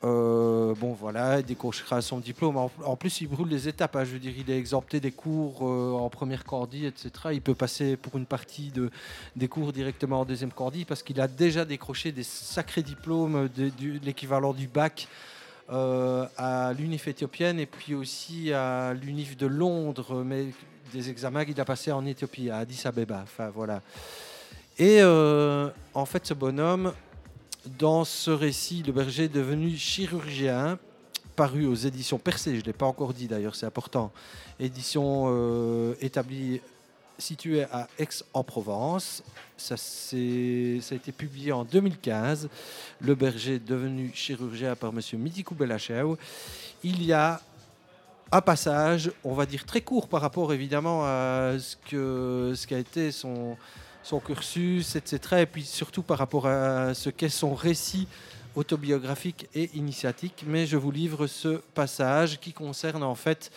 Euh, 0.04 0.76
bon, 0.76 0.94
voilà, 0.94 1.40
il 1.40 1.46
décrochera 1.46 2.00
son 2.02 2.20
diplôme. 2.20 2.58
En, 2.58 2.96
plus, 2.96 3.22
il 3.22 3.28
brûle 3.28 3.48
les 3.48 3.68
étapes. 3.68 3.96
hein. 3.96 4.04
Je 4.04 4.12
veux 4.12 4.20
dire, 4.20 4.34
il 4.38 4.52
est 4.52 4.58
exempté 4.58 5.00
des 5.00 5.12
cours 5.12 5.68
euh, 5.68 5.94
en 5.94 6.10
première 6.10 6.44
cordie, 6.44 6.86
etc. 6.86 7.10
Il 7.32 7.42
peut 7.42 7.56
passer 7.56 7.98
pour 7.98 8.16
une 8.18 8.28
partie 8.28 8.70
de, 8.70 8.92
des 9.36 9.48
cours 9.48 9.74
directement 9.74 10.20
en 10.20 10.26
deuxième 10.26 10.52
cordie 10.52 10.86
parce 10.86 11.02
qu'il 11.02 11.20
a 11.20 11.28
déjà 11.28 11.66
décroché 11.66 12.12
des 12.12 12.22
sacrés 12.22 12.84
diplômes, 12.84 13.50
de, 13.56 13.72
l'équivalent 14.04 14.54
du 14.54 14.68
bac 14.68 15.08
euh, 15.72 16.28
à 16.38 16.74
l'UNIF 16.74 17.08
éthiopienne 17.08 17.60
et 17.60 17.66
puis 17.66 17.96
aussi 17.96 18.54
à 18.54 18.94
l'UNIF 18.94 19.36
de 19.36 19.48
Londres, 19.48 20.24
mais 20.24 20.48
des 20.94 21.10
examens 21.10 21.44
qu'il 21.44 21.60
a 21.60 21.66
passés 21.66 21.92
en 21.92 22.06
Éthiopie, 22.06 22.50
à 22.50 22.58
Addis 22.58 22.82
Abeba. 22.86 23.22
Enfin, 23.24 23.50
voilà. 23.50 23.82
Et 24.78 25.02
euh, 25.02 25.70
en 25.94 26.06
fait, 26.06 26.26
ce 26.28 26.34
bonhomme, 26.34 26.94
dans 27.80 28.04
ce 28.04 28.30
récit, 28.30 28.84
le 28.84 28.94
berger 28.94 29.24
est 29.24 29.34
devenu 29.34 29.76
chirurgien, 29.76 30.78
paru 31.36 31.66
aux 31.66 31.76
éditions 31.76 32.18
Percé, 32.18 32.56
je 32.56 32.62
ne 32.62 32.66
l'ai 32.66 32.74
pas 32.74 32.86
encore 32.86 33.14
dit 33.14 33.28
d'ailleurs, 33.28 33.56
c'est 33.56 33.66
important. 33.66 34.12
Édition 34.60 35.26
euh, 35.28 35.96
établie, 36.00 36.62
située 37.18 37.64
à 37.64 37.88
Aix-en-Provence. 37.98 39.24
Ça, 39.58 39.76
a 39.76 40.96
été 40.96 41.12
publié 41.12 41.52
en 41.52 41.64
2015. 41.64 42.50
Le 43.00 43.16
berger 43.16 43.60
devenu 43.60 44.12
chirurgien 44.14 44.76
par 44.76 44.92
M. 44.92 45.00
Midikou 45.20 45.56
Belachew. 45.56 46.16
Il 46.84 47.04
y 47.04 47.14
a 47.14 47.42
un 48.32 48.42
passage, 48.42 49.12
on 49.24 49.34
va 49.34 49.46
dire 49.46 49.66
très 49.66 49.82
court 49.82 50.08
par 50.08 50.22
rapport 50.22 50.52
évidemment 50.52 51.04
à 51.06 51.54
ce 51.60 52.66
qu'a 52.66 52.78
été 52.78 53.12
son 53.12 53.58
cursus, 54.26 54.96
etc. 54.96 55.42
Et 55.42 55.46
puis 55.46 55.64
surtout 55.64 56.04
par 56.04 56.18
rapport 56.18 56.48
à 56.48 56.94
ce 56.94 57.10
qu'est 57.10 57.30
son 57.30 57.54
récit 57.54 58.08
autobiographique 58.56 59.48
et 59.54 59.70
initiatique. 59.76 60.44
Mais 60.48 60.66
je 60.66 60.78
vous 60.78 60.92
livre 60.92 61.28
ce 61.28 61.62
passage 61.74 62.40
qui 62.40 62.54
concerne 62.54 63.04
en 63.04 63.16
fait 63.16 63.52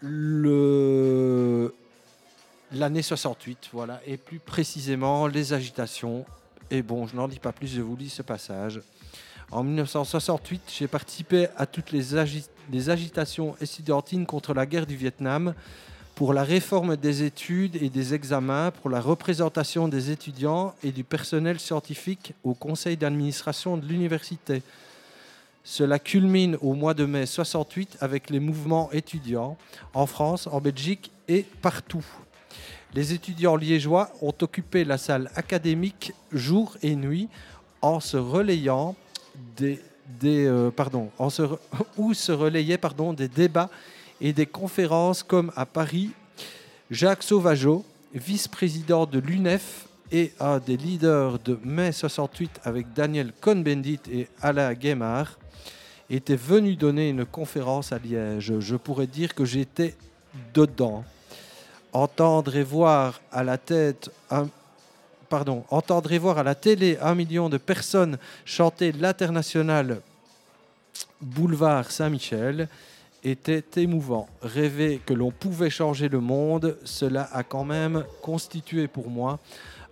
le 0.00 1.74
l'année 2.74 3.02
68, 3.02 3.70
voilà, 3.72 4.00
et 4.06 4.16
plus 4.16 4.38
précisément 4.38 5.26
les 5.26 5.52
agitations. 5.52 6.24
Et 6.70 6.82
bon, 6.82 7.06
je 7.06 7.16
n'en 7.16 7.28
dis 7.28 7.38
pas 7.38 7.52
plus, 7.52 7.68
je 7.68 7.80
vous 7.80 7.96
lis 7.96 8.10
ce 8.10 8.22
passage. 8.22 8.80
En 9.50 9.62
1968, 9.62 10.62
j'ai 10.78 10.88
participé 10.88 11.48
à 11.56 11.66
toutes 11.66 11.92
les, 11.92 12.14
agi- 12.14 12.48
les 12.72 12.90
agitations 12.90 13.54
estudiantines 13.60 14.26
contre 14.26 14.54
la 14.54 14.66
guerre 14.66 14.86
du 14.86 14.96
Vietnam, 14.96 15.54
pour 16.14 16.32
la 16.32 16.44
réforme 16.44 16.96
des 16.96 17.24
études 17.24 17.76
et 17.82 17.90
des 17.90 18.14
examens, 18.14 18.70
pour 18.70 18.88
la 18.88 19.00
représentation 19.00 19.88
des 19.88 20.10
étudiants 20.12 20.74
et 20.84 20.92
du 20.92 21.02
personnel 21.02 21.58
scientifique 21.58 22.34
au 22.44 22.54
conseil 22.54 22.96
d'administration 22.96 23.76
de 23.76 23.84
l'université. 23.86 24.62
Cela 25.64 25.98
culmine 25.98 26.56
au 26.60 26.74
mois 26.74 26.94
de 26.94 27.04
mai 27.04 27.26
68 27.26 27.96
avec 28.00 28.30
les 28.30 28.38
mouvements 28.38 28.92
étudiants 28.92 29.56
en 29.92 30.06
France, 30.06 30.46
en 30.46 30.60
Belgique 30.60 31.10
et 31.26 31.44
partout. 31.62 32.04
Les 32.94 33.12
étudiants 33.12 33.56
liégeois 33.56 34.12
ont 34.22 34.34
occupé 34.40 34.84
la 34.84 34.98
salle 34.98 35.28
académique 35.34 36.12
jour 36.32 36.76
et 36.80 36.94
nuit 36.94 37.28
en 37.82 37.98
se 37.98 38.16
relayant 38.16 38.94
des, 39.56 39.80
des, 40.20 40.46
euh, 40.46 40.70
pardon, 40.70 41.10
en 41.18 41.28
se 41.28 41.42
où 41.96 42.14
se 42.14 42.30
relayaient 42.30 42.78
pardon, 42.78 43.12
des 43.12 43.26
débats 43.26 43.68
et 44.20 44.32
des 44.32 44.46
conférences 44.46 45.24
comme 45.24 45.50
à 45.56 45.66
Paris. 45.66 46.10
Jacques 46.88 47.24
Sauvageau, 47.24 47.84
vice-président 48.14 49.06
de 49.06 49.18
l'UNEF 49.18 49.88
et 50.12 50.32
un 50.38 50.60
des 50.60 50.76
leaders 50.76 51.40
de 51.40 51.58
mai 51.64 51.90
68 51.90 52.60
avec 52.62 52.92
Daniel 52.92 53.32
Cohn-Bendit 53.40 54.00
et 54.12 54.28
Alain 54.40 54.72
Guémard, 54.72 55.40
était 56.10 56.36
venu 56.36 56.76
donner 56.76 57.08
une 57.08 57.24
conférence 57.24 57.90
à 57.90 57.98
Liège. 57.98 58.52
Je 58.60 58.76
pourrais 58.76 59.08
dire 59.08 59.34
que 59.34 59.44
j'étais 59.44 59.96
dedans. 60.52 61.04
Entendre 61.94 62.56
et 62.56 62.64
voir 62.64 63.20
à 63.32 63.44
la 63.44 63.56
télé 66.54 66.98
un 67.00 67.14
million 67.14 67.48
de 67.48 67.56
personnes 67.56 68.18
chanter 68.44 68.92
l'international 68.92 70.02
Boulevard 71.20 71.90
Saint-Michel 71.90 72.68
était 73.22 73.64
émouvant. 73.76 74.28
Rêver 74.42 75.00
que 75.06 75.14
l'on 75.14 75.30
pouvait 75.30 75.70
changer 75.70 76.08
le 76.08 76.20
monde, 76.20 76.76
cela 76.84 77.28
a 77.32 77.42
quand 77.42 77.64
même 77.64 78.04
constitué 78.20 78.88
pour 78.88 79.08
moi 79.08 79.38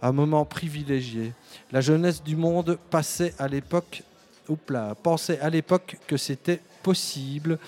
un 0.02 0.12
moment 0.12 0.44
privilégié. 0.44 1.32
La 1.70 1.80
jeunesse 1.80 2.22
du 2.22 2.36
monde 2.36 2.78
passait 2.90 3.32
à 3.38 3.48
l'époque, 3.48 4.02
pensait 5.02 5.40
à 5.40 5.48
l'époque 5.48 5.96
que 6.06 6.16
c'était 6.16 6.60
possible, 6.82 7.58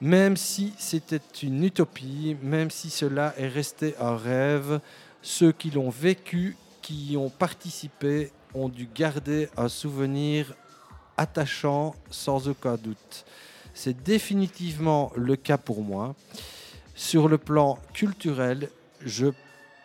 même 0.00 0.36
si 0.36 0.72
c'était 0.78 1.20
une 1.42 1.64
utopie, 1.64 2.36
même 2.42 2.70
si 2.70 2.90
cela 2.90 3.34
est 3.36 3.48
resté 3.48 3.94
un 4.00 4.16
rêve. 4.16 4.80
Ceux 5.22 5.52
qui 5.52 5.70
l'ont 5.70 5.90
vécu, 5.90 6.56
qui 6.82 7.12
y 7.12 7.16
ont 7.16 7.30
participé, 7.30 8.30
ont 8.54 8.68
dû 8.68 8.88
garder 8.94 9.48
un 9.56 9.68
souvenir 9.68 10.54
attachant 11.16 11.94
sans 12.10 12.48
aucun 12.48 12.76
doute. 12.76 13.24
C'est 13.74 14.02
définitivement 14.02 15.12
le 15.16 15.36
cas 15.36 15.58
pour 15.58 15.82
moi. 15.82 16.14
Sur 16.94 17.28
le 17.28 17.38
plan 17.38 17.78
culturel, 17.92 18.70
je 19.04 19.26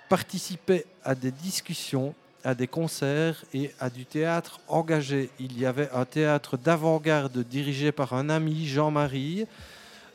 participais 0.09 0.85
à 1.03 1.15
des 1.15 1.31
discussions, 1.31 2.15
à 2.43 2.55
des 2.55 2.67
concerts 2.67 3.43
et 3.53 3.71
à 3.79 3.89
du 3.89 4.05
théâtre 4.05 4.59
engagé. 4.67 5.29
Il 5.39 5.59
y 5.59 5.65
avait 5.65 5.89
un 5.91 6.05
théâtre 6.05 6.57
d'avant-garde 6.57 7.37
dirigé 7.39 7.91
par 7.91 8.13
un 8.13 8.29
ami, 8.29 8.67
Jean-Marie, 8.67 9.45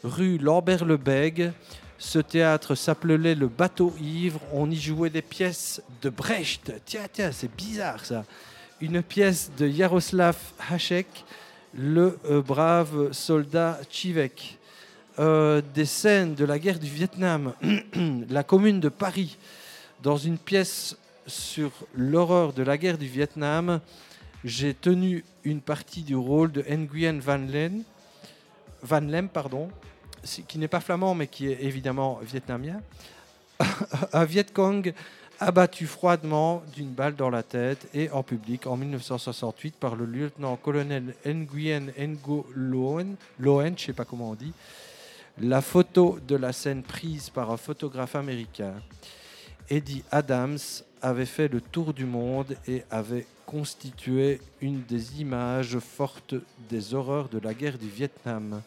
rue 0.04 0.38
Lambert-le-Bègue. 0.38 1.52
Ce 1.98 2.18
théâtre 2.18 2.74
s'appelait 2.74 3.34
Le 3.34 3.48
Bateau 3.48 3.94
Ivre. 4.00 4.40
On 4.52 4.70
y 4.70 4.76
jouait 4.76 5.10
des 5.10 5.22
pièces 5.22 5.82
de 6.02 6.10
Brecht. 6.10 6.72
Tiens, 6.84 7.06
tiens, 7.12 7.32
c'est 7.32 7.54
bizarre 7.54 8.04
ça. 8.04 8.24
Une 8.80 9.02
pièce 9.02 9.50
de 9.58 9.68
Jaroslav 9.68 10.36
Hašek, 10.70 11.08
le 11.74 12.18
euh, 12.30 12.40
brave 12.40 13.12
soldat 13.12 13.80
Chivek. 13.90 14.58
Euh, 15.18 15.60
des 15.74 15.84
scènes 15.84 16.36
de 16.36 16.44
la 16.44 16.60
guerre 16.60 16.78
du 16.78 16.86
Vietnam, 16.86 17.52
la 18.30 18.44
commune 18.44 18.78
de 18.78 18.88
Paris, 18.88 19.36
dans 20.00 20.16
une 20.16 20.38
pièce 20.38 20.96
sur 21.26 21.72
l'horreur 21.92 22.52
de 22.52 22.62
la 22.62 22.78
guerre 22.78 22.98
du 22.98 23.08
Vietnam, 23.08 23.80
j'ai 24.44 24.74
tenu 24.74 25.24
une 25.42 25.60
partie 25.60 26.02
du 26.02 26.14
rôle 26.14 26.52
de 26.52 26.62
Nguyen 26.62 27.18
Van 27.18 27.38
Lem, 27.38 27.82
Van 28.82 29.00
Lem 29.00 29.28
pardon, 29.28 29.68
qui 30.46 30.58
n'est 30.58 30.68
pas 30.68 30.80
flamand 30.80 31.14
mais 31.14 31.26
qui 31.26 31.48
est 31.48 31.62
évidemment 31.62 32.20
vietnamien, 32.22 32.80
un 34.12 34.24
Viet 34.24 34.46
Cong 34.52 34.92
abattu 35.40 35.86
froidement 35.86 36.62
d'une 36.74 36.90
balle 36.90 37.14
dans 37.14 37.30
la 37.30 37.42
tête 37.42 37.88
et 37.94 38.10
en 38.10 38.22
public 38.22 38.66
en 38.66 38.76
1968 38.76 39.76
par 39.76 39.94
le 39.94 40.04
lieutenant-colonel 40.04 41.14
Nguyen 41.24 41.92
Ngo 41.96 42.46
Loen, 42.54 43.16
Loen, 43.38 43.74
je 43.76 43.86
sais 43.86 43.92
pas 43.92 44.04
comment 44.04 44.30
on 44.30 44.34
dit, 44.34 44.52
la 45.40 45.60
photo 45.60 46.18
de 46.26 46.34
la 46.34 46.52
scène 46.52 46.82
prise 46.82 47.30
par 47.30 47.50
un 47.50 47.56
photographe 47.56 48.16
américain. 48.16 48.74
Eddie 49.70 50.02
Adams 50.10 50.58
avait 51.00 51.26
fait 51.26 51.48
le 51.48 51.60
tour 51.60 51.94
du 51.94 52.04
monde 52.04 52.56
et 52.66 52.82
avait 52.90 53.26
constitué 53.48 54.42
une 54.60 54.82
des 54.82 55.22
images 55.22 55.78
fortes 55.78 56.34
des 56.68 56.92
horreurs 56.92 57.30
de 57.30 57.38
la 57.38 57.54
guerre 57.54 57.78
du 57.78 57.88
Vietnam. 57.88 58.60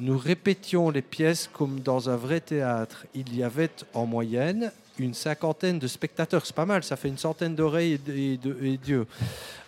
Nous 0.00 0.18
répétions 0.18 0.90
les 0.90 1.02
pièces 1.02 1.48
comme 1.52 1.78
dans 1.78 2.10
un 2.10 2.16
vrai 2.16 2.40
théâtre. 2.40 3.06
Il 3.14 3.36
y 3.36 3.44
avait 3.44 3.70
en 3.94 4.06
moyenne 4.06 4.72
une 4.98 5.14
cinquantaine 5.14 5.78
de 5.78 5.86
spectateurs. 5.86 6.44
C'est 6.44 6.56
pas 6.56 6.66
mal, 6.66 6.82
ça 6.82 6.96
fait 6.96 7.06
une 7.06 7.18
centaine 7.18 7.54
d'oreilles 7.54 8.00
et 8.08 8.36
d'yeux. 8.78 9.06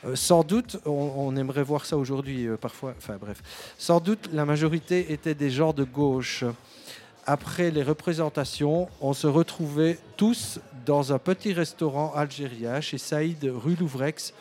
Euh, 0.05 0.17
sans 0.17 0.43
doute, 0.43 0.77
on, 0.87 1.13
on 1.17 1.37
aimerait 1.37 1.63
voir 1.63 1.85
ça 1.87 1.97
aujourd'hui 1.97 2.49
euh, 2.49 2.57
parfois. 2.57 2.95
Enfin 2.99 3.19
bref. 3.21 3.41
Sans 3.79 4.01
doute, 4.01 4.29
la 4.33 4.45
majorité 4.45 5.13
étaient 5.13 5.37
des 5.37 5.51
gens 5.51 5.73
de 5.73 5.85
gauche. 5.85 6.45
Après 7.25 7.71
les 7.71 7.83
représentations, 7.85 8.89
on 9.01 9.13
se 9.13 9.27
retrouvait 9.29 9.99
tous 10.17 10.59
dans 10.85 11.13
un 11.13 11.19
petit 11.19 11.53
restaurant 11.53 12.13
algérien 12.15 12.81
chez 12.81 12.99
Saïd 12.99 13.45
rue 13.45 13.77
Louvrex 13.77 14.35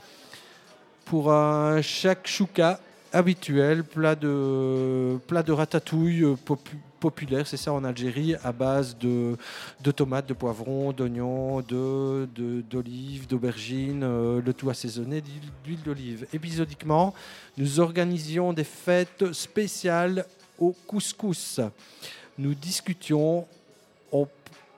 pour 1.06 1.32
un 1.32 1.82
shakshuka 1.82 2.80
habituel, 3.14 3.84
plat 3.84 4.16
de, 4.16 5.18
plat 5.28 5.44
de 5.44 5.52
ratatouille 5.52 6.24
popu- 6.44 6.78
populaire, 7.00 7.46
c'est 7.46 7.58
ça 7.58 7.74
en 7.74 7.84
Algérie, 7.84 8.36
à 8.44 8.52
base 8.52 8.98
de, 8.98 9.36
de 9.82 9.92
tomates, 9.92 10.28
de 10.30 10.34
poivrons, 10.34 10.92
d'oignons, 10.92 11.62
de- 11.62 12.28
de- 12.34 12.62
d'olives, 12.62 13.28
d'aubergines, 13.28 14.04
euh, 14.04 14.42
le 14.44 14.54
tout 14.54 14.70
assaisonné 14.70 15.22
d'huile 15.64 15.82
d'olive. 15.84 16.26
Épisodiquement, 16.34 17.14
nous 17.58 17.80
organisions 17.80 18.54
des 18.54 18.64
fêtes 18.64 19.34
spéciales 19.34 20.26
au 20.58 20.74
couscous. 20.88 21.60
Nous 22.42 22.56
discutions, 22.56 23.46
on 24.12 24.28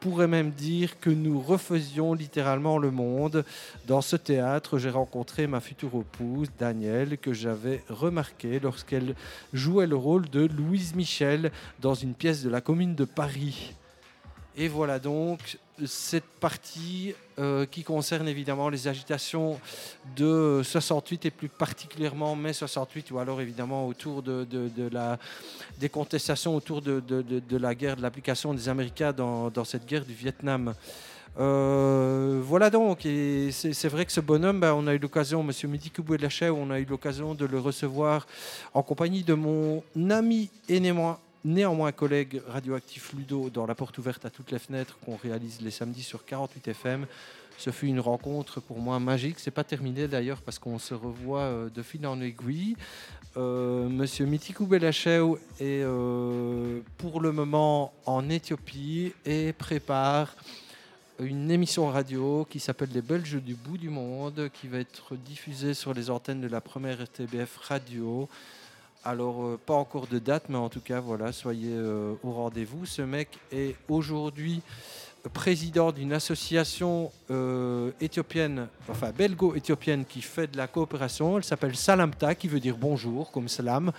pourrais 0.01 0.27
même 0.27 0.51
dire 0.51 0.99
que 0.99 1.09
nous 1.09 1.39
refaisions 1.39 2.13
littéralement 2.13 2.77
le 2.77 2.91
monde. 2.91 3.45
Dans 3.87 4.01
ce 4.01 4.17
théâtre, 4.17 4.77
j'ai 4.77 4.89
rencontré 4.89 5.47
ma 5.47 5.61
future 5.61 5.91
épouse, 5.95 6.49
Danielle, 6.59 7.17
que 7.17 7.31
j'avais 7.31 7.81
remarqué 7.87 8.59
lorsqu'elle 8.59 9.15
jouait 9.53 9.87
le 9.87 9.95
rôle 9.95 10.29
de 10.29 10.41
Louise 10.41 10.93
Michel 10.93 11.53
dans 11.79 11.93
une 11.93 12.15
pièce 12.15 12.43
de 12.43 12.49
la 12.49 12.59
Commune 12.59 12.95
de 12.95 13.05
Paris. 13.05 13.73
Et 14.57 14.67
voilà 14.67 14.99
donc 14.99 15.57
cette 15.85 16.25
partie 16.39 17.15
euh, 17.39 17.65
qui 17.65 17.83
concerne 17.83 18.27
évidemment 18.27 18.69
les 18.69 18.87
agitations 18.87 19.59
de 20.15 20.61
68 20.63 21.25
et 21.25 21.31
plus 21.31 21.49
particulièrement 21.49 22.35
mai 22.35 22.53
68 22.53 23.11
ou 23.11 23.19
alors 23.19 23.41
évidemment 23.41 23.87
autour 23.87 24.21
de, 24.21 24.45
la, 24.91 25.17
des 25.79 25.89
contestations 25.89 26.55
autour 26.55 26.81
de, 26.81 26.99
de- 26.99 27.57
la 27.57 27.73
guerre, 27.75 27.95
de 27.95 28.01
l'application 28.01 28.53
des 28.53 28.69
Américains 28.69 29.13
dans, 29.13 29.49
dans 29.49 29.63
cette 29.63 29.85
guerre 29.87 30.05
du 30.05 30.13
Vietnam. 30.13 30.73
Euh, 31.39 32.41
voilà 32.43 32.69
donc, 32.69 33.05
et 33.07 33.49
c'est 33.51 33.87
vrai 33.87 34.05
que 34.05 34.11
ce 34.11 34.21
bonhomme, 34.21 34.59
ben, 34.59 34.73
on 34.73 34.85
a 34.85 34.93
eu 34.93 34.99
l'occasion, 34.99 35.41
Monsieur 35.41 35.67
Midi 35.67 35.89
Koubouelaché, 35.89 36.49
on 36.51 36.69
a 36.69 36.79
eu 36.79 36.85
l'occasion 36.85 37.33
de 37.33 37.45
le 37.45 37.59
recevoir 37.59 38.27
en 38.75 38.83
compagnie 38.83 39.23
de 39.23 39.33
mon 39.33 39.83
ami 40.11 40.51
et 40.69 40.79
néanmoins 41.45 41.91
collègue 41.91 42.41
radioactif 42.47 43.13
Ludo 43.13 43.49
dans 43.49 43.65
la 43.65 43.75
porte 43.75 43.97
ouverte 43.97 44.25
à 44.25 44.29
toutes 44.29 44.51
les 44.51 44.59
fenêtres 44.59 44.97
qu'on 44.99 45.15
réalise 45.15 45.61
les 45.61 45.71
samedis 45.71 46.03
sur 46.03 46.25
48 46.25 46.67
FM. 46.69 47.05
Ce 47.57 47.69
fut 47.69 47.87
une 47.87 47.99
rencontre 47.99 48.59
pour 48.59 48.79
moi 48.79 48.99
magique. 48.99 49.39
C'est 49.39 49.51
pas 49.51 49.63
terminé 49.63 50.07
d'ailleurs 50.07 50.41
parce 50.41 50.59
qu'on 50.59 50.79
se 50.79 50.93
revoit 50.93 51.41
euh, 51.41 51.69
de 51.69 51.81
fil 51.81 52.05
en 52.07 52.19
aiguille. 52.19 52.75
Euh, 53.37 53.87
Monsieur 53.89 54.25
Mitikou 54.25 54.65
Belachew 54.65 55.37
est 55.59 55.83
euh, 55.83 56.81
pour 56.97 57.21
le 57.21 57.31
moment 57.31 57.93
en 58.05 58.29
Éthiopie 58.29 59.13
et 59.25 59.53
prépare 59.53 60.35
une 61.19 61.51
émission 61.51 61.87
radio 61.87 62.45
qui 62.49 62.59
s'appelle 62.59 62.89
Les 62.93 63.01
Belges 63.01 63.41
du 63.41 63.55
bout 63.55 63.77
du 63.77 63.89
monde, 63.89 64.49
qui 64.53 64.67
va 64.67 64.79
être 64.79 65.15
diffusée 65.15 65.73
sur 65.73 65.93
les 65.93 66.09
antennes 66.09 66.41
de 66.41 66.47
la 66.47 66.59
première 66.59 67.03
RTBF 67.03 67.57
radio. 67.57 68.27
Alors, 69.05 69.43
euh, 69.43 69.59
pas 69.65 69.73
encore 69.73 70.07
de 70.07 70.17
date, 70.17 70.45
mais 70.47 70.55
en 70.57 70.69
tout 70.69 70.79
cas, 70.79 71.01
voilà, 71.01 71.33
soyez 71.33 71.73
euh, 71.73 72.13
au 72.23 72.31
rendez-vous. 72.31 72.85
Ce 72.85 73.01
mec 73.01 73.27
est 73.51 73.75
aujourd'hui 73.89 74.61
président 75.33 75.91
d'une 75.91 76.13
association 76.13 77.11
euh, 77.29 77.91
éthiopienne, 77.99 78.67
enfin 78.89 79.11
belgo-éthiopienne, 79.11 80.05
qui 80.05 80.21
fait 80.21 80.47
de 80.47 80.55
la 80.55 80.67
coopération. 80.67 81.37
Elle 81.37 81.43
s'appelle 81.43 81.75
Salamta, 81.75 82.33
qui 82.33 82.47
veut 82.47 82.61
dire 82.61 82.77
bonjour, 82.77 83.29
comme 83.31 83.49
salam, 83.49 83.91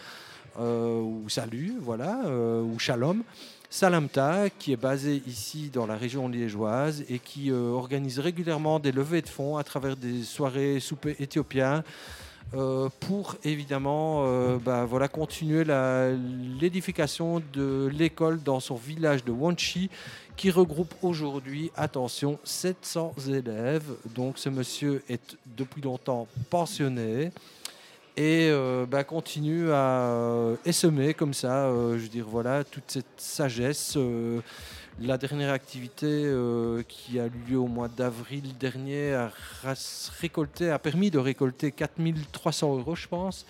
ou 0.58 1.24
salut, 1.28 1.74
voilà, 1.80 2.20
ou 2.62 2.78
shalom. 2.78 3.24
Salamta, 3.68 4.48
qui 4.50 4.72
est 4.72 4.76
basé 4.76 5.22
ici 5.26 5.68
dans 5.70 5.86
la 5.86 5.96
région 5.96 6.28
liégeoise 6.28 7.04
et 7.08 7.18
qui 7.18 7.50
organise 7.50 8.20
régulièrement 8.20 8.78
des 8.78 8.92
levées 8.92 9.22
de 9.22 9.28
fonds 9.28 9.56
à 9.56 9.64
travers 9.64 9.96
des 9.96 10.22
soirées 10.22 10.78
soupers 10.78 11.16
éthiopiens 11.20 11.82
euh, 12.54 12.88
pour 13.00 13.36
évidemment 13.44 14.24
euh, 14.26 14.58
bah, 14.58 14.84
voilà, 14.84 15.08
continuer 15.08 15.64
l'édification 16.60 17.42
de 17.52 17.90
l'école 17.92 18.42
dans 18.42 18.60
son 18.60 18.76
village 18.76 19.24
de 19.24 19.32
Wanchi 19.32 19.90
qui 20.36 20.50
regroupe 20.50 20.94
aujourd'hui, 21.02 21.70
attention, 21.76 22.38
700 22.44 23.14
élèves. 23.28 23.84
Donc 24.14 24.38
ce 24.38 24.48
monsieur 24.48 25.02
est 25.08 25.36
depuis 25.56 25.82
longtemps 25.82 26.28
pensionné 26.50 27.32
et 28.16 28.48
euh, 28.50 28.86
bah, 28.86 29.02
continue 29.02 29.70
à 29.72 30.08
euh, 30.10 30.56
comme 31.16 31.34
ça, 31.34 31.68
je 31.68 31.96
veux 31.96 32.08
dire, 32.08 32.26
voilà, 32.28 32.62
toute 32.62 32.84
cette 32.86 33.06
sagesse. 33.16 33.98
La 35.00 35.18
dernière 35.18 35.52
activité 35.52 36.06
euh, 36.06 36.82
qui 36.86 37.18
a 37.18 37.26
eu 37.26 37.50
lieu 37.50 37.58
au 37.58 37.66
mois 37.66 37.88
d'avril 37.88 38.56
dernier 38.58 39.12
a 39.12 39.32
récolté, 40.20 40.70
a 40.70 40.78
permis 40.78 41.10
de 41.10 41.18
récolter 41.18 41.72
4300 41.72 42.78
euros, 42.78 42.94
je 42.94 43.08
pense. 43.08 43.44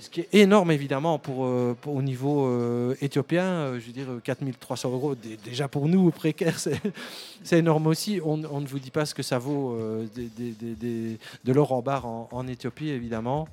Ce 0.00 0.08
qui 0.08 0.20
est 0.20 0.34
énorme, 0.34 0.70
évidemment, 0.70 1.18
pour, 1.18 1.44
euh, 1.44 1.76
au 1.86 2.02
niveau 2.02 2.46
euh, 2.46 2.96
éthiopien. 3.00 3.78
Je 3.78 3.86
veux 3.86 3.92
dire, 3.92 4.10
euh, 4.10 4.20
4300 4.22 4.90
euros, 4.90 5.14
dé- 5.14 5.38
déjà 5.44 5.68
pour 5.68 5.88
nous, 5.88 6.10
précaires, 6.10 6.58
c'est 7.44 7.58
énorme 7.58 7.86
aussi. 7.86 8.20
On, 8.24 8.36
ne 8.36 8.66
vous 8.66 8.78
dit 8.78 8.90
pas 8.90 9.06
ce 9.06 9.14
que 9.14 9.22
ça 9.22 9.38
vaut 9.38 9.78
de 9.78 11.52
l'or 11.52 11.72
en 11.72 11.82
barre 11.82 12.06
en, 12.06 12.46
Éthiopie, 12.48 12.88
évidemment. 12.88 13.48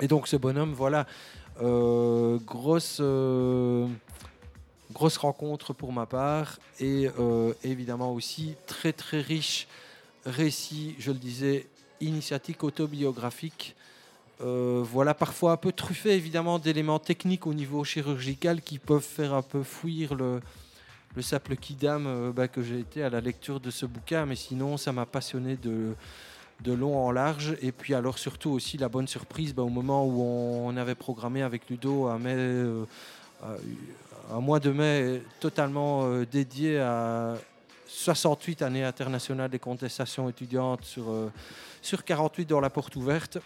Et 0.00 0.08
donc, 0.08 0.28
ce 0.28 0.36
bonhomme, 0.36 0.72
voilà, 0.72 1.06
grosse. 1.60 3.00
Grosse 4.92 5.16
rencontre 5.16 5.72
pour 5.72 5.92
ma 5.92 6.06
part 6.06 6.58
et 6.80 7.08
euh, 7.18 7.52
évidemment 7.62 8.12
aussi 8.12 8.54
très 8.66 8.92
très 8.92 9.20
riche 9.20 9.66
récit, 10.26 10.94
je 10.98 11.10
le 11.10 11.18
disais, 11.18 11.66
initiatique 12.00 12.64
autobiographique. 12.64 13.74
Euh, 14.40 14.82
voilà, 14.84 15.14
parfois 15.14 15.52
un 15.52 15.56
peu 15.56 15.70
truffé 15.72 16.10
évidemment 16.10 16.58
d'éléments 16.58 16.98
techniques 16.98 17.46
au 17.46 17.54
niveau 17.54 17.84
chirurgical 17.84 18.62
qui 18.62 18.78
peuvent 18.78 19.00
faire 19.00 19.32
un 19.32 19.42
peu 19.42 19.62
fuir 19.62 20.14
le, 20.14 20.40
le 21.14 21.22
simple 21.22 21.56
kidam 21.56 22.06
euh, 22.06 22.32
bah, 22.32 22.48
que 22.48 22.62
j'ai 22.62 22.80
été 22.80 23.02
à 23.02 23.10
la 23.10 23.20
lecture 23.20 23.60
de 23.60 23.70
ce 23.70 23.86
bouquin, 23.86 24.26
mais 24.26 24.34
sinon 24.34 24.76
ça 24.76 24.92
m'a 24.92 25.06
passionné 25.06 25.56
de, 25.56 25.94
long 26.66 26.98
en 26.98 27.12
large. 27.12 27.56
Et 27.62 27.70
puis 27.70 27.94
alors 27.94 28.18
surtout 28.18 28.50
aussi 28.50 28.76
la 28.76 28.88
bonne 28.88 29.06
surprise 29.06 29.54
bah, 29.54 29.62
au 29.62 29.68
moment 29.68 30.04
où 30.04 30.20
on, 30.20 30.76
avait 30.76 30.96
programmé 30.96 31.42
avec 31.42 31.70
Ludo 31.70 32.06
un 32.08 32.18
mai, 32.18 32.64
un 34.32 34.40
mois 34.40 34.60
de 34.60 34.70
mai 34.70 35.22
totalement 35.40 36.04
euh, 36.06 36.24
dédié 36.30 36.78
à 36.78 37.34
68 37.86 38.62
années 38.62 38.84
internationales 38.84 39.50
des 39.50 39.58
contestations 39.58 40.28
étudiantes 40.28 40.84
sur, 40.84 41.10
euh, 41.10 41.30
sur 41.82 42.04
48 42.04 42.46
dans 42.48 42.60
la 42.60 42.70
porte 42.70 42.96
ouverte. 42.96 43.38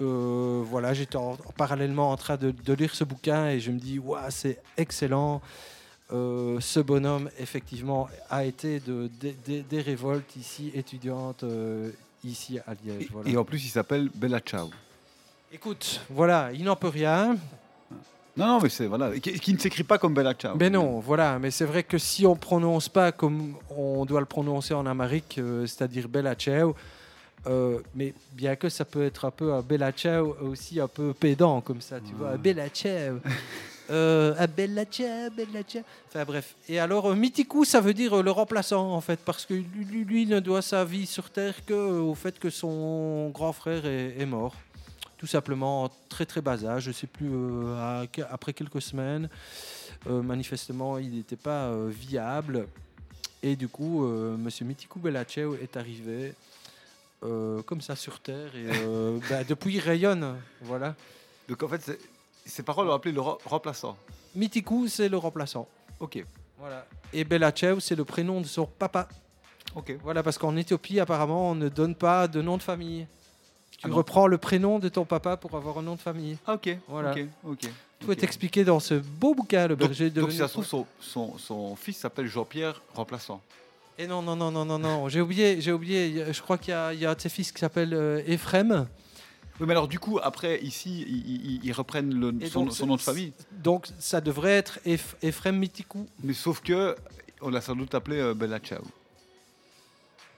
Euh, 0.00 0.62
voilà, 0.64 0.94
j'étais 0.94 1.16
en- 1.16 1.36
parallèlement 1.56 2.10
en 2.10 2.16
train 2.16 2.36
de, 2.36 2.50
de 2.52 2.72
lire 2.72 2.94
ce 2.94 3.04
bouquin 3.04 3.48
et 3.50 3.60
je 3.60 3.70
me 3.70 3.78
dis, 3.78 3.98
Ouah, 3.98 4.30
c'est 4.30 4.58
excellent. 4.76 5.42
Euh, 6.12 6.58
ce 6.60 6.80
bonhomme, 6.80 7.30
effectivement, 7.38 8.08
a 8.30 8.44
été 8.44 8.80
de, 8.80 9.08
des- 9.20 9.80
révoltes 9.82 10.34
ici 10.36 10.72
étudiantes, 10.74 11.44
euh, 11.44 11.90
ici 12.24 12.58
à 12.66 12.72
Liège. 12.82 13.08
voilà. 13.12 13.28
Et 13.30 13.36
en 13.36 13.44
plus, 13.44 13.64
il 13.64 13.68
s'appelle 13.68 14.10
Bella 14.14 14.40
Ciao. 14.40 14.70
Écoute, 15.52 16.00
voilà, 16.10 16.50
il 16.52 16.64
n'en 16.64 16.76
peut 16.76 16.88
rien. 16.88 17.36
Non, 18.36 18.46
non, 18.46 18.60
mais 18.62 18.68
c'est 18.68 18.86
voilà, 18.86 19.18
qui, 19.18 19.32
qui 19.38 19.52
ne 19.52 19.58
s'écrit 19.58 19.82
pas 19.82 19.98
comme 19.98 20.14
Bella 20.14 20.34
Ciao. 20.34 20.56
Mais 20.58 20.70
non, 20.70 21.00
voilà, 21.00 21.38
mais 21.38 21.50
c'est 21.50 21.64
vrai 21.64 21.82
que 21.82 21.98
si 21.98 22.26
on 22.26 22.36
prononce 22.36 22.88
pas 22.88 23.12
comme 23.12 23.54
on 23.76 24.04
doit 24.04 24.20
le 24.20 24.26
prononcer 24.26 24.72
en 24.74 24.86
amérique, 24.86 25.36
euh, 25.38 25.66
c'est-à-dire 25.66 26.08
Bella 26.08 26.34
Ciao, 26.34 26.74
euh, 27.46 27.78
mais 27.94 28.14
bien 28.32 28.54
que 28.56 28.68
ça 28.68 28.84
peut 28.84 29.04
être 29.04 29.24
un 29.24 29.30
peu 29.30 29.52
un 29.52 29.62
Bella 29.62 29.92
Ciao 29.92 30.36
aussi 30.42 30.78
un 30.80 30.88
peu 30.88 31.12
pédant 31.12 31.60
comme 31.60 31.80
ça, 31.80 31.98
tu 32.00 32.14
vois, 32.14 32.36
Bella 32.36 32.68
Ciao. 32.68 33.18
Euh, 33.92 34.34
ah, 34.38 34.46
Bella 34.46 34.84
Ciao, 34.84 35.30
Bella 35.36 35.64
Ciao. 35.66 35.82
Enfin 36.08 36.24
bref. 36.24 36.54
Et 36.68 36.78
alors, 36.78 37.06
euh, 37.10 37.16
Mitiku, 37.16 37.64
ça 37.64 37.80
veut 37.80 37.92
dire 37.92 38.22
le 38.22 38.30
remplaçant 38.30 38.92
en 38.92 39.00
fait, 39.00 39.18
parce 39.18 39.44
que 39.44 39.52
lui, 39.54 39.66
lui- 39.84 40.04
lui 40.04 40.26
ne 40.26 40.38
doit 40.38 40.62
sa 40.62 40.84
vie 40.84 41.06
sur 41.06 41.28
Terre 41.28 41.54
qu'au 41.66 42.14
fait 42.14 42.38
que 42.38 42.50
son 42.50 43.30
grand 43.30 43.52
frère 43.52 43.84
est, 43.86 44.14
est 44.16 44.26
mort. 44.26 44.54
Tout 45.20 45.26
simplement, 45.26 45.84
en 45.84 45.90
très 46.08 46.24
très 46.24 46.40
bas 46.40 46.64
âge, 46.64 46.84
je 46.84 46.88
ne 46.88 46.94
sais 46.94 47.06
plus, 47.06 47.28
euh, 47.30 47.76
à- 47.76 48.06
après 48.30 48.54
quelques 48.54 48.80
semaines. 48.80 49.28
Euh, 50.06 50.22
manifestement, 50.22 50.96
il 50.96 51.10
n'était 51.14 51.36
pas 51.36 51.66
euh, 51.66 51.90
viable. 51.92 52.66
Et 53.42 53.54
du 53.54 53.68
coup, 53.68 54.00
Monsieur 54.06 54.64
Mitiku 54.64 54.98
Bellacheu 54.98 55.58
est 55.62 55.76
arrivé 55.76 56.32
comme 57.20 57.80
ça 57.82 57.96
sur 57.96 58.18
Terre. 58.20 58.50
Et 58.56 58.66
bah, 59.30 59.44
depuis, 59.44 59.74
il 59.74 59.80
rayonne. 59.80 60.36
Voilà. 60.62 60.94
Donc 61.48 61.62
en 61.62 61.68
fait, 61.68 61.98
ses 62.46 62.62
paroles 62.62 62.86
l'ont 62.86 62.94
appelé 62.94 63.12
le 63.12 63.20
re- 63.20 63.38
remplaçant. 63.44 63.96
Mitiku, 64.34 64.88
c'est 64.88 65.08
le 65.10 65.16
remplaçant. 65.18 65.68
Ok. 66.00 66.24
Voilà. 66.58 66.86
Et 67.12 67.24
Bellacheu, 67.24 67.78
c'est 67.80 67.94
le 67.96 68.04
prénom 68.06 68.40
de 68.40 68.46
son 68.46 68.64
papa. 68.66 69.06
Ok. 69.74 69.94
Voilà, 70.02 70.22
parce 70.22 70.36
qu'en 70.38 70.56
Éthiopie, 70.56 70.98
apparemment, 71.00 71.50
on 71.50 71.54
ne 71.54 71.68
donne 71.68 71.94
pas 71.94 72.26
de 72.28 72.40
nom 72.42 72.56
de 72.56 72.62
famille. 72.62 73.06
Tu 73.80 73.86
Ah 73.86 73.88
bon 73.88 73.96
reprends 73.96 74.26
le 74.26 74.36
prénom 74.36 74.78
de 74.78 74.88
ton 74.90 75.04
papa 75.06 75.36
pour 75.38 75.54
avoir 75.56 75.78
un 75.78 75.82
nom 75.82 75.94
de 75.94 76.00
famille. 76.00 76.36
Ah, 76.46 76.54
ok. 76.54 76.76
Voilà. 76.86 77.12
Ok. 77.12 77.24
Ok. 77.44 77.70
Tout 77.98 78.12
est 78.12 78.22
expliqué 78.22 78.62
dans 78.64 78.78
ce 78.80 78.94
beau 78.94 79.34
bouquin, 79.34 79.66
Le 79.68 79.76
Donc, 79.76 79.88
berger 79.88 80.10
de 80.10 80.20
donc 80.20 80.30
si 80.32 80.38
ça 80.38 80.48
se 80.48 80.52
trouve, 80.54 80.66
son, 80.66 80.86
son, 81.00 81.38
son 81.38 81.76
fils 81.76 81.96
s'appelle 81.98 82.26
Jean-Pierre 82.26 82.80
Remplaçant. 82.94 83.40
Et 83.98 84.06
non, 84.06 84.22
non, 84.22 84.36
non, 84.36 84.50
non, 84.50 84.64
non, 84.64 84.78
non. 84.78 85.08
J'ai 85.08 85.20
oublié, 85.20 85.60
j'ai 85.60 85.72
oublié. 85.72 86.32
Je 86.32 86.40
crois 86.42 86.56
qu'il 86.58 86.70
y 86.72 86.74
a, 86.74 86.92
il 86.94 87.00
y 87.00 87.06
a 87.06 87.10
un 87.10 87.14
de 87.14 87.20
ses 87.20 87.28
fils 87.28 87.52
qui 87.52 87.58
s'appelle 87.60 87.92
euh, 87.94 88.22
Ephraim. 88.26 88.86
Oui, 89.58 89.66
mais 89.66 89.72
alors 89.72 89.88
du 89.88 89.98
coup, 89.98 90.18
après, 90.22 90.58
ici, 90.62 91.04
ils, 91.06 91.54
ils- 91.56 91.60
ils 91.64 91.72
reprennent 91.72 92.14
le, 92.14 92.48
son, 92.48 92.64
donc, 92.64 92.72
son 92.72 92.86
nom 92.86 92.96
de 92.96 93.00
famille. 93.02 93.32
Donc 93.52 93.88
ça 93.98 94.20
devrait 94.22 94.52
être 94.52 94.78
Eph- 94.86 95.16
Ephraim 95.22 95.52
Mitikou. 95.52 96.06
Mais 96.22 96.32
sauf 96.32 96.60
que 96.62 96.96
on 97.42 97.50
l'a 97.50 97.60
sans 97.60 97.74
doute 97.76 97.94
appelé 97.94 98.18
euh, 98.18 98.32
Bella 98.34 98.58
Ciao. 98.60 98.82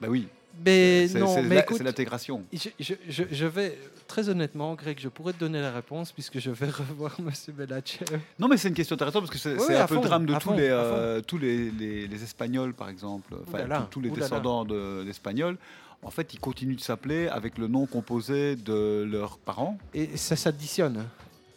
Bah 0.01 0.07
oui. 0.09 0.27
Mais 0.65 1.07
C'est- 1.07 1.19
non, 1.19 1.27
c'est 1.33 1.83
l'intégration. 1.83 2.43
Je, 2.53 2.69
je- 2.79 2.93
je- 3.09 3.23
je 3.31 3.45
vais, 3.45 3.77
très 4.07 4.29
honnêtement, 4.29 4.75
Greg, 4.75 4.99
je 4.99 5.09
pourrais 5.09 5.33
te 5.33 5.39
donner 5.39 5.59
la 5.59 5.71
réponse 5.71 6.11
puisque 6.11 6.39
je 6.39 6.51
vais 6.51 6.67
revoir 6.89 7.19
Monsieur 7.21 7.53
Belachev. 7.53 8.19
Non, 8.39 8.47
mais 8.47 8.57
c'est 8.57 8.67
une 8.69 8.73
question 8.75 8.93
intéressante 8.95 9.23
parce 9.23 9.31
que 9.33 9.39
c'est 9.39 9.57
Oui, 9.57 9.75
un 9.75 9.87
peu 9.87 9.95
le 9.95 10.01
drame 10.01 10.25
de 10.25 10.33
à 10.33 10.37
tous, 10.37 10.49
fond, 10.49 10.55
les, 10.55 10.67
euh, 10.69 11.21
tous 11.21 11.37
les, 11.37 11.71
les- 11.71 12.07
les 12.07 12.23
Espagnols, 12.23 12.73
par 12.73 12.89
exemple, 12.89 13.33
enfin, 13.47 13.65
là 13.65 13.87
tous, 13.89 13.99
les 14.01 14.09
descendants 14.11 14.63
de- 14.65 15.03
d'Espagnols. 15.03 15.57
En 16.05 16.11
fait, 16.11 16.33
ils 16.33 16.39
continuent 16.39 16.75
de 16.75 16.81
s'appeler 16.81 17.27
avec 17.29 17.57
le 17.57 17.67
nom 17.67 17.85
composé 17.85 18.55
de 18.57 19.07
leurs 19.09 19.37
parents. 19.37 19.77
Et 19.93 20.17
ça 20.17 20.35
s'additionne. 20.35 21.05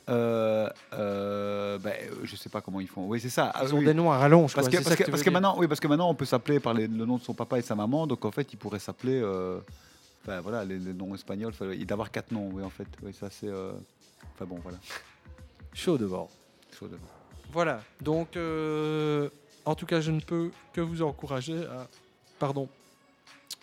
Euh, 0.08 0.68
euh, 0.92 1.78
ben, 1.78 1.94
je 2.22 2.36
sais 2.36 2.48
pas 2.48 2.60
comment 2.60 2.80
ils 2.80 2.86
font. 2.86 3.06
Oui, 3.06 3.20
c'est 3.20 3.28
ça. 3.28 3.52
Ils 3.56 3.68
Ah, 3.70 3.74
ont 3.74 3.78
oui. 3.78 3.84
des 3.84 3.94
noms 3.94 4.12
à 4.12 4.18
rallonge, 4.18 4.54
Parce 4.54 4.68
quoi, 4.68 4.78
que, 4.78 4.84
parce 4.84 4.96
parce 5.10 5.26
maintenant, 5.26 5.56
oui, 5.58 5.66
parce 5.66 5.80
que 5.80 5.88
maintenant, 5.88 6.08
on 6.08 6.14
peut 6.14 6.24
s'appeler 6.24 6.60
par 6.60 6.74
les- 6.74 6.86
le 6.86 7.04
nom 7.04 7.16
de 7.16 7.22
son 7.22 7.34
papa 7.34 7.58
et 7.58 7.62
de 7.62 7.66
sa 7.66 7.74
maman. 7.74 8.06
Donc 8.06 8.24
en 8.24 8.30
fait, 8.30 8.52
il 8.52 8.56
pourrait 8.56 8.78
s'appeler. 8.78 9.20
euh, 9.20 9.58
voilà, 10.24 10.64
les, 10.64 10.78
les 10.78 10.92
noms 10.92 11.14
espagnols. 11.14 11.52
Il 11.74 11.86
d'avoir 11.86 12.10
quatre 12.10 12.30
noms. 12.32 12.50
Oui, 12.52 12.62
en 12.62 12.70
fait. 12.70 12.86
Oui, 13.02 13.12
ça 13.12 13.28
c'est. 13.30 13.48
euh, 13.48 13.72
Enfin 14.34 14.44
bon, 14.44 14.58
voilà. 14.62 14.78
Chaud 15.74 15.98
devant. 15.98 16.28
Chaud 16.78 16.86
devant. 16.86 17.00
Voilà. 17.52 17.80
Donc, 18.00 18.36
euh, 18.36 19.28
en 19.64 19.74
tout 19.74 19.86
cas, 19.86 20.00
je 20.00 20.10
ne 20.10 20.20
peux 20.20 20.50
que 20.72 20.80
vous 20.80 21.02
encourager 21.02 21.64
à, 21.66 21.86
pardon, 22.38 22.68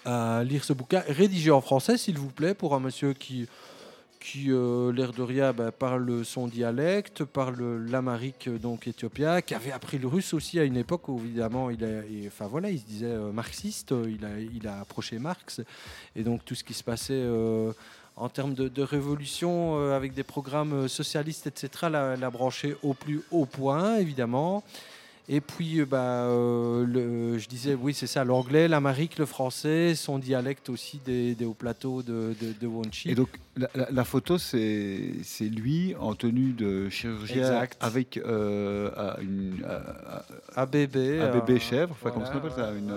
à 0.05 0.43
lire 0.43 0.63
ce 0.63 0.73
bouquin 0.73 1.03
rédigé 1.07 1.51
en 1.51 1.61
français, 1.61 1.97
s'il 1.97 2.17
vous 2.17 2.29
plaît, 2.29 2.53
pour 2.53 2.75
un 2.75 2.79
monsieur 2.79 3.13
qui, 3.13 3.47
qui 4.23 4.51
euh, 4.51 4.91
l'air 4.93 5.11
de 5.11 5.21
rien, 5.21 5.51
bah, 5.51 5.71
parle 5.71 6.23
son 6.23 6.47
dialecte, 6.47 7.25
parle 7.25 7.85
l'amérique 7.89 8.49
donc 8.49 8.87
éthiopien, 8.87 9.41
qui 9.41 9.53
avait 9.53 9.73
appris 9.73 9.99
le 9.99 10.07
russe 10.07 10.33
aussi 10.33 10.59
à 10.59 10.63
une 10.63 10.77
époque 10.77 11.09
où 11.09 11.19
évidemment 11.19 11.69
il, 11.69 11.83
enfin 12.27 12.47
voilà, 12.47 12.69
il 12.69 12.79
se 12.79 12.85
disait 12.85 13.05
euh, 13.07 13.31
marxiste, 13.31 13.91
euh, 13.91 14.09
il 14.55 14.67
a, 14.67 14.79
approché 14.79 15.19
Marx 15.19 15.61
et 16.15 16.23
donc 16.23 16.45
tout 16.45 16.55
ce 16.55 16.63
qui 16.63 16.73
se 16.73 16.83
passait. 16.83 17.13
euh, 17.13 17.73
en 18.15 18.29
termes 18.29 18.53
de, 18.53 18.81
révolution, 18.81 19.79
euh, 19.79 19.95
avec 19.95 20.13
des 20.13 20.23
programmes 20.23 20.73
euh, 20.73 20.87
socialistes, 20.87 21.47
etc., 21.47 21.87
l'a, 21.89 22.15
l'a 22.15 22.29
branché 22.29 22.75
au 22.83 22.93
plus 22.93 23.21
haut 23.31 23.45
point, 23.45 23.97
évidemment. 23.97 24.63
Et 25.29 25.39
puis, 25.39 25.79
euh, 25.79 25.85
bah, 25.85 26.25
euh, 26.27 26.85
le- 26.85 27.37
je 27.37 27.47
disais, 27.47 27.75
oui, 27.75 27.93
c'est 27.93 28.07
ça, 28.07 28.25
l'anglais, 28.25 28.67
l'amérique, 28.67 29.17
le 29.17 29.25
français, 29.25 29.95
son 29.95 30.19
dialecte 30.19 30.67
aussi 30.69 30.99
des, 31.05 31.33
des 31.33 31.45
hauts 31.45 31.53
plateaux 31.53 32.03
de, 32.03 32.35
de, 32.41 32.53
de 32.59 32.67
Wonchi. 32.67 33.09
Et 33.09 33.15
donc 33.15 33.29
la, 33.55 33.69
la- 33.73 33.87
la 33.89 34.03
photo, 34.03 34.37
c'est 34.37 34.99
c'est 35.23 35.45
lui 35.45 35.95
en 35.97 36.13
tenue 36.13 36.51
de 36.51 36.89
chirurgien 36.89 37.37
Exact. 37.43 37.77
avec 37.79 38.17
euh, 38.17 38.89
à 38.97 39.21
une 39.21 39.63
à- 39.65 40.17
à- 40.57 40.61
Un 40.63 40.65
bébé, 40.65 41.21
un 41.21 41.31
bébé 41.31 41.57
chèvre, 41.59 41.91
enfin 41.97 42.11
comment 42.11 42.25
ça 42.25 42.33
s'appelle 42.33 42.51
ça, 42.53 42.71
une 42.73 42.93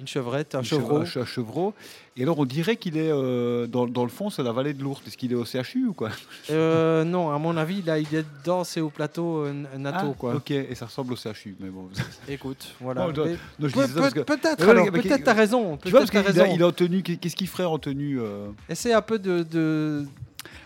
une 0.00 0.06
chevrette, 0.08 0.56
une 0.56 0.64
chevreau. 0.64 0.98
un 1.02 1.24
chevreau. 1.24 1.74
Et 2.18 2.22
alors 2.24 2.40
on 2.40 2.44
dirait 2.44 2.76
qu'il 2.76 2.96
est 2.96 3.12
euh, 3.12 3.68
dans, 3.68 3.86
dans 3.86 4.02
le 4.02 4.08
fond, 4.10 4.28
c'est 4.28 4.42
la 4.42 4.50
vallée 4.50 4.74
de 4.74 4.82
l'Ourthe. 4.82 5.06
Est-ce 5.06 5.16
qu'il 5.16 5.30
est 5.30 5.36
au 5.36 5.44
CHU 5.44 5.86
ou 5.86 5.92
quoi? 5.92 6.10
Euh, 6.50 7.04
non, 7.04 7.30
à 7.32 7.38
mon 7.38 7.56
avis, 7.56 7.80
là, 7.82 7.98
il 8.00 8.12
est 8.12 8.26
dans 8.44 8.64
ces 8.64 8.80
hauts 8.80 8.90
plateaux 8.90 9.44
euh, 9.44 9.52
natto, 9.78 10.08
Ah, 10.10 10.14
quoi. 10.18 10.34
Ok, 10.34 10.50
et 10.50 10.74
ça 10.74 10.86
ressemble 10.86 11.12
au 11.12 11.16
CHU, 11.16 11.54
mais 11.60 11.68
bon. 11.68 11.88
Écoute, 12.28 12.74
voilà. 12.80 13.06
Mais 13.06 13.36
non, 13.60 13.68
que- 14.10 14.20
peut-être, 14.20 14.68
alors, 14.68 14.90
peut-être 14.90 15.22
t'as 15.22 15.32
raison, 15.32 15.76
Tu 15.76 15.90
vois, 15.90 16.00
parce 16.00 16.10
qu'il 16.10 16.18
a- 16.18 16.22
raison. 16.22 16.46
il 16.52 16.60
est 16.60 16.64
en 16.64 16.72
tenue. 16.72 17.02
Qu'est-ce 17.02 17.36
qu'il 17.36 17.46
ferait 17.48 17.64
en 17.64 17.78
tenue 17.78 18.18
Essaie 18.68 18.92
un 18.92 19.02
peu 19.02 19.18
de. 19.20 19.44
de 19.44 20.04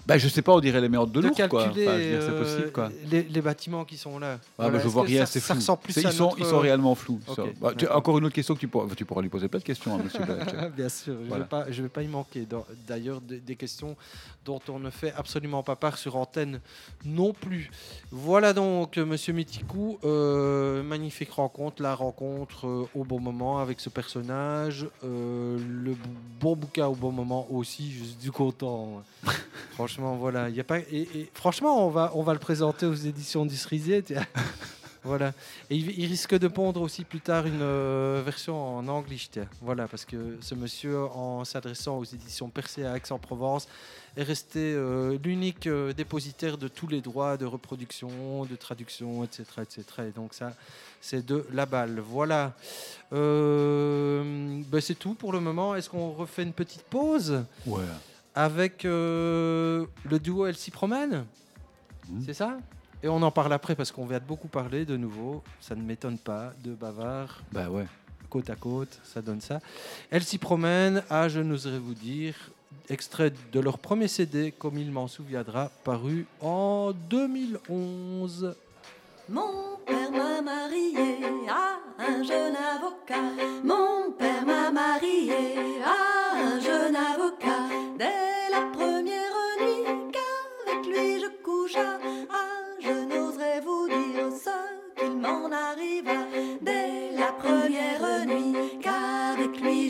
Bah, 0.07 0.19
je 0.19 0.29
sais 0.29 0.43
pas, 0.43 0.53
on 0.53 0.61
dirait 0.61 0.81
les 0.81 0.89
méandres 0.89 1.13
de 1.13 1.21
de 1.21 1.27
Lourdes, 1.29 1.49
quoi. 1.49 1.63
Enfin, 1.63 1.73
c'est 1.75 1.87
euh, 1.87 2.43
possible, 2.43 2.73
quoi. 2.73 2.91
les, 3.11 3.23
les 3.23 3.41
bâtiments 3.41 3.85
qui 3.85 3.97
sont 3.97 4.19
là. 4.19 4.39
Ah, 4.41 4.47
Voilà, 4.59 4.73
bah, 4.73 4.81
je 4.83 4.89
vois 4.89 5.05
rien, 5.05 5.21
ça- 5.25 5.33
c'est 5.33 5.41
ça 5.41 5.55
flou. 5.55 5.61
ressemble 5.61 5.79
plus 5.83 5.97
ils, 5.97 6.13
sont, 6.13 6.25
notre- 6.25 6.39
ils 6.41 6.45
sont 6.47 6.59
réellement 6.59 6.95
flous. 6.97 7.21
Ok, 7.29 7.37
ça. 7.37 7.43
Bah, 7.61 7.73
tu- 7.77 7.87
encore 7.87 8.19
une 8.19 8.25
autre 8.25 8.35
question 8.35 8.55
que 8.55 8.61
tu 8.61 8.67
pourras, 8.69 8.93
tu 8.97 9.05
pourras 9.05 9.23
lui 9.23 9.29
poser 9.29 9.47
plein 9.49 9.61
de 9.61 9.65
questions, 9.65 9.95
hein, 9.95 10.01
monsieur. 10.05 10.21
Bien 10.77 10.89
sûr, 10.89 11.15
je 11.15 11.23
ne 11.23 11.29
Voilà. 11.29 11.49
vais, 11.69 11.73
vais 11.83 11.89
pas 11.89 12.03
y 12.03 12.09
manquer. 12.09 12.47
D'ailleurs, 12.89 13.21
des, 13.21 13.39
des 13.39 13.55
questions 13.57 13.97
dont 14.45 14.61
on 14.69 14.79
ne 14.79 14.91
fait 14.91 15.13
absolument 15.17 15.63
pas 15.63 15.77
part 15.77 15.99
sur 15.99 16.17
antenne 16.17 16.61
non 17.05 17.33
plus. 17.33 17.71
Voilà 18.11 18.53
donc, 18.53 18.99
euh, 18.99 19.05
monsieur 19.05 19.33
Mitikou, 19.33 19.99
euh, 20.05 20.83
magnifique 20.83 21.31
rencontre, 21.33 21.83
la 21.83 21.95
rencontre 21.95 22.67
euh, 22.67 22.89
au 22.95 23.05
bon 23.05 23.21
moment 23.21 23.59
avec 23.59 23.81
ce 23.81 23.89
personnage, 23.89 24.87
euh, 25.05 25.59
le 25.59 25.97
bon 26.41 26.57
bouquin 26.57 26.87
au 26.87 26.95
bon 26.95 27.13
moment 27.13 27.47
aussi, 27.51 27.93
je 27.93 28.05
suis 28.21 28.31
content. 28.31 29.03
franchement, 29.73 30.17
voilà. 30.17 30.49
il 30.49 30.59
a 30.59 30.65
pas, 30.65 30.79
et, 30.79 31.09
et 31.15 31.31
franchement, 31.35 31.87
on 31.87 31.91
va, 31.91 32.13
on 32.15 32.23
va 32.23 32.33
le 32.33 32.39
présenter 32.41 32.87
aux 32.87 32.95
éditions 32.95 33.47
du 33.47 33.57
Cerisier. 33.57 34.05
Voilà. 35.05 35.33
Et 35.69 35.77
il, 35.77 35.99
il 35.99 36.07
risque 36.07 36.39
de 36.39 36.49
pondre 36.49 36.81
aussi 36.81 37.05
plus 37.05 37.21
tard 37.21 37.47
une 37.47 37.61
euh, 37.61 38.23
version 38.25 38.79
en 38.79 38.87
anglais. 38.87 39.17
Voilà, 39.61 39.89
parce 39.89 40.05
que 40.05 40.39
ce 40.41 40.55
monsieur, 40.55 41.01
en 41.01 41.45
s'adressant 41.45 41.99
aux 41.99 42.05
éditions 42.05 42.49
Percé 42.49 42.85
à 42.85 42.97
Aix-en-Provence, 42.97 43.67
est 44.17 44.23
resté 44.23 44.59
euh, 44.75 45.17
l'unique 45.25 45.67
euh, 45.67 45.93
dépositaire 45.93 46.59
de 46.59 46.69
tous 46.69 46.87
les 46.87 47.01
droits 47.01 47.37
de 47.37 47.47
reproduction, 47.47 48.45
de 48.45 48.57
traduction, 48.57 49.25
etc. 49.25 49.45
etc. 49.63 49.85
Et 50.09 50.11
donc 50.11 50.35
ça, 50.35 50.53
c'est 51.01 51.25
de 51.25 51.47
la 51.53 51.67
balle. 51.67 52.01
Voilà. 52.01 52.53
Euh, 53.13 54.63
ben, 54.69 54.81
c'est 54.81 54.95
tout 54.99 55.15
pour 55.15 55.33
le 55.33 55.41
moment. 55.41 55.75
Est-ce 55.75 55.89
qu'on 55.89 56.11
refait 56.13 56.43
une 56.43 56.53
petite 56.53 56.83
pause 56.83 57.45
Ouais. 57.67 57.83
avec 58.35 58.85
le 58.85 59.87
duo 60.23 60.47
Elle 60.47 60.57
s'y 60.57 60.71
promène 60.71 61.25
C'est 62.25 62.35
ça? 62.35 62.59
Et 63.03 63.09
on 63.09 63.21
en 63.23 63.31
parle 63.33 63.53
après 63.53 63.75
parce 63.75 63.91
qu'on 63.91 64.07
vient 64.07 64.21
de 64.21 64.25
beaucoup 64.25 64.49
parler 64.49 64.85
de 64.85 64.97
nouveau. 64.97 65.43
Ça 65.61 65.75
ne 65.75 65.83
m'étonne 65.83 66.19
pas 66.19 66.53
de 66.63 66.73
bavard. 66.73 67.43
Bah 67.51 67.69
ouais. 67.69 67.87
Côte 68.31 68.49
à 68.49 68.55
côte, 68.57 68.99
ça 69.03 69.21
donne 69.21 69.41
ça. 69.41 69.61
Elle 70.11 70.23
s'y 70.23 70.39
promène 70.39 71.03
à, 71.11 71.29
je 71.29 71.41
n'oserais 71.41 71.79
vous 71.79 71.95
dire, 71.95 72.35
extrait 72.89 73.33
de 73.53 73.61
leur 73.61 73.79
premier 73.79 74.09
CD, 74.09 74.53
comme 74.53 74.79
il 74.79 74.91
m'en 74.91 75.09
souviendra, 75.09 75.71
paru 75.85 76.27
en 76.41 76.93
2011. 77.11 78.55
Mon 79.29 79.79
père 79.87 80.11
m'a 80.11 80.43
marié 80.43 81.19
à 81.49 82.03
un 82.03 82.23
jeune 82.23 82.57
avocat. 82.57 83.23
Mon 83.65 84.13
père 84.13 84.45
m'a 84.45 84.71
marié 84.71 85.81
à 85.85 86.37
un 86.39 86.61
jeune 86.61 86.97
avocat. 86.97 87.69
Dès 87.99 88.51
la 88.51 88.67
première 88.73 89.37
nuit 89.61 89.85
qu'avec 90.13 90.87
lui 90.87 91.21
je 91.21 91.43
coucha, 91.43 91.99
ah, 92.31 92.63
je 92.81 92.91
n'oserais 92.91 93.61
vous 93.61 93.89
dire 93.89 94.31
ce 94.33 95.01
qu'il 95.01 95.17
m'en 95.19 95.51
arriva. 95.51 96.27
Dès 96.61 97.13
la 97.17 97.33
première 97.33 98.27
nuit 98.27 98.72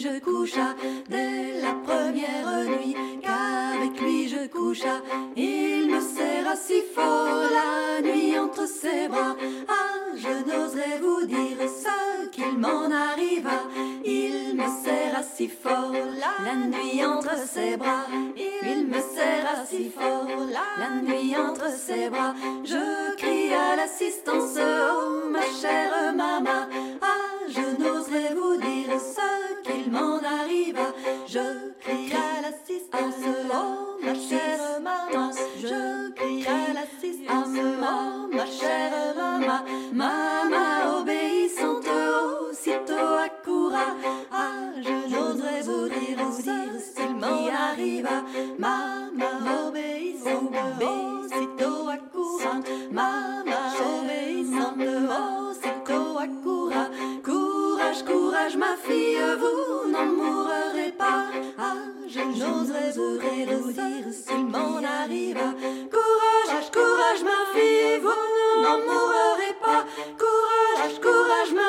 je 0.02 0.18
coucha, 0.18 0.74
dès 1.08 1.60
la 1.60 1.74
première 1.86 2.64
nuit 2.66 2.96
qu'avec 3.22 4.00
lui 4.00 4.28
je 4.28 4.48
coucha, 4.48 5.00
il 5.36 5.86
me 5.86 6.00
serra 6.00 6.56
si 6.56 6.82
fort 6.94 7.44
la 7.58 8.02
nuit 8.02 8.36
entre 8.36 8.66
ses 8.66 9.06
bras. 9.06 9.36
Ah, 9.68 10.16
je 10.16 10.34
n'oserais 10.48 10.98
vous 11.00 11.24
dire 11.26 11.58
ce 11.84 12.28
qu'il 12.30 12.58
m'en 12.58 12.90
arriva. 12.90 13.58
Il 14.04 14.56
me 14.56 14.66
serra 14.84 15.22
si 15.22 15.48
fort 15.48 15.92
la 15.92 16.54
nuit 16.56 17.04
entre 17.04 17.36
ses 17.46 17.76
bras. 17.76 18.06
Il 18.36 18.86
me 18.88 19.00
serra 19.14 19.64
si 19.70 19.88
fort 19.88 20.26
la 20.80 21.00
nuit 21.00 21.36
entre 21.36 21.70
ses 21.70 22.10
bras. 22.10 22.34
Je 22.64 23.14
crie 23.16 23.54
à 23.54 23.76
l'assistance, 23.76 24.58
oh 24.58 25.28
ma 25.30 25.46
chère 25.60 26.12
maman. 26.16 26.66
Ah, 27.00 27.46
je 27.48 27.82
n'oserais 27.82 28.34
vous 28.34 28.56
dire 28.56 28.71
ce 28.98 29.62
qu'il 29.62 29.90
m'en 29.90 30.18
arriva. 30.18 30.92
Je 31.26 31.72
crie 31.80 32.12
à 32.12 32.42
l'assistance, 32.42 33.14
oh 33.52 34.04
ma 34.04 34.14
chère 34.14 34.80
maman. 34.80 35.30
Je 35.60 36.10
crie 36.12 36.46
à 36.46 36.72
l'assistance, 36.74 37.56
oh 37.56 38.34
ma 38.34 38.46
chère 38.46 39.14
maman. 39.16 39.64
Maman 39.92 41.00
obéissante, 41.00 41.88
aussitôt 42.50 43.16
accoura. 43.24 43.96
Ah, 44.30 44.72
je 44.76 45.14
n'oserais 45.14 45.62
vous 45.62 45.88
dire, 45.88 46.18
vous 46.24 46.42
dire 46.42 46.74
ce 46.78 47.00
qu'il 47.00 47.16
m'en 47.16 47.46
arriva. 47.48 48.22
Maman 48.58 49.68
obéissante, 49.68 50.54
aussitôt 50.80 51.88
accoura. 51.88 52.60
Maman 52.90 53.66
obéissante, 54.00 54.80
accoura. 54.80 55.51
Courage, 58.00 58.56
ma 58.56 58.74
fille, 58.76 59.18
vous 59.38 59.90
n'en 59.90 60.06
mourrez 60.06 60.92
pas. 60.96 61.26
Ah, 61.58 61.76
je 62.08 62.20
n'oserais 62.20 62.90
vous 62.96 63.18
réduire 63.18 64.10
s'il 64.10 64.46
m'en 64.46 64.82
arrive. 64.82 65.36
Courage, 65.92 66.70
courage, 66.72 67.22
ma 67.22 67.40
fille, 67.52 67.98
vous 67.98 68.62
n'en 68.62 68.78
mourrez 68.78 69.54
pas. 69.62 69.84
Courage, 70.18 71.00
courage, 71.02 71.52
ma 71.54 71.61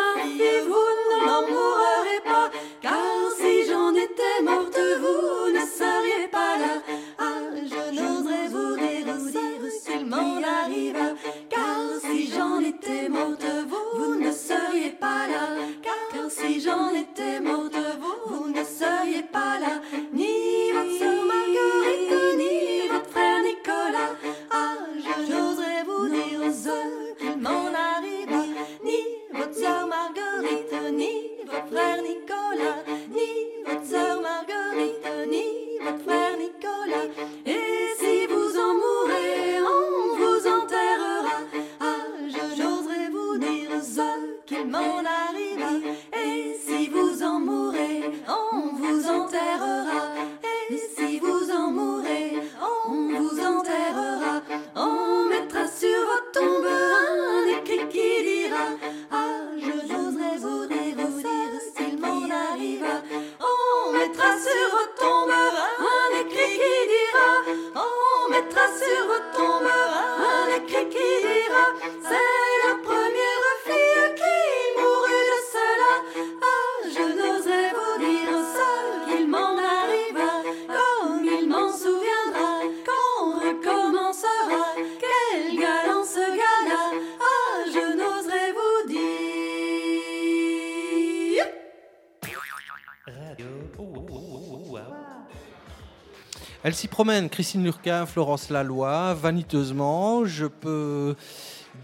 s'y 96.83 96.89
promène, 96.89 97.29
Christine 97.29 97.63
Lurquin, 97.63 98.05
Florence 98.05 98.49
Laloy, 98.49 99.13
vaniteusement. 99.13 100.25
Je 100.25 100.47
peux 100.47 101.15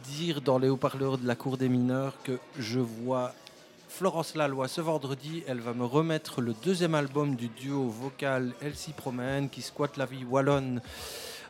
dire 0.10 0.42
dans 0.42 0.60
les 0.60 0.68
haut-parleurs 0.68 1.18
de 1.18 1.26
la 1.26 1.38
Cour 1.38 1.56
des 1.56 1.70
mineurs 1.70 2.16
que 2.22 2.38
je 2.58 2.82
vois 2.82 3.34
Florence 3.88 4.36
Laloy 4.36 4.68
ce 4.68 4.82
vendredi. 4.82 5.42
Elle 5.48 5.62
va 5.62 5.74
me 5.74 5.86
remettre 5.86 6.42
le 6.42 6.54
deuxième 6.66 6.96
album 6.96 7.38
du 7.38 7.48
duo 7.48 7.88
vocal 7.88 8.52
Elle 8.62 8.76
s'y 8.76 8.92
promène, 8.92 9.48
qui 9.48 9.62
squatte 9.62 9.96
la 9.96 10.06
vie 10.06 10.26
wallonne 10.30 10.82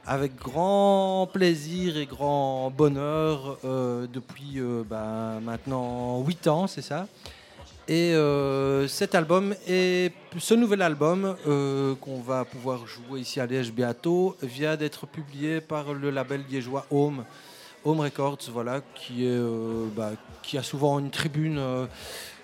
avec 0.06 0.36
grand 0.36 1.28
plaisir 1.34 1.98
et 1.98 2.06
grand 2.06 2.70
bonheur 2.70 3.58
euh, 3.66 4.06
depuis 4.14 4.60
euh, 4.60 4.84
bah, 4.88 5.40
maintenant 5.42 6.24
8 6.24 6.48
ans, 6.50 6.68
c'est 6.68 6.84
ça? 6.84 7.08
Et 7.90 8.14
euh, 8.14 8.88
cet 8.88 9.16
album 9.16 9.56
et 9.68 10.12
ce 10.38 10.54
nouvel 10.54 10.84
album 10.84 11.36
euh, 11.48 11.96
qu'on 11.96 12.22
va 12.22 12.46
pouvoir 12.46 12.86
jouer 12.86 13.22
ici 13.22 13.40
à 13.40 13.48
Liège 13.48 13.72
bientôt 13.72 14.38
vient 14.44 14.78
d'être 14.78 15.08
publié 15.08 15.60
par 15.60 15.96
le 15.96 16.12
label 16.12 16.44
liégeois 16.48 16.86
Home. 16.92 17.26
Home 17.84 18.02
Records, 18.02 18.38
voilà, 18.54 18.82
qui, 18.94 19.26
euh, 19.26 19.88
bah, 19.96 20.12
a 20.54 20.62
souvent 20.62 21.00
une 21.00 21.10
tribune 21.10 21.60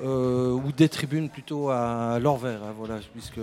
ou 0.01 0.71
des 0.75 0.89
tribunes 0.89 1.29
plutôt 1.29 1.69
à 1.69 2.17
l'envers, 2.19 2.63
hein, 2.63 2.73
voilà, 2.75 2.99
puisque 3.13 3.41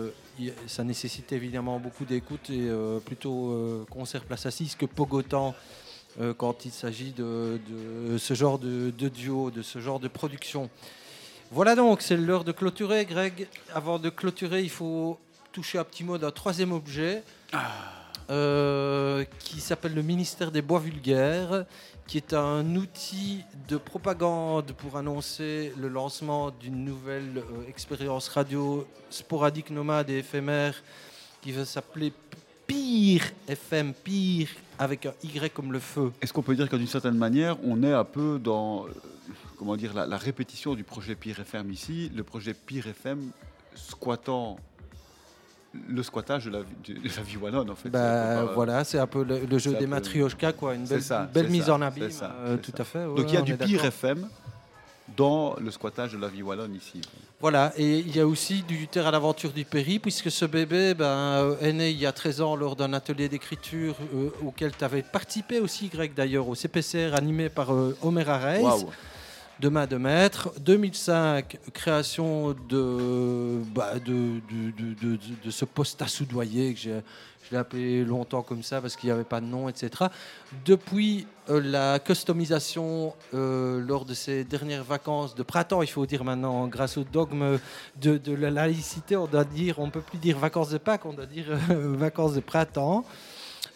ça 0.66 0.82
nécessite 0.82 1.30
évidemment 1.30 1.78
beaucoup 1.78 2.04
d'écoute 2.04 2.50
et 2.50 2.68
plutôt 3.04 3.86
concert 3.90 4.24
place 4.24 4.44
assise 4.46 4.74
que 4.74 4.86
pogotant 4.86 5.54
euh, 6.20 6.34
quand 6.34 6.66
il 6.66 6.72
s'agit 6.72 7.12
de, 7.12 7.58
ce 8.18 8.34
genre 8.34 8.58
de 8.58 8.90
duo, 8.90 9.50
de 9.50 9.62
ce 9.62 9.78
genre 9.78 10.00
de 10.00 10.08
production. 10.08 10.68
Voilà 11.54 11.76
donc, 11.76 12.00
c'est 12.00 12.16
l'heure 12.16 12.44
de 12.44 12.52
clôturer, 12.52 13.04
Greg. 13.04 13.46
Avant 13.74 13.98
de 13.98 14.08
clôturer, 14.08 14.62
il 14.62 14.70
faut 14.70 15.18
toucher 15.52 15.76
un 15.76 15.84
petit 15.84 16.02
mot 16.02 16.16
d'un 16.16 16.30
troisième 16.30 16.72
objet 16.72 17.22
euh, 18.30 19.22
qui 19.38 19.60
s'appelle 19.60 19.92
le 19.92 20.00
ministère 20.00 20.50
des 20.50 20.62
Bois 20.62 20.80
Vulgaires, 20.80 21.66
qui 22.06 22.16
est 22.16 22.32
un 22.32 22.74
outil 22.74 23.44
de 23.68 23.76
propagande 23.76 24.72
pour 24.72 24.96
annoncer 24.96 25.74
le 25.78 25.88
lancement 25.88 26.52
d'une 26.52 26.86
nouvelle 26.86 27.36
euh, 27.36 27.68
expérience 27.68 28.28
radio 28.28 28.86
sporadique, 29.10 29.68
nomade 29.68 30.08
et 30.08 30.20
éphémère 30.20 30.82
qui 31.42 31.52
va 31.52 31.66
s'appeler 31.66 32.14
Pire 32.66 33.24
FM, 33.46 33.92
Pire, 33.92 34.48
avec 34.78 35.04
un 35.04 35.12
Y 35.22 35.52
comme 35.52 35.70
le 35.70 35.80
feu. 35.80 36.12
Est-ce 36.22 36.32
qu'on 36.32 36.40
peut 36.40 36.56
dire 36.56 36.70
que 36.70 36.76
d'une 36.76 36.86
certaine 36.86 37.18
manière, 37.18 37.58
on 37.62 37.82
est 37.82 37.92
un 37.92 38.04
peu 38.04 38.38
dans 38.42 38.86
comment 39.62 39.76
dire, 39.76 39.94
la, 39.94 40.06
la 40.06 40.16
répétition 40.16 40.74
du 40.74 40.82
projet 40.82 41.14
Pire 41.14 41.38
FM 41.38 41.70
ici, 41.70 42.10
le 42.16 42.24
projet 42.24 42.52
Pire 42.52 42.88
FM 42.88 43.30
squattant 43.76 44.56
le 45.88 46.02
squattage 46.02 46.46
de 46.46 46.50
la, 46.50 46.58
de, 46.58 46.94
de 47.00 47.08
la 47.16 47.22
vie 47.22 47.36
wallonne 47.36 47.70
en 47.70 47.76
fait. 47.76 47.88
Bah, 47.88 47.98
peu, 48.00 48.50
euh, 48.50 48.54
voilà, 48.54 48.82
c'est 48.82 48.98
un 48.98 49.06
peu 49.06 49.22
le, 49.22 49.46
le 49.46 49.58
jeu 49.58 49.70
des 49.74 49.78
peu- 49.78 49.86
matrioshka, 49.86 50.52
quoi, 50.52 50.74
une 50.74 50.84
belle, 50.84 51.00
ça, 51.02 51.20
une 51.20 51.26
belle 51.32 51.48
mise 51.48 51.66
ça, 51.66 51.74
en 51.74 51.78
c'est 51.78 51.84
abîme, 51.84 52.10
ça, 52.10 52.34
euh, 52.40 52.56
tout 52.56 52.74
à 52.76 52.82
fait. 52.84 53.04
Donc 53.04 53.24
il 53.28 53.34
y 53.34 53.36
a 53.36 53.42
du 53.42 53.56
Pire. 53.56 53.84
FM 53.84 54.28
dans 55.16 55.54
le 55.60 55.70
squattage 55.70 56.12
de 56.12 56.18
la 56.18 56.28
vie 56.28 56.42
wallonne 56.42 56.74
ici. 56.74 57.00
Voilà, 57.40 57.72
et 57.76 57.98
il 58.00 58.14
y 58.16 58.20
a 58.20 58.26
aussi 58.26 58.62
du 58.62 58.88
Terre 58.88 59.06
à 59.06 59.10
l'aventure 59.10 59.52
du 59.52 59.64
Péri, 59.64 59.98
puisque 59.98 60.30
ce 60.30 60.44
bébé 60.44 60.94
ben, 60.94 61.04
euh, 61.06 61.56
est 61.60 61.72
né 61.72 61.90
il 61.90 61.98
y 61.98 62.06
a 62.06 62.12
13 62.12 62.40
ans 62.40 62.56
lors 62.56 62.76
d'un 62.76 62.92
atelier 62.94 63.28
d'écriture 63.28 63.94
euh, 64.14 64.30
auquel 64.42 64.72
tu 64.76 64.84
avais 64.84 65.02
participé 65.02 65.60
aussi, 65.60 65.88
Greg, 65.88 66.14
d'ailleurs, 66.14 66.48
au 66.48 66.54
CPCR 66.54 67.14
animé 67.14 67.48
par 67.48 67.72
euh, 67.74 67.96
Omer 68.02 68.28
Areis. 68.28 68.60
Waouh. 68.62 68.90
De 69.60 69.68
main 69.68 69.86
de 69.86 69.96
maître. 69.96 70.50
2005, 70.60 71.58
création 71.72 72.56
de, 72.68 73.60
bah, 73.74 73.98
de, 74.04 74.40
de, 74.50 75.50
ce 75.50 75.64
poste 75.64 76.02
à 76.02 76.08
soudoyer 76.08 76.74
que 76.74 76.80
j'ai. 76.80 77.00
Je 77.44 77.50
l'ai 77.50 77.58
appelé 77.58 78.04
longtemps 78.04 78.42
comme 78.42 78.62
ça 78.62 78.80
parce 78.80 78.96
qu'il 78.96 79.08
n'y 79.08 79.12
avait 79.12 79.24
pas 79.24 79.40
de 79.40 79.46
nom, 79.46 79.68
etc. 79.68 79.90
Depuis 80.64 81.26
euh, 81.50 81.60
la 81.60 81.98
customisation 81.98 83.14
euh, 83.34 83.80
lors 83.80 84.04
de 84.04 84.14
ces 84.14 84.44
dernières 84.44 84.84
vacances 84.84 85.34
de 85.34 85.42
printemps, 85.42 85.82
il 85.82 85.88
faut 85.88 86.06
dire 86.06 86.24
maintenant, 86.24 86.66
grâce 86.68 86.96
au 86.96 87.04
dogme 87.04 87.58
de, 88.00 88.20
la 88.34 88.50
laïcité, 88.50 89.16
on 89.16 89.26
doit 89.26 89.44
dire, 89.44 89.80
on 89.80 89.90
peut 89.90 90.00
plus 90.00 90.18
dire 90.18 90.38
vacances 90.38 90.70
de 90.70 90.78
Pâques, 90.78 91.04
on 91.04 91.12
doit 91.12 91.26
dire 91.26 91.46
euh, 91.70 91.94
vacances 91.96 92.34
de 92.34 92.40
printemps. 92.40 93.04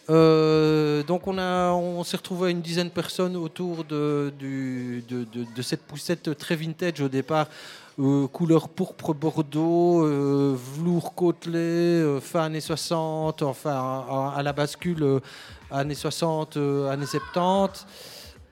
Euh, 0.09 1.03
donc 1.03 1.27
on, 1.27 1.37
on 1.37 2.03
s'est 2.03 2.17
retrouvé 2.17 2.51
une 2.51 2.61
dizaine 2.61 2.87
de 2.87 2.93
personnes 2.93 3.35
autour 3.35 3.83
de, 3.83 4.31
cette 5.61 5.83
poussette 5.83 6.37
très 6.37 6.55
vintage 6.55 7.01
au 7.01 7.09
départ, 7.09 7.47
euh, 7.99 8.27
couleur 8.27 8.69
pourpre 8.69 9.13
Bordeaux, 9.13 10.05
euh, 10.05 10.55
velours 10.75 11.13
côtelé, 11.13 12.19
fin 12.21 12.43
années 12.43 12.61
60, 12.61 13.41
enfin 13.41 13.71
à, 13.71 14.33
à 14.37 14.43
la 14.43 14.53
bascule 14.53 15.19
années 15.71 15.95
60, 15.95 16.57
euh, 16.57 16.89
années 16.89 17.05
70. 17.05 17.85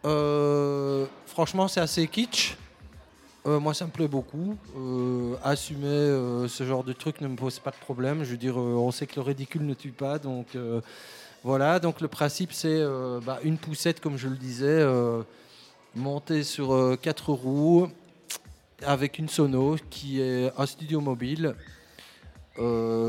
Euh, 0.05 1.05
franchement 1.25 1.67
c'est 1.67 1.81
assez 1.81 2.07
kitsch. 2.07 2.57
Moi, 3.47 3.75
ça 3.75 3.85
me 3.85 3.91
plaît 3.91 4.07
beaucoup. 4.07 4.57
Assumer 5.43 6.47
ce 6.47 6.63
genre 6.65 6.83
de 6.83 6.93
truc 6.93 7.21
ne 7.21 7.27
me 7.27 7.35
pose 7.35 7.59
pas 7.59 7.69
de 7.69 7.75
problème. 7.75 8.23
Je 8.23 8.31
veux 8.31 8.37
dire, 8.37 8.57
on 8.57 8.89
sait 8.89 9.05
que 9.05 9.17
le 9.17 9.21
ridicule 9.21 9.67
ne 9.67 9.75
tue 9.75 9.91
pas. 9.91 10.17
Donc, 10.17 10.57
voilà. 11.45 11.79
Donc, 11.79 12.01
le 12.01 12.07
principe, 12.07 12.51
c'est 12.53 12.69
euh, 12.69 13.19
bah, 13.23 13.37
une 13.43 13.59
poussette, 13.59 14.01
comme 14.01 14.17
je 14.17 14.27
le 14.27 14.35
disais, 14.35 14.65
euh, 14.65 15.21
montée 15.93 16.41
sur 16.41 16.73
euh, 16.73 16.95
quatre 16.99 17.31
roues 17.33 17.87
avec 18.81 19.19
une 19.19 19.29
sono 19.29 19.75
qui 19.91 20.21
est 20.21 20.51
un 20.57 20.65
studio 20.65 21.01
mobile. 21.01 21.53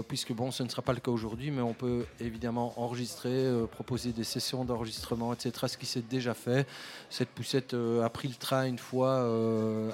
Puisque 0.08 0.32
bon, 0.32 0.50
ce 0.50 0.64
ne 0.64 0.68
sera 0.68 0.82
pas 0.82 0.92
le 0.92 0.98
cas 0.98 1.12
aujourd'hui, 1.12 1.50
mais 1.50 1.62
on 1.62 1.72
peut 1.72 2.04
évidemment 2.20 2.74
enregistrer, 2.76 3.48
proposer 3.70 4.10
des 4.10 4.24
sessions 4.24 4.64
d'enregistrement, 4.64 5.32
etc. 5.32 5.52
Ce 5.68 5.78
qui 5.78 5.86
s'est 5.86 6.02
déjà 6.02 6.34
fait. 6.34 6.66
Cette 7.10 7.28
poussette 7.28 7.74
a 7.74 8.08
pris 8.10 8.26
le 8.26 8.34
train 8.34 8.66
une 8.66 8.78
fois 8.78 9.24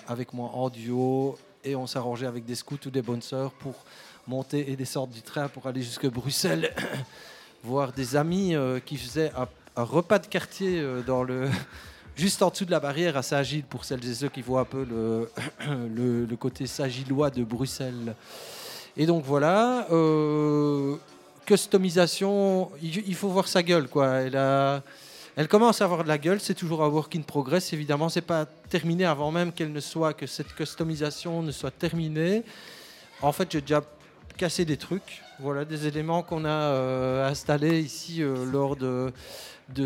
avec 0.09 0.32
moi 0.32 0.48
en 0.55 0.70
duo 0.70 1.36
et 1.64 1.77
on 1.77 1.86
s'arrangeait 1.86 2.27
avec 2.27 2.47
des 2.47 2.55
scouts 2.55 2.86
ou 2.86 2.90
des 2.90 3.02
bonnes 3.02 3.20
sœurs 3.20 3.52
pour 3.52 3.85
monter 4.27 4.70
et 4.70 4.77
descendre 4.77 5.12
du 5.12 5.23
train 5.23 5.48
pour 5.48 5.66
aller 5.66 5.82
jusque 5.82 6.06
Bruxelles, 6.06 6.74
voir 7.63 7.93
des 7.93 8.17
amis 8.17 8.55
euh, 8.55 8.81
qui 8.81 8.97
faisaient 8.97 9.33
un, 9.37 9.83
repas 9.83 10.19
de 10.19 10.27
quartier 10.27 10.81
euh, 10.81 11.03
dans 11.03 11.23
le 11.23 11.49
juste 12.17 12.43
en 12.43 12.51
dessous 12.51 12.65
de 12.65 12.71
la 12.71 12.81
barrière 12.81 13.17
à 13.17 13.23
Saint-Gilles 13.23 13.65
pour 13.65 13.85
celles 13.85 14.05
et 14.09 14.15
ceux 14.15 14.29
qui 14.29 14.43
voient 14.43 14.61
un 14.61 14.65
peu 14.65 14.85
le, 14.85 15.31
le, 15.95 16.25
le 16.27 16.37
côté 16.37 16.67
saint-gillois 16.67 17.31
de 17.31 17.45
Bruxelles. 17.45 18.15
Et 18.97 19.07
donc 19.07 19.25
voilà, 19.25 19.87
euh, 19.91 20.97
customisation, 21.47 22.71
il, 22.83 23.15
faut 23.15 23.29
voir 23.29 23.49
sa 23.49 23.63
gueule 23.63 23.89
quoi. 23.89 24.09
Elle, 24.21 24.37
elle 25.35 25.49
commence 25.49 25.81
à 25.81 25.87
avoir 25.87 26.03
de 26.03 26.09
la 26.09 26.19
gueule, 26.19 26.41
c'est 26.41 26.55
toujours 26.55 26.85
un 26.85 26.89
work 26.89 27.17
in 27.17 27.23
progress. 27.23 27.73
Évidemment, 27.73 28.11
c'est 28.11 28.21
pas 28.21 28.45
terminé 28.69 29.07
avant 29.07 29.31
même 29.31 29.51
qu'elle 29.53 29.73
ne 29.73 29.81
soit 29.81 30.13
que 30.13 30.27
cette 30.27 30.55
customisation 30.55 31.43
ne 31.43 31.53
soit 31.53 31.71
terminée. 31.71 32.43
En 33.23 33.33
fait, 33.33 33.51
j'ai 33.51 33.63
déjà 33.63 33.83
cassé 34.37 34.67
des 34.67 34.77
trucs, 34.77 35.23
voilà 35.43 35.64
des 35.64 35.89
éléments 35.89 36.23
qu'on 36.23 36.44
a 36.44 36.48
euh, 36.48 37.28
installés 37.28 37.81
ici 37.81 38.23
euh, 38.23 38.44
lors 38.44 38.77
de, 38.77 39.12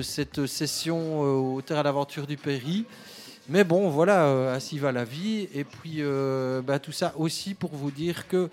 cette 0.03 0.47
session 0.47 1.25
euh, 1.25 1.55
au 1.57 1.63
Terre 1.63 1.79
à 1.79 1.83
l'aventure 1.83 2.27
du 2.27 2.37
Péry. 2.37 2.85
Mais 3.49 3.65
bon, 3.65 3.89
voilà, 3.89 4.53
ainsi 4.55 4.79
va 4.79 4.93
la 4.93 5.05
vie. 5.05 5.49
Et 5.55 5.65
puis, 5.65 6.03
bah, 6.65 6.81
tout 6.81 6.91
ça 6.91 7.15
aussi 7.17 7.55
pour 7.55 7.71
vous 7.71 7.93
dire 7.93 8.27
que, 8.27 8.51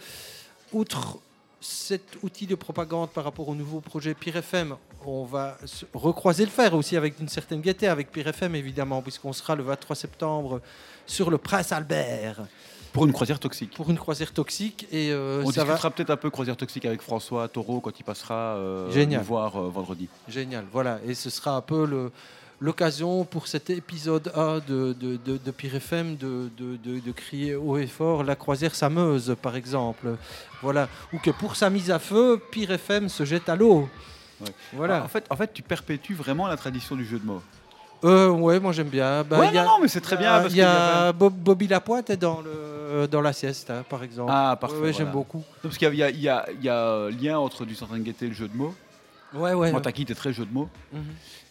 outre 0.71 1.17
cet 1.59 2.03
outil 2.21 2.45
de 2.45 2.53
propagande 2.53 3.09
par 3.09 3.23
rapport 3.23 3.49
au 3.49 3.55
nouveau 3.55 3.81
projet 3.81 4.13
Pire 4.13 4.35
FM, 4.38 4.75
on 5.05 5.23
va 5.23 5.57
se- 5.65 5.85
recroiser 5.95 6.45
le 6.45 6.51
fer 6.51 6.75
aussi 6.75 6.95
avec 6.95 7.19
une 7.19 7.27
certaine 7.27 7.61
gaieté 7.61 7.88
avec 7.88 8.11
Pire 8.11 8.27
FM, 8.27 8.53
évidemment, 8.53 9.01
puisqu'on 9.01 9.34
sera 9.34 9.55
le 9.55 9.63
23 9.63 9.95
septembre 9.95 10.61
sur 11.07 11.31
le 11.31 11.39
Prince 11.39 11.71
Albert. 11.71 12.45
Pour 12.94 13.06
une 13.06 13.11
croisière 13.11 13.40
toxique. 13.40 13.74
Pour 13.76 13.90
une 13.90 13.98
croisière 13.98 14.32
toxique. 14.32 14.88
Et 14.91 15.10
euh, 15.11 15.41
On 15.44 15.52
ça 15.52 15.64
va... 15.64 15.74
discutera 15.74 15.91
peut-être 15.91 16.10
un 16.11 16.15
peu 16.18 16.30
croisière 16.30 16.56
toxique 16.56 16.86
avec 16.86 17.02
François 17.02 17.48
Taureau 17.49 17.82
quand 17.82 17.99
il 17.99 18.03
passera 18.03 18.56
euh, 18.56 18.90
Génial. 18.91 19.20
nous 19.22 19.28
voir 19.28 19.57
euh, 19.57 19.70
vendredi. 19.70 20.07
Génial, 20.30 20.64
voilà. 20.72 20.99
Et 21.06 21.14
ce 21.15 21.30
sera 21.30 21.56
un 21.57 21.61
peu 21.61 21.86
le- 21.86 22.11
l'occasion 22.60 23.26
pour 23.26 23.48
cet 23.48 23.70
épisode 23.72 24.32
1 24.36 24.60
de, 24.60 24.94
de, 24.94 25.18
de, 25.18 25.38
de 25.38 25.52
Pire 25.52 25.76
FM 25.76 26.15
de, 26.15 26.49
de, 26.57 27.11
crier 27.11 27.56
haut 27.56 27.78
et 27.78 27.88
fort 27.88 28.24
la 28.24 28.36
croisière 28.36 28.74
Sameuse, 28.76 29.36
par 29.41 29.56
exemple. 29.56 30.15
Voilà. 30.61 30.88
Ou 31.11 31.18
que 31.20 31.32
pour 31.32 31.56
sa 31.57 31.70
mise 31.70 31.91
à 31.91 31.99
feu, 31.99 32.40
Pire 32.52 32.72
FM 32.72 33.10
se 33.10 33.26
jette 33.26 33.49
à 33.49 33.56
l'eau. 33.56 33.90
Voilà. 34.74 34.98
Ah, 35.02 35.06
En 35.06 35.07
fait, 35.07 35.26
en 35.30 35.36
fait, 35.36 35.52
tu 35.53 35.61
perpétues 35.61 36.14
vraiment 36.15 36.48
la 36.48 36.57
tradition 36.57 36.95
du 36.95 37.06
jeu 37.06 37.18
de 37.20 37.26
mots. 37.26 37.41
Euh, 38.03 38.30
ouais, 38.30 38.59
moi 38.59 38.71
j'aime 38.73 38.89
bien. 38.89 39.23
Bah, 39.23 39.39
Ouais, 39.39 39.47
il 39.49 39.53
y 39.55 39.57
a- 39.57 39.63
non, 39.63 39.69
non, 39.71 39.80
mais 39.81 39.88
c'est 39.88 40.01
très 40.01 40.17
bien, 40.17 40.34
a- 40.34 40.41
parce 40.41 40.53
Il 40.53 40.57
y 40.57 40.61
a 40.61 41.11
Bob- 41.13 41.34
Bobby 41.38 41.67
Lapointe 41.67 42.09
est 42.09 42.17
dans, 42.17 42.41
le, 42.41 43.07
dans 43.07 43.21
la 43.21 43.31
sieste, 43.34 43.69
hein, 43.69 43.84
par 43.89 44.03
exemple. 44.03 44.31
Ah, 44.34 44.57
parfait. 44.59 44.77
Ouais, 44.77 44.93
j'aime 44.93 45.11
beaucoup. 45.11 45.38
Non, 45.38 45.43
parce 45.63 45.77
qu'il 45.77 45.93
y 45.95 46.03
a, 46.03 46.09
y, 46.09 46.27
a, 46.30 46.45
y 46.61 46.69
a 46.69 47.09
lien 47.09 47.38
entre 47.39 47.65
du 47.65 47.75
certain 47.75 47.99
gaieté 47.99 48.25
et 48.25 48.30
le 48.30 48.35
jeu 48.35 48.47
de 48.47 48.55
mots. 48.57 48.75
Ouais, 49.34 49.53
ouais. 49.53 49.71
Moi, 49.71 49.81
Taki, 49.81 50.05
t'es 50.05 50.13
très 50.15 50.31
jeu 50.34 50.45
de 50.45 50.53
mots. 50.53 50.69
Mhm. 50.91 51.01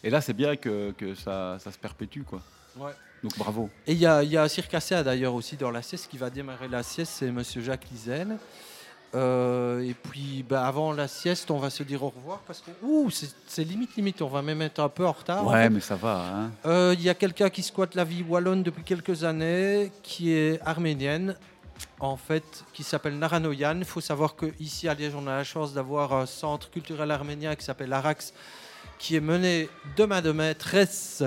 Et 0.03 0.09
là, 0.09 0.21
c'est 0.21 0.33
bien 0.33 0.55
que, 0.55 0.91
que 0.91 1.15
ça, 1.15 1.57
ça 1.59 1.71
se 1.71 1.77
perpétue, 1.77 2.21
quoi. 2.21 2.39
Ouais. 2.77 2.91
Donc 3.23 3.37
bravo. 3.37 3.69
Et 3.87 3.93
il 3.93 3.97
y 3.99 4.05
a, 4.05 4.21
y 4.23 4.35
a 4.37 4.47
Circassea 4.49 5.01
d'ailleurs 5.03 5.33
aussi 5.33 5.55
dans 5.55 5.71
la 5.71 5.81
sieste 5.81 6.09
qui 6.09 6.17
va 6.17 6.29
démarrer 6.29 6.67
la 6.67 6.83
sieste, 6.83 7.13
c'est 7.19 7.31
Monsieur 7.31 7.61
Jacques 7.61 7.85
Lizel. 7.91 8.37
Euh, 9.15 9.81
et 9.87 9.93
puis 9.93 10.43
bah, 10.47 10.65
avant 10.65 10.91
la 10.91 11.07
sieste, 11.07 11.51
on 11.51 11.59
va 11.59 11.69
se 11.69 11.83
dire 11.83 12.01
au 12.03 12.09
revoir 12.09 12.39
parce 12.47 12.61
que 12.61 12.71
ouh, 12.81 13.09
c'est 13.47 13.63
limite 13.63 13.95
limite. 13.95 14.21
On 14.21 14.27
va 14.27 14.41
même 14.41 14.61
être 14.61 14.79
un 14.79 14.89
peu 14.89 15.05
en 15.05 15.11
retard. 15.11 15.45
en 15.47 15.51
Ouais, 15.53 15.63
fait. 15.63 15.69
mais 15.69 15.79
ça 15.79 15.95
va. 15.95 16.23
Hein. 16.33 16.51
Euh, 16.65 16.95
Il 16.97 17.03
y 17.03 17.09
a 17.09 17.13
quelqu'un 17.13 17.49
qui 17.49 17.61
squatte 17.61 17.93
la 17.95 18.03
vie 18.03 18.23
wallonne 18.27 18.63
depuis 18.63 18.83
quelques 18.83 19.23
années, 19.23 19.91
qui 20.01 20.31
est 20.31 20.59
arménienne, 20.65 21.35
en 21.99 22.17
fait, 22.17 22.63
qui 22.73 22.81
s'appelle 22.83 23.17
Naranoyan. 23.19 23.77
Il 23.77 23.85
faut 23.85 24.01
savoir 24.01 24.35
qu'ici 24.35 24.87
à 24.89 24.93
Liège, 24.95 25.13
on 25.15 25.27
a 25.27 25.35
la 25.37 25.43
chance 25.43 25.73
d'avoir 25.73 26.13
un 26.13 26.25
centre 26.25 26.69
culturel 26.71 27.11
arménien 27.11 27.55
qui 27.55 27.63
s'appelle 27.65 27.93
Arax, 27.93 28.33
qui 28.97 29.15
est 29.15 29.19
mené 29.21 29.69
de 29.95 30.05
main 30.05 30.21
de 30.21 30.31
maîtresse 30.31 31.23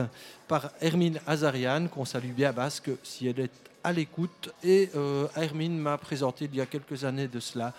par 0.49 0.71
Hermine 0.81 1.21
Azarian, 1.27 1.87
qu'on 1.89 2.05
salue 2.05 2.31
bien 2.33 2.53
basque 2.53 2.91
si 3.03 3.29
elle 3.29 3.41
est 3.41 3.51
à 3.87 3.93
l'écoute. 3.93 4.53
Et 4.65 4.91
euh, 4.97 5.29
Hermine 5.37 5.79
m'a 5.79 5.97
présenté 5.97 6.49
il 6.53 6.57
y 6.57 6.61
a 6.61 6.67
quelques 6.67 7.05
années 7.05 7.29
de 7.29 7.39
cela 7.39 7.73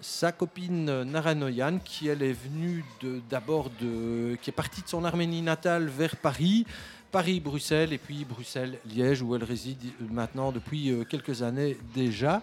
sa 0.00 0.30
copine 0.30 1.02
Naranoyan, 1.02 1.80
qui 1.84 2.06
elle 2.06 2.22
est 2.22 2.32
venue 2.32 2.84
d'abord 3.28 3.68
de, 3.80 4.36
qui 4.40 4.50
est 4.50 4.52
partie 4.52 4.80
de 4.80 4.86
son 4.86 5.04
Arménie 5.04 5.42
natale 5.42 5.88
vers 5.88 6.14
Paris, 6.14 6.64
Paris-Bruxelles 7.10 7.92
et 7.92 7.98
puis 7.98 8.24
Bruxelles-Liège 8.24 9.22
où 9.22 9.34
elle 9.34 9.42
réside 9.42 9.82
maintenant 10.08 10.52
depuis 10.52 10.92
euh, 10.92 11.02
quelques 11.02 11.42
années 11.42 11.76
déjà. 11.92 12.42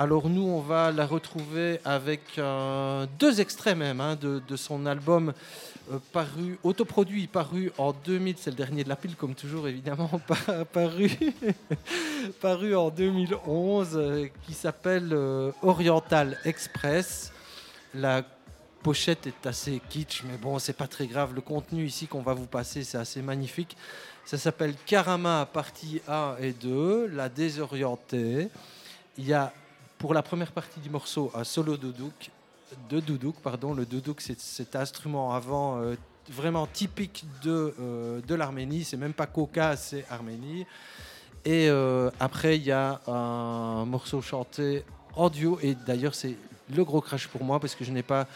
Alors 0.00 0.28
nous, 0.28 0.46
on 0.46 0.60
va 0.60 0.92
la 0.92 1.04
retrouver 1.04 1.80
avec 1.84 2.20
euh, 2.38 3.04
deux 3.18 3.40
extraits 3.40 3.76
même 3.76 4.00
hein, 4.00 4.14
de, 4.14 4.54
son 4.54 4.86
album 4.86 5.32
euh, 5.90 5.98
paru, 6.12 6.56
autoproduit, 6.62 7.26
paru 7.26 7.72
en 7.78 7.92
2000, 7.92 8.36
c'est 8.38 8.50
le 8.50 8.56
dernier 8.56 8.84
de 8.84 8.88
la 8.88 8.94
pile 8.94 9.16
comme 9.16 9.34
toujours 9.34 9.66
évidemment, 9.66 10.08
pa- 10.28 10.64
paru, 10.66 11.10
paru 12.40 12.76
en 12.76 12.90
2011, 12.90 13.88
euh, 13.94 14.28
qui 14.46 14.54
s'appelle 14.54 15.12
Oriental 15.62 16.38
Express. 16.44 17.32
La 17.92 18.22
pochette 18.84 19.26
est 19.26 19.48
assez 19.48 19.82
kitsch, 19.88 20.22
mais 20.22 20.36
bon, 20.36 20.60
c'est 20.60 20.76
pas 20.76 20.86
très 20.86 21.08
grave. 21.08 21.34
Le 21.34 21.40
contenu 21.40 21.84
ici 21.84 22.06
qu'on 22.06 22.22
va 22.22 22.34
vous 22.34 22.46
passer, 22.46 22.84
c'est 22.84 22.98
assez 22.98 23.20
magnifique. 23.20 23.76
Ça 24.24 24.38
s'appelle 24.38 24.74
Karama, 24.86 25.48
partie 25.52 26.00
1 26.06 26.36
et 26.40 26.52
2, 26.52 27.08
La 27.08 27.28
désorientée. 27.28 28.48
Il 29.16 29.26
y 29.26 29.32
a 29.32 29.52
pour 29.98 30.14
la 30.14 30.22
première 30.22 30.52
partie 30.52 30.80
du 30.80 30.90
morceau 30.90 31.30
un 31.34 31.44
solo 31.44 31.76
doudouk, 31.76 32.30
de 32.90 33.00
doudouk. 33.00 33.36
Pardon. 33.42 33.74
Le 33.74 33.84
doudouk, 33.84 34.20
c'est 34.20 34.38
cet 34.40 34.76
instrument 34.76 35.34
avant 35.34 35.78
euh, 35.80 35.96
vraiment 36.30 36.66
typique 36.66 37.24
de, 37.42 37.74
euh, 37.80 38.20
de 38.26 38.34
l'Arménie. 38.34 38.84
C'est 38.84 38.96
même 38.96 39.12
pas 39.12 39.26
Coca, 39.26 39.76
c'est 39.76 40.04
Arménie. 40.10 40.66
Et 41.44 41.68
euh, 41.68 42.10
après, 42.20 42.56
il 42.56 42.64
y 42.64 42.72
a 42.72 43.00
un 43.06 43.84
morceau 43.84 44.20
chanté 44.22 44.84
en 45.16 45.30
duo. 45.30 45.58
Et 45.62 45.74
d'ailleurs, 45.86 46.14
c'est 46.14 46.36
le 46.74 46.84
gros 46.84 47.00
crash 47.00 47.26
pour 47.28 47.42
moi 47.42 47.58
parce 47.58 47.74
que 47.74 47.84
je 47.84 47.90
n'ai 47.90 48.02
pas 48.02 48.26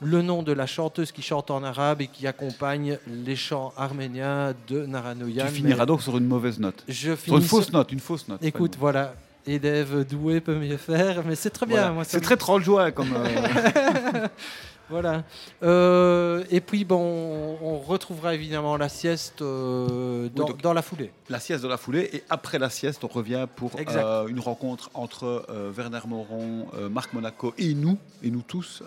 le 0.00 0.20
nom 0.20 0.42
de 0.42 0.52
la 0.52 0.66
chanteuse 0.66 1.12
qui 1.12 1.22
chante 1.22 1.50
en 1.50 1.62
arabe 1.62 2.02
et 2.02 2.08
qui 2.08 2.26
accompagne 2.26 2.98
les 3.06 3.36
chants 3.36 3.72
arméniens 3.76 4.54
de 4.68 4.84
Naranoyan. 4.84 5.46
Tu 5.46 5.52
finiras 5.54 5.86
donc 5.86 6.02
sur 6.02 6.16
une 6.18 6.26
mauvaise 6.26 6.58
note. 6.58 6.84
Je 6.88 7.16
Sur 7.16 7.36
une 7.38 7.42
fausse 7.42 7.64
sur- 7.66 7.72
note, 7.74 7.90
une 7.92 8.00
fausse 8.00 8.28
note. 8.28 8.42
Écoute, 8.44 8.76
voilà. 8.78 9.14
Élève 9.46 10.04
doué 10.04 10.40
peut 10.40 10.54
mieux 10.54 10.76
faire, 10.76 11.22
mais 11.26 11.34
c'est 11.34 11.50
très 11.50 11.66
bien. 11.66 11.90
Voilà. 11.90 12.04
C'est 12.04 12.20
très 12.20 12.36
troll-joie 12.36 12.90
comme. 12.92 13.12
euh, 13.14 14.28
voilà. 14.90 15.22
Euh, 15.62 16.44
et 16.50 16.60
puis, 16.60 16.84
bon, 16.84 17.56
on, 17.62 17.78
retrouvera 17.78 18.34
évidemment 18.34 18.76
la 18.76 18.88
sieste 18.88 19.40
euh, 19.40 20.28
dans, 20.34 20.48
dans 20.62 20.72
la 20.72 20.82
foulée. 20.82 21.12
La 21.28 21.40
sieste 21.40 21.62
de 21.62 21.68
la 21.68 21.76
foulée 21.76 22.10
et 22.12 22.24
après 22.28 22.58
la 22.58 22.68
sieste, 22.68 23.04
on 23.04 23.08
revient 23.08 23.46
pour 23.54 23.72
euh, 23.78 24.26
une 24.26 24.40
rencontre 24.40 24.90
entre 24.94 25.46
Werner 25.76 26.00
Moron, 26.06 26.66
Marc 26.90 27.12
Monaco 27.12 27.54
et 27.56 27.74
nous, 27.74 27.98
et 28.22 28.30
nous 28.30 28.42
tous, 28.42 28.82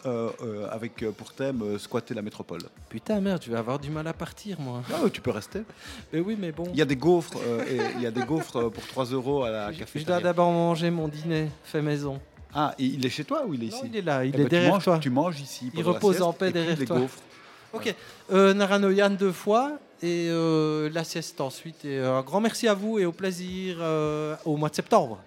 avec 0.71 1.09
pour 1.11 1.33
thème 1.33 1.79
squatter 1.79 2.13
la 2.13 2.21
métropole. 2.21 2.61
Putain, 2.89 3.21
merde, 3.21 3.41
je 3.43 3.51
vais 3.51 3.57
avoir 3.57 3.79
du 3.79 3.89
mal 3.89 4.05
à 4.07 4.13
partir, 4.13 4.59
moi. 4.59 4.83
Ah, 4.93 5.09
tu 5.11 5.21
peux 5.21 5.31
rester. 5.31 5.61
Mais 6.11 6.19
oui, 6.19 6.37
mais 6.39 6.51
bon. 6.51 6.65
Il 6.73 6.77
y 6.77 6.81
a 6.81 6.85
des 6.85 6.97
gaufres, 6.97 7.37
et 7.67 7.79
il 7.95 8.01
y 8.01 8.07
a 8.07 8.11
des 8.11 8.23
gaufres 8.23 8.69
pour 8.69 8.85
3 8.87 9.05
euros 9.05 9.43
à 9.43 9.49
la 9.49 9.71
Je 9.71 9.79
café. 9.79 10.03
dois 10.03 10.19
d'abord 10.19 10.51
manger 10.51 10.91
mon 10.91 11.07
dîner 11.07 11.49
fait 11.63 11.81
maison. 11.81 12.19
Ah, 12.55 12.75
et 12.77 12.83
il 12.85 13.05
est 13.05 13.09
chez 13.09 13.23
toi 13.23 13.43
ou 13.47 13.53
il 13.53 13.63
est 13.63 13.67
ici 13.67 13.81
il 13.85 13.95
est 13.95 14.01
là, 14.01 14.23
il 14.23 14.31
Eh 14.33 14.35
est 14.35 14.37
ben, 14.37 14.43
tu 14.43 14.49
derrière 14.49 14.73
manges- 14.73 14.83
toi. 14.83 14.99
Tu 14.99 15.09
manges 15.09 15.39
ici. 15.41 15.71
Il 15.73 15.83
repose 15.83 16.15
sieste, 16.15 16.23
en 16.23 16.33
paix 16.33 16.51
derrière 16.51 16.77
les 16.77 16.85
toi. 16.85 16.99
gaufres. 16.99 17.19
Ok. 17.73 17.93
Euh, 18.31 18.53
Naranoyan 18.53 19.09
deux 19.11 19.31
fois 19.31 19.71
et 20.03 20.27
euh, 20.29 20.89
la 20.93 21.03
sieste 21.03 21.41
ensuite. 21.41 21.83
Et 21.85 21.97
euh, 21.97 22.17
un 22.17 22.21
grand 22.21 22.39
merci 22.41 22.67
à 22.67 22.73
vous 22.75 22.99
et 22.99 23.05
au 23.05 23.11
plaisir 23.11 23.77
euh, 23.79 24.35
au 24.45 24.55
mois 24.57 24.69
de 24.69 24.75
septembre. 24.75 25.19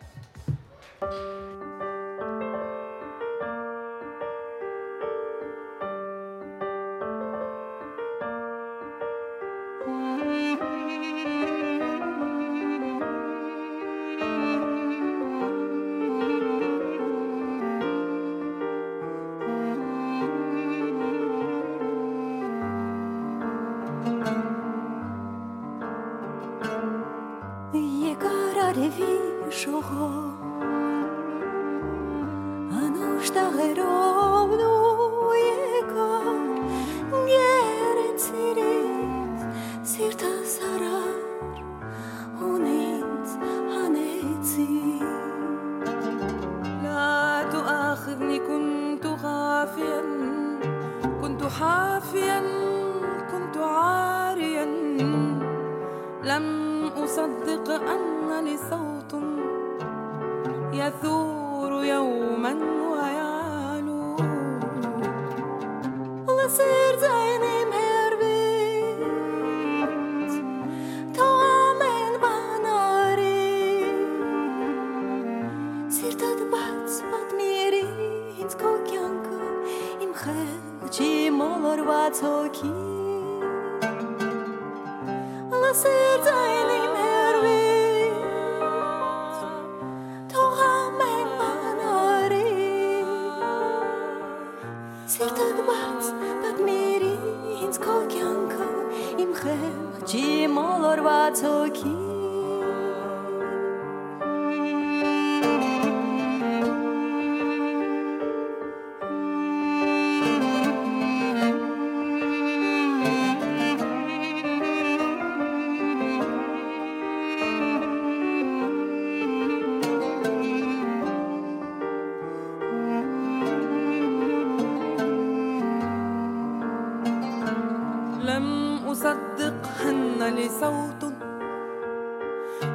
صوت 130.61 131.13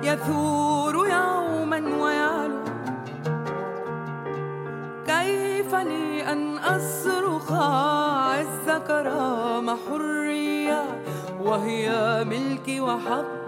يثور 0.03 0.95
يوما 1.07 1.79
ويعلو. 2.03 2.61
كيف 5.07 5.75
لي 5.75 6.31
أن 6.31 6.57
أصرخ 6.57 7.51
عز 7.51 8.67
كرامة 8.87 9.77
حرية 9.87 10.83
وهي 11.43 11.89
ملكي 12.23 12.81
وحق 12.81 13.40